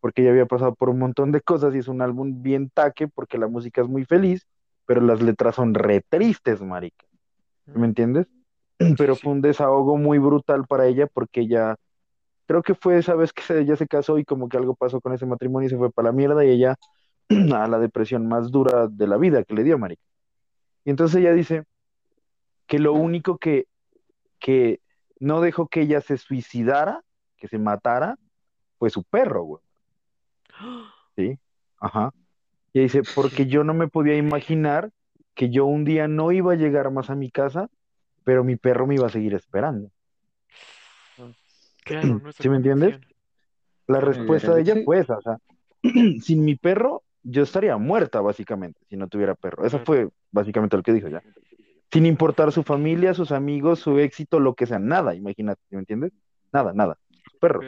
porque 0.00 0.22
ella 0.22 0.30
había 0.30 0.46
pasado 0.46 0.74
por 0.74 0.88
un 0.88 0.98
montón 0.98 1.30
de 1.32 1.40
cosas 1.40 1.74
y 1.74 1.78
es 1.78 1.88
un 1.88 2.00
álbum 2.00 2.42
bien 2.42 2.70
taque 2.70 3.06
porque 3.08 3.38
la 3.38 3.48
música 3.48 3.82
es 3.82 3.88
muy 3.88 4.04
feliz, 4.04 4.46
pero 4.86 5.00
las 5.00 5.20
letras 5.20 5.56
son 5.56 5.74
re 5.74 6.00
tristes, 6.08 6.62
marica. 6.62 7.04
¿Me 7.66 7.86
entiendes? 7.86 8.26
Pero 8.98 9.16
fue 9.16 9.32
un 9.32 9.40
desahogo 9.40 9.96
muy 9.96 10.18
brutal 10.18 10.66
para 10.66 10.86
ella 10.86 11.06
porque 11.06 11.40
ella, 11.42 11.76
creo 12.46 12.62
que 12.62 12.74
fue 12.74 12.98
esa 12.98 13.14
vez 13.14 13.32
que 13.32 13.42
se- 13.42 13.60
ella 13.60 13.76
se 13.76 13.86
casó 13.86 14.18
y 14.18 14.24
como 14.24 14.48
que 14.48 14.56
algo 14.56 14.74
pasó 14.74 15.00
con 15.00 15.12
ese 15.12 15.26
matrimonio 15.26 15.66
y 15.66 15.70
se 15.70 15.78
fue 15.78 15.90
para 15.90 16.08
la 16.08 16.12
mierda 16.12 16.44
y 16.44 16.50
ella 16.50 16.76
a 17.54 17.66
la 17.68 17.78
depresión 17.78 18.28
más 18.28 18.50
dura 18.50 18.88
de 18.88 19.06
la 19.06 19.16
vida 19.16 19.44
que 19.44 19.54
le 19.54 19.64
dio, 19.64 19.78
marica. 19.78 20.02
Y 20.84 20.90
entonces 20.90 21.20
ella 21.20 21.32
dice 21.32 21.64
que 22.66 22.78
lo 22.78 22.92
único 22.92 23.38
que, 23.38 23.66
que 24.38 24.80
no 25.18 25.40
dejó 25.40 25.68
que 25.68 25.82
ella 25.82 26.00
se 26.00 26.18
suicidara, 26.18 27.02
que 27.36 27.48
se 27.48 27.58
matara, 27.58 28.18
fue 28.78 28.90
su 28.90 29.02
perro, 29.04 29.42
güey. 29.42 29.62
¿Sí? 31.16 31.38
Ajá. 31.80 32.12
Y 32.72 32.80
dice, 32.80 33.02
porque 33.14 33.46
yo 33.46 33.64
no 33.64 33.72
me 33.72 33.88
podía 33.88 34.16
imaginar 34.16 34.90
que 35.34 35.50
yo 35.50 35.64
un 35.66 35.84
día 35.84 36.08
no 36.08 36.32
iba 36.32 36.52
a 36.52 36.56
llegar 36.56 36.90
más 36.90 37.10
a 37.10 37.14
mi 37.14 37.30
casa, 37.30 37.68
pero 38.26 38.42
mi 38.42 38.56
perro 38.56 38.88
me 38.88 38.96
iba 38.96 39.06
a 39.06 39.08
seguir 39.08 39.34
esperando. 39.34 39.88
Claro, 41.84 42.08
no 42.24 42.32
¿Sí 42.32 42.48
me 42.48 42.56
entiendes? 42.56 42.98
La 43.86 44.00
Claro. 44.00 44.06
respuesta 44.06 44.52
de 44.52 44.62
ella 44.62 44.74
fue 44.84 44.98
esa, 44.98 45.18
o 45.18 45.22
sea, 45.22 45.38
sin 46.20 46.44
mi 46.44 46.56
perro, 46.56 47.04
yo 47.22 47.44
estaría 47.44 47.76
muerta, 47.76 48.20
básicamente, 48.20 48.80
si 48.88 48.96
no 48.96 49.06
tuviera 49.06 49.36
perro. 49.36 49.64
Eso 49.64 49.78
fue 49.78 50.08
básicamente 50.32 50.76
lo 50.76 50.82
que 50.82 50.92
dijo 50.92 51.06
ya. 51.06 51.22
Sin 51.92 52.04
importar 52.04 52.50
su 52.50 52.64
familia, 52.64 53.14
sus 53.14 53.30
amigos, 53.30 53.78
su 53.78 53.96
éxito, 54.00 54.40
lo 54.40 54.54
que 54.54 54.66
sea, 54.66 54.80
nada, 54.80 55.14
imagínate, 55.14 55.62
¿sí 55.70 55.76
¿me 55.76 55.82
entiendes? 55.82 56.12
Nada, 56.52 56.72
nada. 56.74 56.98
Su 57.30 57.38
perro. 57.38 57.60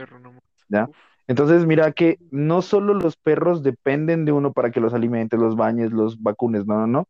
¿Ya? 0.68 0.90
Entonces, 1.28 1.66
mira 1.66 1.93
que 1.93 2.18
no 2.32 2.62
solo 2.62 2.94
los 2.94 3.14
perros 3.14 3.62
dependen 3.62 4.24
de 4.24 4.32
uno 4.32 4.52
para 4.52 4.72
que 4.72 4.80
los 4.80 4.93
alimentes, 4.93 5.39
los 5.39 5.55
bañes, 5.55 5.93
los 5.93 6.20
vacunes, 6.20 6.66
no, 6.66 6.78
no, 6.78 6.89
no, 6.89 7.09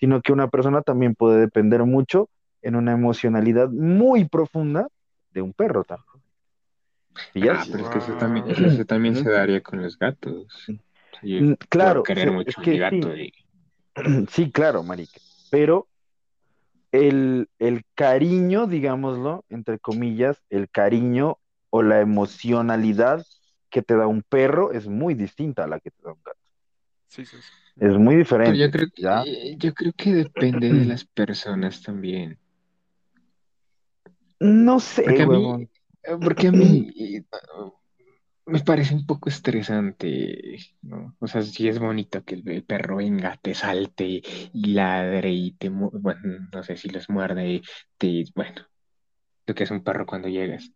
sino 0.00 0.20
que 0.22 0.32
una 0.32 0.48
persona 0.48 0.82
también 0.82 1.14
puede 1.14 1.38
depender 1.38 1.84
mucho 1.84 2.28
en 2.62 2.76
una 2.76 2.92
emocionalidad 2.92 3.68
muy 3.70 4.24
profunda 4.28 4.88
de 5.32 5.42
un 5.42 5.52
perro 5.52 5.84
también. 5.84 6.06
¿Y 7.34 7.42
ya? 7.42 7.52
Ah, 7.52 7.66
pero 7.70 7.82
es 7.84 7.90
que 7.90 7.98
eso 7.98 8.16
también, 8.16 8.44
eso, 8.48 8.84
también 8.84 9.14
se 9.16 9.30
daría 9.30 9.62
con 9.62 9.82
los 9.82 9.98
gatos. 9.98 10.66
Yo 11.22 11.40
Mm, 11.44 11.52
Claro, 11.68 12.02
querer 12.04 12.32
mucho 12.32 12.50
es 12.50 12.56
a 12.58 12.64
que 12.64 12.78
gato 12.78 13.14
sí. 13.14 13.22
y 13.22 13.32
Sí, 14.30 14.50
claro, 14.52 14.82
marica. 14.82 15.20
Pero 15.50 15.88
el, 16.92 17.48
el 17.58 17.84
cariño, 17.94 18.66
digámoslo, 18.66 19.44
entre 19.48 19.78
comillas, 19.78 20.42
el 20.50 20.68
cariño 20.70 21.38
o 21.70 21.82
la 21.82 22.00
emocionalidad 22.00 23.24
que 23.70 23.82
te 23.82 23.96
da 23.96 24.06
un 24.06 24.22
perro 24.22 24.72
es 24.72 24.88
muy 24.88 25.14
distinta 25.14 25.64
a 25.64 25.68
la 25.68 25.80
que 25.80 25.90
te 25.90 26.02
da 26.02 26.12
un 26.12 26.20
gato. 26.24 26.38
Sí, 27.08 27.26
sí, 27.26 27.42
sí. 27.42 27.50
Es 27.80 27.96
muy 27.96 28.16
Pero 28.16 28.18
diferente, 28.18 28.66
yo 28.66 28.70
creo 28.70 28.88
que, 28.94 29.02
¿ya? 29.02 29.22
eh, 29.24 29.56
yo 29.58 29.74
creo 29.74 29.92
que 29.96 30.12
depende 30.14 30.72
de 30.72 30.84
las 30.86 31.04
personas 31.04 31.82
también. 31.82 32.38
No 34.40 34.80
sé, 34.80 35.04
Porque 35.04 35.22
a 35.22 35.26
mí, 35.26 35.32
huevón. 35.32 35.70
eh, 36.02 36.16
porque 36.20 36.48
a 36.48 36.52
mí 36.52 36.90
me 38.46 38.60
parece 38.60 38.94
un 38.94 39.06
poco 39.06 39.28
estresante, 39.28 40.58
¿no? 40.82 41.14
O 41.20 41.26
sea, 41.26 41.42
sí 41.42 41.68
es 41.68 41.78
bonito 41.78 42.24
que 42.24 42.34
el, 42.34 42.64
perro 42.64 42.96
venga, 42.96 43.38
te 43.40 43.54
salte 43.54 44.22
y 44.52 44.72
ladre 44.72 45.30
y 45.30 45.52
te, 45.52 45.68
bueno, 45.68 46.48
no 46.52 46.62
sé 46.62 46.76
si 46.76 46.88
los 46.88 47.08
muerde, 47.08 47.62
te, 47.96 48.24
bueno, 48.34 48.66
lo 49.46 49.54
que 49.54 49.64
es 49.64 49.70
un 49.70 49.84
perro 49.84 50.06
cuando 50.06 50.28
llegas. 50.28 50.72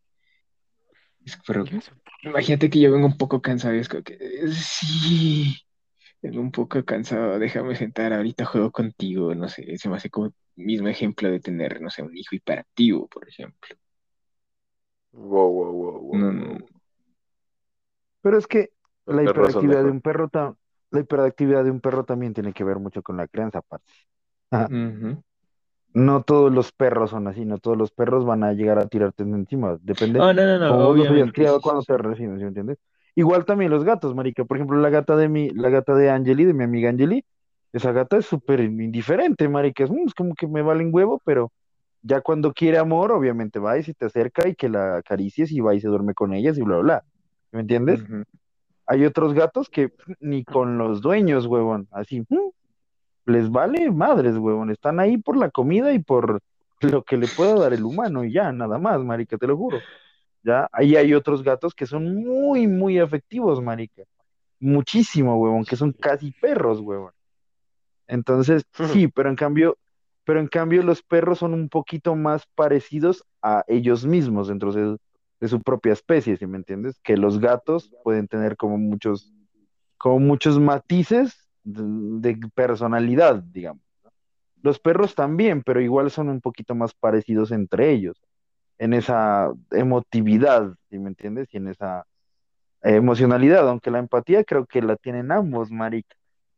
Es 1.25 1.39
pero 1.47 1.65
¿Qué 1.65 1.79
es 1.79 1.89
un 1.89 2.31
imagínate 2.31 2.71
que 2.71 2.81
yo 2.81 2.93
vengo 2.93 3.07
un 3.07 3.17
poco 3.17 3.41
cansado 3.41 3.75
y 3.75 3.79
es 3.79 3.89
como 3.89 4.03
que, 4.03 4.19
sí, 4.53 5.57
vengo 6.23 6.41
un 6.41 6.53
poco 6.53 6.85
cansado, 6.85 7.39
déjame 7.39 7.75
sentar, 7.77 8.13
ahorita 8.13 8.45
juego 8.45 8.71
contigo, 8.71 9.35
no 9.35 9.49
sé, 9.49 9.77
se 9.79 9.89
me 9.89 9.97
hace 9.97 10.11
como 10.11 10.33
mismo 10.57 10.89
ejemplo 10.89 11.31
de 11.31 11.41
tener, 11.41 11.81
no 11.81 11.91
sé, 11.91 12.03
un 12.03 12.17
hijo 12.17 12.35
hiperactivo, 12.37 13.09
por 13.09 13.29
ejemplo. 13.29 13.77
Wow, 15.15 15.49
wow, 15.57 15.73
wow, 15.73 15.99
wow, 16.09 16.21
No, 16.21 16.33
no. 16.33 16.59
Pero 18.23 18.39
es 18.39 18.47
que 18.47 18.71
la 19.07 19.23
hiperactividad 19.25 19.85
de 19.85 19.91
un 19.91 20.01
perro, 20.01 20.29
ta- 20.29 20.55
la 20.91 21.01
hiperactividad 21.01 21.65
de 21.65 21.71
un 21.71 21.81
perro 21.81 22.05
también 22.05 22.35
tiene 22.35 22.53
que 22.53 22.65
ver 22.65 22.79
mucho 22.79 23.03
con 23.03 23.17
la 23.17 23.29
crianza. 23.29 23.61
Ujú. 24.69 25.23
No 25.95 26.23
todos 26.25 26.53
los 26.53 26.73
perros 26.73 27.11
son 27.11 27.29
así, 27.29 27.45
no 27.45 27.59
todos 27.59 27.77
los 27.77 27.93
perros 27.93 28.25
van 28.27 28.43
a 28.45 28.53
llegar 28.53 28.79
a 28.79 28.89
tirarte 28.89 29.23
encima. 29.23 29.79
Depende 29.81 30.25
Oh, 30.25 30.33
no, 30.33 30.45
no, 30.47 30.59
no, 30.59 30.67
como 30.67 30.93
vos 30.93 31.09
los 31.09 31.31
obviamente. 31.31 31.33
criado 31.33 31.61
cuando 31.61 31.85
te 31.85 31.97
reciben, 31.97 32.37
¿sí 32.39 32.43
me 32.43 32.49
entiendes? 32.49 32.79
Igual 33.15 33.45
también 33.45 33.71
los 33.71 33.85
gatos, 33.85 34.15
marica. 34.15 34.45
Por 34.45 34.57
ejemplo, 34.57 34.77
la 34.81 34.91
gata 34.91 35.15
de 35.17 35.29
mi, 35.29 35.51
la 35.51 35.69
gata 35.69 35.95
de 35.95 36.11
Angeli, 36.11 36.45
de 36.45 36.55
mi 36.55 36.65
amiga 36.65 36.91
Angeli, 36.91 37.25
esa 37.75 37.91
gata 37.91 38.19
es 38.19 38.27
súper 38.27 38.61
indiferente, 38.61 39.49
marica. 39.49 39.83
Es, 39.83 39.91
mm, 39.91 40.07
es 40.07 40.15
como 40.15 40.35
que 40.35 40.47
me 40.47 40.63
vale 40.63 40.85
un 40.85 40.95
huevo, 40.95 41.21
pero 41.25 41.51
ya 42.03 42.21
cuando 42.21 42.53
quiere 42.53 42.79
amor, 42.79 43.11
obviamente 43.11 43.59
va 43.59 43.77
y 43.77 43.83
se 43.83 43.95
te 43.95 44.07
acerca 44.07 44.49
y 44.49 44.55
que 44.55 44.69
la 44.69 44.99
acaricies 44.99 45.51
y 45.51 45.59
va 45.59 45.75
y 45.75 45.81
se 45.81 45.89
duerme 45.89 46.15
con 46.15 46.35
ellas 46.35 46.57
y 46.57 46.63
bla, 46.63 46.77
bla, 46.77 46.83
bla. 46.85 47.05
¿Me 47.51 47.61
entiendes? 47.61 48.05
Hay 48.87 49.05
otros 49.05 49.35
gatos 49.35 49.69
que 49.69 49.93
ni 50.21 50.45
con 50.45 50.79
los 50.79 51.01
dueños, 51.01 51.47
huevón, 51.47 51.89
así, 51.91 52.21
mm, 52.21 52.51
les 53.27 53.51
vale 53.51 53.91
madres, 53.91 54.37
huevón. 54.37 54.71
Están 54.71 55.01
ahí 55.01 55.17
por 55.19 55.37
la 55.37 55.51
comida 55.51 55.93
y 55.93 55.99
por 55.99 56.41
lo 56.81 57.03
que 57.03 57.17
le 57.17 57.27
pueda 57.27 57.57
dar 57.57 57.73
el 57.73 57.83
humano 57.83 58.23
y 58.23 58.33
ya, 58.33 58.53
nada 58.53 58.79
más, 58.79 59.03
marica, 59.03 59.37
te 59.37 59.49
lo 59.49 59.57
juro. 59.57 59.79
Ya, 60.45 60.69
ahí 60.71 60.95
hay 60.95 61.13
otros 61.13 61.43
gatos 61.43 61.75
que 61.75 61.87
son 61.87 62.23
muy, 62.23 62.69
muy 62.69 63.01
afectivos, 63.01 63.61
marica. 63.61 64.05
Muchísimo, 64.61 65.37
huevón, 65.41 65.65
que 65.65 65.75
son 65.75 65.91
casi 65.91 66.31
perros, 66.31 66.79
huevón. 66.79 67.14
Entonces, 68.15 68.65
sí, 68.83 69.09
pero 69.09 69.31
en 69.31 69.37
cambio, 69.37 69.79
pero 70.25 70.41
en 70.41 70.49
cambio 70.49 70.83
los 70.83 71.03
perros 71.03 71.41
son 71.41 71.55
un 71.55 71.69
poquito 71.71 72.17
más 72.17 72.47
parecidos 72.57 73.25
a 73.43 73.65
ellos 73.69 74.07
mismos 74.07 74.49
dentro 74.49 74.73
de, 74.73 74.99
de 75.41 75.49
su 75.49 75.63
propia 75.63 75.93
especie, 75.95 76.37
¿sí 76.39 76.47
me 76.47 76.59
entiendes? 76.59 76.99
Que 77.05 77.17
los 77.19 77.41
gatos 77.41 77.93
pueden 78.03 78.29
tener 78.29 78.57
como 78.57 78.79
muchos, 78.79 79.35
como 79.99 80.21
muchos 80.21 80.61
matices 80.61 81.49
de, 81.65 81.83
de 82.35 82.49
personalidad, 82.55 83.43
digamos. 83.45 83.83
Los 84.63 84.81
perros 84.81 85.15
también, 85.15 85.63
pero 85.63 85.81
igual 85.81 86.11
son 86.11 86.29
un 86.31 86.41
poquito 86.41 86.75
más 86.75 86.95
parecidos 86.95 87.53
entre 87.53 87.93
ellos. 87.93 88.23
en 88.79 88.95
esa 88.95 89.53
emotividad, 89.73 90.75
¿sí 90.91 90.99
me 91.01 91.09
entiendes? 91.11 91.49
Y 91.55 91.59
en 91.59 91.69
esa 91.69 92.07
emocionalidad, 92.83 93.69
aunque 93.69 93.91
la 93.91 94.01
empatía 94.01 94.45
creo 94.45 94.67
que 94.67 94.83
la 94.83 94.97
tienen 94.97 95.33
ambos, 95.33 95.71
marica. 95.73 96.17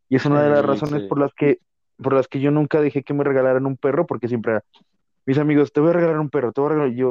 Y 0.08 0.16
es 0.16 0.26
una 0.26 0.42
de 0.42 0.50
las 0.50 0.60
Sí, 0.62 0.66
razones 0.66 1.02
sí. 1.02 1.08
por 1.08 1.18
las 1.18 1.32
que, 1.34 1.58
por 1.98 2.12
las 2.12 2.28
que 2.28 2.40
yo 2.40 2.50
nunca 2.50 2.80
dejé 2.80 3.02
que 3.02 3.14
me 3.14 3.24
regalaran 3.24 3.66
un 3.66 3.76
perro, 3.76 4.06
porque 4.06 4.28
siempre 4.28 4.52
era, 4.52 4.64
mis 5.26 5.38
amigos, 5.38 5.72
te 5.72 5.80
voy 5.80 5.90
a 5.90 5.92
regalar 5.94 6.20
un 6.20 6.30
perro, 6.30 6.52
te 6.52 6.60
voy 6.60 6.70
a 6.70 6.72
regalar, 6.74 6.92
y 6.92 6.96
yo, 6.96 7.08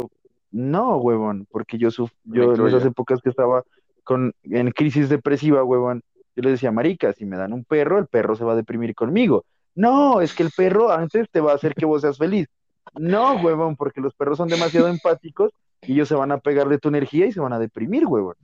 no, 0.52 0.98
huevón, 0.98 1.48
porque 1.52 1.78
yo, 1.78 1.90
suf- 1.92 2.14
yo 2.24 2.54
en 2.54 2.68
esas 2.68 2.86
épocas 2.86 3.22
que 3.22 3.30
estaba 3.30 3.64
con, 4.04 4.34
en 4.44 4.72
crisis 4.72 5.10
depresiva, 5.10 5.64
huevón, 5.64 6.02
yo 6.36 6.44
les 6.44 6.54
decía, 6.54 6.72
marica, 6.72 7.14
si 7.14 7.26
me 7.26 7.38
dan 7.38 7.54
un 7.54 7.64
perro, 7.66 7.98
el 8.00 8.08
perro 8.08 8.36
se 8.36 8.44
va 8.46 8.54
a 8.54 8.56
deprimir 8.56 8.96
conmigo. 8.96 9.46
No, 9.76 10.22
es 10.22 10.34
que 10.34 10.44
el 10.44 10.52
perro 10.52 10.92
antes 10.92 11.30
te 11.32 11.42
va 11.42 11.52
a 11.52 11.56
hacer 11.56 11.76
que 11.76 11.86
vos 11.86 12.02
seas 12.02 12.18
feliz. 12.18 12.48
No, 12.94 13.36
huevón, 13.36 13.76
porque 13.76 14.02
los 14.02 14.14
perros 14.14 14.38
son 14.38 14.50
demasiado 14.50 14.88
empáticos 14.88 15.52
y 15.86 15.94
ellos 15.94 16.08
se 16.08 16.16
van 16.16 16.32
a 16.32 16.40
pegar 16.40 16.70
de 16.70 16.78
tu 16.78 16.90
energía 16.90 17.26
y 17.26 17.32
se 17.32 17.42
van 17.42 17.54
a 17.54 17.60
deprimir, 17.60 18.06
huevón. 18.06 18.36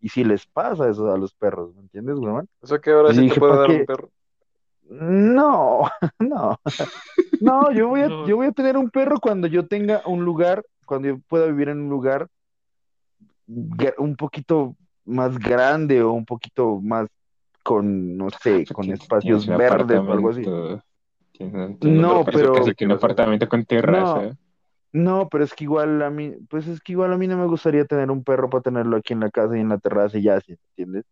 Y 0.00 0.08
si 0.08 0.22
les 0.24 0.46
pasa 0.46 0.88
eso 0.88 1.12
a 1.12 1.18
los 1.18 1.34
perros, 1.34 1.74
¿me 1.74 1.82
entiendes, 1.82 2.18
huevón? 2.18 2.48
O 2.60 2.66
sea 2.66 2.78
que 2.78 2.90
ahora 2.90 3.10
Y 3.10 3.14
sí 3.14 3.18
te 3.18 3.24
dije, 3.24 3.40
¿pa' 3.40 3.56
dar 3.56 3.66
qué? 3.66 3.76
un 3.80 3.86
perro. 3.86 4.10
No, 4.90 5.82
no, 6.18 6.58
no, 7.40 7.72
yo 7.72 7.88
voy 7.88 8.00
a, 8.02 8.08
No. 8.08 8.26
yo 8.26 8.36
voy 8.36 8.46
a 8.46 8.52
tener 8.52 8.76
un 8.76 8.90
perro 8.90 9.18
cuando 9.20 9.46
yo 9.48 9.66
tenga 9.66 10.02
un 10.06 10.24
lugar, 10.24 10.64
cuando 10.86 11.08
yo 11.08 11.18
pueda 11.28 11.46
vivir 11.46 11.68
en 11.68 11.80
un 11.82 11.90
lugar 11.90 12.28
un 13.98 14.16
poquito 14.16 14.76
más 15.04 15.38
grande 15.38 16.02
o 16.02 16.12
un 16.12 16.24
poquito 16.24 16.80
más 16.80 17.06
con, 17.62 18.16
no 18.16 18.28
sé, 18.30 18.64
con 18.72 18.90
espacios 18.90 19.46
verdes 19.46 19.98
o 19.98 20.12
algo 20.12 20.30
así. 20.30 20.42
No, 21.80 22.24
pero- 22.24 22.52
que 22.76 22.84
un 22.84 22.92
apartamento 22.92 23.48
con 23.48 23.64
terraza. 23.64 24.22
No, 24.22 24.36
pero 25.30 25.44
es 25.44 25.54
que 25.54 25.64
igual 25.64 26.02
a 26.02 26.10
mí, 26.10 26.34
pues 26.48 26.66
es 26.66 26.80
que 26.80 26.92
igual 26.92 27.12
a 27.12 27.18
mí 27.18 27.26
no 27.26 27.36
me 27.36 27.46
gustaría 27.46 27.84
tener 27.84 28.10
un 28.10 28.24
perro 28.24 28.48
para 28.48 28.62
tenerlo 28.62 28.96
aquí 28.96 29.12
en 29.12 29.20
la 29.20 29.30
casa 29.30 29.56
y 29.56 29.60
en 29.60 29.68
la 29.68 29.78
terraza 29.78 30.18
y 30.18 30.22
ya, 30.22 30.40
¿sí 30.40 30.56
entiendes? 30.70 31.04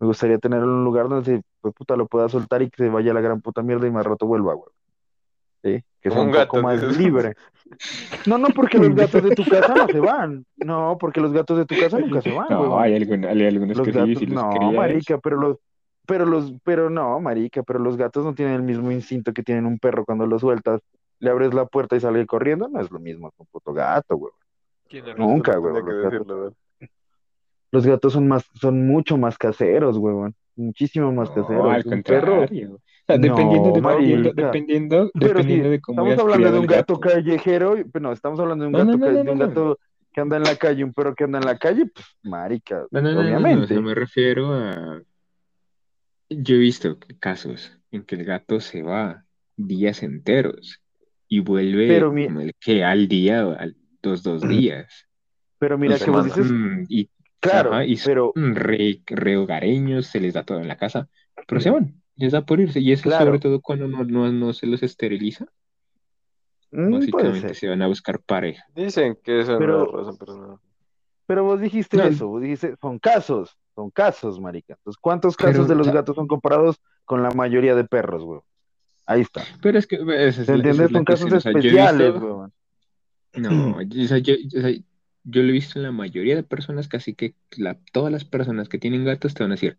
Me 0.00 0.06
gustaría 0.08 0.38
tenerlo 0.38 0.64
en 0.66 0.70
un 0.78 0.84
lugar 0.84 1.08
donde 1.08 1.24
se, 1.24 1.42
pues 1.60 1.72
puta, 1.74 1.96
lo 1.96 2.06
pueda 2.06 2.28
soltar 2.28 2.62
y 2.62 2.70
que 2.70 2.84
se 2.84 2.88
vaya 2.90 3.12
a 3.12 3.14
la 3.14 3.20
gran 3.20 3.40
puta 3.40 3.62
mierda 3.62 3.86
y 3.86 3.90
más 3.90 4.04
rato 4.04 4.26
vuelva, 4.26 4.54
güey. 4.54 4.68
¿Sí? 5.62 5.84
Que 6.02 6.10
sea 6.10 6.18
Como 6.18 6.30
un 6.30 6.36
poco 6.36 6.60
más 6.60 6.80
dices. 6.80 6.98
libre. 6.98 7.34
No, 8.26 8.36
no, 8.36 8.48
porque 8.48 8.78
los 8.78 8.94
gatos 8.94 9.22
de 9.22 9.30
tu 9.34 9.44
casa 9.44 9.74
no 9.74 9.88
se 9.88 10.00
van. 10.00 10.44
No, 10.56 10.96
porque 10.98 11.20
los 11.20 11.32
gatos 11.32 11.56
de 11.56 11.64
tu 11.64 11.74
casa 11.76 11.98
nunca 11.98 12.20
se 12.20 12.30
van, 12.30 12.48
No, 12.50 12.78
hay, 12.78 12.94
algún- 12.96 13.24
hay 13.24 13.46
algunos 13.46 13.76
Los 13.76 13.86
que 13.86 13.92
sí, 13.92 13.98
gatos, 13.98 14.18
si 14.18 14.26
los 14.26 14.42
no, 14.42 14.50
crías. 14.50 14.74
marica, 14.74 15.18
pero 15.18 15.36
los, 15.36 15.56
pero 16.06 16.26
los, 16.26 16.52
pero 16.64 16.90
no, 16.90 17.18
marica, 17.20 17.62
pero 17.62 17.78
los 17.78 17.96
gatos 17.96 18.24
no 18.24 18.34
tienen 18.34 18.56
el 18.56 18.62
mismo 18.62 18.90
instinto 18.90 19.32
que 19.32 19.42
tienen 19.42 19.64
un 19.64 19.78
perro 19.78 20.04
cuando 20.04 20.26
lo 20.26 20.38
sueltas, 20.38 20.80
le 21.18 21.30
abres 21.30 21.54
la 21.54 21.66
puerta 21.66 21.96
y 21.96 22.00
sale 22.00 22.26
corriendo, 22.26 22.68
no 22.68 22.80
es 22.80 22.90
lo 22.90 22.98
mismo 22.98 23.30
que 23.30 23.36
un 23.42 23.46
puto 23.46 23.72
gato, 23.72 24.16
güey. 24.16 24.32
Nunca, 25.16 25.56
güey. 25.56 25.74
Los 27.72 27.86
gatos, 27.86 28.12
son 28.12 28.28
más, 28.28 28.44
son 28.60 28.86
mucho 28.86 29.16
más 29.16 29.36
caseros, 29.36 29.96
huevón. 29.96 30.34
Muchísimo 30.56 31.10
más 31.12 31.28
No, 31.30 31.34
caseros. 31.34 31.66
al 31.66 31.82
Un 31.86 32.02
perro, 32.04 32.36
contrario. 32.36 32.74
O 32.74 32.80
sea, 33.06 33.16
No, 33.18 33.22
dependiendo, 33.22 33.72
dependiendo, 33.72 34.32
dependiendo, 34.32 35.10
dependiendo 35.14 35.70
de 35.70 35.80
cómo 35.80 36.06
estamos 36.06 36.32
hablando 36.34 36.52
de 36.52 36.58
un 36.60 36.66
gato 36.66 37.00
callejero, 37.00 37.76
y- 37.76 37.84
no, 38.00 38.12
estamos 38.12 38.38
hablando 38.38 38.62
de 38.64 38.68
un 38.68 38.72
No, 38.72 38.78
gato, 38.78 38.90
no, 38.92 38.98
no, 38.98 39.04
ca- 39.06 39.10
no, 39.10 39.24
de 39.24 39.30
un 39.32 39.38
no, 39.38 39.44
no. 39.46 39.48
gato 39.48 39.78
que 40.12 40.20
anda 40.20 40.36
en 40.36 40.44
la 40.44 40.54
calle, 40.56 40.84
un 40.84 40.92
perro 40.94 41.14
que 41.16 41.24
anda 41.24 41.38
en 41.38 41.44
la 41.46 41.58
calle, 41.58 41.86
pues, 41.86 42.06
marica, 42.22 42.86
No, 42.92 43.00
no, 43.00 43.08
no, 43.10 43.14
no, 43.14 43.22
no, 43.22 43.26
obviamente. 43.26 43.66
sea, 43.66 43.80
me 43.80 43.94
refiero 43.96 44.54
a... 44.54 45.02
Yo 46.30 46.54
he 46.54 46.58
visto 46.58 46.98
casos 47.18 47.76
en 47.90 48.04
que 48.04 48.14
el 48.14 48.24
gato 48.24 48.60
se 48.60 48.82
va 48.82 49.24
días 49.56 50.02
enteros 50.04 50.80
y 51.36 51.40
vuelve 51.40 51.88
Pero 51.88 52.12
mi- 52.12 52.26
como 52.26 52.40
el 52.40 52.52
que 52.60 52.84
al 52.84 53.08
día, 53.08 53.40
al 53.42 53.76
dos, 54.02 54.22
dos 54.22 54.46
días. 54.46 55.06
Pero 55.58 55.78
mira 55.78 55.98
que 55.98 56.10
vos 56.10 56.24
dices, 56.24 56.50
mm, 56.50 56.84
y, 56.88 57.08
claro, 57.40 57.72
ajá, 57.72 57.84
y 57.84 57.96
son 57.96 58.10
pero 58.12 58.32
re, 58.36 59.00
re 59.06 59.36
hogareños, 59.36 60.06
se 60.06 60.20
les 60.20 60.34
da 60.34 60.44
todo 60.44 60.60
en 60.60 60.68
la 60.68 60.76
casa, 60.76 61.08
pero 61.48 61.60
se 61.60 61.70
van, 61.70 62.00
les 62.16 62.32
da 62.32 62.44
por 62.44 62.60
irse. 62.60 62.80
Y 62.80 62.92
eso 62.92 63.04
Claro. 63.04 63.26
sobre 63.26 63.38
todo 63.40 63.60
cuando 63.60 63.88
no, 63.88 64.04
no, 64.04 64.30
no 64.30 64.52
se 64.52 64.66
los 64.66 64.82
esteriliza, 64.82 65.46
mm, 66.72 66.92
básicamente 66.92 67.54
se 67.54 67.68
van 67.68 67.82
a 67.82 67.86
buscar 67.86 68.20
pareja. 68.20 68.64
Dicen 68.74 69.18
que 69.22 69.40
esa 69.40 69.58
Pero- 69.58 69.78
no 69.78 69.84
es 69.86 69.92
razón, 69.92 70.16
pero 70.18 70.36
no. 70.36 70.60
Pero 71.26 71.44
vos 71.44 71.60
dijiste 71.60 71.96
No. 71.96 72.04
eso, 72.04 72.28
vos 72.28 72.42
dijiste, 72.42 72.74
son 72.80 72.98
casos, 72.98 73.56
son 73.74 73.90
casos, 73.90 74.38
marica. 74.40 74.74
Entonces, 74.74 75.00
¿cuántos 75.00 75.36
Pero, 75.36 75.50
casos 75.52 75.68
de 75.68 75.74
los 75.74 75.88
gatos 75.88 76.14
son 76.16 76.26
comparados 76.26 76.76
con 77.06 77.22
la 77.22 77.30
mayoría 77.30 77.74
de 77.74 77.84
perros, 77.84 78.22
güey? 78.24 78.40
Ahí 79.06 79.20
está. 79.20 79.42
Pero 79.62 79.78
es 79.78 79.86
que 79.86 79.96
esa 79.96 80.42
es, 80.42 80.46
¿Te 80.46 80.56
la- 80.56 80.64
esa 80.70 80.84
entiendes? 80.84 80.86
es 80.86 80.92
Son 80.92 81.04
casos 81.04 81.20
cuestión. 81.20 81.38
O 81.38 81.40
sea, 81.40 81.52
visto, 81.52 82.52
no, 83.36 83.82
yo, 83.82 84.04
o 84.04 84.06
sea, 84.06 84.18
yo, 84.18 84.34
o 84.34 84.60
sea, 84.60 84.70
yo 84.70 85.42
lo 85.42 85.48
he 85.48 85.52
visto 85.52 85.78
en 85.78 85.82
la 85.84 85.92
mayoría 85.92 86.36
de 86.36 86.42
personas, 86.42 86.88
casi 86.88 87.14
que 87.14 87.34
la, 87.56 87.78
todas 87.92 88.12
las 88.12 88.24
personas 88.24 88.68
que 88.68 88.78
tienen 88.78 89.04
gatos 89.04 89.34
te 89.34 89.42
van 89.42 89.52
a 89.52 89.54
decir, 89.56 89.78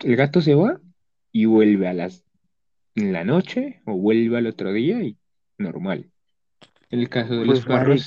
el 0.00 0.16
gato 0.16 0.40
se 0.40 0.54
va 0.54 0.80
y 1.32 1.46
vuelve 1.46 1.88
a 1.88 1.94
las 1.94 2.24
en 2.96 3.12
la 3.12 3.24
noche 3.24 3.80
o 3.86 3.96
vuelve 3.96 4.38
al 4.38 4.46
otro 4.46 4.72
día 4.72 5.02
y 5.02 5.16
normal. 5.58 6.10
En 6.90 7.00
el 7.00 7.08
caso 7.08 7.34
de 7.34 7.44
los 7.44 7.64
Pues, 7.64 8.06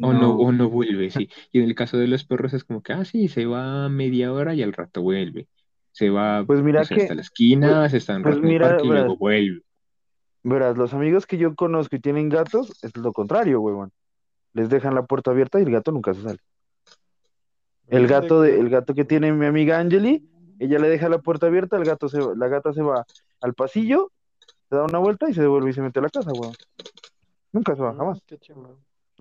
o 0.00 0.12
no, 0.14 0.36
o 0.36 0.52
no 0.52 0.70
vuelve, 0.70 1.10
sí. 1.10 1.28
Y 1.52 1.58
en 1.60 1.66
el 1.66 1.74
caso 1.74 1.98
de 1.98 2.06
los 2.06 2.24
perros 2.24 2.54
es 2.54 2.64
como 2.64 2.82
que, 2.82 2.92
ah, 2.94 3.04
sí, 3.04 3.28
se 3.28 3.44
va 3.46 3.88
media 3.90 4.32
hora 4.32 4.54
y 4.54 4.62
al 4.62 4.72
rato 4.72 5.02
vuelve. 5.02 5.48
Se 5.90 6.08
va, 6.08 6.44
Pues 6.46 6.62
mira 6.62 6.82
que- 6.84 6.94
hasta 6.94 7.14
la 7.14 7.20
esquina, 7.20 7.88
se 7.90 7.98
está 7.98 8.18
pues 8.22 8.36
en 8.36 8.42
mira, 8.42 8.68
parque 8.70 8.86
y 8.86 8.90
luego 8.90 9.16
vuelve. 9.18 9.62
Verás, 10.44 10.76
los 10.76 10.92
amigos 10.92 11.26
que 11.26 11.38
yo 11.38 11.54
conozco 11.54 11.96
y 11.96 12.00
tienen 12.00 12.28
gatos, 12.28 12.72
es 12.82 12.96
lo 12.96 13.12
contrario, 13.12 13.60
huevón. 13.60 13.92
Les 14.54 14.68
dejan 14.68 14.94
la 14.94 15.04
puerta 15.04 15.30
abierta 15.30 15.60
y 15.60 15.62
el 15.62 15.70
gato 15.70 15.92
nunca 15.92 16.12
se 16.14 16.22
sale. 16.22 16.38
El 17.88 18.06
gato, 18.06 18.40
de, 18.40 18.58
el 18.58 18.68
gato 18.70 18.94
que 18.94 19.04
tiene 19.04 19.32
mi 19.32 19.46
amiga 19.46 19.78
Angeli, 19.78 20.28
ella 20.58 20.78
le 20.78 20.88
deja 20.88 21.08
la 21.08 21.18
puerta 21.18 21.46
abierta, 21.46 21.76
el 21.76 21.84
gato 21.84 22.08
se, 22.08 22.20
va- 22.20 22.34
la 22.36 22.48
gata 22.48 22.72
se 22.72 22.82
va 22.82 23.04
al 23.40 23.54
pasillo, 23.54 24.10
se 24.68 24.76
da 24.76 24.84
una 24.84 24.98
vuelta 24.98 25.28
y 25.28 25.34
se 25.34 25.42
devuelve 25.42 25.70
y 25.70 25.72
se 25.74 25.82
mete 25.82 25.98
a 25.98 26.02
la 26.02 26.08
casa, 26.08 26.30
huevón. 26.32 26.54
Nunca 27.52 27.76
se 27.76 27.82
va, 27.82 27.94
jamás. 27.94 28.20
Qué 28.26 28.38
chingón. 28.38 28.76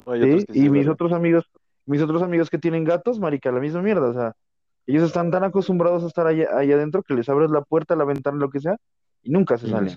Hay 0.05 0.21
¿sí? 0.39 0.45
Y 0.53 0.69
mis 0.69 0.87
otros 0.87 1.11
amigos, 1.11 1.49
mis 1.85 2.01
otros 2.01 2.21
amigos 2.23 2.49
que 2.49 2.57
tienen 2.57 2.83
gatos, 2.83 3.19
marica, 3.19 3.51
la 3.51 3.59
misma 3.59 3.81
mierda, 3.81 4.07
o 4.09 4.13
sea, 4.13 4.33
ellos 4.87 5.03
están 5.03 5.31
tan 5.31 5.43
acostumbrados 5.43 6.03
a 6.03 6.07
estar 6.07 6.25
allá, 6.25 6.47
allá 6.57 6.75
adentro 6.75 7.03
que 7.03 7.13
les 7.13 7.27
abres 7.29 7.51
la 7.51 7.61
puerta, 7.61 7.95
la 7.95 8.05
ventana, 8.05 8.37
lo 8.37 8.49
que 8.49 8.59
sea, 8.59 8.77
y 9.21 9.29
nunca 9.31 9.57
se 9.57 9.67
salen. 9.69 9.93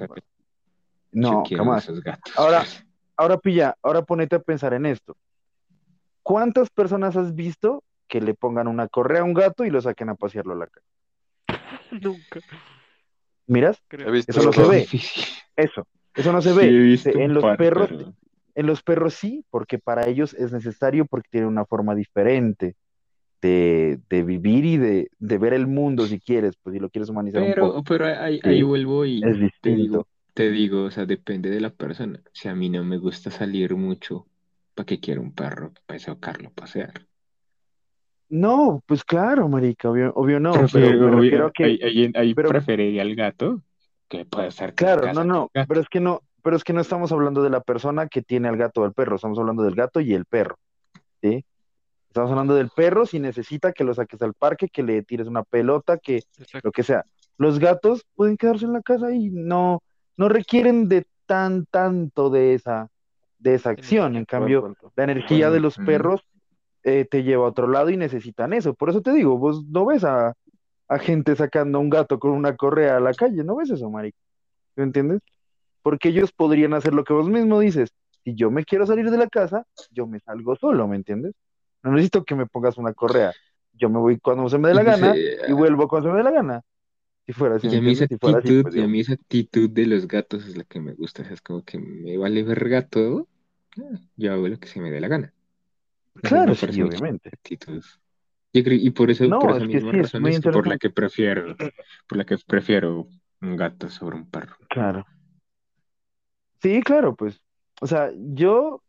No, 1.15 1.45
jamás. 1.57 1.89
Ahora, 2.37 2.65
ahora 3.17 3.39
pilla, 3.39 3.75
ahora 3.83 4.03
ponete 4.03 4.37
a 4.37 4.41
pensar 4.41 4.75
en 4.75 4.85
esto. 4.87 5.17
¿Cuántas 6.23 6.71
personas 6.71 7.17
has 7.17 7.35
visto 7.35 7.83
que 8.09 8.21
le 8.21 8.35
pongan 8.35 8.67
una 8.67 8.89
correa 8.89 9.21
a 9.21 9.25
un 9.25 9.35
gato 9.35 9.65
y 9.65 9.71
lo 9.71 9.81
saquen 9.81 10.09
a 10.09 10.15
pasearlo 10.15 10.53
a 10.55 10.57
la 10.57 10.67
calle? 10.67 10.87
Nunca, 12.01 12.41
¿Miras? 13.47 13.81
creo. 13.89 14.09
He 14.09 14.11
visto 14.11 14.33
Eso 14.33 14.43
no 14.43 14.53
se 14.53 14.65
ve. 14.65 14.81
Difícil. 14.81 15.25
Eso, 15.57 15.87
eso 16.15 16.33
no 16.33 16.43
se 16.43 16.51
Sí, 16.51 17.11
ve. 17.11 17.23
en 17.23 17.35
los 17.35 17.45
perros, 17.57 17.89
pero- 17.91 18.15
en 18.57 18.67
los 18.67 18.83
perros 18.83 19.15
sí, 19.15 19.45
porque 19.51 19.79
para 19.79 20.07
ellos 20.09 20.35
es 20.35 20.53
necesario 20.53 21.07
porque 21.07 21.29
tienen 21.31 21.49
una 21.49 21.65
forma 21.65 21.95
diferente 21.95 22.75
de, 23.43 24.01
de 24.09 24.23
vivir 24.23 24.65
y 24.65 24.77
de, 24.79 25.11
de 25.19 25.39
ver 25.39 25.53
el 25.53 25.67
mundo 25.67 26.07
si 26.07 26.19
quieres, 26.19 26.55
pues 26.63 26.73
si 26.75 26.81
lo 26.81 26.89
quieres 26.89 27.11
humanizar 27.11 27.43
un 27.43 27.53
poco. 27.55 27.83
Pero, 27.85 27.85
pero 27.85 28.21
ahí, 28.23 28.41
Sí, 28.43 28.49
ahí 28.49 28.63
vuelvo 28.63 29.05
y 29.05 29.17
es 29.23 29.23
te 29.23 29.29
digo, 29.31 29.45
distinto. 29.45 30.09
Te 30.35 30.51
digo, 30.51 30.85
o 30.85 30.91
sea, 30.91 31.07
depende 31.07 31.49
de 31.51 31.61
la 31.61 31.71
persona. 31.71 32.21
Si 32.33 32.49
a 32.49 32.55
mí 32.55 32.69
no 32.69 32.85
me 32.85 32.99
gusta 32.99 33.31
salir 33.31 33.75
mucho, 33.77 34.27
¿para 34.75 34.85
qué 34.87 35.01
quiero 35.01 35.23
un 35.23 35.33
perro? 35.33 35.73
Para 35.87 35.99
sacarlo 36.01 36.49
a 36.49 36.53
pasear. 36.53 37.07
No, 38.29 38.83
pues 38.87 39.05
claro, 39.05 39.49
marica, 39.49 39.91
obvio, 39.91 40.13
obvio 40.17 40.41
no, 40.41 40.53
pero 40.53 40.67
Prefiero- 40.69 40.99
me 40.99 41.07
obvio, 41.07 41.21
refiero 41.21 41.47
a 41.47 41.53
que, 41.53 41.65
ahí, 41.65 41.81
ahí- 41.83 42.13
ahí 42.15 42.35
pero- 42.35 42.49
preferiría 42.49 43.03
al 43.03 43.15
gato 43.15 43.63
que 44.09 44.25
puede 44.25 44.49
estar 44.49 44.71
en 44.71 44.75
claro, 44.75 45.13
no, 45.13 45.25
no, 45.25 45.51
pero 45.69 45.81
es 45.81 45.89
que 45.89 46.01
no, 46.01 46.21
pero 46.43 46.57
es 46.57 46.65
que 46.65 46.73
no 46.73 46.81
estamos 46.81 47.13
hablando 47.13 47.43
de 47.43 47.51
la 47.51 47.61
persona 47.61 48.09
que 48.09 48.23
tiene 48.23 48.49
al 48.49 48.57
gato 48.57 48.81
o 48.81 48.85
al 48.85 48.93
perro, 48.93 49.17
estamos 49.17 49.39
hablando 49.39 49.63
del 49.63 49.75
gato 49.75 50.01
y 50.01 50.15
el 50.15 50.25
perro, 50.25 50.59
¿sí? 51.23 51.45
Estamos 52.09 52.31
hablando 52.31 52.55
del 52.55 52.71
perro 52.71 53.07
si 53.07 53.19
necesita 53.19 53.73
que 53.73 53.85
lo 53.85 53.93
saques 53.95 54.21
al 54.23 54.35
parque, 54.35 54.69
que 54.69 54.83
le 54.83 55.03
tires 55.03 55.27
una 55.27 55.43
pelota, 55.43 55.99
que 55.99 56.17
Exacto. 56.39 56.61
lo 56.69 56.73
que 56.73 56.83
sea. 56.83 57.05
Los 57.39 57.59
gatos 57.59 58.05
pueden 58.15 58.37
quedarse 58.37 58.65
en 58.67 58.73
la 58.73 58.83
casa 58.83 59.13
y 59.13 59.31
no, 59.31 59.83
no 60.17 60.29
requieren 60.29 60.89
de 60.89 61.07
tan 61.27 61.67
tanto 61.67 62.31
de 62.31 62.55
esa, 62.55 62.89
de 63.39 63.55
esa 63.55 63.71
acción. 63.71 64.17
En 64.17 64.25
cambio, 64.25 64.77
la 64.97 65.05
energía 65.05 65.51
de 65.51 65.61
los 65.61 65.77
perros 65.77 66.23
eh, 66.83 67.07
te 67.11 67.23
lleva 67.23 67.47
a 67.47 67.49
otro 67.49 67.69
lado 67.69 67.91
y 67.91 67.97
necesitan 67.97 68.53
eso. 68.53 68.75
Por 68.75 68.91
eso 68.91 69.01
te 69.01 69.13
digo, 69.13 69.39
vos 69.39 69.65
no 69.67 69.87
ves 69.87 70.05
a, 70.05 70.35
a 70.89 70.99
gente 70.99 71.35
sacando 71.37 71.79
a 71.79 71.81
un 71.81 71.91
gato 71.91 72.19
con 72.19 72.33
una 72.33 72.57
correa 72.57 72.97
a 72.97 73.01
la 73.01 73.15
calle, 73.15 73.43
no 73.45 73.57
ves 73.57 73.71
eso, 73.71 73.91
marica. 73.91 74.19
¿Me 74.77 74.85
entiendes? 74.85 75.21
Porque 75.83 76.09
ellos 76.09 76.33
podrían 76.33 76.75
hacer 76.75 76.95
lo 76.95 77.05
que 77.05 77.13
vos 77.13 77.29
mismo 77.29 77.61
dices. 77.61 77.91
Si 78.25 78.35
yo 78.35 78.51
me 78.51 78.65
quiero 78.65 78.87
salir 78.87 79.11
de 79.11 79.19
la 79.19 79.29
casa, 79.29 79.65
yo 79.91 80.07
me 80.07 80.19
salgo 80.21 80.57
solo, 80.57 80.89
¿me 80.89 80.97
entiendes? 80.97 81.35
No 81.83 81.93
necesito 81.93 82.25
que 82.25 82.35
me 82.35 82.47
pongas 82.47 82.79
una 82.79 82.95
correa. 82.95 83.33
Yo 83.73 83.91
me 83.91 83.99
voy 83.99 84.19
cuando 84.19 84.49
se 84.49 84.57
me 84.57 84.69
dé 84.69 84.75
la 84.75 84.83
Y 84.83 84.87
gana 84.87 85.15
eh, 85.15 85.39
y 85.49 85.53
vuelvo 85.53 85.89
cuando 85.89 86.09
se 86.09 86.13
me 86.13 86.19
dé 86.19 86.25
la 86.25 86.31
gana. 86.31 86.63
Si 87.27 87.33
fuera 87.35 87.57
así, 87.57 87.69
Y 87.69 87.77
¿me 87.77 87.77
a 87.77 87.81
mí 87.83 87.93
esa? 87.93 88.07
Si 88.09 88.17
así, 88.39 88.53
actitud, 88.53 88.65
pues 88.65 88.75
y 88.75 88.83
a 88.83 88.89
mí 88.89 89.01
esa 89.01 89.15
actitud 89.15 89.71
de 89.71 89.87
los 89.87 90.07
gatos 90.07 90.47
es 90.47 90.57
la 90.57 90.65
que 90.65 90.81
me 90.81 90.93
gusta. 90.95 91.23
O 91.23 91.25
sea, 91.25 91.35
es 91.35 91.43
como 91.43 91.65
que 91.65 91.79
me 91.79 92.17
vale 92.19 92.43
verga 92.43 92.87
todo. 92.89 93.29
ah, 93.79 93.99
Yo 94.17 94.33
hago 94.33 94.49
lo 94.49 94.59
que 94.61 94.69
se 94.69 94.81
me 94.81 94.91
dé 94.91 95.01
la 95.01 95.09
gana. 95.09 95.35
Claro, 96.23 96.57
sí, 96.57 96.83
obviamente. 96.83 97.31
Yo 98.55 98.63
creo- 98.65 98.79
y 98.81 98.91
por 98.91 99.11
eso, 99.11 99.25
No, 99.33 99.39
por 99.39 99.51
es 99.57 99.57
esa 99.57 99.67
que 99.67 99.81
misma 99.81 99.91
sí, 99.91 99.99
es 99.99 100.13
razón 100.13 100.27
es 100.27 100.41
por 100.49 100.67
la 100.67 100.79
que 100.79 100.89
prefiero, 100.91 101.57
por 102.09 102.19
la 102.19 102.25
que 102.25 102.39
prefiero 102.39 103.09
un 103.41 103.57
gato 103.57 103.91
sobre 103.91 104.17
un 104.17 104.31
perro. 104.31 104.57
Claro. 104.69 105.05
Sí, 106.63 106.81
claro, 106.83 107.15
pues. 107.15 107.41
O 107.81 107.87
sea, 107.87 108.11
yo, 108.17 108.83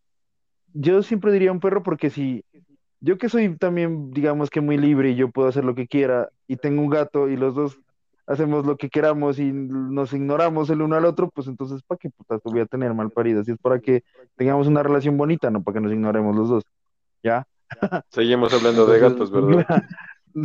yo 0.74 1.04
siempre 1.04 1.32
diría 1.34 1.52
un 1.52 1.62
perro 1.62 1.84
porque 1.84 2.10
si 2.12 2.46
yo 3.02 3.18
que 3.18 3.30
soy 3.30 3.58
también, 3.58 4.12
digamos 4.12 4.50
que 4.52 4.62
muy 4.62 4.78
libre 4.78 5.12
y 5.12 5.16
yo 5.16 5.32
puedo 5.32 5.50
hacer 5.50 5.66
lo 5.66 5.76
que 5.76 5.88
quiera 5.88 6.30
y 6.48 6.58
tengo 6.58 6.82
un 6.84 6.90
gato 6.90 7.30
y 7.30 7.38
los 7.38 7.56
dos 7.56 7.80
hacemos 8.28 8.66
lo 8.66 8.78
que 8.78 8.90
queramos 8.90 9.40
y 9.40 9.52
nos 9.52 10.14
ignoramos 10.14 10.70
el 10.70 10.82
uno 10.82 10.96
al 10.96 11.06
otro, 11.06 11.30
pues 11.30 11.48
entonces, 11.48 11.84
¿para 11.84 11.98
qué 12.00 12.10
putas 12.10 12.42
voy 12.44 12.60
a 12.60 12.66
tener 12.66 12.94
mal 12.94 13.12
parido? 13.12 13.44
Si 13.44 13.52
es 13.52 13.58
para 13.58 13.80
que 13.80 14.04
tengamos 14.36 14.68
una 14.68 14.84
relación 14.84 15.18
bonita, 15.18 15.50
no 15.52 15.64
para 15.64 15.76
que 15.76 15.82
nos 15.82 15.92
ignoremos 15.92 16.36
los 16.36 16.50
dos. 16.50 16.64
¿Ya? 17.24 17.48
Seguimos 18.10 18.54
hablando 18.54 18.86
de 18.86 19.00
gatos, 19.00 19.32
¿verdad? 19.32 19.66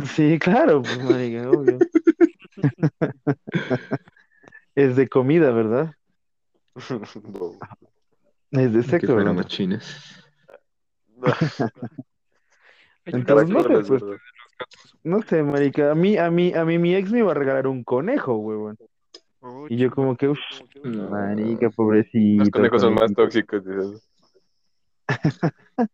Sí, 0.05 0.39
claro, 0.39 0.81
pues, 0.81 1.03
marica, 1.03 1.49
obvio. 1.49 1.77
Es 4.73 4.95
de 4.95 5.09
comida, 5.09 5.51
¿verdad? 5.51 5.93
Wow. 7.23 7.59
Es 8.51 8.71
de 8.71 8.79
Que 8.79 8.87
sexo, 8.87 9.17
¿verdad? 9.17 9.43
chinos. 9.43 10.23
Hay 11.21 11.31
una 13.13 13.19
Entonces, 13.19 13.49
no 13.49 13.63
pues. 13.63 14.01
No 15.03 15.21
sé, 15.23 15.43
marica. 15.43 15.91
A 15.91 15.95
mí, 15.95 16.17
a 16.17 16.29
mí, 16.31 16.53
a 16.53 16.63
mí 16.65 16.77
mi 16.77 16.95
ex 16.95 17.11
me 17.11 17.19
iba 17.19 17.31
a 17.31 17.35
regalar 17.35 17.67
un 17.67 17.83
conejo, 17.83 18.35
huevón. 18.35 18.77
Oh, 19.41 19.65
Y 19.69 19.77
yo 19.77 19.89
como 19.91 20.15
que, 20.15 20.27
uff, 20.29 20.39
No. 20.83 21.09
marica, 21.09 21.69
pobrecito. 21.71 22.43
Los 22.43 22.49
conejos 22.51 22.81
son 22.81 22.93
más 22.93 23.13
tóxicos. 23.13 23.63
dices. 23.65 24.07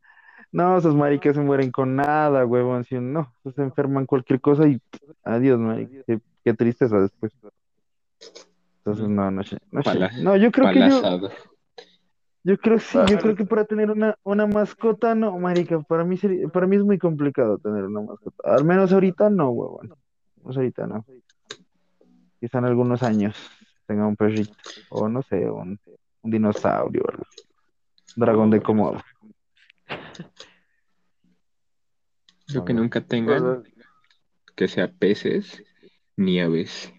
No, 0.52 0.78
esos 0.78 0.96
maricas 0.96 1.36
se 1.36 1.42
mueren 1.42 1.72
con 1.72 1.96
nada, 1.98 2.46
huevón. 2.46 2.86
Si 2.86 2.96
no, 2.96 3.34
se 3.54 3.62
enferman 3.62 4.06
cualquier 4.06 4.40
cosa 4.40 4.66
y 4.66 4.82
adiós, 5.24 5.60
marica. 5.60 6.04
Qué, 6.08 6.20
qué 6.44 6.54
tristeza 6.54 6.98
después. 7.02 7.34
Entonces, 8.80 9.10
no, 9.10 9.30
no 9.30 9.44
sé, 9.44 9.58
no 9.72 9.84
sé. 9.84 9.90
Pala- 9.92 10.12
No, 10.18 10.38
yo 10.38 10.50
creo 10.52 10.72
que 10.72 10.80
yo. 10.80 11.30
Yo 12.48 12.58
creo 12.58 12.80
sí, 12.80 12.98
yo 13.10 13.20
creo 13.20 13.36
que 13.36 13.46
para 13.46 13.66
tener 13.66 13.92
una, 13.92 14.18
una 14.24 14.48
mascota, 14.48 15.14
no, 15.14 15.38
marica, 15.38 15.82
para 15.82 16.06
mí 16.06 16.16
sería- 16.16 16.48
para 16.48 16.66
mí 16.66 16.78
es 16.78 16.84
muy 16.84 16.98
complicado 16.98 17.58
tener 17.58 17.84
una 17.84 18.00
mascota. 18.00 18.56
Al 18.56 18.64
menos 18.64 18.94
ahorita 18.94 19.30
no, 19.30 19.50
huevón. 19.50 19.94
Pues 20.42 20.56
ahorita 20.56 20.88
no. 20.88 21.06
Quizá 22.40 22.60
en 22.60 22.66
algunos 22.66 23.04
años 23.04 23.36
tenga 23.86 24.08
un 24.08 24.16
perrito. 24.16 24.54
O 24.88 25.10
no 25.10 25.22
sé, 25.24 25.50
un, 25.50 25.78
un 26.22 26.32
dinosaurio 26.32 27.02
o 27.04 27.12
algo 27.12 27.24
dragón 28.16 28.50
de 28.50 28.62
Komodo. 28.62 29.02
Lo 32.54 32.64
que 32.64 32.74
nunca 32.74 33.02
tengan, 33.02 33.64
que 34.56 34.70
sea 34.70 34.90
peces 34.90 35.62
ni 36.16 36.40
aves. 36.40 36.94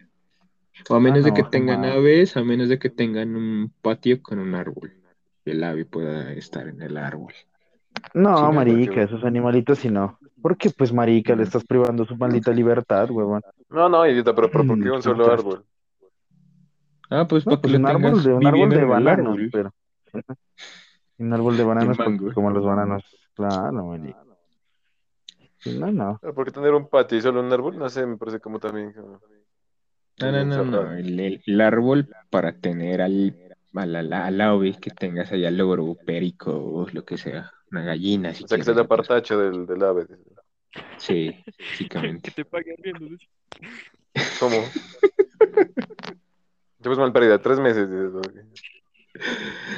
O 0.91 0.95
a 0.95 1.01
menos 1.01 1.25
de 1.25 1.31
no, 1.31 1.37
que 1.37 1.45
tengan 1.45 1.87
aves, 1.87 2.37
a 2.37 2.45
menos 2.45 2.69
de 2.69 2.79
que 2.79 2.91
tengan 2.91 3.35
un 3.35 3.73
patio 3.81 4.23
con 4.23 4.41
un 4.41 4.55
árbol. 4.55 4.93
El 5.49 5.65
ave 5.65 5.85
pueda 5.85 6.33
estar 6.33 6.67
en 6.69 6.81
el 6.83 6.97
árbol. 6.97 7.33
No, 8.15 8.53
marica, 8.53 9.03
esos 9.03 9.25
animalitos 9.25 9.79
sí 9.79 9.91
no. 9.91 10.19
Porque 10.41 10.71
pues 10.71 10.93
marica, 10.93 11.35
le 11.35 11.43
Mm. 11.43 11.47
estás 11.47 11.65
privando 11.65 12.05
su 12.05 12.17
maldita 12.17 12.53
libertad, 12.53 13.11
huevón. 13.11 13.43
No, 13.71 13.89
no, 13.89 14.07
idiota, 14.07 14.35
pero, 14.35 14.51
pero 14.51 14.67
¿por 14.67 14.79
qué 14.81 14.89
Mm, 14.89 14.95
un 14.95 15.03
solo 15.03 15.31
árbol? 15.33 15.65
Ah, 17.11 17.27
pues 17.27 17.47
No, 17.47 17.53
para 17.53 17.63
pues 17.63 17.75
un 17.75 17.87
árbol 17.87 18.23
de 18.23 18.33
un 18.35 18.47
árbol 18.47 18.69
de 18.71 18.85
bananos, 18.85 19.35
árbol. 19.35 19.49
pero 19.51 19.75
un 21.19 21.33
árbol 21.33 21.57
de 21.57 21.65
bananos 21.65 21.97
porque 21.97 22.33
como 22.35 22.51
los 22.51 22.65
bananos, 22.65 23.03
claro, 23.35 23.73
marica. 23.85 24.19
No, 25.65 25.91
no. 25.93 26.21
Ah, 26.23 26.33
Porque 26.35 26.51
tener 26.53 26.73
un 26.73 26.89
patio 26.89 27.19
y 27.19 27.21
solo 27.23 27.41
un 27.41 27.53
árbol, 27.53 27.77
no 27.79 27.89
sé, 27.89 28.07
me 28.07 28.17
parece 28.17 28.41
como 28.41 28.59
también. 28.61 28.93
como- 28.93 29.21
No, 30.21 30.33
no, 30.33 30.45
no, 30.45 30.65
no. 30.65 30.93
el- 30.95 31.41
el 31.47 31.61
árbol 31.61 32.09
para 32.31 32.53
tener 32.53 33.01
al, 33.03 33.37
al, 33.75 33.97
al, 33.97 34.13
al 34.13 34.41
ave 34.41 34.79
que 34.81 34.91
tengas 34.91 35.31
allá 35.33 35.51
loro, 35.51 35.95
perico, 36.07 36.53
o 36.53 36.87
lo 36.91 37.05
que 37.05 37.17
sea. 37.19 37.53
Una 37.71 37.83
gallina, 37.85 38.33
si 38.35 38.45
O 38.45 38.49
sea, 38.49 38.57
que 38.57 38.63
es 38.63 38.69
el 38.69 38.77
la 38.77 38.83
apartacho 38.83 39.39
del, 39.39 39.67
del 39.67 39.83
ave. 39.83 40.07
Sí, 40.97 41.31
Que 41.57 41.65
básicamente. 41.65 42.31
te 42.31 42.45
paguen 42.45 42.77
riendo. 42.79 43.07
¿sí? 43.19 43.29
¿Cómo? 44.41 44.63
Yo 46.81 46.85
pues 46.85 46.99
mal 46.99 47.13
perdida, 47.13 47.41
tres 47.41 47.59
meses. 47.59 47.89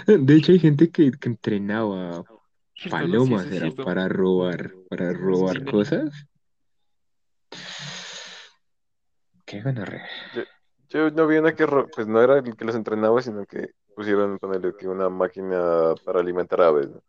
De 0.07 0.35
hecho, 0.37 0.53
hay 0.53 0.59
gente 0.59 0.91
que, 0.91 1.11
que 1.13 1.29
entrenaba 1.29 2.11
Esto 2.19 2.25
no, 2.29 2.41
sí, 2.77 2.89
palomas, 2.91 3.47
sí, 3.49 3.57
era 3.57 3.71
para 3.71 4.09
robar, 4.09 4.73
para 4.89 5.13
robar 5.13 5.65
cosas. 5.65 6.27
Qué 9.47 9.63
gonorrea. 9.63 10.07
Yo 10.91 11.11
no 11.11 11.27
vi 11.27 11.39
una 11.39 11.55
que, 11.55 11.67
ro- 11.67 11.89
pues 11.95 12.07
no 12.07 12.21
era 12.21 12.39
el 12.39 12.57
que 12.57 12.65
los 12.65 12.75
entrenaba, 12.75 13.21
sino 13.23 13.45
que 13.47 13.71
pusieron, 14.01 14.39
ponerle 14.39 14.75
que 14.75 14.89
una 14.89 15.11
máquina 15.11 15.95
para 16.07 16.21
alimentar 16.21 16.63
aves. 16.63 16.89
¿no? 16.89 17.03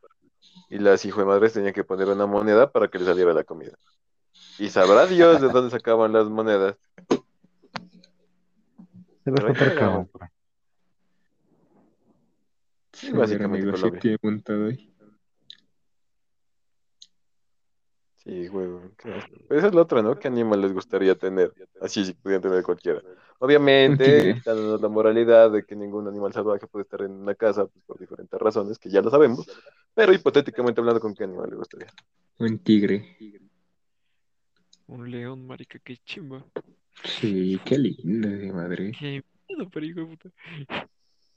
Y 0.69 0.77
las 0.77 1.05
hijo 1.05 1.21
de 1.21 1.25
madres 1.25 1.53
tenían 1.53 1.73
que 1.73 1.85
poner 1.85 2.09
una 2.09 2.25
moneda 2.25 2.69
para 2.69 2.89
que 2.89 2.97
les 2.97 3.07
saliera 3.07 3.33
la 3.33 3.45
comida. 3.45 3.77
Y 4.59 4.67
sabrá 4.67 5.07
Dios 5.07 5.39
de 5.39 5.47
dónde 5.47 5.71
sacaban 5.71 6.11
las 6.11 6.27
monedas. 6.27 6.75
Se 9.23 9.29
atracaban. 9.29 10.09
Sí, 12.91 13.11
básicamente 13.13 13.71
Colombia. 13.71 13.99
que 14.01 14.13
he 14.13 14.17
montado 14.21 14.65
ahí. 14.65 14.90
Sí, 18.23 18.45
asco. 18.45 18.91
Pero 19.47 19.59
esa 19.59 19.67
es 19.67 19.73
la 19.73 19.81
otra, 19.81 20.01
¿no? 20.01 20.17
¿Qué 20.19 20.27
animal 20.27 20.61
les 20.61 20.73
gustaría 20.73 21.15
tener? 21.15 21.53
Así, 21.79 22.05
si 22.05 22.13
pudieran 22.13 22.41
tener 22.41 22.63
cualquiera. 22.63 23.01
Obviamente, 23.39 24.39
dándonos 24.45 24.79
la 24.81 24.87
moralidad 24.89 25.51
de 25.51 25.65
que 25.65 25.75
ningún 25.75 26.07
animal 26.07 26.31
salvaje 26.31 26.67
puede 26.67 26.83
estar 26.83 27.01
en 27.01 27.11
una 27.11 27.33
casa 27.33 27.65
pues, 27.65 27.83
por 27.85 27.99
diferentes 27.99 28.39
razones, 28.39 28.77
que 28.77 28.89
ya 28.91 29.01
lo 29.01 29.09
sabemos. 29.09 29.47
Pero 29.95 30.13
hipotéticamente 30.13 30.79
hablando, 30.79 31.01
¿con 31.01 31.15
qué 31.15 31.23
animal 31.23 31.49
le 31.49 31.55
gustaría? 31.55 31.87
Un 32.37 32.59
tigre. 32.59 33.17
Un 34.87 35.09
león, 35.09 35.47
marica, 35.47 35.79
qué 35.79 35.97
chimba. 36.05 36.45
Sí, 37.03 37.59
qué 37.65 37.77
lindo, 37.79 38.29
de 38.29 38.53
madre. 38.53 38.91
Qué 38.99 39.23
miedo, 39.49 39.69
pero 39.71 39.85
hijo 39.85 40.01
de 40.01 40.05
puta. 40.05 40.29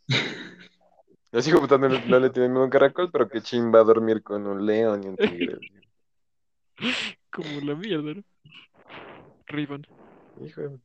Los 1.32 1.48
hijos 1.48 1.62
de 1.62 1.66
puta 1.66 1.78
no, 1.78 1.88
le- 1.88 2.06
no 2.06 2.20
le 2.20 2.30
tienen 2.30 2.52
miedo 2.52 2.62
a 2.62 2.64
un 2.66 2.70
caracol, 2.70 3.10
pero 3.10 3.28
qué 3.28 3.40
chimba 3.40 3.82
dormir 3.82 4.22
con 4.22 4.46
un 4.46 4.64
león 4.66 5.02
y 5.04 5.08
un 5.08 5.16
tigre. 5.16 5.58
Como 7.30 7.60
la 7.60 7.74
mierda, 7.74 8.14
¿no? 8.14 8.22
Rivan. 9.46 9.86
Hijo 10.44 10.60
de. 10.62 10.78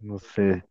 No 0.00 0.18
sé, 0.20 0.64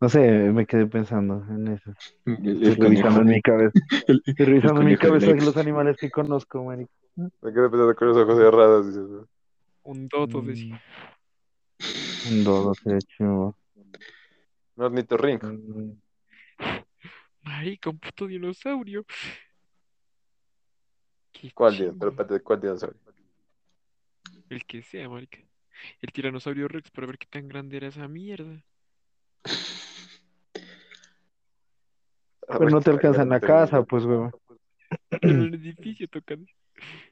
no 0.00 0.08
sé, 0.10 0.20
me 0.52 0.66
quedé 0.66 0.86
pensando 0.86 1.42
en 1.48 1.68
eso. 1.68 1.92
El, 2.26 2.62
Estoy 2.62 2.68
el 2.72 2.76
revisando 2.76 3.20
en 3.22 3.26
mi 3.28 3.40
cabeza, 3.40 3.72
El, 4.08 4.22
revisando 4.36 4.80
en 4.82 4.86
mi 4.88 4.96
cabeza 4.98 5.30
los 5.32 5.56
animales 5.56 5.96
que 5.98 6.10
conozco, 6.10 6.62
marica. 6.64 6.92
Me 7.16 7.52
quedé 7.52 7.70
pensando 7.70 7.94
con 7.94 8.08
los 8.08 8.16
ojos 8.18 8.36
cerrados. 8.36 8.86
dices, 8.88 9.08
¿no? 9.08 9.26
Un 9.84 10.08
dodo 10.08 10.42
de 10.42 10.56
sí. 10.56 10.72
Mm, 10.72 12.38
Un 12.38 12.44
dodo 12.44 12.74
sería 12.74 12.98
chido. 12.98 13.56
Un 14.76 14.84
ornitorrinco. 14.84 15.46
Mm, 15.46 15.92
Marica, 17.42 17.90
un 17.90 17.98
puto 17.98 18.26
dinosaurio. 18.26 19.04
Qué 21.32 21.50
¿Cuál, 21.52 21.72
di- 21.72 21.78
chimba. 21.78 21.94
pero 21.98 22.10
espérate, 22.10 22.40
¿cuál 22.40 22.60
dinosaurio? 22.60 23.00
El 24.48 24.64
que 24.64 24.82
sea, 24.82 25.08
marica. 25.08 25.38
El 26.00 26.12
tiranosaurio 26.12 26.68
Rex 26.68 26.90
para 26.90 27.06
ver 27.06 27.18
qué 27.18 27.26
tan 27.26 27.48
grande 27.48 27.76
era 27.76 27.88
esa 27.88 28.06
mierda. 28.08 28.62
A 32.48 32.58
Pero 32.58 32.60
ver 32.60 32.72
no 32.72 32.80
te 32.80 32.90
alcanzan 32.90 33.32
a 33.32 33.38
grande 33.40 33.46
casa, 33.46 33.82
pues, 33.82 34.04
huevón. 34.06 34.30
En 35.22 35.40
el 35.40 35.54
edificio 35.54 36.06
tocan. 36.08 36.46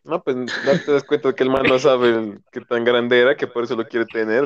No, 0.04 0.22
pues 0.22 0.36
no 0.36 0.44
te 0.84 0.92
das 0.92 1.04
cuenta 1.04 1.34
que 1.34 1.42
el 1.44 1.50
man 1.50 1.64
no 1.64 1.78
sabe 1.78 2.10
el- 2.10 2.40
qué 2.50 2.60
tan 2.60 2.84
grande 2.84 3.20
era, 3.20 3.36
que 3.36 3.46
por 3.46 3.64
eso 3.64 3.76
lo 3.76 3.86
quiere 3.86 4.06
tener. 4.06 4.44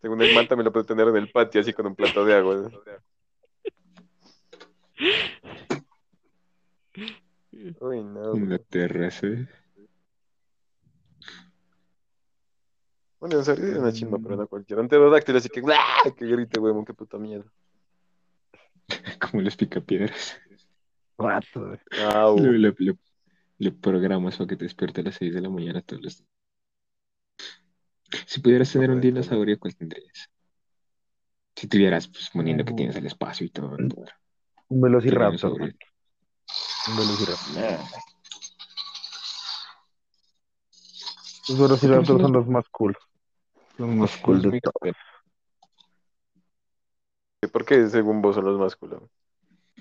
Según 0.00 0.22
el 0.22 0.34
man 0.34 0.46
también 0.48 0.64
lo 0.66 0.72
puede 0.72 0.86
tener 0.86 1.08
en 1.08 1.16
el 1.16 1.30
patio, 1.30 1.60
así 1.60 1.72
con 1.72 1.86
un 1.86 1.94
plato 1.94 2.24
de 2.24 2.34
agua. 2.34 2.54
¿no? 2.56 2.70
Uy, 7.80 8.02
no. 8.02 8.34
En 8.34 8.48
la 8.50 8.58
güey. 8.58 9.48
Dinosaurio 13.20 13.66
es 13.72 13.78
una 13.78 13.92
chimba, 13.92 14.18
pero 14.22 14.36
no 14.36 14.46
cualquiera. 14.46 14.80
Un 14.82 14.88
pterodáctilo, 14.88 15.38
así 15.38 15.48
que 15.48 15.60
¡ah! 15.72 16.10
que 16.16 16.26
grite, 16.26 16.60
huevón, 16.60 16.84
qué 16.84 16.94
puta 16.94 17.18
mierda. 17.18 17.50
Como 19.20 19.42
los 19.42 19.56
picapiedras. 19.56 20.38
Guato. 21.16 21.72
Le, 22.36 22.58
le, 22.58 22.74
le- 22.78 22.98
le 23.58 23.72
programas 23.72 24.36
para 24.36 24.46
que 24.46 24.56
te 24.56 24.64
despierte 24.64 25.00
a 25.00 25.04
las 25.04 25.16
6 25.16 25.34
de 25.34 25.40
la 25.40 25.50
mañana 25.50 25.82
todos 25.82 26.02
los 26.02 26.18
días. 26.18 26.28
Si 28.26 28.40
pudieras 28.40 28.72
tener 28.72 28.90
un 28.90 29.00
dinosaurio, 29.00 29.58
¿cuál 29.58 29.74
tendrías? 29.74 30.30
Si 31.56 31.66
tuvieras, 31.66 32.06
pues, 32.06 32.30
poniendo 32.32 32.64
que 32.64 32.72
tienes 32.72 32.94
el 32.94 33.06
espacio 33.06 33.44
y 33.46 33.50
todo. 33.50 33.76
todo. 33.88 34.04
Un 34.68 34.80
velociraptor. 34.80 35.60
Un 35.60 36.96
velociraptor. 36.96 37.78
Los 41.48 41.58
velociraptors 41.58 42.22
son 42.22 42.32
los 42.32 42.46
más 42.46 42.68
cool. 42.68 42.96
Los 43.78 43.88
más 43.88 44.16
cool 44.18 44.42
de 44.42 44.60
todo. 44.60 44.92
¿Por 47.52 47.64
qué 47.64 47.88
según 47.88 48.20
vos 48.20 48.34
son 48.34 48.44
los 48.44 48.58
más 48.58 48.74
culos? 48.74 49.02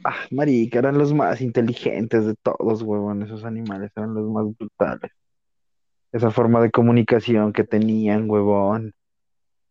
Ah, 0.04 0.16
marica, 0.30 0.78
eran 0.80 0.98
los 0.98 1.14
más 1.14 1.42
inteligentes 1.42 2.26
de 2.26 2.36
todos, 2.36 2.84
huevón. 2.84 3.24
Esos 3.24 3.44
animales 3.44 3.92
eran 3.96 4.14
los 4.14 4.30
más 4.30 4.46
brutales. 4.56 5.12
Esa 6.12 6.30
forma 6.30 6.62
de 6.62 6.70
comunicación 6.70 7.52
que 7.52 7.64
tenían, 7.64 8.30
huevón. 8.30 8.94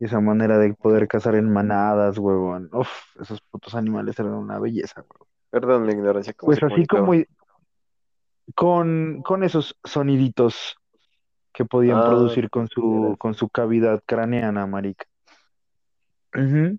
Y 0.00 0.06
esa 0.06 0.20
manera 0.20 0.58
de 0.58 0.74
poder 0.74 1.06
cazar 1.06 1.36
en 1.36 1.50
manadas, 1.50 2.18
huevón. 2.18 2.68
Uf, 2.72 2.90
esos 3.20 3.40
putos 3.42 3.76
animales 3.76 4.18
eran 4.18 4.34
una 4.34 4.58
belleza, 4.58 5.02
huevón. 5.02 5.28
Perdón 5.50 5.86
mi 5.86 5.92
ignorancia. 5.92 6.34
¿cómo 6.34 6.48
Pues 6.48 6.62
así 6.62 6.84
como 6.86 7.12
con, 8.56 9.22
con 9.22 9.44
esos 9.44 9.78
soniditos 9.84 10.76
que 11.56 11.64
podían 11.64 12.00
Ah, 12.00 12.04
producir 12.04 12.50
con 12.50 12.68
su, 12.68 13.16
con 13.18 13.32
su 13.32 13.48
cavidad 13.48 14.02
craneana, 14.04 14.66
marica. 14.66 15.06
Ujú. 16.34 16.78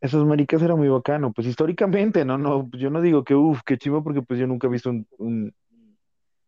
Esos 0.00 0.26
maricas 0.26 0.60
era 0.62 0.74
muy 0.74 0.88
bacano, 0.88 1.32
pues 1.32 1.46
históricamente, 1.46 2.24
no, 2.24 2.36
no, 2.36 2.68
yo 2.72 2.90
no 2.90 3.00
digo 3.00 3.22
que 3.22 3.36
uff, 3.36 3.60
qué 3.64 3.78
chivo, 3.78 4.02
porque 4.02 4.20
pues 4.20 4.40
yo 4.40 4.48
nunca 4.48 4.66
he 4.66 4.70
visto 4.70 4.90
un, 4.90 5.06
un, 5.18 5.54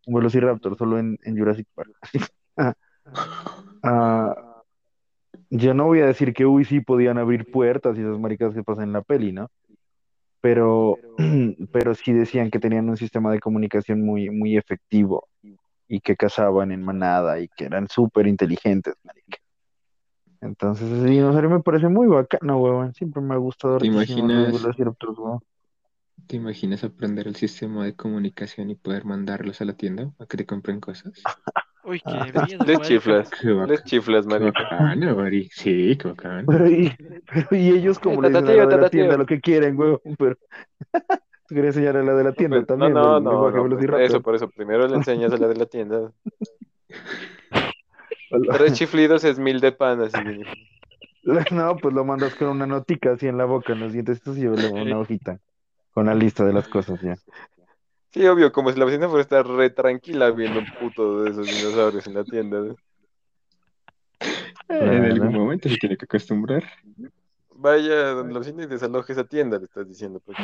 un 0.06 0.14
Velociraptor, 0.14 0.76
solo 0.76 0.98
en, 0.98 1.16
en 1.22 1.38
Jurassic 1.38 1.68
Park. 1.74 1.92
Ah, 3.86 4.62
yo 5.50 5.74
no 5.74 5.84
voy 5.84 6.00
a 6.00 6.06
decir 6.06 6.32
que 6.32 6.46
uy, 6.46 6.64
sí 6.64 6.80
podían 6.80 7.18
abrir 7.18 7.50
puertas 7.52 7.98
y 7.98 8.00
esas 8.00 8.18
maricas 8.18 8.54
que 8.54 8.62
pasan 8.64 8.84
en 8.84 8.92
la 8.94 9.02
peli, 9.02 9.30
¿no? 9.30 9.50
Pero, 10.40 10.96
pero 11.70 11.94
sí 11.94 12.14
decían 12.14 12.50
que 12.50 12.58
tenían 12.58 12.88
un 12.88 12.96
sistema 12.96 13.30
de 13.30 13.40
comunicación 13.40 14.00
muy, 14.00 14.30
muy 14.30 14.56
efectivo 14.56 15.28
y 15.88 16.00
que 16.00 16.16
cazaban 16.16 16.72
en 16.72 16.82
manada 16.82 17.40
y 17.40 17.48
que 17.48 17.64
eran 17.64 17.88
súper 17.88 18.26
inteligentes, 18.26 18.94
marica. 19.02 19.38
Entonces, 20.40 20.90
ese 20.90 21.06
dinosaurio 21.06 21.50
me 21.50 21.60
parece 21.60 21.88
muy 21.88 22.06
bacano, 22.06 22.58
huevón. 22.58 22.92
Siempre 22.94 23.22
me 23.22 23.34
ha 23.34 23.38
gustado 23.38 23.78
¿Te 23.78 23.86
imaginas? 23.86 24.54
¿Te 26.26 26.36
imaginas 26.36 26.84
aprender 26.84 27.26
el 27.26 27.36
sistema 27.36 27.84
de 27.84 27.94
comunicación 27.94 28.70
y 28.70 28.74
poder 28.74 29.04
mandarlos 29.04 29.60
a 29.60 29.64
la 29.64 29.74
tienda 29.74 30.12
a 30.18 30.26
que 30.26 30.36
te 30.36 30.46
compren 30.46 30.80
cosas? 30.80 31.12
Uy, 31.84 32.00
qué 32.00 32.04
Ah. 32.06 32.44
miedo, 32.46 32.64
Les 32.64 32.80
chiflas. 32.80 33.30
Les 33.68 33.84
chiflas, 33.84 34.26
Qué 34.26 34.30
marica. 34.38 34.62
bacano, 34.62 35.16
Mari. 35.16 35.50
Sí, 35.52 35.98
qué 35.98 36.08
bacán. 36.08 36.46
Pero 36.46 36.66
y, 36.68 36.94
pero 37.30 37.48
y 37.56 37.68
ellos 37.68 37.98
como 37.98 38.24
Eh, 38.24 38.30
le 38.30 38.40
dicen 38.40 38.60
a 38.60 38.64
la 38.66 38.90
tienda 38.90 39.10
tío. 39.10 39.18
lo 39.18 39.26
que 39.26 39.40
quieren, 39.40 39.78
huevón. 39.78 40.00
Pero 40.18 40.36
tú 41.54 41.60
querías 41.60 41.76
enseñar 41.76 41.96
a 41.96 42.02
la 42.02 42.14
de 42.14 42.24
la 42.24 42.32
tienda 42.32 42.56
Pues, 42.56 42.66
también, 42.66 42.92
no, 42.92 43.20
no, 43.20 43.50
no, 43.50 43.68
pues, 43.68 44.10
eso, 44.10 44.20
por 44.20 44.34
eso. 44.34 44.48
Primero 44.50 44.88
le 44.88 44.96
enseñas 44.96 45.32
a 45.32 45.36
la 45.36 45.46
de 45.46 45.54
la 45.54 45.66
tienda. 45.66 46.12
Tres 48.52 48.72
chiflidos 48.72 49.22
es 49.24 49.38
mil 49.38 49.60
de 49.60 49.72
pan, 49.72 50.00
así. 50.02 50.18
No, 51.50 51.76
pues 51.76 51.94
lo 51.94 52.04
mandas 52.04 52.34
con 52.34 52.48
una 52.48 52.66
notica 52.66 53.12
así 53.12 53.26
en 53.26 53.38
la 53.38 53.46
boca, 53.46 53.72
en 53.72 53.80
los 53.80 53.94
dientes, 53.94 54.20
y 54.26 54.42
luego 54.42 54.74
una 54.74 54.98
hojita 54.98 55.40
con 55.94 56.04
la 56.04 56.14
lista 56.14 56.44
de 56.44 56.52
las 56.52 56.68
cosas 56.68 57.00
ya. 57.00 57.16
Sí, 58.10 58.26
obvio, 58.26 58.52
como 58.52 58.70
si 58.70 58.78
la 58.78 58.84
vecina 58.84 59.08
fuera 59.08 59.20
a 59.20 59.22
estar 59.22 59.46
re 59.46 59.70
tranquila 59.70 60.30
viendo 60.32 60.58
un 60.58 60.66
puto 60.78 61.22
de 61.22 61.30
esos 61.30 61.46
dinosaurios 61.46 62.06
en 62.06 62.14
la 62.14 62.24
tienda. 62.24 62.60
¿no? 62.60 62.76
En 64.68 65.04
algún 65.04 65.32
momento 65.32 65.70
se 65.70 65.78
tiene 65.78 65.96
que 65.96 66.04
acostumbrar. 66.04 66.62
Vaya 67.54 68.10
donde 68.10 68.34
la 68.34 68.40
vecina 68.40 68.64
y 68.64 68.66
desaloje 68.66 69.12
esa 69.12 69.24
tienda, 69.24 69.58
le 69.58 69.64
estás 69.64 69.88
diciendo. 69.88 70.20
pues. 70.20 70.36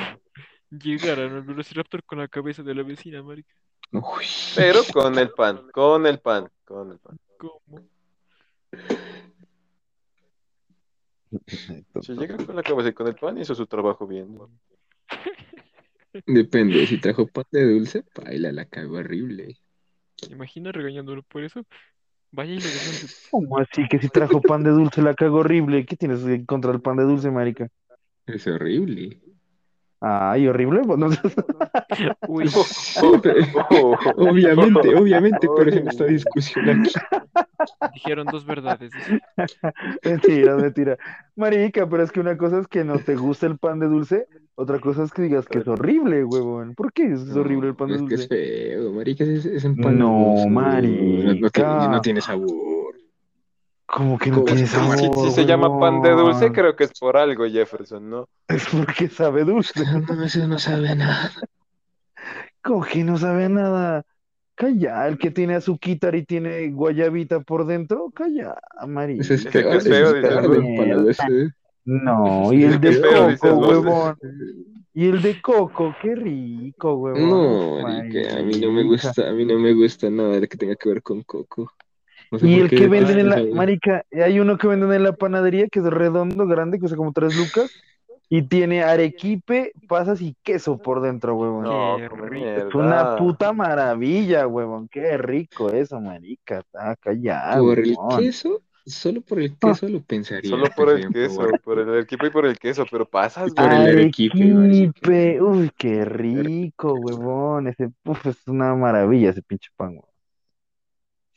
Llegaron 0.71 1.33
al 1.35 1.43
Velociraptor 1.43 2.05
con 2.05 2.19
la 2.19 2.29
cabeza 2.29 2.63
de 2.63 2.75
la 2.75 2.83
vecina, 2.83 3.23
marica. 3.23 3.53
Uy. 3.93 4.25
Pero 4.55 4.81
con 4.93 5.19
el 5.19 5.31
pan, 5.31 5.69
con 5.73 6.07
el 6.07 6.21
pan, 6.21 6.49
con 6.65 6.93
el 6.93 6.99
pan. 6.99 7.19
¿Cómo? 7.39 7.89
Si 12.01 12.15
llega 12.15 12.37
con 12.37 12.57
la 12.57 12.63
cabeza 12.63 12.89
y 12.89 12.93
con 12.93 13.07
el 13.09 13.15
pan, 13.15 13.39
hizo 13.39 13.55
su 13.55 13.67
trabajo 13.67 14.07
bien. 14.07 14.35
¿no? 14.35 14.51
Depende, 16.27 16.87
si 16.87 16.99
trajo 16.99 17.27
pan 17.27 17.45
de 17.53 17.73
dulce, 17.73 18.05
baila, 18.15 18.53
la 18.53 18.65
cago 18.65 18.99
horrible. 18.99 19.57
¿Se 20.17 20.33
imagina 20.33 20.73
regañándolo 20.73 21.23
por 21.23 21.45
eso? 21.45 21.65
Vaya 22.33 22.55
y 22.55 22.59
de- 22.59 22.63
¿Cómo 23.31 23.59
así 23.59 23.89
que 23.89 23.99
si 23.99 24.09
trajo 24.09 24.41
pan 24.41 24.63
de 24.63 24.71
dulce 24.71 25.03
la 25.03 25.15
cago 25.15 25.39
horrible? 25.39 25.85
¿Qué 25.87 25.97
tienes 25.97 26.23
en 26.25 26.47
contra 26.47 26.73
del 26.73 26.81
pan 26.81 26.97
de 26.97 27.05
dulce, 27.05 27.31
marica? 27.31 27.69
Es 28.27 28.47
horrible. 28.47 29.21
Ay, 30.01 30.49
horrible. 30.49 30.81
pues, 30.87 30.99
no- 30.99 31.09
Uy, 32.29 32.49
Oh, 33.71 33.97
Obviamente, 34.17 34.95
obviamente, 34.97 35.49
pero 35.57 35.71
en 35.71 35.89
esta 35.89 36.05
discusión 36.05 36.69
aquí. 36.71 36.91
dijeron 37.95 38.27
dos 38.29 38.45
verdades. 38.47 38.93
Mentira, 40.03 40.57
mentira. 40.57 40.97
Marica, 41.37 41.89
pero 41.89 42.03
es 42.03 42.13
que 42.13 42.21
una 42.21 42.37
cosa 42.39 42.61
es 42.61 42.69
que 42.69 42.85
no 42.85 42.99
te 42.99 43.15
gusta 43.17 43.47
el 43.47 43.59
pan 43.59 43.79
de 43.81 43.89
dulce, 43.89 44.27
otra 44.55 44.79
cosa 44.81 45.03
es 45.05 45.13
que 45.13 45.23
digas 45.23 45.47
que 45.47 45.59
es 45.59 45.69
horrible, 45.69 46.25
huevón. 46.25 46.75
¿Por 46.75 46.93
qué 46.93 47.13
es 47.13 47.31
horrible 47.37 47.69
el 47.69 47.75
pan 47.77 47.89
de 47.89 47.95
Es 47.97 48.03
que 48.03 48.15
es 48.15 48.29
dulce? 48.29 48.75
feo, 48.75 48.93
marica, 48.93 49.25
es, 49.25 49.45
es 49.45 49.65
empalagoso. 49.65 50.49
No, 50.49 50.51
No, 50.51 50.51
no 50.51 50.81
tiene, 50.81 51.31
marica. 51.31 51.89
no 51.91 52.01
tiene 52.01 52.21
sabor. 52.23 52.49
Como 53.93 54.19
que 54.19 54.31
no 54.31 54.37
¿Cómo 54.37 54.47
tiene 54.47 54.67
Si, 54.67 54.67
sabor, 54.69 54.99
si 54.99 55.31
se 55.33 55.45
llama 55.45 55.81
pan 55.81 56.01
de 56.01 56.11
dulce, 56.11 56.53
creo 56.53 56.77
que 56.77 56.85
es 56.85 56.93
por 56.99 57.17
algo, 57.17 57.45
Jefferson, 57.47 58.09
¿no? 58.09 58.29
Es 58.47 58.69
porque 58.69 59.09
sabe 59.09 59.45
dulce. 59.45 59.81
No, 59.85 60.25
eso 60.25 60.47
no 60.47 60.59
sabe 60.59 60.91
a 60.91 60.95
nada. 60.95 61.33
Como 62.63 62.85
que 62.85 63.03
no 63.03 63.19
sabe 63.19 63.47
a 63.47 63.49
nada. 63.49 64.05
Calla, 64.55 65.09
el 65.09 65.19
que 65.19 65.31
tiene 65.31 65.55
azuquitar 65.55 66.15
y 66.15 66.25
tiene 66.25 66.71
guayabita 66.71 67.41
por 67.41 67.67
dentro, 67.67 68.11
calla. 68.15 68.55
Eso 69.19 69.35
es 69.35 69.47
que 69.47 69.59
es 69.59 69.85
feo, 69.85 70.13
¿no? 70.13 70.49
de 70.49 70.59
empalagoso. 70.59 71.23
No, 71.85 72.53
y 72.53 72.65
el 72.65 72.81
de 72.81 72.93
feo, 72.93 73.37
coco, 73.39 73.59
huevón. 73.59 74.17
Y 74.93 75.07
el 75.09 75.23
de 75.23 75.41
coco, 75.41 75.97
qué 76.01 76.15
rico, 76.15 76.95
huevón. 76.95 77.29
No, 77.29 77.83
marica, 77.83 78.39
a 78.39 78.43
mí 78.43 78.61
no 78.61 78.71
me 78.71 78.85
gusta, 78.85 79.29
a 79.29 79.33
mí 79.33 79.45
no 79.45 79.59
me 79.59 79.73
gusta 79.73 80.11
nada 80.11 80.39
de 80.39 80.47
que 80.47 80.59
tenga 80.59 80.77
que 80.77 80.89
ver 80.91 81.03
con 81.03 81.23
coco. 81.23 81.73
No 82.31 82.39
sé 82.39 82.49
Y 82.49 82.55
por 82.55 82.63
el 82.65 82.71
qué 82.71 82.77
que 82.77 82.89
venden 82.89 83.19
en 83.19 83.29
la, 83.29 83.45
marica, 83.55 84.05
hay 84.13 84.39
uno 84.39 84.57
que 84.57 84.69
venden 84.69 84.93
en 84.93 85.03
la 85.03 85.13
panadería 85.13 85.67
que 85.69 85.81
es 85.81 85.85
redondo, 85.85 86.47
grande, 86.47 86.77
que 86.77 86.83
cuesta 86.83 86.97
como 86.97 87.13
tres 87.13 87.37
lucas, 87.37 87.71
y 88.33 88.43
tiene 88.43 88.85
arequipe, 88.85 89.73
pasas 89.89 90.23
y 90.23 90.37
queso 90.45 90.79
por 90.79 91.03
dentro, 91.03 91.35
huevón. 91.35 91.65
No. 91.65 91.99
Es 91.99 92.75
una 92.75 93.17
puta 93.17 93.53
maravilla, 93.53 94.47
huevón. 94.47 94.87
Qué 94.89 95.19
rico 95.19 95.71
eso, 95.71 96.01
marica. 96.01 96.61
Está 96.61 96.95
callado, 96.95 97.65
Por 97.65 97.81
el 97.81 97.97
queso, 98.17 98.63
solo 98.87 99.21
por 99.21 99.41
el 99.41 99.57
queso 99.59 99.89
lo 99.89 100.01
pensaría. 100.01 100.49
Solo 100.49 100.67
por 100.77 100.91
el 100.91 101.13
queso, 101.13 101.45
por 101.65 101.81
el 101.81 101.99
equipo 101.99 102.27
y 102.27 102.31
por 102.31 102.47
el 102.47 102.57
queso, 102.57 102.85
pero 102.89 103.05
pasas, 103.05 103.53
por 103.53 103.67
güey. 103.67 103.81
el 103.81 103.99
arequipe. 103.99 104.53
Arequipe, 104.53 105.43
uy, 105.43 105.71
qué 105.77 106.05
rico, 106.05 106.95
huevón. 106.95 107.67
Ese, 107.67 107.91
uf, 108.05 108.27
es 108.27 108.47
una 108.47 108.77
maravilla 108.77 109.31
ese 109.31 109.43
pinche 109.43 109.71
pan, 109.77 109.89
huevón. 109.89 110.10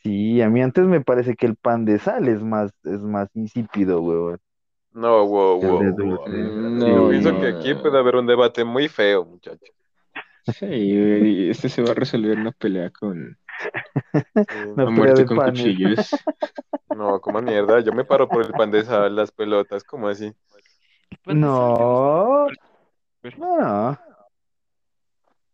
Sí, 0.03 0.41
a 0.41 0.49
mí 0.49 0.61
antes 0.61 0.85
me 0.85 1.01
parece 1.01 1.35
que 1.35 1.45
el 1.45 1.55
pan 1.55 1.85
de 1.85 1.97
sal 1.99 2.27
es 2.27 2.41
más, 2.43 2.71
es 2.83 2.99
más 2.99 3.29
insípido, 3.35 4.01
huevón. 4.01 4.39
No, 4.91 5.25
wow, 5.25 5.59
wow, 5.61 5.79
wow. 5.81 5.95
dulce. 5.95 6.29
No, 6.37 6.87
Yo 6.87 7.09
pienso 7.09 7.31
no. 7.31 7.39
que 7.41 7.47
aquí 7.47 7.73
puede 7.73 7.97
haber 7.97 8.17
un 8.17 8.27
debate 8.27 8.63
muy 8.63 8.87
feo, 8.89 9.25
muchacho. 9.25 9.65
Sí, 10.59 11.49
este 11.49 11.69
se 11.69 11.81
va 11.81 11.91
a 11.91 11.95
resolver 11.95 12.37
una 12.37 12.51
pelea 12.51 12.89
con. 12.89 13.37
Una 14.75 14.89
muerte 14.89 15.21
de 15.21 15.25
con 15.25 15.37
panes. 15.37 15.61
cuchillos. 15.61 16.09
No, 16.95 17.19
como 17.21 17.41
mierda. 17.41 17.79
Yo 17.79 17.91
me 17.91 18.05
paro 18.05 18.27
por 18.29 18.45
el 18.45 18.51
pan 18.51 18.69
de 18.69 18.83
sal, 18.83 19.15
las 19.15 19.31
pelotas, 19.31 19.83
¿cómo 19.83 20.09
así? 20.09 20.31
No, 21.25 22.45
Pero- 23.21 23.37
no, 23.37 23.57
no. 23.57 23.99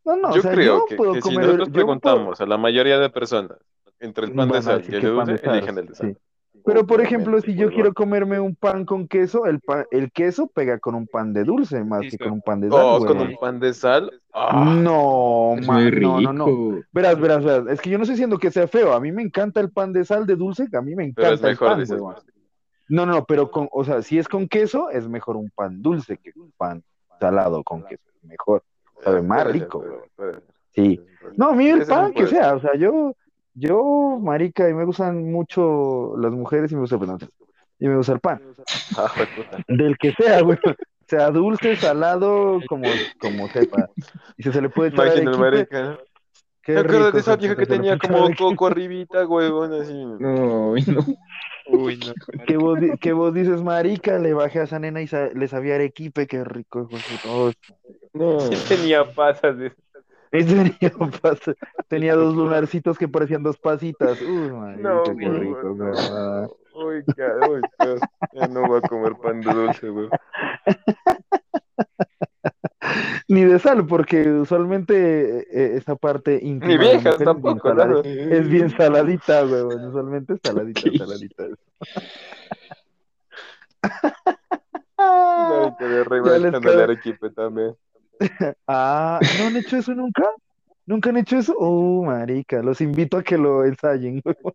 No, 0.03 0.15
no, 0.17 0.33
yo 0.33 0.39
o 0.39 0.41
sea, 0.41 0.51
creo 0.51 0.79
yo 0.79 0.85
que, 0.87 0.95
puedo 0.95 1.13
que 1.13 1.21
si 1.21 1.29
comer, 1.29 1.39
nosotros 1.45 1.67
yo 1.67 1.71
puedo- 1.73 1.85
preguntamos 1.85 2.41
a 2.41 2.45
la 2.45 2.57
mayoría 2.57 2.97
de 2.99 3.09
personas 3.09 3.57
entre 3.99 4.25
el 4.27 4.33
pan 4.33 4.49
de 4.49 4.61
sal 4.61 4.81
y 4.81 4.95
el 4.95 5.01
que 5.01 5.07
de 5.07 5.13
dulce, 5.13 5.39
eligen 5.43 5.77
el 5.77 5.85
de 5.87 5.95
sal. 5.95 6.07
sí. 6.15 6.17
Pero 6.65 6.85
por 6.85 6.99
ejemplo, 6.99 7.39
si 7.39 7.55
yo 7.55 7.69
quiero 7.69 7.93
comerme 7.93 8.37
un 8.39 8.53
pan 8.53 8.83
con 8.83 9.07
queso, 9.07 9.45
el 9.45 9.61
pan, 9.61 9.85
el 9.91 10.11
queso 10.11 10.47
pega 10.47 10.77
con 10.77 10.93
un 10.93 11.07
pan 11.07 11.31
de 11.31 11.45
dulce 11.45 11.83
más 11.85 12.01
Sí, 12.01 12.05
que 12.07 12.11
sí. 12.11 12.17
con 12.17 12.33
un 12.33 12.41
pan 12.41 12.59
de 12.59 12.69
sal, 12.69 12.79
Oh, 12.83 12.99
con 12.99 13.07
huevón. 13.17 13.27
un 13.29 13.37
pan 13.39 13.59
de 13.61 13.73
sal. 13.73 14.11
Ah, 14.33 14.65
No, 14.77 15.55
Es 15.57 15.65
ma- 15.67 15.75
muy 15.79 15.91
no, 16.01 16.19
no, 16.19 16.33
no. 16.33 16.81
Verás, 16.91 17.17
verás, 17.19 17.45
verás. 17.45 17.67
Es 17.69 17.79
que 17.81 17.89
yo 17.89 17.97
no 17.97 18.03
estoy 18.03 18.15
diciendo 18.15 18.37
que 18.37 18.51
sea 18.51 18.67
feo. 18.67 18.91
A 18.93 18.99
mí 18.99 19.11
me 19.11 19.21
encanta 19.23 19.61
el 19.61 19.71
pan 19.71 19.93
de 19.93 20.03
sal 20.03 20.25
de 20.25 20.35
dulce, 20.35 20.67
a 20.73 20.81
mí 20.81 20.95
me 20.95 21.13
pero 21.15 21.29
es 21.29 21.41
encanta 21.41 21.49
el 21.49 21.57
pan, 21.57 21.79
dices. 21.79 22.01
No, 22.89 23.05
no, 23.05 23.23
pero 23.23 23.49
con, 23.51 23.69
o 23.71 23.83
sea, 23.85 24.01
si 24.01 24.17
es 24.19 24.27
con 24.27 24.47
queso, 24.49 24.89
es 24.89 25.07
mejor 25.07 25.37
un 25.37 25.49
pan 25.51 25.81
dulce 25.81 26.17
que 26.17 26.31
un 26.35 26.51
pan 26.57 26.83
salado 27.21 27.63
con 27.63 27.83
queso. 27.83 28.03
Es 28.21 28.23
mejor. 28.29 28.63
Sabe 29.01 29.21
más 29.21 29.47
rico. 29.49 29.85
Sí. 30.75 30.99
No, 31.37 31.49
a 31.51 31.55
mí 31.55 31.67
el 31.69 31.85
pan 31.85 32.11
que 32.13 32.27
sea, 32.27 32.55
o 32.55 32.59
sea, 32.59 32.75
yo, 32.75 33.13
yo, 33.53 34.19
marica, 34.21 34.69
y 34.69 34.73
me 34.73 34.85
gustan 34.85 35.31
mucho 35.31 36.15
las 36.17 36.31
mujeres 36.31 36.71
y 36.71 36.75
me 36.75 36.81
gusta, 36.81 36.97
perdón, 36.99 37.19
y 37.79 37.87
me 37.87 37.97
gusta 37.97 38.13
el 38.13 38.19
pan, 38.19 38.41
Ah, 38.97 39.11
puta. 39.35 39.63
del 39.67 39.97
que 39.97 40.11
sea, 40.13 40.41
güey. 40.41 40.57
sea 41.07 41.31
dulce, 41.31 41.75
salado, 41.75 42.61
como, 42.67 42.91
como 43.17 43.47
sepa. 43.49 43.89
Y 44.37 44.43
si 44.43 44.51
se 44.51 44.61
le 44.61 44.69
puede 44.69 44.89
el 44.89 44.99
arequipe, 44.99 45.37
marica, 45.37 45.81
¿no? 45.83 45.97
qué 46.61 46.73
¿Te 46.73 46.79
acuerdas 46.79 47.05
rico, 47.05 47.11
de 47.13 47.19
esa 47.21 47.35
vieja 47.35 47.55
que 47.55 47.65
tenía 47.65 47.97
puede 47.97 48.13
como 48.13 48.35
coco 48.35 48.67
arribita, 48.67 49.25
huevón, 49.25 49.73
así? 49.73 49.93
No, 50.19 50.69
uy, 50.71 50.83
no. 50.87 51.03
Uy, 51.71 51.97
no. 51.97 52.13
Que 52.45 52.57
vos, 52.57 52.79
que 52.99 53.13
vos 53.13 53.33
dices, 53.33 53.61
marica, 53.63 54.17
le 54.19 54.33
bajé 54.33 54.59
a 54.59 54.63
esa 54.63 54.79
nena 54.79 55.01
y 55.01 55.07
sa- 55.07 55.29
le 55.29 55.47
sabía 55.47 55.75
arequipe, 55.75 56.25
qué 56.27 56.43
rico, 56.43 56.81
hijo 56.81 56.95
de 56.97 57.03
puta. 57.03 57.29
Oh, 57.29 57.51
No. 58.13 58.39
Sí 58.39 58.55
tenía 58.67 59.03
pasas 59.13 59.57
de... 59.57 59.71
en 60.31 60.47
serio, 60.47 60.91
pasa. 61.21 61.53
Tenía 61.87 62.15
dos 62.15 62.35
lunarcitos 62.35 62.97
que 62.97 63.07
parecían 63.07 63.43
dos 63.43 63.57
pasitas. 63.57 64.21
Uy, 64.21 64.51
marica, 64.51 64.89
No, 64.89 65.03
qué 65.03 65.29
rico, 65.29 65.75
no. 65.75 66.49
Uy, 66.85 67.03
ca- 67.15 67.49
uy, 67.49 67.61
ya 68.33 68.47
no 68.47 68.65
voy 68.67 68.79
a 68.83 68.87
comer 68.87 69.15
pan 69.21 69.41
de 69.41 69.53
dulce, 69.53 69.89
güey. 69.89 70.09
Ni 73.27 73.43
de 73.43 73.59
sal, 73.59 73.85
porque 73.85 74.27
usualmente 74.31 75.39
eh, 75.51 75.77
esa 75.77 75.95
parte 75.95 76.39
íntima 76.41 76.71
Ni 76.71 76.77
viejas 76.77 77.13
es 77.13 77.17
bien 77.19 77.25
tampoco, 77.25 77.73
nada. 77.73 78.01
Es 78.01 78.47
bien 78.47 78.69
saladita, 78.69 79.45
huevón. 79.45 79.85
Usualmente 79.85 80.33
es 80.33 80.39
saladita, 80.41 80.81
¿Qué? 80.81 80.97
saladita. 80.97 81.43
Marica, 84.97 85.85
de 85.87 86.01
arriba 86.01 86.35
el 86.35 86.79
arequipe 86.81 87.29
también. 87.31 87.75
Ah, 88.67 89.19
¿no 89.39 89.47
han 89.47 89.57
hecho 89.57 89.77
eso 89.77 89.93
nunca? 89.93 90.23
¿Nunca 90.85 91.09
han 91.09 91.17
hecho 91.17 91.37
eso? 91.37 91.55
Oh, 91.57 92.03
marica, 92.03 92.61
los 92.61 92.81
invito 92.81 93.17
a 93.17 93.23
que 93.23 93.37
lo 93.37 93.63
ensayen, 93.65 94.21
huevón. 94.25 94.53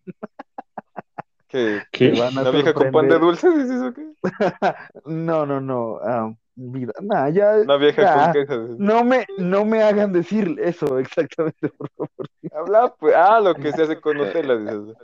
¿Qué? 1.49 1.83
¿Qué? 1.93 2.11
Van 2.19 2.37
a 2.37 2.43
¿Una 2.43 2.51
vieja 2.51 2.75
con 2.75 2.91
pan 2.91 3.09
de 3.09 3.15
sorprender. 3.15 3.21
dulce? 3.21 3.49
¿Dices 3.51 3.71
eso 3.71 3.95
qué? 3.95 4.13
No, 5.07 5.47
no, 5.47 5.61
no. 5.61 5.99
ah, 6.03 6.35
vida. 6.57 6.93
Nah, 7.01 7.29
ya. 7.29 7.59
Una 7.59 7.77
vieja 7.77 8.03
ya. 8.03 8.25
con 8.25 8.33
queso. 8.33 8.77
No 8.79 9.05
me, 9.05 9.25
no 9.39 9.65
me 9.65 9.83
hagan 9.83 10.13
decir 10.13 10.57
eso 10.61 10.99
exactamente, 10.99 11.69
por 11.69 11.89
favor. 11.91 12.29
Habla, 12.53 12.95
pues. 12.99 13.15
Ah, 13.17 13.41
lo 13.41 13.55
que 13.55 13.73
se 13.73 13.83
hace 13.83 14.01
con 14.01 14.17
Nutella, 14.17 14.57
dices. 14.57 14.97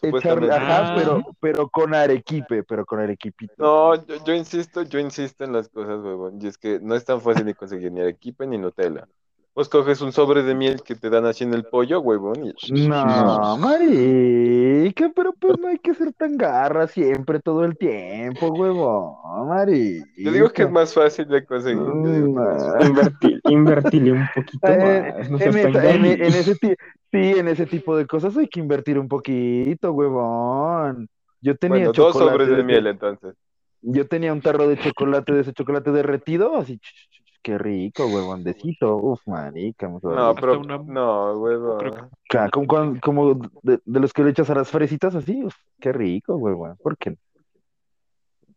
Supuestamente. 0.00 0.54
ajá, 0.54 0.92
Ah. 0.92 0.94
pero, 0.96 1.22
pero 1.40 1.68
con 1.68 1.94
arequipe, 1.94 2.62
pero 2.62 2.86
con 2.86 3.00
arequipito. 3.00 3.54
No, 3.58 3.94
yo, 4.06 4.24
yo 4.24 4.34
insisto, 4.34 4.82
yo 4.82 4.98
insisto 4.98 5.44
en 5.44 5.52
las 5.52 5.68
cosas, 5.68 6.00
huevón. 6.00 6.38
Y 6.40 6.46
es 6.46 6.56
que 6.58 6.78
no 6.80 6.94
es 6.94 7.04
tan 7.04 7.20
fácil 7.20 7.46
ni 7.46 7.54
conseguir 7.54 7.90
ni 7.92 8.00
arequipe 8.00 8.46
ni 8.46 8.58
Nutella. 8.58 9.08
Vos 9.58 9.68
coges 9.68 10.00
un 10.02 10.12
sobre 10.12 10.44
de 10.44 10.54
miel 10.54 10.82
que 10.84 10.94
te 10.94 11.10
dan 11.10 11.26
así 11.26 11.42
en 11.42 11.52
el 11.52 11.64
pollo, 11.64 11.98
huevón, 11.98 12.44
y 12.44 12.52
No, 12.70 13.04
No. 13.40 13.56
marica, 13.58 15.10
pero 15.16 15.32
pues 15.32 15.58
no 15.58 15.66
hay 15.66 15.78
que 15.78 15.94
ser 15.94 16.12
tan 16.12 16.38
garra 16.38 16.86
siempre, 16.86 17.40
todo 17.40 17.64
el 17.64 17.76
tiempo, 17.76 18.54
huevón, 18.54 19.48
marica. 19.48 20.06
yo 20.16 20.30
digo 20.30 20.48
que 20.50 20.62
es 20.62 20.70
más 20.70 20.94
fácil 20.94 21.26
de 21.26 21.44
conseguir. 21.44 21.82
Fácil. 21.82 22.86
Invertir, 22.88 23.40
invertirle 23.46 24.12
un 24.12 24.28
poquito 24.32 24.68
Eh, 24.68 25.12
más. 25.18 25.28
No 25.28 25.38
en, 25.38 25.52
seas 25.52 25.72
tan 25.72 25.74
esa- 25.74 25.92
en- 25.92 26.02
gay. 26.04 26.12
en 26.12 26.34
ese 26.34 26.54
ti- 26.54 26.76
sí, 27.10 27.38
en 27.40 27.48
ese 27.48 27.66
tipo 27.66 27.96
de 27.96 28.06
cosas 28.06 28.36
hay 28.36 28.46
que 28.46 28.60
invertir 28.60 28.96
un 28.96 29.08
poquito, 29.08 29.90
huevón. 29.90 31.08
Yo 31.40 31.56
tenía 31.56 31.78
Bueno, 31.78 31.92
dos 31.92 32.12
chocolate 32.12 32.30
sobres 32.44 32.56
de 32.56 32.62
miel 32.62 32.86
entonces. 32.86 33.34
Yo 33.82 34.06
tenía 34.06 34.32
un 34.32 34.40
tarro 34.40 34.68
de 34.68 34.78
chocolate, 34.78 35.32
de 35.32 35.40
ese 35.40 35.52
chocolate 35.52 35.90
derretido, 35.90 36.54
así, 36.56 36.80
qué 37.48 37.56
rico, 37.56 38.06
huevondecito. 38.06 38.96
Uf, 38.96 39.26
marica, 39.26 39.88
me 39.88 39.98
No, 40.02 40.34
pero 40.34 40.60
una- 40.60 40.76
no, 40.76 41.32
huevón. 41.38 41.78
creo 41.78 41.92
que- 41.94 42.00
Ca- 42.28 42.50
Como, 42.50 43.00
como 43.00 43.34
de, 43.62 43.80
de 43.86 44.00
los 44.00 44.12
que 44.12 44.22
le 44.22 44.30
echas 44.30 44.50
a 44.50 44.54
las 44.54 44.70
fresitas 44.70 45.14
así, 45.14 45.42
uf, 45.42 45.54
qué 45.80 45.92
rico, 45.92 46.36
huevón. 46.36 46.76
¿Por 46.82 46.98
qué? 46.98 47.10
no? 47.10 47.16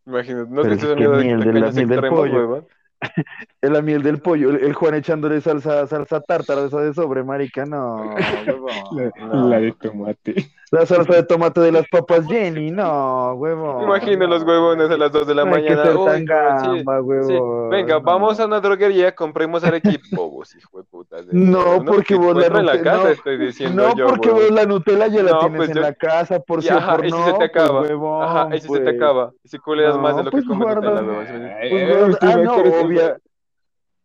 Imagínate, 0.08 0.50
no 0.52 0.62
Pero 0.64 0.76
te 0.76 0.82
es 0.82 0.88
que 0.90 0.96
miedo 0.96 1.12
de 1.18 1.24
miel 1.24 1.40
de 1.40 1.46
la- 1.54 1.72
miel 1.72 1.76
del 1.76 1.84
extremos, 2.00 2.20
pollo. 2.20 2.34
huevón. 2.36 2.68
Es 3.62 3.70
la 3.70 3.82
miel 3.82 4.02
del 4.02 4.20
pollo, 4.22 4.50
el, 4.50 4.64
el 4.64 4.74
Juan 4.74 4.96
echándole 4.96 5.40
salsa, 5.42 5.86
salsa 5.86 6.20
tártara, 6.22 6.64
esa 6.66 6.80
de 6.82 6.94
sobre, 6.96 7.24
marica, 7.24 7.64
no, 7.66 8.16
huevón. 8.48 8.72
La, 8.96 9.12
No. 9.28 9.48
la 9.50 9.60
de 9.60 9.72
tomate. 9.74 10.34
La 10.72 10.86
salsa 10.86 11.14
de 11.16 11.24
tomate 11.24 11.60
de 11.60 11.72
las 11.74 11.86
papas 11.90 12.26
Jenny, 12.28 12.72
no, 12.72 13.34
huevón. 13.34 13.84
Imagina 13.84 14.26
los 14.26 14.42
huevones 14.44 14.90
a 14.90 14.98
las 14.98 15.12
2 15.12 15.28
de 15.28 15.36
la 15.36 15.44
No 15.46 15.54
hay 15.56 15.64
que 15.66 15.76
mañana. 15.76 15.86
ser 15.92 15.98
Uy, 15.98 16.06
tan 16.06 16.18
sí, 16.20 16.26
gamba, 16.26 16.98
sí. 16.98 17.04
huevón. 17.04 17.70
Venga, 17.70 17.94
no. 17.96 18.02
vamos 18.02 18.40
a 18.40 18.46
una 18.46 18.62
droguería, 18.62 19.14
compremos 19.14 19.64
arequipo, 19.66 20.30
vos, 20.32 20.56
hijo 20.56 20.78
de 20.80 20.84
puta. 20.86 21.18
No, 21.32 21.84
porque 21.86 22.16
vos 22.16 22.36
la 22.38 22.74
en 22.76 22.84
casa, 22.84 23.04
no, 23.04 23.08
estoy 23.10 23.38
diciendo 23.38 23.90
No, 23.90 23.96
yo, 23.98 24.08
porque 24.08 24.30
huevón. 24.30 24.44
vos 24.48 24.52
la 24.56 24.66
Nutella 24.66 25.08
ya 25.08 25.24
la 25.24 25.32
No, 25.32 25.40
tienes 25.40 25.58
pues 25.58 25.70
en 25.70 25.76
yo- 25.76 25.82
la 25.82 25.94
casa, 25.94 26.40
por 26.40 26.64
si 26.64 26.70
ajá, 26.70 26.96
por 26.96 27.06
y 27.06 27.12
si 27.12 27.18
no, 27.18 27.26
se 27.26 27.32
te 27.34 27.38
pues, 27.38 27.50
acaba. 27.50 27.82
huevón, 27.82 28.24
Ajá, 28.24 28.48
y 28.50 28.54
si 28.54 28.62
se 28.62 28.68
pues. 28.70 28.84
te 28.86 28.90
acaba. 28.92 29.32
Y 29.44 29.48
si 29.50 29.58
culeas 29.60 29.98
más 29.98 30.16
de 30.16 30.20
No, 30.20 30.24
lo 30.26 30.32
pues 30.32 30.44
que 30.44 30.50
comes. 30.50 30.76
Pues, 30.76 31.30
Eh, 31.30 32.04
usted 32.10 32.28
ah, 32.30 32.38
no, 32.38 32.56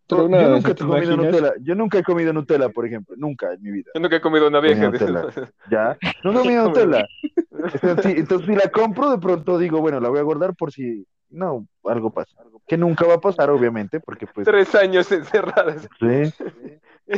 Pero 0.08 0.28
Yo 0.28 0.48
nunca 0.48 0.70
he 0.70 0.74
¿te 0.74 0.84
comido 0.84 1.12
imaginas? 1.14 1.26
Nutella. 1.26 1.52
Yo 1.62 1.74
nunca 1.74 1.98
he 1.98 2.02
comido 2.04 2.32
Nutella, 2.32 2.68
por 2.68 2.86
ejemplo. 2.86 3.16
Nunca 3.18 3.52
en 3.52 3.62
mi 3.62 3.72
vida. 3.72 3.90
Yo 3.94 4.00
nunca 4.00 4.16
he 4.16 4.20
comido 4.20 4.46
una 4.46 4.60
vieja. 4.60 4.88
Nutella. 4.88 5.24
¿Ya? 5.70 5.98
Nunca 6.22 6.40
he 6.40 6.42
comido 6.44 6.68
Nutella. 6.68 7.06
Entonces, 7.50 8.04
sí, 8.04 8.14
entonces, 8.16 8.46
si 8.48 8.54
la 8.54 8.70
compro, 8.70 9.10
de 9.10 9.18
pronto 9.18 9.58
digo, 9.58 9.80
bueno, 9.80 9.98
la 9.98 10.08
voy 10.08 10.20
a 10.20 10.22
guardar 10.22 10.54
por 10.54 10.72
si. 10.72 11.06
No, 11.28 11.66
algo 11.84 12.10
pasa. 12.10 12.36
Que 12.68 12.76
nunca 12.76 13.04
va 13.06 13.14
a 13.14 13.20
pasar, 13.20 13.50
obviamente, 13.50 13.98
porque 13.98 14.26
pues. 14.26 14.44
Tres 14.46 14.74
años 14.76 15.10
encerradas. 15.10 15.88
Sí. 15.98 16.32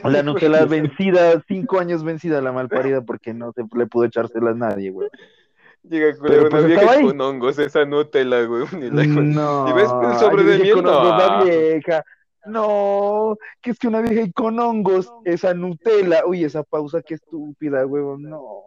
La 0.05 0.23
Nutella 0.23 0.65
vencida, 0.65 1.43
cinco 1.47 1.78
años 1.81 2.03
vencida, 2.05 2.40
la 2.40 2.53
malparida, 2.53 3.03
porque 3.03 3.35
no 3.35 3.53
se 3.53 3.65
le 3.77 3.86
pudo 3.86 4.05
echárselas 4.05 4.55
a 4.55 4.59
nadie, 4.59 4.90
güey. 4.90 5.09
Llega 5.82 6.16
con 6.16 6.28
Pero, 6.28 6.40
una 6.42 6.50
pues, 6.50 6.66
vieja 6.66 7.00
con 7.00 7.20
hongos, 7.20 7.59
esa 7.59 7.84
Nutella, 7.84 8.42
güey. 8.44 8.64
No. 8.72 9.68
¿Y 9.68 9.72
ves 9.72 9.90
el 10.02 10.18
sobre 10.18 10.42
de 10.44 10.59
miel? 10.59 10.74
con 10.74 10.86
hongos, 10.86 11.18
la 11.18 11.38
No. 11.38 11.44
vieja. 11.44 12.05
No, 12.46 13.36
que 13.60 13.70
es 13.70 13.78
que 13.78 13.88
una 13.88 14.00
vieja 14.00 14.22
y 14.22 14.32
con 14.32 14.59
hongos, 14.59 15.12
esa 15.24 15.55
Nutella. 15.55 16.22
Uy, 16.26 16.44
esa 16.44 16.62
pausa, 16.62 17.02
qué 17.02 17.14
estúpida, 17.14 17.84
huevón. 17.86 18.22
No. 18.22 18.62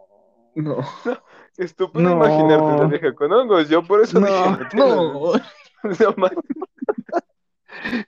No. 0.54 0.76
Estúpido 1.56 2.02
No. 2.02 2.12
imaginarte 2.12 2.64
una 2.64 2.86
vieja 2.86 3.14
con 3.14 3.32
hongos. 3.32 3.68
Yo 3.68 3.82
por 3.82 4.00
eso 4.02 4.20
No, 4.20 4.26
dije 4.26 4.50
Nutella. 4.50 4.86
No. 4.86 5.32
No, 5.98 6.14
man. 6.16 6.30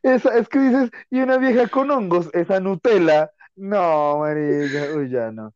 Esa, 0.02 0.36
es 0.38 0.48
que 0.48 0.58
dices, 0.60 0.90
y 1.10 1.20
una 1.20 1.38
vieja 1.38 1.66
con 1.68 1.90
hongos, 1.90 2.30
esa 2.32 2.60
Nutella. 2.60 3.32
No, 3.56 4.18
marica, 4.18 4.94
uy, 4.96 5.10
ya 5.10 5.32
no. 5.32 5.52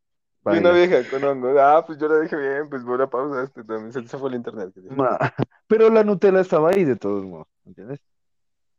Y 0.54 0.58
una 0.58 0.72
vieja 0.72 1.02
con 1.10 1.24
hongos. 1.24 1.56
Ah, 1.58 1.84
pues 1.86 1.98
yo 1.98 2.08
la 2.08 2.20
dije 2.20 2.36
bien, 2.36 2.68
pues 2.68 2.82
vos 2.84 2.98
la 2.98 3.08
pausaste 3.08 3.64
también. 3.64 3.92
Se 3.92 4.06
se 4.06 4.18
fue 4.18 4.28
el 4.30 4.36
internet. 4.36 4.72
Ma- 4.96 5.18
Pero 5.66 5.90
la 5.90 6.04
Nutella 6.04 6.40
estaba 6.40 6.70
ahí 6.70 6.84
de 6.84 6.96
todos 6.96 7.24
modos, 7.24 7.46
¿entiendes? 7.66 8.00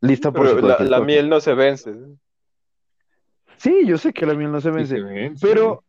Lista 0.00 0.32
por 0.32 0.46
Pero 0.54 0.66
la, 0.66 0.78
la 0.84 1.00
miel 1.00 1.28
no 1.28 1.40
se 1.40 1.54
vence. 1.54 1.94
Sí, 3.58 3.86
yo 3.86 3.98
sé 3.98 4.12
que 4.12 4.24
la 4.26 4.34
miel 4.34 4.50
no 4.52 4.60
se 4.60 4.70
Sí 4.70 4.76
vence, 4.76 4.96
se 5.36 5.46
pero, 5.46 5.84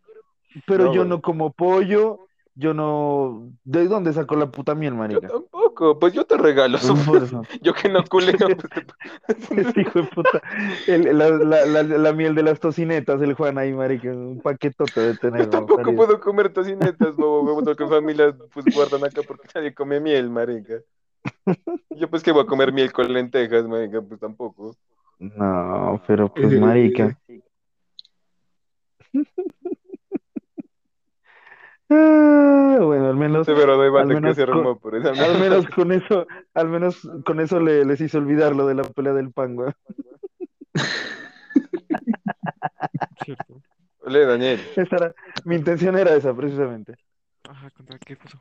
pero 0.66 0.86
No, 0.86 0.94
yo 0.94 1.06
no 1.06 1.22
como 1.22 1.52
pollo, 1.52 2.28
yo 2.56 2.74
no... 2.74 3.50
¿De 3.64 3.88
dónde 3.88 4.14
sacó 4.14 4.36
la 4.36 4.52
puta 4.52 4.76
miel, 4.76 4.94
Yo 4.94 4.98
marica? 5.00 5.28
tampoco. 5.28 5.98
Pues 6.00 6.14
yo 6.14 6.26
te 6.26 6.38
regalo. 6.38 6.78
Pues 6.80 7.24
eso. 7.24 7.42
Yo 7.62 7.74
que 7.74 7.90
no 7.90 8.04
culeo. 8.04 8.38
pues, 8.38 8.58
te- 8.74 9.56
Este 9.62 9.82
hijo 9.82 10.02
de 10.02 10.08
puta. 10.10 10.42
El- 10.88 11.18
la, 11.18 11.30
la, 11.30 11.66
la, 11.66 11.84
la 11.84 12.14
miel 12.14 12.36
de 12.36 12.44
las 12.44 12.60
tocinetas, 12.60 13.22
el 13.22 13.34
Juan 13.34 13.58
ahí, 13.58 13.74
marica. 13.74 14.10
Un 14.12 14.42
paquetote 14.42 15.00
de 15.02 15.16
tener. 15.16 15.42
Yo 15.46 15.50
tampoco 15.50 15.82
marica. 15.82 15.98
puedo 15.98 16.20
comer 16.20 16.50
tocinetas, 16.54 17.16
bobo, 17.16 17.64
porque 17.64 17.88
familias 17.88 18.36
pues 18.54 18.66
guardan 18.74 19.04
acá 19.06 19.22
porque 19.26 19.48
nadie 19.56 19.74
come 19.74 20.00
miel, 20.00 20.30
marica. 20.30 20.76
Yo 21.90 22.10
pues 22.10 22.22
que 22.24 22.32
voy 22.32 22.44
a 22.44 22.48
comer 22.48 22.74
miel 22.74 22.92
con 22.92 23.12
lentejas, 23.12 23.68
marica, 23.68 24.02
pues 24.02 24.20
tampoco. 24.20 24.76
No, 25.20 26.02
pero 26.08 26.34
pues, 26.34 26.60
marica. 26.60 27.18
Ah, 31.94 32.78
bueno, 32.82 33.08
al 33.10 33.16
menos, 33.18 33.46
Sí, 33.46 33.54
pero 33.56 33.76
no 33.76 33.98
al 33.98 34.08
que 34.08 34.14
menos 34.14 34.36
se 34.38 34.46
con- 34.46 34.58
armó 34.60 34.80
por 34.80 34.96
esa 34.96 35.10
al 35.10 35.40
menos 35.40 35.68
con 35.68 35.92
eso, 35.92 36.26
al 36.54 36.70
menos 36.70 37.10
con 37.26 37.40
eso 37.42 37.60
le, 37.60 37.84
les 37.86 38.00
hizo 38.00 38.18
olvidar 38.18 38.56
lo 38.56 38.66
de 38.66 38.76
la 38.76 38.84
pelea 38.84 39.14
del 39.14 39.32
pan, 39.34 39.56
güey. 39.56 39.74
Cierto. 43.24 43.62
Ole, 44.04 44.26
Daniel, 44.26 44.60
Esa 44.76 44.96
era- 44.96 45.16
mi 45.46 45.56
intención 45.56 45.98
era 45.98 46.16
esa, 46.16 46.34
precisamente. 46.34 46.96
Ajá, 47.48 47.70
contra 47.72 48.00
qué 48.00 48.16
pasó. 48.16 48.38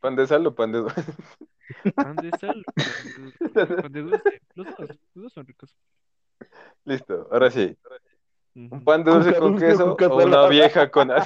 ¿pan 0.00 0.16
de 0.16 0.26
sal 0.26 0.46
o 0.46 0.54
pan 0.54 0.72
de 0.72 0.78
dulce? 0.78 1.04
Pan 1.94 2.16
de 2.16 2.30
sal, 2.38 2.64
pan 2.74 3.66
de, 3.68 3.76
pan 3.82 3.92
de 3.92 4.02
dulce. 4.02 4.42
Los 4.54 4.66
dos, 4.66 4.78
los 5.14 5.24
dos 5.24 5.32
son 5.32 5.46
ricos. 5.46 5.76
Listo, 6.84 7.28
ahora 7.30 7.50
sí. 7.50 7.76
Ujú. 7.84 7.94
¿Un 8.54 8.84
pan 8.84 9.02
de 9.04 9.10
dulce 9.12 9.28
Cuca 9.30 9.40
con 9.40 9.58
queso 9.58 9.90
cuca 9.90 10.08
o 10.08 10.24
una 10.24 10.46
vieja 10.48 10.90
con 10.90 11.10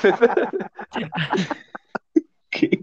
¿Qué? 2.51 2.81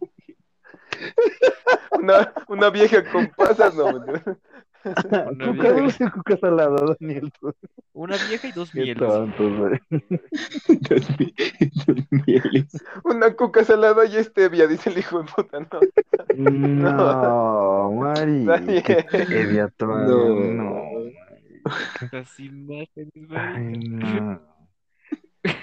una, 2.00 2.32
una 2.48 2.70
vieja 2.70 3.04
con 3.12 3.28
pasas? 3.36 3.76
No. 3.76 3.86
Una 3.86 4.38
Cuca 5.30 5.52
vieja. 5.52 5.72
dulce 5.74 6.12
cuca 6.12 6.38
salada, 6.38 6.96
Daniel. 7.00 7.32
tú. 7.40 7.54
Una 7.94 8.18
vieja 8.28 8.48
y 8.50 8.52
dos 8.52 8.74
mieles. 8.76 8.98
tontos, 8.98 9.58
güey. 9.58 9.80
Dos 10.90 11.10
mi- 11.18 11.34
dos 11.86 11.98
mieles. 12.26 12.84
Una 13.06 13.34
coca 13.36 13.64
salada 13.64 14.04
y 14.06 14.22
stevia, 14.24 14.68
dice 14.68 14.90
el 14.90 14.98
hijo 14.98 15.20
de 15.24 15.32
puta, 15.32 15.60
no. 15.60 15.80
No, 16.36 17.92
Mari. 17.94 18.46
Stevia 19.08 19.70
todavía, 19.78 20.08
No. 20.10 20.36
no. 20.36 20.93
Las 22.12 22.40
imágenes, 22.40 23.12
Ay, 23.32 23.78
no. 23.78 24.42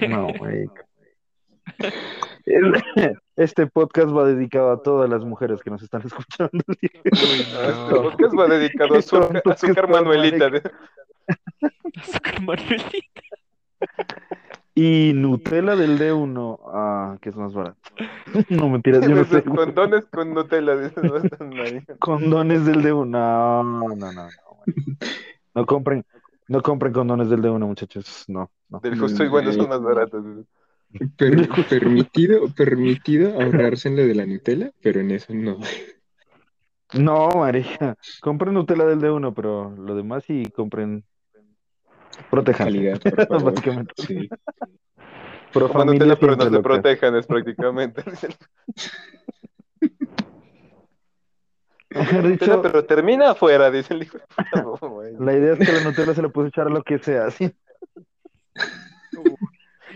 No, 0.09 0.29
güey. 0.39 0.69
Este 3.37 3.67
podcast 3.67 4.09
va 4.15 4.25
dedicado 4.25 4.73
a 4.73 4.83
todas 4.83 5.09
las 5.09 5.25
mujeres 5.25 5.63
que 5.63 5.71
nos 5.71 5.83
están 5.83 6.03
escuchando. 6.05 6.65
Uy, 6.69 6.77
Este 7.05 7.95
podcast 7.95 8.39
va 8.39 8.49
dedicado 8.49 8.95
a 8.95 8.99
azúcar, 8.99 9.89
Manuelita. 9.89 10.51
Azúcar 11.97 12.41
Manuelita. 12.43 13.23
Y 14.75 15.13
Nutella 15.15 15.77
del 15.77 15.99
D1, 15.99 16.59
ah, 16.73 17.19
que 17.21 17.29
es 17.29 17.37
más 17.37 17.53
barato. 17.53 17.79
No, 18.49 18.69
mentiras, 18.69 19.07
yo 19.07 19.15
no 19.15 19.25
sé. 19.25 19.43
Condones 19.43 20.07
con 20.07 20.33
Nutella, 20.33 20.77
dice 20.77 21.01
bastante 21.01 21.45
marica. 21.45 21.97
Condones 21.99 22.65
del 22.65 22.83
D1, 22.83 23.07
no, 23.07 23.63
no, 23.63 23.95
no, 23.95 24.13
no. 24.13 24.29
güey. 24.65 24.97
No 25.55 25.67
compren, 25.67 26.05
no 26.49 26.63
compren 26.63 26.93
condones 26.93 27.29
del 27.31 27.43
D1, 27.43 27.67
muchachos. 27.67 28.25
No, 28.29 28.51
no. 28.69 28.81
Del 28.81 28.99
justo 28.99 29.25
y 29.25 29.29
bueno 29.29 29.53
son 29.53 29.69
más 29.69 29.83
baratos. 29.83 30.25
Per- 31.17 31.49
permitido, 31.69 32.49
permitido 32.55 33.41
ahorrarse 33.41 33.89
en 33.89 33.97
lo 33.97 34.03
de 34.03 34.15
la 34.15 34.27
Nutella, 34.27 34.73
pero 34.83 35.01
en 35.01 35.13
eso 35.13 35.33
no. 35.35 35.59
No, 36.93 37.29
María. 37.31 37.97
Compren 38.21 38.55
Nutella 38.55 38.85
del 38.87 39.01
D1, 39.01 39.33
pero 39.33 39.71
lo 39.77 39.95
demás 39.95 40.25
sí 40.25 40.45
compren. 40.55 41.05
Protejan. 42.29 42.67
Calidad, 42.67 43.01
por 43.01 43.27
favor. 43.29 43.53
Básicamente. 43.53 43.95
Sí. 43.97 44.29
Pro 45.53 45.85
Nutella, 45.85 46.17
pero 46.19 46.37
no 46.37 46.51
se 46.51 46.61
protejan, 46.61 47.17
es 47.17 47.27
prácticamente. 47.27 48.03
Mejor 51.91 52.15
Nutella, 52.25 52.29
dicho, 52.31 52.63
pero 52.63 52.85
termina 52.85 53.31
afuera, 53.31 53.71
dice 53.71 53.95
el 53.95 54.03
hijo 54.05 54.19
la 55.19 55.33
idea 55.33 55.55
es 55.55 55.59
que 55.59 55.73
la 55.73 55.81
Nutella 55.85 56.15
se 56.15 56.23
le 56.23 56.29
puede 56.29 56.49
echar 56.49 56.67
a 56.69 56.71
lo 56.71 56.83
que 56.83 56.99
sea. 56.99 57.31
¿sí? 57.31 57.53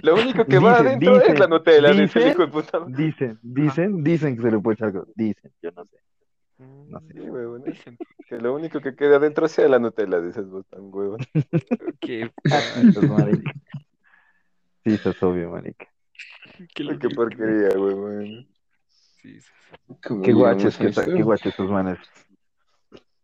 Lo 0.02 0.14
único 0.14 0.44
que 0.44 0.58
va 0.58 0.72
Dicen, 0.72 0.86
adentro 0.88 1.14
dicen, 1.18 1.32
es 1.34 1.38
la 1.40 1.46
Nutella, 1.46 1.88
dice 1.90 2.02
el 2.02 2.08
dicen. 2.08 2.28
hijo 2.30 2.42
de 2.42 2.48
puta. 2.48 2.80
Dicen, 2.88 3.38
dicen, 3.42 4.02
dicen 4.04 4.36
que 4.36 4.42
se 4.42 4.50
le 4.50 4.58
puede 4.58 4.74
echar 4.74 4.88
algo. 4.88 5.06
Dicen, 5.14 5.52
yo 5.62 5.70
no 5.70 5.84
sé. 5.84 5.96
No 6.58 7.00
sé. 7.00 7.12
Sí, 7.14 7.20
huevón. 7.20 7.62
Dicen 7.64 7.96
Que 8.28 8.38
lo 8.38 8.54
único 8.54 8.80
que 8.80 8.94
quede 8.96 9.16
adentro 9.16 9.46
sea 9.48 9.68
la 9.68 9.78
Nutella, 9.78 10.20
dices 10.20 10.46
vos, 10.48 10.66
tan 10.68 10.92
huevón. 10.92 11.20
es 12.00 13.08
marica. 13.08 13.52
Sí, 14.84 14.94
eso 14.94 15.10
es 15.10 15.22
obvio, 15.22 15.50
marica. 15.50 15.86
Qué 16.74 16.98
que- 16.98 17.08
porquería, 17.10 17.68
huevón. 17.78 18.24
Sí, 18.26 18.28
sí, 18.34 18.46
sí. 18.46 18.48
¿Cómo 18.88 19.12
Qué 20.22 20.32
guaches 20.32 20.76
que 20.76 20.90
qué 20.90 21.22
guaches 21.22 21.54
sus 21.54 21.68
manes. 21.70 21.98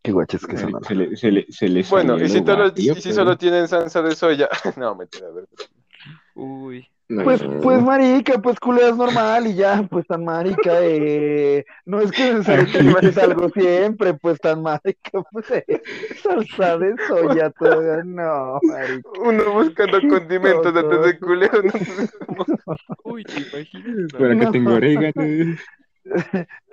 Qué 0.02 0.12
guaches 0.12 0.46
que 0.46 0.56
son. 0.56 0.82
Se 0.84 0.94
le, 0.94 1.16
se 1.16 1.30
le, 1.30 1.46
se 1.50 1.68
le 1.68 1.82
Bueno, 1.90 2.16
y 2.16 2.20
si, 2.28 2.38
y 2.38 2.38
si 2.38 2.42
pero- 2.42 3.14
solo 3.14 3.36
tienen 3.36 3.68
salsa 3.68 4.00
de 4.02 4.14
soya. 4.14 4.48
No, 4.76 4.94
mentira, 4.94 5.26
a 5.28 5.30
ver. 5.32 5.44
Uy. 6.34 6.86
No, 7.10 7.24
Pues, 7.24 7.42
no. 7.42 7.60
pues 7.60 7.82
marica, 7.82 8.38
pues 8.40 8.60
culeas 8.60 8.96
normal 8.96 9.48
y 9.48 9.54
ya, 9.56 9.82
pues 9.90 10.06
tan 10.06 10.24
marica, 10.24 10.78
eh, 10.80 11.64
no 11.84 12.00
es 12.00 12.12
que 12.12 12.34
necesariamente 12.34 13.08
es 13.08 13.18
algo 13.18 13.48
siempre, 13.50 14.14
pues 14.14 14.38
tan 14.38 14.62
marica, 14.62 15.20
pues 15.32 15.50
eh, 15.50 15.82
salsa 16.22 16.78
de 16.78 16.94
soya 17.08 17.50
todavía, 17.50 18.04
no, 18.04 18.60
marica. 18.62 19.08
Uno 19.24 19.52
buscando 19.54 19.98
condimentos 20.08 20.74
antes 20.74 21.02
de 21.04 21.18
culero. 21.18 21.62
¿no? 21.64 22.44
Uy, 23.02 23.24
¿te 23.24 23.40
imaginas? 23.40 24.14
Acá 24.14 24.34
No. 24.36 24.50
tengo 24.52 24.74
orégano. 24.74 25.56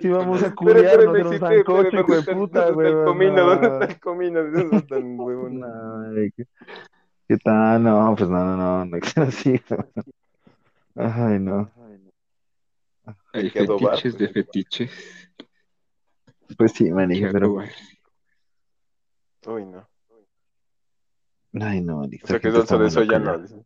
Si 0.00 0.08
vamos 0.08 0.42
a 0.42 0.54
no 0.54 0.70
existe, 0.70 1.06
pero 1.08 1.38
sancocho, 1.38 1.96
hijo 1.98 2.14
¿dónde 2.14 2.22
de 2.22 2.34
puta, 2.34 2.34
dónde 2.34 2.44
está 2.44 2.68
el 2.68 2.74
güey, 2.74 3.04
comino? 3.04 3.46
¿Dónde 3.46 3.68
no. 3.68 3.74
está 3.74 3.84
el 3.92 4.00
comino? 4.00 4.40
Eso 4.40 4.76
es 4.76 4.86
tan 4.86 5.20
huevón. 5.20 5.60
No. 5.68 6.12
¿Qué 7.28 7.36
tal? 7.36 7.82
No, 7.82 8.14
pues 8.16 8.30
no, 8.30 8.44
no, 8.44 8.56
no, 8.56 8.84
no 8.86 8.96
es 8.96 9.18
así. 9.18 9.60
Ay, 10.94 11.38
no. 11.38 11.70
Hay 13.32 13.50
fetiches 13.50 14.00
pues. 14.02 14.18
de 14.18 14.28
fetiches. 14.28 14.90
Pues 16.56 16.72
sí, 16.72 16.84
Que 16.84 16.92
marica, 16.92 17.28
pero. 17.30 17.56
Uy, 19.46 19.64
no. 19.66 19.86
ay, 21.60 21.82
no. 21.82 22.00
O 22.00 22.08
sea 22.24 22.40
que 22.40 22.50
salsa 22.50 22.78
de 22.78 22.90
no. 22.90 23.02
ya. 23.04 23.38
dice. 23.38 23.64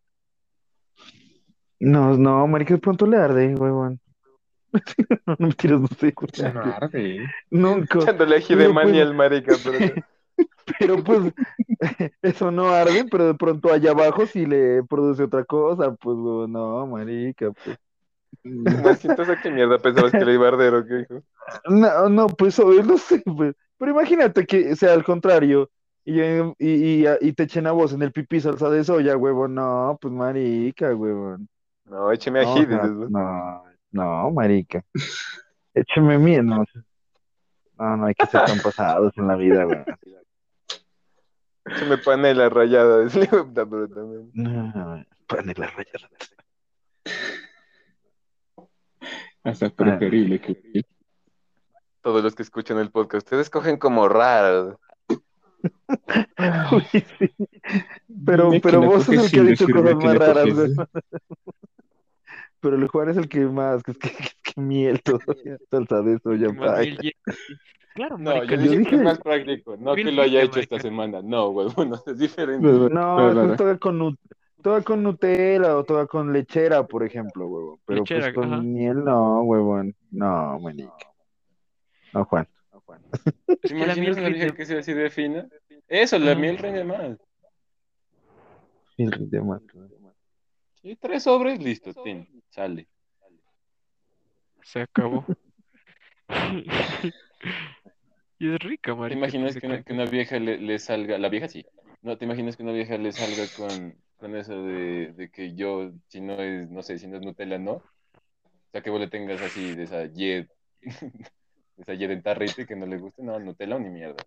No, 1.78 2.16
no, 2.16 2.47
marica, 2.48 2.74
de 2.74 2.80
pronto 2.80 3.06
le 3.06 3.16
arde, 3.16 3.55
huevón. 3.55 4.02
No, 5.27 5.36
no 5.39 5.47
mentiras, 5.49 5.81
no 5.81 5.86
sé. 5.89 6.15
No 6.53 6.61
arde. 6.74 7.27
Nunca. 7.51 7.99
Echándole 8.01 8.36
ají 8.36 8.55
de 8.55 8.70
pues, 8.70 8.97
al 9.03 9.15
marica, 9.15 9.55
pero 9.62 9.78
Pero 10.78 11.03
pues, 11.03 11.32
eso 12.23 12.51
no 12.51 12.70
arde, 12.70 13.05
pero 13.11 13.27
de 13.27 13.35
pronto 13.35 13.73
allá 13.73 13.90
abajo 13.90 14.27
sí 14.27 14.47
le 14.47 14.82
produce 14.85 15.24
otra 15.24 15.44
cosa, 15.44 15.94
pues, 15.94 16.16
huevón, 16.16 16.53
no, 16.53 16.86
marica, 16.86 17.51
pues. 17.53 17.78
más 18.44 19.05
entonces 19.05 19.39
qué 19.43 19.51
mierda 19.51 19.78
pensabas 19.81 20.15
que 20.15 20.24
le 20.24 20.35
iba 20.35 20.47
a 20.47 20.49
arder 20.49 20.74
o 20.74 20.86
qué 20.86 21.01
hijo. 21.01 21.23
No, 21.69 22.09
no, 22.09 22.27
pues, 22.28 22.59
obvio, 22.59 22.82
no 22.82 22.99
sé, 22.99 23.23
pues. 23.24 23.55
Pero 23.78 23.90
imagínate 23.93 24.47
que 24.47 24.77
sea 24.77 24.93
al 24.94 25.05
contrario 25.05 25.70
y, 26.05 26.20
y, 26.20 26.55
y, 26.59 27.05
y 27.20 27.32
te 27.32 27.44
echen 27.44 27.66
a 27.66 27.73
vos 27.73 27.93
en 27.93 28.03
el 28.03 28.12
pipí 28.12 28.40
salsa 28.40 28.70
de 28.70 28.85
soya, 28.85 29.16
huevón, 29.16 29.55
no, 29.55 29.99
pues, 30.01 30.12
marica, 30.15 30.94
huevón. 30.94 31.49
No, 31.85 32.11
écheme 32.12 32.40
No, 32.40 32.57
ají, 32.57 32.65
o 32.65 32.66
sea, 32.66 32.78
dices 32.78 32.94
vos. 32.94 33.11
no, 33.11 33.65
no, 33.93 34.31
marica. 34.31 34.85
Écheme 35.74 36.19
miel, 36.19 36.47
no. 36.47 36.64
No, 37.78 38.06
hay 38.06 38.14
que 38.14 38.27
ser 38.27 38.44
tan 38.44 38.60
pasados 38.60 39.12
en 39.16 39.27
la 39.27 39.36
vida, 39.36 39.64
güey. 39.64 39.78
Écheme 41.64 41.98
panela 41.98 42.48
rayada, 42.48 43.09
también. 43.55 44.31
No, 44.35 45.05
panela 45.27 45.66
rayada. 45.69 46.09
Hasta 49.44 49.70
preferible 49.70 50.40
que 50.40 50.85
Todos 52.01 52.23
los 52.23 52.35
que 52.35 52.43
escuchan 52.43 52.78
el 52.78 52.90
podcast, 52.90 53.27
ustedes 53.27 53.51
cogen 53.51 53.77
como 53.77 54.09
raros. 54.09 54.77
Uy, 56.73 56.82
sí. 56.93 57.35
Pero, 58.24 58.51
Dime 58.51 58.60
pero 58.60 58.82
vos 58.82 59.09
es 59.09 59.24
el 59.24 59.31
que 59.31 59.40
ha 59.40 59.43
dicho 59.43 59.66
cosas 59.66 59.97
más 59.97 60.16
raras. 60.16 60.48
Pero 62.62 62.76
el 62.76 62.86
Juan 62.89 63.09
es 63.10 63.16
el 63.18 63.28
que 63.28 63.40
más, 63.40 63.82
que 63.84 63.90
es 63.90 63.98
que, 63.98 64.09
que, 64.10 64.28
que 64.43 64.60
miel 64.60 65.02
todavía, 65.05 65.59
salsa 65.70 66.01
de 66.02 66.18
soya. 66.20 66.48
Claro, 67.94 68.16
No, 68.16 68.24
marica, 68.36 68.55
yo 68.56 68.62
yo 68.62 68.70
dije 68.70 68.84
que 68.84 68.90
dije- 68.90 68.97
es 68.97 69.02
más 69.02 69.18
práctico, 69.18 69.76
no 69.76 69.94
que 69.94 70.05
lo 70.05 70.22
haya 70.22 70.40
hecho 70.43 70.60
esta 70.60 70.76
marica. 70.76 70.89
semana. 70.89 71.20
No, 71.22 71.48
huevón, 71.51 71.90
no, 71.90 72.02
es 72.06 72.18
diferente. 72.18 72.66
No, 72.66 72.89
No, 72.89 73.34
no, 73.34 73.43
es 73.43 73.48
no. 73.48 73.56
toda 73.56 73.76
con, 73.76 74.16
toda 74.62 74.80
con 74.82 75.02
Nutella 75.02 75.76
o 75.76 75.84
toda 75.84 76.06
con 76.06 76.32
lechera, 76.32 76.86
por 76.86 77.05
ejemplo, 77.05 77.47
huevón. 77.48 77.78
Pero 77.84 77.98
Lechera, 78.01 78.32
pues 78.32 78.34
con 78.34 78.52
ajá. 78.55 78.62
miel 78.62 79.05
no, 79.05 79.43
huevón. 79.43 79.94
No, 80.10 80.59
manica. 80.60 80.93
No, 82.14 82.24
Juan. 82.24 82.48
Es 83.48 83.59
¿Te 83.60 83.68
que 83.68 83.86
la 83.86 83.94
miel 83.94 84.16
rinde- 84.16 84.55
que 84.55 84.64
sea 84.66 84.78
así 84.80 84.93
de 84.94 85.10
fina? 85.10 85.47
Eso, 85.89 86.18
la 86.18 86.34
miel 86.34 86.56
rinde 86.59 86.84
más. 86.84 87.18
Miel 88.97 89.30
de 89.30 89.40
más. 89.40 89.60
Sí, 90.82 90.96
tres 90.96 91.22
sobres, 91.22 91.60
listo, 91.62 91.94
tin, 91.94 92.26
sale. 92.50 92.88
Se 94.62 94.80
acabó. 94.80 95.24
y 98.38 98.52
es 98.52 98.59
rica, 98.60 98.92
¿Te 98.92 98.96
marica. 98.98 99.18
imaginas 99.18 99.56
que 99.56 99.66
una, 99.66 99.76
cae. 99.76 99.84
que 99.84 99.92
una 99.92 100.04
vieja 100.06 100.38
le, 100.38 100.59
le 100.59 100.78
salga, 100.78 101.18
la 101.18 101.28
vieja 101.28 101.48
sí, 101.48 101.64
no, 102.02 102.18
te 102.18 102.24
imaginas 102.24 102.56
que 102.56 102.62
una 102.64 102.72
vieja 102.72 102.98
le 102.98 103.12
salga 103.12 103.44
con, 103.56 103.94
con 104.18 104.34
eso 104.36 104.60
de, 104.64 105.12
de 105.12 105.30
que 105.30 105.54
yo, 105.54 105.92
si 106.09 106.20
no 106.20 106.34
es, 106.34 106.68
no 106.70 106.82
sé, 106.82 106.98
si 106.98 107.06
no 107.06 107.16
es 107.16 107.22
Nutella, 107.22 107.59
no? 107.59 107.72
O 107.74 107.82
sea, 108.72 108.82
que 108.82 108.90
vos 108.90 109.00
le 109.00 109.09
tengas 109.09 109.40
así 109.40 109.74
de 109.74 109.84
esa 109.84 110.06
yed, 110.06 110.48
de 110.80 111.82
esa 111.82 111.94
yed 111.94 112.10
en 112.10 112.22
tarrito 112.22 112.62
y 112.62 112.66
que 112.66 112.74
no 112.76 112.86
le 112.86 112.98
guste, 112.98 113.22
no, 113.22 113.38
Nutella 113.38 113.76
o 113.76 113.78
ni 113.78 113.90
mierda. 113.90 114.24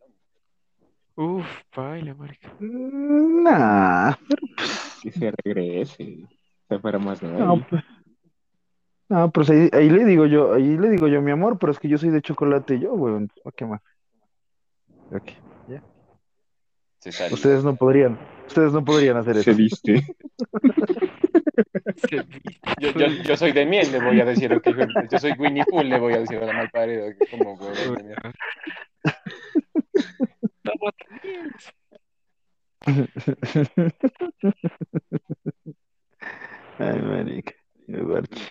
Uf, 1.18 1.48
baila, 1.76 2.14
marica. 2.14 2.54
Nah, 2.60 4.16
que 5.02 5.12
se 5.12 5.32
regrese. 5.44 6.28
Está 6.66 6.80
para 6.80 6.98
más 6.98 7.22
no. 7.22 7.58
no, 7.58 7.66
pues. 7.70 7.84
No, 9.08 9.30
pues 9.32 9.52
ahí, 9.52 9.70
ahí 9.72 9.88
le 9.90 10.04
digo 10.04 10.26
yo, 10.26 10.56
ahí 10.56 10.78
le 10.78 10.90
digo 10.90 11.08
yo 11.08 11.22
mi 11.22 11.30
amor, 11.30 11.60
pero 11.60 11.72
es 11.72 11.78
que 11.78 11.88
yo 11.88 12.00
soy 12.00 12.10
de 12.10 12.24
chocolate 12.24 12.80
yo. 12.80 12.96
¿Para 13.44 13.56
qué 13.56 13.66
más? 13.66 13.82
Ok. 15.12 15.30
Sale. 17.12 17.36
Ustedes 17.36 17.64
no 17.64 17.76
podrían, 17.76 18.18
ustedes 18.48 18.74
no 18.74 18.84
podrían 18.84 19.16
hacer 19.18 19.36
Se 19.36 19.42
eso. 19.52 19.58
viste. 19.58 20.02
Se 22.10 22.22
viste. 22.24 22.60
Yo, 22.80 22.90
yo, 22.94 23.06
yo 23.08 23.38
soy 23.38 23.52
de 23.52 23.64
miel, 23.66 23.92
le 23.92 24.02
voy 24.02 24.20
a 24.20 24.26
decir, 24.26 24.52
ok, 24.52 24.68
yo 25.12 25.20
soy 25.20 25.34
Winnie 25.38 25.66
Pooh, 25.70 25.84
le 25.84 26.00
voy 26.00 26.14
a 26.14 26.20
decir 26.22 26.40
a 26.40 26.48
la 26.48 26.54
mal 26.54 26.70
parida, 26.72 27.04
como 27.30 27.54
huevón 27.54 27.96
de 27.98 28.04
mierda. 28.04 28.34
Toma 30.64 30.92
tu 30.98 31.06
miel. 31.24 31.52
Ay, 36.80 37.02
marica. 37.02 37.54
qué 37.86 37.98
barche. 37.98 38.50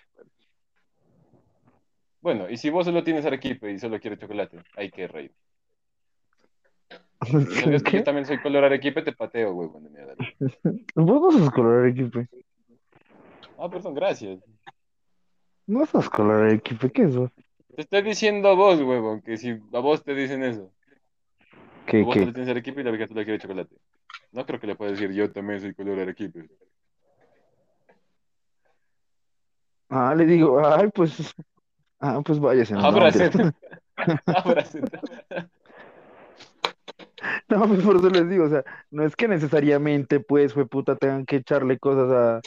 Bueno, 2.21 2.49
y 2.49 2.57
si 2.57 2.71
vos 2.71 2.87
solo 2.87 3.05
tienes 3.05 3.27
arequipe 3.27 3.71
y 3.71 3.79
solo 3.79 4.01
quieres 4.01 4.19
chocolate, 4.19 4.59
hay 4.77 4.91
que 4.91 5.07
reír. 5.07 5.35
Ves 7.67 7.83
que 7.83 7.91
¿Qué? 7.91 7.97
yo 7.99 8.05
también 8.05 8.27
soy 8.27 8.39
color 8.39 8.65
arequipe, 8.65 9.03
te 9.03 9.13
pateo, 9.13 9.53
huevón 9.53 9.85
de 9.85 9.91
mierda. 9.91 10.15
Vos 10.95 11.21
no 11.21 11.31
sos 11.39 11.51
color 11.51 11.87
equipe. 11.89 12.29
Ah, 13.59 13.69
perdón, 13.69 13.95
gracias. 13.95 14.41
No 15.67 15.85
sos 15.87 16.09
color 16.09 16.49
equipe, 16.51 16.91
¿qué 16.91 17.03
es 17.03 17.11
eso? 17.11 17.31
Te 17.75 17.83
estoy 17.83 18.03
diciendo 18.03 18.49
a 18.49 18.55
vos, 18.55 18.81
huevón, 18.81 19.21
que 19.21 19.37
si 19.37 19.51
a 19.51 19.79
vos 19.81 20.03
te 20.05 20.15
dicen 20.15 20.45
eso, 20.45 20.73
¿Qué, 21.87 22.03
vos 22.03 22.15
qué? 22.15 22.21
solo 22.21 22.33
tienes 22.33 22.51
arequipe 22.51 22.81
y 22.81 22.85
la 22.85 22.91
vieja 22.91 23.07
solo 23.09 23.23
quiere 23.25 23.39
chocolate. 23.39 23.77
No 24.33 24.47
creo 24.47 24.61
que 24.61 24.67
le 24.67 24.77
puedas 24.77 24.99
decir 24.99 25.15
yo 25.15 25.31
también 25.33 25.61
soy 25.61 25.75
color 25.75 25.99
arequipe. 25.99 26.49
Ah, 29.97 30.13
le 30.13 30.27
digo, 30.27 30.61
ay, 30.67 30.91
pues, 30.93 31.33
ah, 32.01 32.21
pues 32.25 32.41
váyase. 32.41 32.75
No, 32.75 32.81
no, 32.81 32.87
Ábrase. 32.89 33.19
mentira. 33.21 33.55
Ábrase. 34.27 34.81
No, 37.49 37.67
pues 37.67 37.81
por 37.83 37.97
eso 37.97 38.11
les 38.11 38.29
digo, 38.29 38.45
o 38.45 38.49
sea, 38.51 38.65
no 38.91 39.03
es 39.03 39.17
que 39.17 39.29
necesariamente, 39.29 40.21
pues, 40.21 40.53
fue 40.53 40.67
puta, 40.67 40.97
tengan 40.97 41.25
que 41.25 41.37
echarle 41.37 41.79
cosas 41.79 42.11
a, 42.11 42.41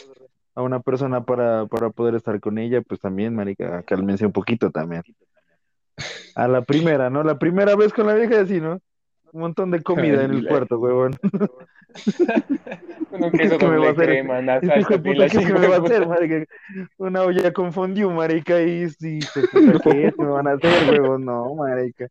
a 0.54 0.62
una 0.62 0.78
persona 0.80 1.24
para, 1.24 1.66
para 1.66 1.90
poder 1.90 2.14
estar 2.14 2.38
con 2.38 2.58
ella, 2.58 2.80
pues 2.82 3.00
también, 3.00 3.34
marica, 3.34 3.82
cálmense 3.82 4.26
un 4.26 4.32
poquito 4.32 4.70
también. 4.70 5.02
A 6.36 6.46
la 6.46 6.62
primera, 6.62 7.10
¿no? 7.10 7.24
La 7.24 7.38
primera 7.38 7.74
vez 7.74 7.92
con 7.92 8.06
la 8.06 8.14
vieja 8.14 8.40
así, 8.40 8.60
¿no? 8.60 8.78
Un 9.32 9.40
montón 9.40 9.72
de 9.72 9.82
comida 9.82 10.22
en 10.22 10.30
el 10.32 10.46
cuarto, 10.48 10.78
huevón. 10.78 11.16
Con 13.10 13.24
un 13.24 13.30
queso 13.32 13.58
¿Qué 13.58 13.66
me 13.66 13.78
va 13.78 13.94
crema, 13.94 14.40
una 16.98 17.22
olla 17.22 17.52
con 17.52 17.72
fondue, 17.72 18.06
marica, 18.12 18.60
y 18.60 18.88
sí, 18.90 19.18
hijo 19.18 19.40
de 19.40 19.48
puta, 19.48 19.90
¿qué 19.90 20.12
se 20.14 20.22
me 20.22 20.28
van 20.28 20.46
a 20.48 20.52
hacer, 20.52 20.90
huevón? 21.00 21.24
No, 21.24 21.54
marica. 21.54 22.08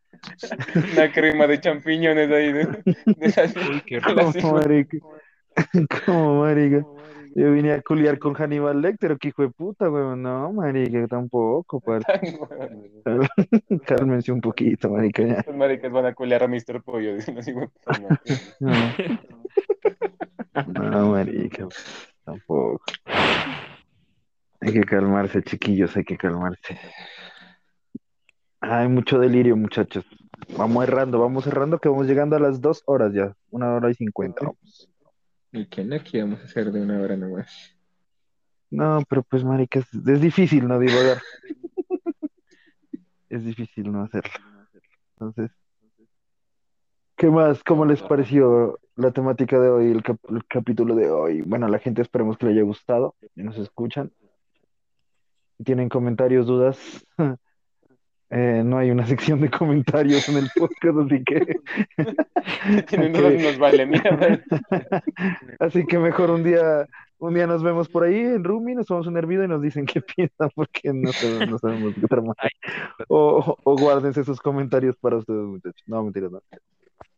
Una 0.94 1.12
crema 1.12 1.48
de 1.48 1.60
champiñones 1.60 2.32
ahí. 2.32 2.52
De, 2.54 2.66
de 2.66 2.96
esas- 3.22 3.56
Uy, 3.56 3.82
qué 3.86 3.96
de 4.00 4.02
rico. 4.02 4.14
las- 4.14 4.38
¿Cómo, 4.38 4.54
marica? 4.56 4.98
¿Cómo, 6.06 6.42
marica? 6.42 6.86
Yo 7.38 7.52
vine 7.52 7.72
a 7.72 7.84
culiar 7.84 8.18
con 8.18 8.34
Hannibal 8.34 8.82
Lecter, 8.82 9.16
que 9.20 9.28
hijo 9.28 9.44
de 9.44 9.50
puta, 9.50 9.92
weón. 9.92 10.24
No, 10.24 10.52
marica, 10.54 11.08
tampoco, 11.08 11.78
huevón. 11.86 12.04
Cálmense 13.86 14.32
un 14.32 14.42
poquito, 14.42 14.90
marica, 14.90 15.22
ya. 15.22 15.34
Estos 15.36 15.56
maricas 15.56 15.92
van 15.92 16.08
a 16.08 16.16
culear 16.16 16.42
a 16.42 16.48
Mr. 16.48 16.82
Pollo. 16.82 17.16
No, 20.74 20.90
no, 20.90 21.12
marica, 21.12 21.68
tampoco. 22.26 22.82
Hay 24.60 24.74
que 24.74 24.82
calmarse, 24.82 25.44
chiquillos, 25.44 25.96
hay 25.96 26.04
que 26.04 26.18
calmarse. 26.18 26.80
Hay 28.62 28.88
mucho 28.88 29.20
delirio, 29.20 29.56
muchachos. 29.56 30.04
Vamos 30.58 30.84
errando, 30.84 31.20
vamos 31.20 31.46
errando, 31.46 31.78
que 31.78 31.88
vamos 31.88 32.08
llegando 32.08 32.36
a 32.36 32.40
las 32.40 32.60
dos 32.60 32.82
horas 32.88 33.14
ya. 33.14 33.36
Una 33.52 33.76
hora 33.76 33.92
y 33.92 33.94
cincuenta, 33.94 34.40
vamos. 34.42 34.90
¿Y 35.58 35.66
qué 35.66 35.84
no 35.84 35.96
a 36.36 36.44
hacer 36.44 36.72
de 36.72 36.82
una 36.82 37.00
hora 37.00 37.18
nomás? 37.18 37.76
No, 38.70 39.02
pero 39.10 39.24
pues, 39.24 39.44
marica, 39.44 39.80
es, 39.80 39.88
es 39.94 40.22
difícil 40.22 40.68
no 40.68 40.80
divagar. 40.80 41.22
Es 43.30 43.44
difícil 43.44 43.92
no 43.92 44.04
hacerlo. 44.04 44.32
Entonces, 45.20 45.52
¿qué 47.18 47.28
más? 47.30 47.62
¿Cómo 47.62 47.84
les 47.86 48.02
pareció 48.02 48.80
la 48.96 49.12
temática 49.12 49.60
de 49.60 49.68
hoy, 49.68 49.92
el, 49.92 50.02
cap- 50.02 50.24
el 50.30 50.46
capítulo 50.46 50.96
de 50.96 51.10
hoy? 51.12 51.42
Bueno, 51.42 51.66
a 51.66 51.70
la 51.70 51.80
gente 51.80 52.02
esperemos 52.02 52.38
que 52.38 52.46
le 52.46 52.54
haya 52.54 52.62
gustado 52.62 53.16
y 53.36 53.44
nos 53.44 53.58
escuchan. 53.58 54.14
Si 55.58 55.66
tienen 55.66 55.90
comentarios, 55.90 56.48
dudas, 56.48 56.78
eh, 58.30 58.62
no 58.66 58.78
hay 58.78 58.92
una 58.92 59.06
sección 59.08 59.42
de 59.42 59.50
comentarios 59.50 60.28
en 60.30 60.38
el 60.38 60.50
podcast, 60.56 60.98
así 61.00 61.24
que, 61.24 61.60
dudas, 63.10 63.34
nos 63.42 63.58
vale 63.58 63.86
mierda. 63.86 64.42
así 65.60 65.86
que 65.86 65.98
mejor 65.98 66.32
un 66.32 66.44
día, 66.44 66.88
un 67.20 67.34
día 67.34 67.48
nos 67.48 67.64
vemos 67.64 67.88
por 67.88 68.04
ahí 68.04 68.20
en 68.20 68.44
Rumi, 68.44 68.76
nos 68.76 68.88
tomamos 68.88 69.08
un 69.08 69.18
hervido 69.18 69.44
y 69.44 69.48
nos 69.48 69.62
dicen 69.62 69.86
qué 69.86 70.02
piensan 70.02 70.50
porque 70.56 70.92
no 70.94 71.12
sabemos, 71.14 71.50
no 71.50 71.58
sabemos 71.58 71.94
qué 71.96 72.06
otra 72.06 72.22
manera. 72.22 72.50
O, 73.08 73.58
o 73.64 73.76
guárdense 73.78 74.24
sus 74.24 74.42
comentarios 74.42 74.96
para 74.98 75.18
ustedes, 75.18 75.44
muchachos. 75.44 75.84
No, 75.88 76.04
mentira, 76.04 76.28
no. 76.30 76.42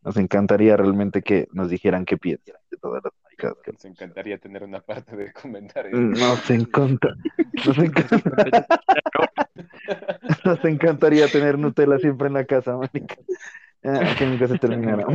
Nos 0.03 0.15
encantaría 0.17 0.77
realmente 0.77 1.21
que 1.21 1.47
nos 1.51 1.69
dijeran 1.69 2.05
qué 2.05 2.17
piensan 2.17 2.55
de 2.71 2.77
todas 2.77 3.03
las 3.03 3.13
que 3.39 3.71
Nos 3.71 3.85
encantaría 3.85 4.37
tener 4.37 4.63
una 4.63 4.81
parte 4.81 5.15
de 5.15 5.31
comentarios. 5.33 5.99
nos 5.99 6.49
encanta, 6.49 7.15
nos 7.65 7.77
encanta, 7.77 8.67
nos 10.45 10.65
encantaría 10.65 11.27
tener 11.27 11.57
Nutella 11.57 11.97
siempre 11.99 12.27
en 12.27 12.33
la 12.33 12.45
casa, 12.45 12.75
marica. 12.77 13.15
Ah, 13.83 14.13
que 14.17 14.25
nunca 14.25 14.47
se 14.47 14.57
terminará. 14.59 15.05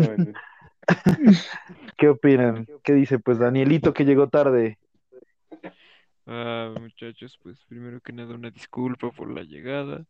¿Qué 1.96 2.08
opinan? 2.08 2.66
¿Qué 2.82 2.92
dice 2.94 3.18
pues 3.18 3.38
Danielito 3.38 3.92
que 3.92 4.04
llegó 4.04 4.28
tarde? 4.28 4.78
Ah, 6.26 6.72
muchachos, 6.80 7.38
pues 7.42 7.62
primero 7.66 8.00
que 8.00 8.12
nada 8.12 8.34
una 8.34 8.50
disculpa 8.50 9.10
por 9.10 9.30
la 9.30 9.42
llegada 9.42 10.04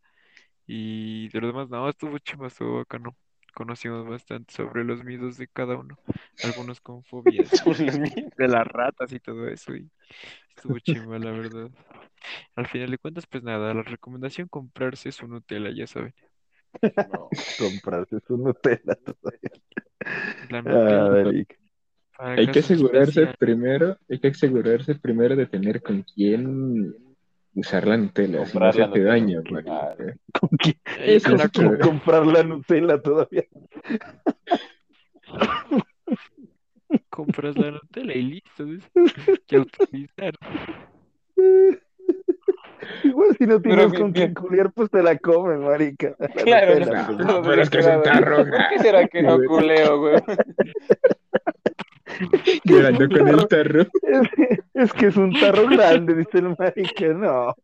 y 0.67 1.29
de 1.29 1.41
lo 1.41 1.49
demás, 1.49 1.69
no, 1.69 1.89
estuvo 1.89 2.19
chido, 2.19 2.47
estuvo 2.47 2.77
bacano. 2.79 3.17
Conocimos 3.55 4.07
bastante 4.09 4.53
sobre 4.53 4.85
los 4.85 5.05
miedos 5.05 5.37
de 5.39 5.47
cada 5.47 5.77
uno, 5.77 5.97
algunos 6.43 6.81
con 6.81 7.03
fobias 7.05 7.51
de 8.37 8.49
las 8.49 8.67
ratas 8.67 9.13
y 9.13 9.21
todo 9.21 9.49
eso 9.49 9.75
y 9.75 9.89
estuvo 10.57 10.79
chimba, 10.81 11.19
la 11.19 11.31
verdad. 11.31 11.71
Al 12.57 12.67
final 12.67 12.91
de 12.91 12.99
cuentas, 12.99 13.27
pues 13.27 13.43
nada, 13.43 13.73
la 13.75 13.83
recomendación 13.83 14.49
comprarse 14.49 15.13
su 15.13 15.27
Nutella, 15.29 15.71
ya 15.75 15.87
saben. 15.87 16.15
No. 16.83 17.29
Comprarse 17.59 18.21
su 18.27 18.37
Nutella. 18.37 18.99
La 20.51 20.59
Ah, 20.59 20.63
Nutella 20.63 21.47
Hay 22.19 22.47
que 22.49 22.59
asegurarse 22.59 23.27
primero, 23.39 23.97
hay 24.09 24.19
que 24.19 24.29
asegurarse 24.29 24.95
primero 24.97 25.37
de 25.37 25.47
tener 25.47 25.83
con 25.83 26.03
quién 26.03 26.95
usar 27.55 27.87
la 27.87 27.97
Nutella, 27.97 28.39
si 28.47 28.59
no 28.59 28.61
Comprar 28.61 28.73
se 28.75 28.81
la 28.81 28.91
te 28.93 28.99
Nutella. 29.01 29.11
daña, 29.13 29.43
Claro. 29.43 30.15
¿Con 30.41 30.51
Eso 30.99 31.39
se 31.39 31.45
es 31.45 31.51
comprar 31.81 32.27
la 32.27 32.43
Nutella 32.43 33.01
todavía? 33.01 33.45
compras 37.11 37.57
la 37.57 37.71
Nutella 37.73 38.13
y 38.15 38.23
listo, 38.23 38.67
¿ves? 38.67 38.83
Ya 39.49 39.61
utilizar. 39.61 40.35
Igual 43.03 43.35
si 43.39 43.47
no 43.47 43.61
Pero 43.63 43.77
tienes 43.77 43.91
bien- 43.93 44.03
con 44.03 44.13
bien. 44.13 44.35
culiar, 44.35 44.71
pues 44.73 44.91
te 44.91 45.03
la 45.03 45.17
comes, 45.19 45.59
marica. 45.59 46.15
La 46.19 46.29
Claro, 46.29 46.75
Nutella, 46.79 47.03
no, 47.03 47.17
pues. 47.17 47.27
No, 47.27 47.43
pero 47.43 47.63
es 47.63 47.71
que 47.71 47.79
es 47.79 47.87
un 47.87 48.03
tarro. 48.03 48.37
¿Por 48.37 48.69
qué 48.69 48.79
será 48.79 49.09
que 49.09 49.23
no 49.23 49.39
culeo, 49.47 49.99
güey? 50.01 50.15
Llorando 52.65 53.09
con 53.09 53.29
el 53.29 53.49
tarro. 53.49 53.83
Es, 53.83 54.29
es 54.75 54.93
que 54.93 55.07
es 55.07 55.17
un 55.17 55.33
tarro 55.33 55.69
grande, 55.69 56.15
dice 56.15 56.39
el 56.39 56.57
marica. 56.59 57.09
No. 57.09 57.55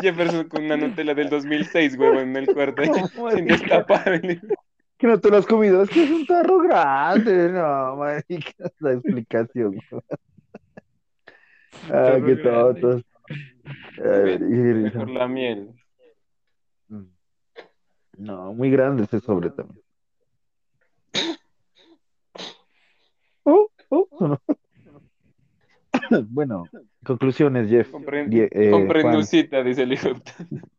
Jefferson 0.00 0.48
con 0.48 0.64
una 0.64 0.76
Nutella 0.76 1.14
del 1.14 1.28
2006, 1.28 1.96
güey, 1.96 2.18
en 2.18 2.36
el 2.36 2.46
cuarto, 2.46 2.82
¿Cómo, 3.14 3.30
sin 3.36 3.46
destapar. 3.46 4.20
Que 4.98 5.06
no 5.06 5.18
te 5.18 5.30
lo 5.30 5.36
has 5.36 5.46
comido. 5.46 5.82
Es 5.82 5.90
que 5.90 6.04
es 6.04 6.10
un 6.10 6.26
tarro 6.26 6.58
grande. 6.60 7.50
No, 7.50 7.96
marica. 7.96 8.70
La 8.80 8.92
explicación. 8.92 9.78
Ah, 11.90 12.18
qué. 12.24 13.02
Ay, 14.04 14.38
Mejor 14.38 15.10
la 15.10 15.28
miel. 15.28 15.70
No, 18.18 18.52
muy 18.52 18.70
grande 18.70 19.04
ese 19.04 19.20
sobre 19.20 19.50
también. 19.50 19.81
No. 23.92 24.08
Bueno, 26.28 26.68
conclusiones, 27.04 27.68
Jeff. 27.70 27.90
Compren, 27.90 28.28
Die- 28.28 28.48
eh, 28.50 28.70
compren 28.70 29.02
Juan. 29.02 29.14
Nusita, 29.16 29.62
dice 29.62 29.82
el 29.84 29.92
hijo. 29.92 30.08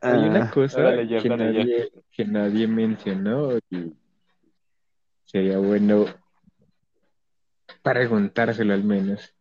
Hay 0.00 0.28
una 0.28 0.40
Ah, 0.46 0.50
cosa 0.50 0.80
dale, 0.82 1.06
Jeff, 1.06 1.22
que 1.22 1.28
dale, 1.28 1.44
Jeff. 1.52 1.56
nadie, 1.56 1.90
que 2.12 2.24
nadie 2.24 2.66
mencionó 2.66 3.56
y 3.70 3.94
sería 5.24 5.58
bueno 5.58 6.04
preguntárselo 7.82 8.74
al 8.74 8.84
menos. 8.84 9.34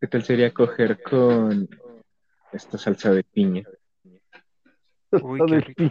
¿Qué 0.00 0.06
tal 0.08 0.22
sería 0.24 0.52
coger 0.52 1.02
con 1.02 1.68
esta 2.52 2.76
salsa 2.78 3.10
de 3.12 3.24
piña 3.24 3.62
Uy, 5.22 5.38
salsa 5.38 5.46
qué 5.46 5.54
de 5.54 5.60
rico. 5.60 5.82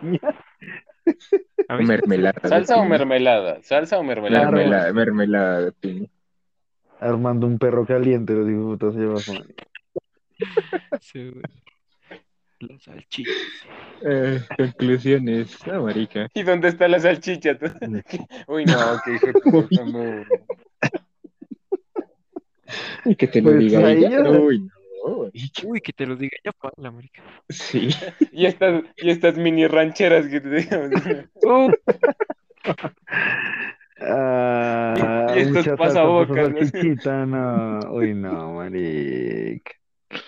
Mermelada? 1.80 2.42
¿Salsa 2.48 2.78
o 2.78 2.86
mermelada? 2.86 3.62
¿Salsa 3.62 3.98
o 4.00 4.04
mermelada? 4.04 4.52
Mermelada, 4.52 4.94
mermelada 4.94 5.62
de 5.62 5.72
piña. 5.72 6.08
Armando 7.00 7.48
un 7.48 7.60
perro 7.60 7.86
caliente, 7.86 8.34
los 8.34 8.50
hijos 8.50 8.80
de 8.80 8.86
puta 8.86 8.92
se 8.92 9.00
lleva 9.00 9.22
Juan. 9.22 9.44
Sí, 11.02 11.30
güey. 11.30 11.44
Las 12.60 12.84
salchichas. 12.84 13.36
Eh, 14.06 14.42
conclusiones, 14.58 15.68
no, 15.68 15.84
marica. 15.84 16.30
¿Y 16.34 16.44
dónde 16.44 16.70
está 16.70 16.88
la 16.88 17.00
salchicha? 17.00 17.58
Uy, 18.48 18.66
no, 18.66 18.78
qué 19.04 19.16
hijo 19.16 19.28
de 19.28 19.34
puta, 19.34 19.84
no. 19.86 20.24
Y 23.06 23.16
que 23.16 23.28
te 23.28 23.42
lo 23.42 23.52
Pues 23.52 23.60
diga 23.60 23.92
ella. 23.92 24.22
Uy, 24.30 24.60
no, 24.60 24.72
marica. 25.04 25.68
Uy, 25.68 25.82
que 25.82 25.94
te 25.94 26.06
lo 26.06 26.16
diga 26.16 26.38
ya 26.44 26.52
la 26.78 26.92
marica. 26.92 27.22
Sí. 27.50 27.90
Y 28.32 28.46
estas, 28.46 28.84
y 28.98 29.10
estas 29.10 29.38
mini 29.38 29.68
rancheras 29.68 30.28
que 30.28 30.42
te 30.42 30.50
digo. 30.50 30.78
Oh, 31.46 31.70
Ah, 34.06 35.34
Y 35.36 35.40
estos 35.40 35.68
pasabocas, 35.78 36.50
¿no? 37.06 37.26
no. 37.26 37.94
Uy, 37.94 38.14
no, 38.14 38.54
marica. 38.56 39.72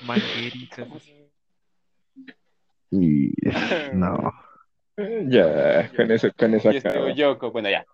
mangueritas. 0.06 0.88
Y, 2.91 3.34
no. 3.93 4.31
Ya, 5.27 5.91
con 5.93 6.10
eso, 6.11 6.30
con 6.38 6.53
eso 6.53 6.72
Y 6.72 6.77
este 6.77 6.89
acabo. 6.89 7.06
Oyoko, 7.07 7.52
bueno, 7.52 7.69
ya. 7.69 7.85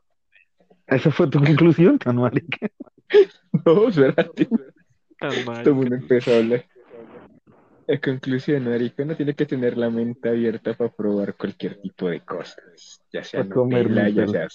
¿Esa 0.85 1.09
fue 1.09 1.27
tu 1.29 1.39
conclusión, 1.39 1.97
tan 1.97 2.17
marica? 2.17 2.67
No, 3.65 3.87
espérate. 3.89 4.47
Tan 5.19 5.45
mal. 5.45 5.63
Todo 5.63 5.69
el 5.69 5.75
mundo 5.75 5.95
empezó 5.95 6.31
a 6.33 6.37
hablar. 6.37 6.65
En 7.91 7.99
conclusión, 7.99 8.63
marica, 8.69 9.03
uno 9.03 9.17
tiene 9.17 9.33
que 9.33 9.45
tener 9.45 9.77
la 9.77 9.89
mente 9.89 10.29
abierta 10.29 10.73
para 10.73 10.89
probar 10.91 11.35
cualquier 11.35 11.75
tipo 11.81 12.07
de 12.09 12.21
cosas. 12.21 13.01
Ya 13.11 13.21
sea 13.21 13.43
Nutella, 13.43 14.07
ya 14.07 14.25
miel. 14.25 14.29
sea... 14.29 14.47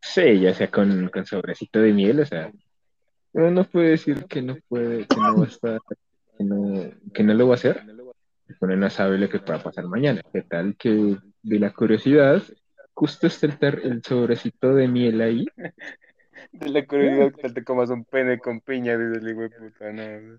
Sí, 0.00 0.40
ya 0.40 0.54
sea 0.54 0.70
con, 0.70 1.08
con 1.10 1.26
sobrecito 1.26 1.80
de 1.80 1.92
miel, 1.92 2.20
o 2.20 2.24
sea... 2.24 2.50
Uno 3.32 3.50
no 3.50 3.64
puede 3.64 3.90
decir 3.90 4.24
que 4.24 4.40
no 4.40 4.56
puede, 4.68 5.06
que 5.06 5.16
no 5.16 5.36
va 5.38 5.44
a 5.44 5.48
estar, 5.48 5.80
que 6.38 6.44
no, 6.44 6.90
que 7.12 7.22
no 7.22 7.34
lo 7.34 7.48
va 7.48 7.54
a 7.54 7.56
hacer. 7.56 7.82
Uno 8.60 8.76
no 8.76 8.88
sabe 8.88 9.18
lo 9.18 9.28
que 9.28 9.40
pueda 9.40 9.62
pasar 9.62 9.84
mañana. 9.86 10.22
¿Qué 10.32 10.40
tal 10.42 10.74
que 10.76 11.18
de 11.42 11.58
la 11.58 11.70
curiosidad 11.70 12.42
justo 12.94 13.26
está 13.26 13.46
el, 13.46 13.58
tar- 13.58 13.80
el 13.82 14.02
sobrecito 14.02 14.74
de 14.74 14.88
miel 14.88 15.20
ahí? 15.20 15.46
De 16.52 16.68
la 16.70 16.86
curiosidad 16.86 17.32
que 17.34 17.42
tal 17.42 17.54
te 17.54 17.64
comas 17.64 17.90
un 17.90 18.04
pene 18.04 18.38
con 18.38 18.60
piña, 18.60 18.96
dice 18.96 19.18
el 19.18 19.30
hijo 19.30 19.40
de 19.42 19.50
puta, 19.50 19.92
no. 19.92 20.36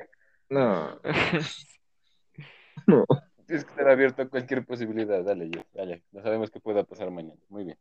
No, 0.50 1.00
no. 2.88 3.06
Tienes 3.46 3.64
que 3.64 3.72
estar 3.72 3.90
abierto 3.90 4.24
a 4.24 4.30
cualquier 4.30 4.66
posibilidad. 4.66 5.24
Dale, 5.24 5.50
yo, 5.50 5.62
dale. 5.74 6.04
No 6.12 6.22
sabemos 6.22 6.50
qué 6.50 6.60
pueda 6.60 6.84
pasar 6.84 7.12
mañana. 7.12 7.40
Muy 7.50 7.66
bien. 7.66 7.78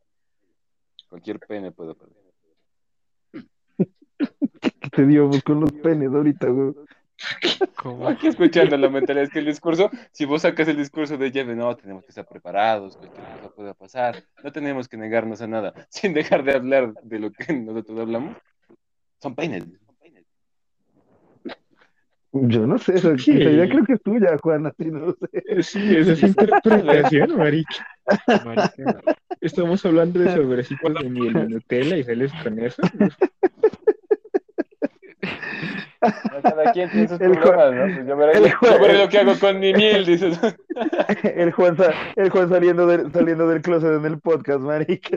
Cualquier 1.09 1.39
pene 1.39 1.73
puede 1.73 1.95
pasar. 1.95 2.17
¿Qué 4.61 4.91
te 4.91 5.07
dio 5.07 5.29
vos 5.29 5.43
con 5.43 5.61
los 5.61 5.73
penes 5.73 6.13
ahorita, 6.13 6.49
güey? 6.49 6.75
¿Cómo? 7.77 8.09
Aquí 8.09 8.27
escuchando 8.27 8.77
la 8.77 8.89
mentalidad 8.89 9.25
es 9.25 9.31
que 9.31 9.39
el 9.39 9.47
discurso, 9.47 9.91
si 10.11 10.25
vos 10.25 10.43
sacas 10.43 10.69
el 10.69 10.77
discurso 10.77 11.17
de 11.17 11.31
Jeff, 11.31 11.47
no, 11.49 11.77
tenemos 11.77 12.05
que 12.05 12.11
estar 12.11 12.27
preparados, 12.27 12.97
cualquier 12.97 13.25
cosa 13.25 13.55
pueda 13.55 13.75
pasar, 13.75 14.25
no 14.43 14.53
tenemos 14.53 14.89
que 14.89 14.97
negarnos 14.97 15.41
a 15.41 15.47
nada, 15.47 15.73
sin 15.91 16.13
dejar 16.13 16.43
de 16.45 16.55
hablar 16.55 16.95
de 17.03 17.19
lo 17.19 17.31
que 17.31 17.53
nosotros 17.53 18.01
hablamos, 18.01 18.37
son 19.21 19.35
peines. 19.35 19.65
Yo 22.37 22.67
no 22.67 22.79
sé, 22.79 22.97
esa, 22.97 23.13
idea 23.31 23.69
creo 23.69 23.85
que 23.85 23.93
es 23.93 24.03
tuya, 24.03 24.37
Juan, 24.43 24.67
así 24.67 24.87
no 24.87 25.07
lo 25.07 25.13
sé. 25.15 25.63
Sí, 25.63 25.97
esa 25.97 26.13
es 26.13 26.23
interpretación, 26.25 27.37
marica. 27.37 27.87
Marica. 28.45 29.01
Estamos 29.41 29.87
hablando 29.87 30.19
de 30.19 30.35
sobrecitos 30.35 30.95
de 30.95 31.11
miel 31.11 31.37
y 31.37 31.53
Nutella 31.53 31.97
y 31.97 32.03
sales 32.03 32.33
con 32.43 32.59
eso. 32.59 32.83
Cada 36.43 36.73
quien 36.73 36.91
tiene 36.91 37.09
sus 37.09 37.21
El 37.21 37.39
problemas, 37.39 37.73
¿no? 37.73 37.95
Pues 37.95 38.07
yo, 38.09 38.17
veré, 38.17 38.39
el 38.39 38.45
yo 38.45 38.81
veré 38.81 38.99
lo 38.99 39.09
que 39.09 39.19
hago 39.19 39.39
con 39.39 39.61
mi 39.61 39.73
miel, 39.73 40.05
dices. 40.05 40.39
El 41.23 41.53
Juan, 41.53 41.77
el 42.17 42.31
Juan 42.31 42.49
saliendo, 42.49 42.87
del, 42.89 43.13
saliendo 43.13 43.47
del 43.49 43.63
closet 43.63 43.97
en 43.97 44.05
el 44.07 44.19
podcast, 44.19 44.61
marica. 44.61 45.17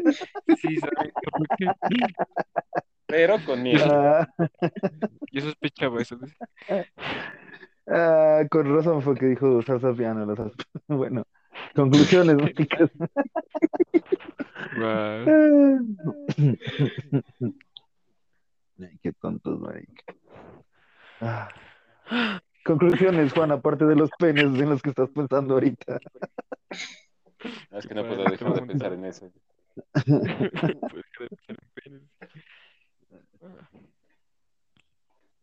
Sí, 0.56 0.78
¿sabes? 0.78 1.14
Pero 3.08 3.38
con 3.46 3.64
miel. 3.64 3.82
Ah, 3.84 4.28
Yo 5.32 5.42
sospechaba 5.42 6.02
eso. 6.02 6.18
ah, 7.88 8.42
con 8.50 8.76
razón 8.76 9.02
fue 9.02 9.16
que 9.16 9.26
dijo 9.28 9.62
salsa 9.64 9.94
piano. 9.94 10.26
la 10.26 10.36
salsa- 10.36 10.66
Bueno, 10.88 11.26
conclusiones. 11.74 12.38
Ay, 18.80 19.00
qué 19.02 19.12
tontos, 19.14 19.60
marica. 19.60 20.04
Ah. 21.22 21.50
Conclusiones, 22.64 23.34
Juan, 23.34 23.52
aparte 23.52 23.86
de 23.86 23.96
los 23.96 24.10
penes 24.20 24.44
en 24.60 24.70
los 24.70 24.82
que 24.82 24.90
estás 24.90 25.10
pensando 25.10 25.56
ahorita. 25.56 26.00
No, 27.72 27.78
es 27.80 27.88
que 27.88 27.96
no 27.96 28.06
puedo 28.06 28.24
dejar 28.26 28.54
de 28.54 28.62
pensar 28.64 28.94
en 28.94 29.06
eso. 29.06 29.32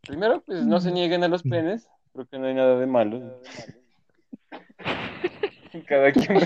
Primero, 0.02 0.42
pues 0.44 0.64
no 0.66 0.80
se 0.80 0.92
nieguen 0.92 1.24
a 1.24 1.28
los 1.28 1.42
penes, 1.42 1.88
creo 2.12 2.26
que 2.26 2.38
no 2.38 2.46
hay 2.46 2.54
nada 2.54 2.78
de 2.78 2.86
malo. 2.86 3.40
Cada 5.88 6.12
quien. 6.12 6.38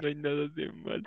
No 0.00 0.06
hay 0.08 0.14
nada 0.14 0.48
de 0.54 0.72
mal. 0.72 1.02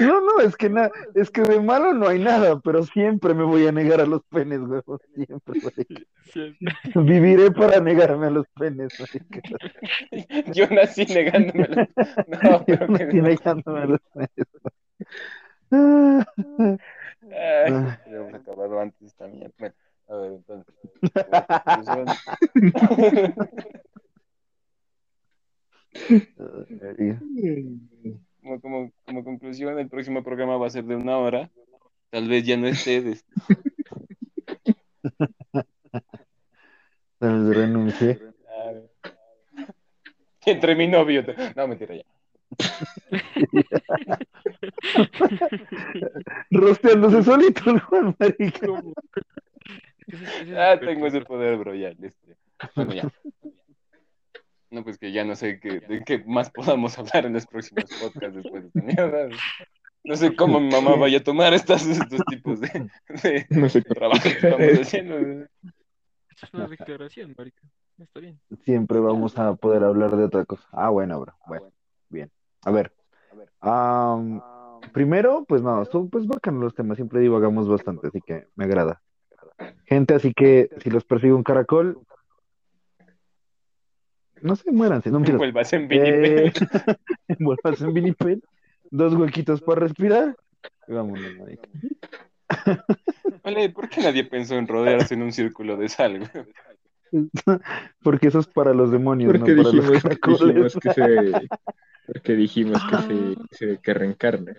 No, 0.00 0.20
no, 0.20 0.40
es 0.40 0.56
que 0.56 0.68
na- 0.68 0.90
es 1.14 1.30
que 1.30 1.42
de 1.42 1.60
malo 1.60 1.92
no 1.94 2.08
hay 2.08 2.18
nada, 2.18 2.58
pero 2.60 2.82
siempre 2.82 3.32
me 3.34 3.44
voy 3.44 3.66
a 3.66 3.72
negar 3.72 4.00
a 4.00 4.06
los 4.06 4.22
penes, 4.24 4.60
güey. 4.60 4.82
Siempre. 6.32 6.74
Viviré 6.94 7.50
para 7.52 7.80
negarme 7.80 8.26
a 8.26 8.30
los 8.30 8.46
penes, 8.48 8.92
marica. 8.98 9.40
Yo 10.52 10.66
nací 10.68 11.06
negándomelo. 11.06 11.86
No, 12.42 12.64
pero 12.66 12.86
Yo 12.86 12.96
que 12.96 13.04
nací 13.04 13.20
negándome 13.20 13.80
a 13.80 13.86
los 13.86 14.00
penes. 14.12 14.30
Ay, 15.70 16.78
hemos 18.06 18.34
acabado 18.34 18.80
antes 18.80 19.14
también. 19.14 19.52
Bueno, 19.58 19.74
a 20.08 20.16
ver, 20.16 20.32
entonces. 20.32 20.74
conclusión. 21.64 22.06
Como, 28.42 28.60
como, 28.60 28.92
como 29.04 29.24
conclusión, 29.24 29.78
el 29.78 29.88
próximo 29.88 30.22
programa 30.22 30.56
va 30.56 30.66
a 30.68 30.70
ser 30.70 30.84
de 30.84 30.94
una 30.94 31.18
hora. 31.18 31.50
Tal 32.10 32.28
vez 32.28 32.44
ya 32.44 32.56
no 32.56 32.68
estés. 32.68 33.24
Tal 37.18 37.44
vez 37.44 37.56
renuncie. 37.56 38.20
Entre 40.44 40.76
mi 40.76 40.86
novio. 40.86 41.24
No, 41.56 41.66
mentira 41.66 41.96
ya. 41.96 42.04
Rosteándose 46.50 47.22
solito 47.22 47.78
Juan, 47.80 48.16
marica. 48.18 48.66
Ese- 50.06 50.24
ese 50.24 50.42
es 50.52 50.56
Ah, 50.56 50.78
tengo 50.78 51.06
ese 51.06 51.20
poder, 51.22 51.58
bro. 51.58 51.74
Ya, 51.74 51.90
listo. 51.90 52.26
Bueno, 52.74 52.94
ya. 52.94 53.10
No, 54.70 54.82
pues 54.84 54.98
que 54.98 55.12
ya 55.12 55.24
no 55.24 55.36
sé 55.36 55.60
qué, 55.60 55.80
de 55.80 56.02
qué 56.04 56.22
más 56.26 56.50
podamos 56.50 56.98
hablar 56.98 57.26
en 57.26 57.32
los 57.34 57.46
próximos 57.46 57.90
podcasts 57.98 58.36
después 58.36 58.62
de 58.62 58.68
esta 58.68 58.80
mierda. 58.82 59.28
No 60.04 60.16
sé 60.16 60.34
cómo 60.34 60.60
mi 60.60 60.70
mamá 60.70 60.96
vaya 60.96 61.18
a 61.18 61.24
tomar 61.24 61.54
estas, 61.54 61.86
estos 61.86 62.24
tipos 62.26 62.60
de, 62.60 62.88
de 63.22 63.46
No 63.50 63.68
sé 63.68 63.82
trabajo 63.82 64.22
que 64.22 64.28
estamos 64.28 64.78
haciendo. 64.80 65.18
Es 65.18 65.48
una 66.52 66.68
declaración, 66.68 67.34
marica. 67.36 67.60
Está 67.98 68.20
bien. 68.20 68.38
Siempre 68.64 68.98
vamos 69.00 69.38
a 69.38 69.54
poder 69.54 69.82
hablar 69.84 70.16
de 70.16 70.24
otra 70.24 70.44
cosa. 70.44 70.66
Ah, 70.72 70.90
bueno, 70.90 71.18
bro. 71.20 71.34
Bueno, 71.46 71.72
bien. 72.10 72.30
A 72.66 72.70
ver. 72.72 72.92
Am, 73.60 74.40
primero, 74.92 75.44
pues 75.48 75.62
no, 75.62 75.84
son 75.84 76.10
pues 76.10 76.26
bacanos 76.26 76.62
los 76.62 76.74
temas. 76.74 76.96
Siempre 76.96 77.20
divagamos 77.20 77.68
bastante, 77.68 78.08
así 78.08 78.20
que 78.20 78.48
me 78.56 78.64
agrada. 78.64 79.00
Gente, 79.84 80.14
así 80.14 80.34
que 80.34 80.68
si 80.82 80.90
los 80.90 81.04
persigue 81.04 81.32
un 81.32 81.44
caracol, 81.44 81.98
no 84.42 84.56
se 84.56 84.70
mueran, 84.72 85.00
si 85.02 85.10
no 85.10 85.18
mentiras. 85.18 85.38
Vuelvas 85.38 85.72
en 85.72 85.86
Eh, 85.90 86.52
vinipel. 86.52 86.52
envuelvas 87.28 87.80
en 87.80 87.94
vinipel, 87.94 88.42
dos 88.90 89.14
huequitos 89.14 89.62
para 89.62 89.80
respirar. 89.80 90.36
y 90.88 90.92
vámonos, 90.92 91.36
marica. 91.38 91.68
Vale, 93.42 93.70
¿por 93.70 93.88
qué 93.88 94.00
nadie 94.02 94.24
pensó 94.24 94.56
en 94.56 94.66
rodearse 94.68 95.14
en 95.14 95.22
un 95.22 95.32
círculo 95.32 95.76
de 95.76 95.88
sal? 95.88 96.18
güey? 96.18 96.46
Porque 98.02 98.26
eso 98.28 98.40
es 98.40 98.46
para 98.48 98.74
los 98.74 98.90
demonios, 98.90 99.32
Porque 99.32 99.54
no 99.54 99.62
para 99.62 99.76
los 99.76 100.02
caracoles. 100.02 100.40
dijimos 100.46 100.76
que 100.82 100.92
se. 100.92 101.48
Porque 102.06 102.34
dijimos 102.34 102.80
que 102.88 102.96
se, 103.02 103.36
se- 103.50 103.78
que 103.80 103.94
reencarna. 103.94 104.54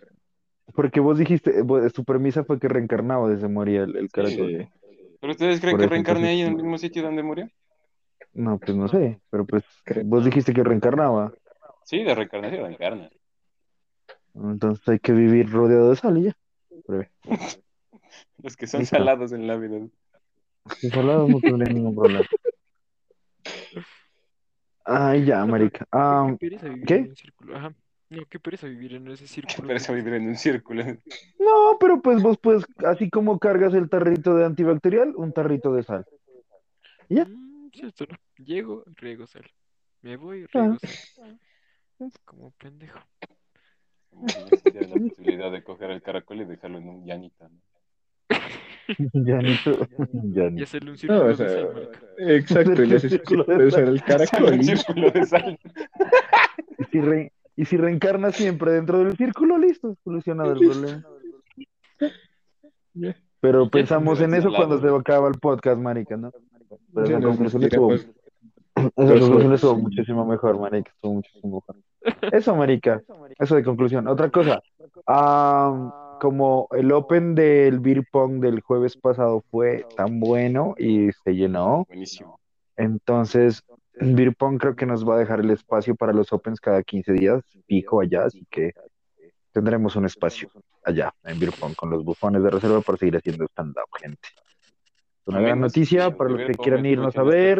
Porque 0.75 0.99
vos 0.99 1.17
dijiste, 1.17 1.61
vos- 1.61 1.91
su 1.93 2.03
premisa 2.03 2.43
fue 2.43 2.59
que 2.59 2.67
reencarnaba 2.67 3.29
desde 3.29 3.47
moría 3.47 3.83
el, 3.83 3.95
el 3.95 4.09
caracol. 4.09 4.57
Sí. 4.59 4.67
¿Pero 5.19 5.31
ustedes 5.31 5.59
creen 5.59 5.71
Por 5.73 5.79
que 5.79 5.85
eso, 5.85 5.89
reencarne 5.93 6.27
ahí 6.29 6.41
en 6.41 6.49
el 6.49 6.55
mismo 6.55 6.77
sitio 6.77 7.01
donde 7.03 7.23
murió? 7.23 7.49
No, 8.33 8.59
pues 8.59 8.75
no 8.77 8.87
sé, 8.87 9.19
pero 9.31 9.45
pues 9.45 9.63
vos 10.05 10.25
dijiste 10.25 10.53
que 10.53 10.63
reencarnaba. 10.63 11.33
Sí, 11.85 12.03
de 12.03 12.13
reencarnación 12.13 12.63
reencarna. 12.65 13.09
Entonces 14.35 14.87
hay 14.89 14.99
que 14.99 15.13
vivir 15.13 15.49
rodeado 15.49 15.89
de 15.89 15.95
sal 15.95 16.17
y 16.17 16.23
ya. 16.25 16.37
Breve. 16.87 17.09
Los 18.43 18.55
que 18.55 18.67
son 18.67 18.81
Listo. 18.81 18.97
salados 18.97 19.31
en 19.31 19.47
la 19.47 19.57
vida. 19.57 19.79
Si 20.75 20.89
salado 20.89 21.27
no 21.27 21.39
tendría 21.39 21.73
ningún 21.73 21.95
problema. 21.95 22.25
Ay, 24.89 25.25
ya, 25.25 25.45
marica. 25.45 25.85
Ah, 25.91 26.27
Qué 26.31 26.37
pereza 26.49 26.67
vivir 26.69 26.85
¿qué? 26.85 26.95
en 26.95 27.09
un 27.09 27.15
círculo. 27.15 27.57
Ajá. 27.57 27.73
No, 28.09 28.23
qué 28.29 28.39
pereza 28.39 28.67
vivir 28.67 28.93
en 28.95 29.07
ese 29.09 29.27
círculo. 29.65 29.73
Eso 29.73 29.93
vivir 29.93 30.13
en 30.13 30.27
un 30.29 30.35
círculo. 30.37 30.83
No, 30.85 31.77
pero 31.79 32.01
pues 32.01 32.21
vos 32.23 32.37
puedes, 32.37 32.65
así 32.85 33.09
como 33.09 33.37
cargas 33.37 33.73
el 33.73 33.89
tarrito 33.89 34.33
de 34.35 34.45
antibacterial, 34.45 35.13
un 35.15 35.33
tarrito 35.33 35.73
de 35.73 35.83
sal. 35.83 36.05
¿Ya? 37.09 37.25
Mm, 37.25 37.69
sí, 37.73 37.85
esto 37.85 38.05
no. 38.09 38.17
Llego, 38.45 38.83
riego 38.95 39.27
sal. 39.27 39.45
Me 40.01 40.15
voy, 40.15 40.45
Ah. 40.53 40.77
riego 40.77 40.77
sal. 41.15 41.39
Como 42.23 42.51
pendejo. 42.51 42.99
Como 44.09 44.29
si 44.29 44.39
existiera 44.39 44.87
la 44.87 44.95
posibilidad 44.95 45.51
de 45.51 45.63
coger 45.63 45.91
el 45.91 46.01
caracol 46.01 46.41
y 46.41 46.45
dejarlo 46.45 46.77
en 46.77 46.87
un 46.89 47.05
llanita, 47.05 47.49
¿no? 47.49 47.59
Llanito, 49.13 49.87
Y 50.13 50.33
llanito. 50.33 50.63
hacerle 50.63 50.91
un 50.91 50.93
No, 50.93 50.97
círculo 50.97 51.23
o 51.23 51.27
de 51.27 51.35
sea, 51.35 51.49
sal, 51.49 51.69
marica. 51.73 51.99
exacto, 52.19 52.83
y 52.83 52.85
le 52.87 52.95
haces 52.95 53.11
Círculo 53.11 53.43
de 53.43 53.71
sal. 53.71 53.87
el 53.89 54.03
caracol. 54.03 54.53
Un 54.53 54.63
círculo 54.63 55.11
de 55.11 55.25
sal. 55.25 55.59
Y 56.79 56.83
si, 56.85 57.01
re- 57.01 57.33
y 57.57 57.65
si 57.65 57.77
reencarnas 57.77 58.35
siempre 58.35 58.71
dentro 58.71 58.99
del 58.99 59.17
círculo, 59.17 59.57
listo, 59.57 59.97
solucionado 60.03 60.53
el 60.53 60.59
problema. 60.59 61.03
Ya. 62.93 63.15
Pero 63.39 63.69
pensamos 63.69 64.21
en 64.21 64.33
eso 64.33 64.51
cuando 64.55 64.79
se 64.79 64.87
acaba 64.87 65.27
el 65.27 65.35
podcast, 65.39 65.79
marica, 65.79 66.15
¿no? 66.17 66.31
Pero 66.93 67.07
Ya 67.07 67.19
nos 67.19 67.35
conclusión 67.35 67.63
estuvo, 67.63 67.89
tiramos 67.95 68.16
esa 68.95 69.19
conclusión 69.19 69.53
estuvo 69.53 69.75
muchísimo 69.75 70.25
mejor, 70.25 70.59
marica, 70.59 70.91
estuvo 70.91 71.13
muchísimo 71.13 71.63
mejor. 71.67 72.33
Eso, 72.33 72.55
marica, 72.55 73.01
eso 73.37 73.55
de 73.55 73.63
conclusión. 73.63 74.07
Otra 74.07 74.29
cosa, 74.29 74.61
como 76.19 76.67
el 76.71 76.91
Open 76.91 77.35
del 77.35 77.79
Beer 77.79 78.05
Pong 78.11 78.39
del 78.39 78.61
jueves 78.61 78.95
pasado 78.97 79.43
fue 79.51 79.85
tan 79.95 80.19
bueno 80.19 80.75
y 80.77 81.11
se 81.23 81.35
llenó, 81.35 81.85
Buenísimo. 81.87 82.39
entonces 82.75 83.63
Beer 83.99 84.35
Pong 84.35 84.59
creo 84.59 84.75
que 84.75 84.85
nos 84.85 85.07
va 85.07 85.15
a 85.15 85.19
dejar 85.19 85.39
el 85.39 85.49
espacio 85.51 85.95
para 85.95 86.13
los 86.13 86.31
Opens 86.31 86.59
cada 86.59 86.83
15 86.83 87.13
días, 87.13 87.43
fijo 87.65 87.99
allá, 88.01 88.25
así 88.25 88.45
que 88.49 88.73
tendremos 89.51 89.95
un 89.95 90.05
espacio 90.05 90.49
allá 90.83 91.13
en 91.23 91.39
Beer 91.39 91.51
Pong 91.59 91.75
con 91.75 91.89
los 91.89 92.03
bufones 92.03 92.43
de 92.43 92.49
reserva 92.49 92.81
para 92.81 92.97
seguir 92.97 93.17
haciendo 93.17 93.45
stand-up, 93.45 93.89
gente. 93.99 94.29
Una 95.25 95.41
gran 95.41 95.59
noticia 95.59 96.15
para 96.15 96.29
los 96.29 96.47
que 96.47 96.53
quieran 96.53 96.85
irnos 96.85 97.17
a 97.17 97.23
ver. 97.23 97.59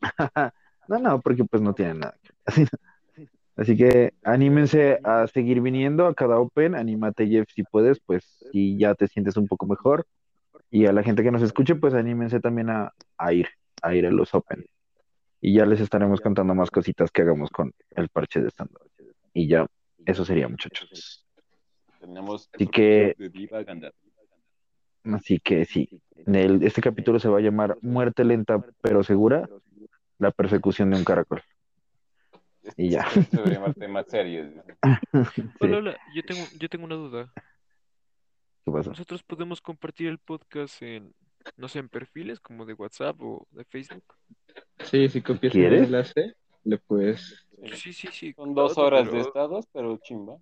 No, 0.88 0.98
no, 0.98 1.20
porque 1.20 1.44
pues 1.44 1.62
no 1.62 1.72
tienen 1.72 2.00
nada. 2.00 2.16
que 2.22 2.32
ver. 2.62 2.68
Así 3.56 3.76
que 3.76 4.14
anímense 4.24 4.98
a 5.04 5.26
seguir 5.28 5.60
viniendo 5.60 6.06
a 6.06 6.14
cada 6.14 6.38
Open, 6.40 6.74
anímate 6.74 7.28
Jeff 7.28 7.48
si 7.54 7.62
puedes, 7.62 8.00
pues 8.00 8.24
si 8.50 8.76
ya 8.76 8.94
te 8.96 9.06
sientes 9.06 9.36
un 9.36 9.46
poco 9.46 9.66
mejor. 9.66 10.06
Y 10.70 10.86
a 10.86 10.92
la 10.92 11.02
gente 11.04 11.22
que 11.22 11.30
nos 11.30 11.42
escuche, 11.42 11.74
pues 11.76 11.94
anímense 11.94 12.40
también 12.40 12.70
a, 12.70 12.92
a 13.18 13.32
ir, 13.32 13.48
a 13.82 13.94
ir 13.94 14.06
a 14.06 14.10
los 14.10 14.34
Open. 14.34 14.64
Y 15.40 15.54
ya 15.54 15.64
les 15.66 15.80
estaremos 15.80 16.20
contando 16.20 16.54
más 16.54 16.70
cositas 16.70 17.10
que 17.12 17.22
hagamos 17.22 17.50
con 17.50 17.72
el 17.90 18.08
parche 18.08 18.40
de 18.40 18.48
stand-up. 18.48 18.90
Y 19.32 19.46
ya, 19.46 19.66
eso 20.06 20.24
sería 20.24 20.48
muchachos. 20.48 21.24
Tenemos 22.00 22.48
Así 22.52 22.66
que-. 22.66 23.14
Así 25.04 25.38
que 25.38 25.64
sí, 25.64 26.00
el- 26.26 26.62
este 26.62 26.80
capítulo 26.82 27.18
se 27.18 27.28
va 27.28 27.38
a 27.38 27.42
llamar 27.42 27.78
Muerte 27.80 28.24
lenta 28.24 28.62
pero 28.82 29.02
segura, 29.02 29.48
la 30.20 30.30
persecución 30.30 30.90
de 30.90 30.98
un 30.98 31.04
caracol. 31.04 31.42
Y 32.76 32.90
ya. 32.90 33.06
Más 33.88 34.06
series. 34.06 34.52
Sí, 35.34 35.42
Hola, 35.60 35.78
hola, 35.78 35.98
yo 36.14 36.22
tengo, 36.22 36.44
yo 36.58 36.68
tengo 36.68 36.84
una 36.84 36.94
duda. 36.94 37.32
¿qué 38.64 38.70
pasa? 38.70 38.90
¿Nosotros 38.90 39.22
podemos 39.24 39.60
compartir 39.60 40.08
el 40.08 40.18
podcast 40.18 40.80
en, 40.82 41.12
no 41.56 41.66
sé, 41.68 41.78
en 41.80 41.88
perfiles 41.88 42.38
como 42.38 42.64
de 42.66 42.74
WhatsApp 42.74 43.20
o 43.20 43.46
de 43.50 43.64
Facebook? 43.64 44.04
Sí, 44.84 45.08
si 45.08 45.20
copias 45.22 45.54
el 45.54 45.60
¿Quieres? 45.60 45.82
enlace, 45.84 46.34
le 46.64 46.78
puedes. 46.78 47.46
Sí, 47.74 47.92
sí, 47.92 48.08
sí. 48.12 48.32
Son 48.34 48.54
dos 48.54 48.74
claro, 48.74 48.86
horas 48.88 49.02
pero- 49.04 49.14
de 49.14 49.20
estados, 49.20 49.66
pero 49.72 49.98
chimba. 49.98 50.36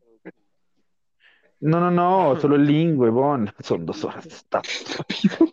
No, 1.61 1.81
no, 1.81 1.91
no, 1.91 2.41
solo 2.41 2.55
el 2.57 2.67
link, 2.67 2.99
huevón. 2.99 3.53
Son 3.61 3.85
dos 3.87 4.05
horas. 4.05 4.27
Está 4.27 4.61
rápido. 4.97 5.53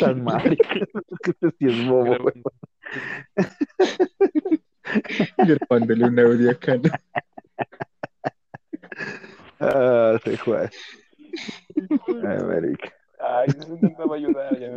Tan 0.00 0.24
marica. 0.24 0.68
Es 0.74 1.18
que 1.22 1.30
este 1.30 1.50
sí 1.58 1.66
es 1.68 1.88
bobo, 1.88 2.02
huevón. 2.10 2.32
Grabándole 5.38 6.04
un 6.04 6.18
audio 6.18 6.50
acá. 6.50 6.76
¿no? 6.76 6.90
Ah, 9.60 10.18
se 10.24 10.36
juega. 10.38 10.70
Ay, 12.24 12.38
marica. 12.46 12.92
Ay, 13.18 13.48
eso 13.48 13.74
intentaba 13.74 14.16
ayudar. 14.16 14.58
Ya. 14.58 14.74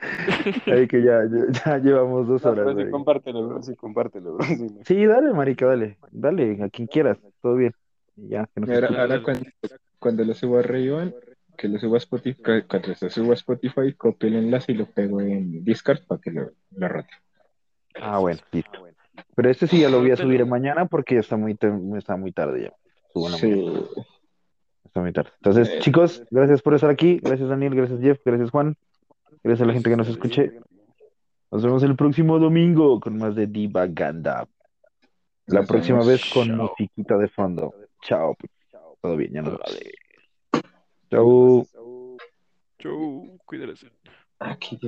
Ay, 0.66 0.86
que 0.86 1.02
ya, 1.02 1.22
ya, 1.24 1.52
ya 1.64 1.78
llevamos 1.78 2.26
dos 2.26 2.42
No, 2.44 2.50
horas, 2.52 2.64
pero 2.64 2.70
sí, 2.76 2.82
güey. 2.82 2.90
compártelo, 2.90 3.48
bro. 3.48 3.62
Sí, 3.62 3.74
compártelo, 3.76 4.34
bro. 4.34 4.46
Sí, 4.46 4.56
no. 4.62 4.80
Sí, 4.84 5.06
dale, 5.06 5.32
marica, 5.32 5.66
dale. 5.66 5.98
Dale, 6.10 6.62
a 6.62 6.68
quien 6.70 6.86
quieras. 6.88 7.18
Todo 7.42 7.56
bien. 7.56 7.74
Y 8.16 8.28
ya, 8.28 8.46
que 8.54 8.60
nos 8.60 8.70
Ahora, 8.70 8.88
ahora 9.00 9.22
cuando, 9.22 9.44
cuando 9.98 10.24
lo 10.24 10.34
subo 10.34 10.58
a 10.58 10.62
Ray-Ban, 10.62 11.14
que 11.60 11.68
lo 11.68 11.78
subo 11.78 11.96
a 11.96 11.98
Spotify, 11.98 12.62
cuando 12.68 12.88
lo 13.00 13.10
subo 13.10 13.32
a 13.32 13.34
Spotify, 13.34 13.92
copio 13.94 14.28
el 14.30 14.36
enlace 14.36 14.72
y 14.72 14.76
lo 14.76 14.86
pego 14.86 15.20
en 15.20 15.62
Discord 15.62 16.00
para 16.06 16.18
que 16.20 16.30
lo, 16.30 16.50
lo 16.70 16.88
rote. 16.88 17.10
Ah, 18.00 18.18
bueno, 18.18 18.40
listo. 18.50 18.86
Pero 19.36 19.50
este 19.50 19.66
sí 19.66 19.80
ya 19.80 19.90
lo 19.90 19.98
voy 20.00 20.10
a 20.12 20.16
subir 20.16 20.46
mañana 20.46 20.86
porque 20.86 21.14
ya 21.16 21.20
está 21.20 21.36
muy, 21.36 21.58
está 21.98 22.16
muy 22.16 22.32
tarde 22.32 22.62
ya. 22.62 22.72
La. 23.14 23.36
Sí. 23.36 23.50
Está 24.84 25.00
muy 25.02 25.12
tarde. 25.12 25.30
Entonces, 25.36 25.68
Eh. 25.68 25.78
chicos, 25.80 26.22
gracias 26.30 26.62
por 26.62 26.74
estar 26.74 26.88
aquí. 26.88 27.20
Gracias, 27.22 27.48
Daniel. 27.48 27.74
Gracias, 27.74 28.00
Jeff. 28.00 28.18
Gracias, 28.24 28.50
Juan. 28.50 28.76
Gracias 29.44 29.62
a 29.62 29.66
la 29.66 29.74
gente 29.74 29.90
que 29.90 29.96
nos 29.96 30.08
escuche. 30.08 30.52
Nos 31.50 31.62
vemos 31.62 31.82
el 31.82 31.94
próximo 31.96 32.38
domingo 32.38 33.00
con 33.00 33.18
más 33.18 33.34
de 33.34 33.46
Divaganda. 33.46 34.48
La 35.46 35.60
Nos 35.60 35.68
próxima 35.68 35.98
vemos. 35.98 36.06
vez 36.08 36.30
con 36.32 36.48
Chao. 36.48 36.56
musiquita 36.56 37.18
de 37.18 37.28
fondo. 37.28 37.74
Chao. 38.02 38.36
Todo 39.02 39.16
bien, 39.16 39.32
ya 39.34 39.42
nos 39.42 39.52
vemos. 39.58 39.78
Chao. 41.10 41.66
Chau, 42.78 43.38
cuídate. 43.44 43.90
Aquí, 44.38 44.78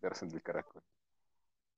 Quedarse 0.00 0.24
en 0.24 0.30
el 0.32 0.42
caracol. 0.42 0.82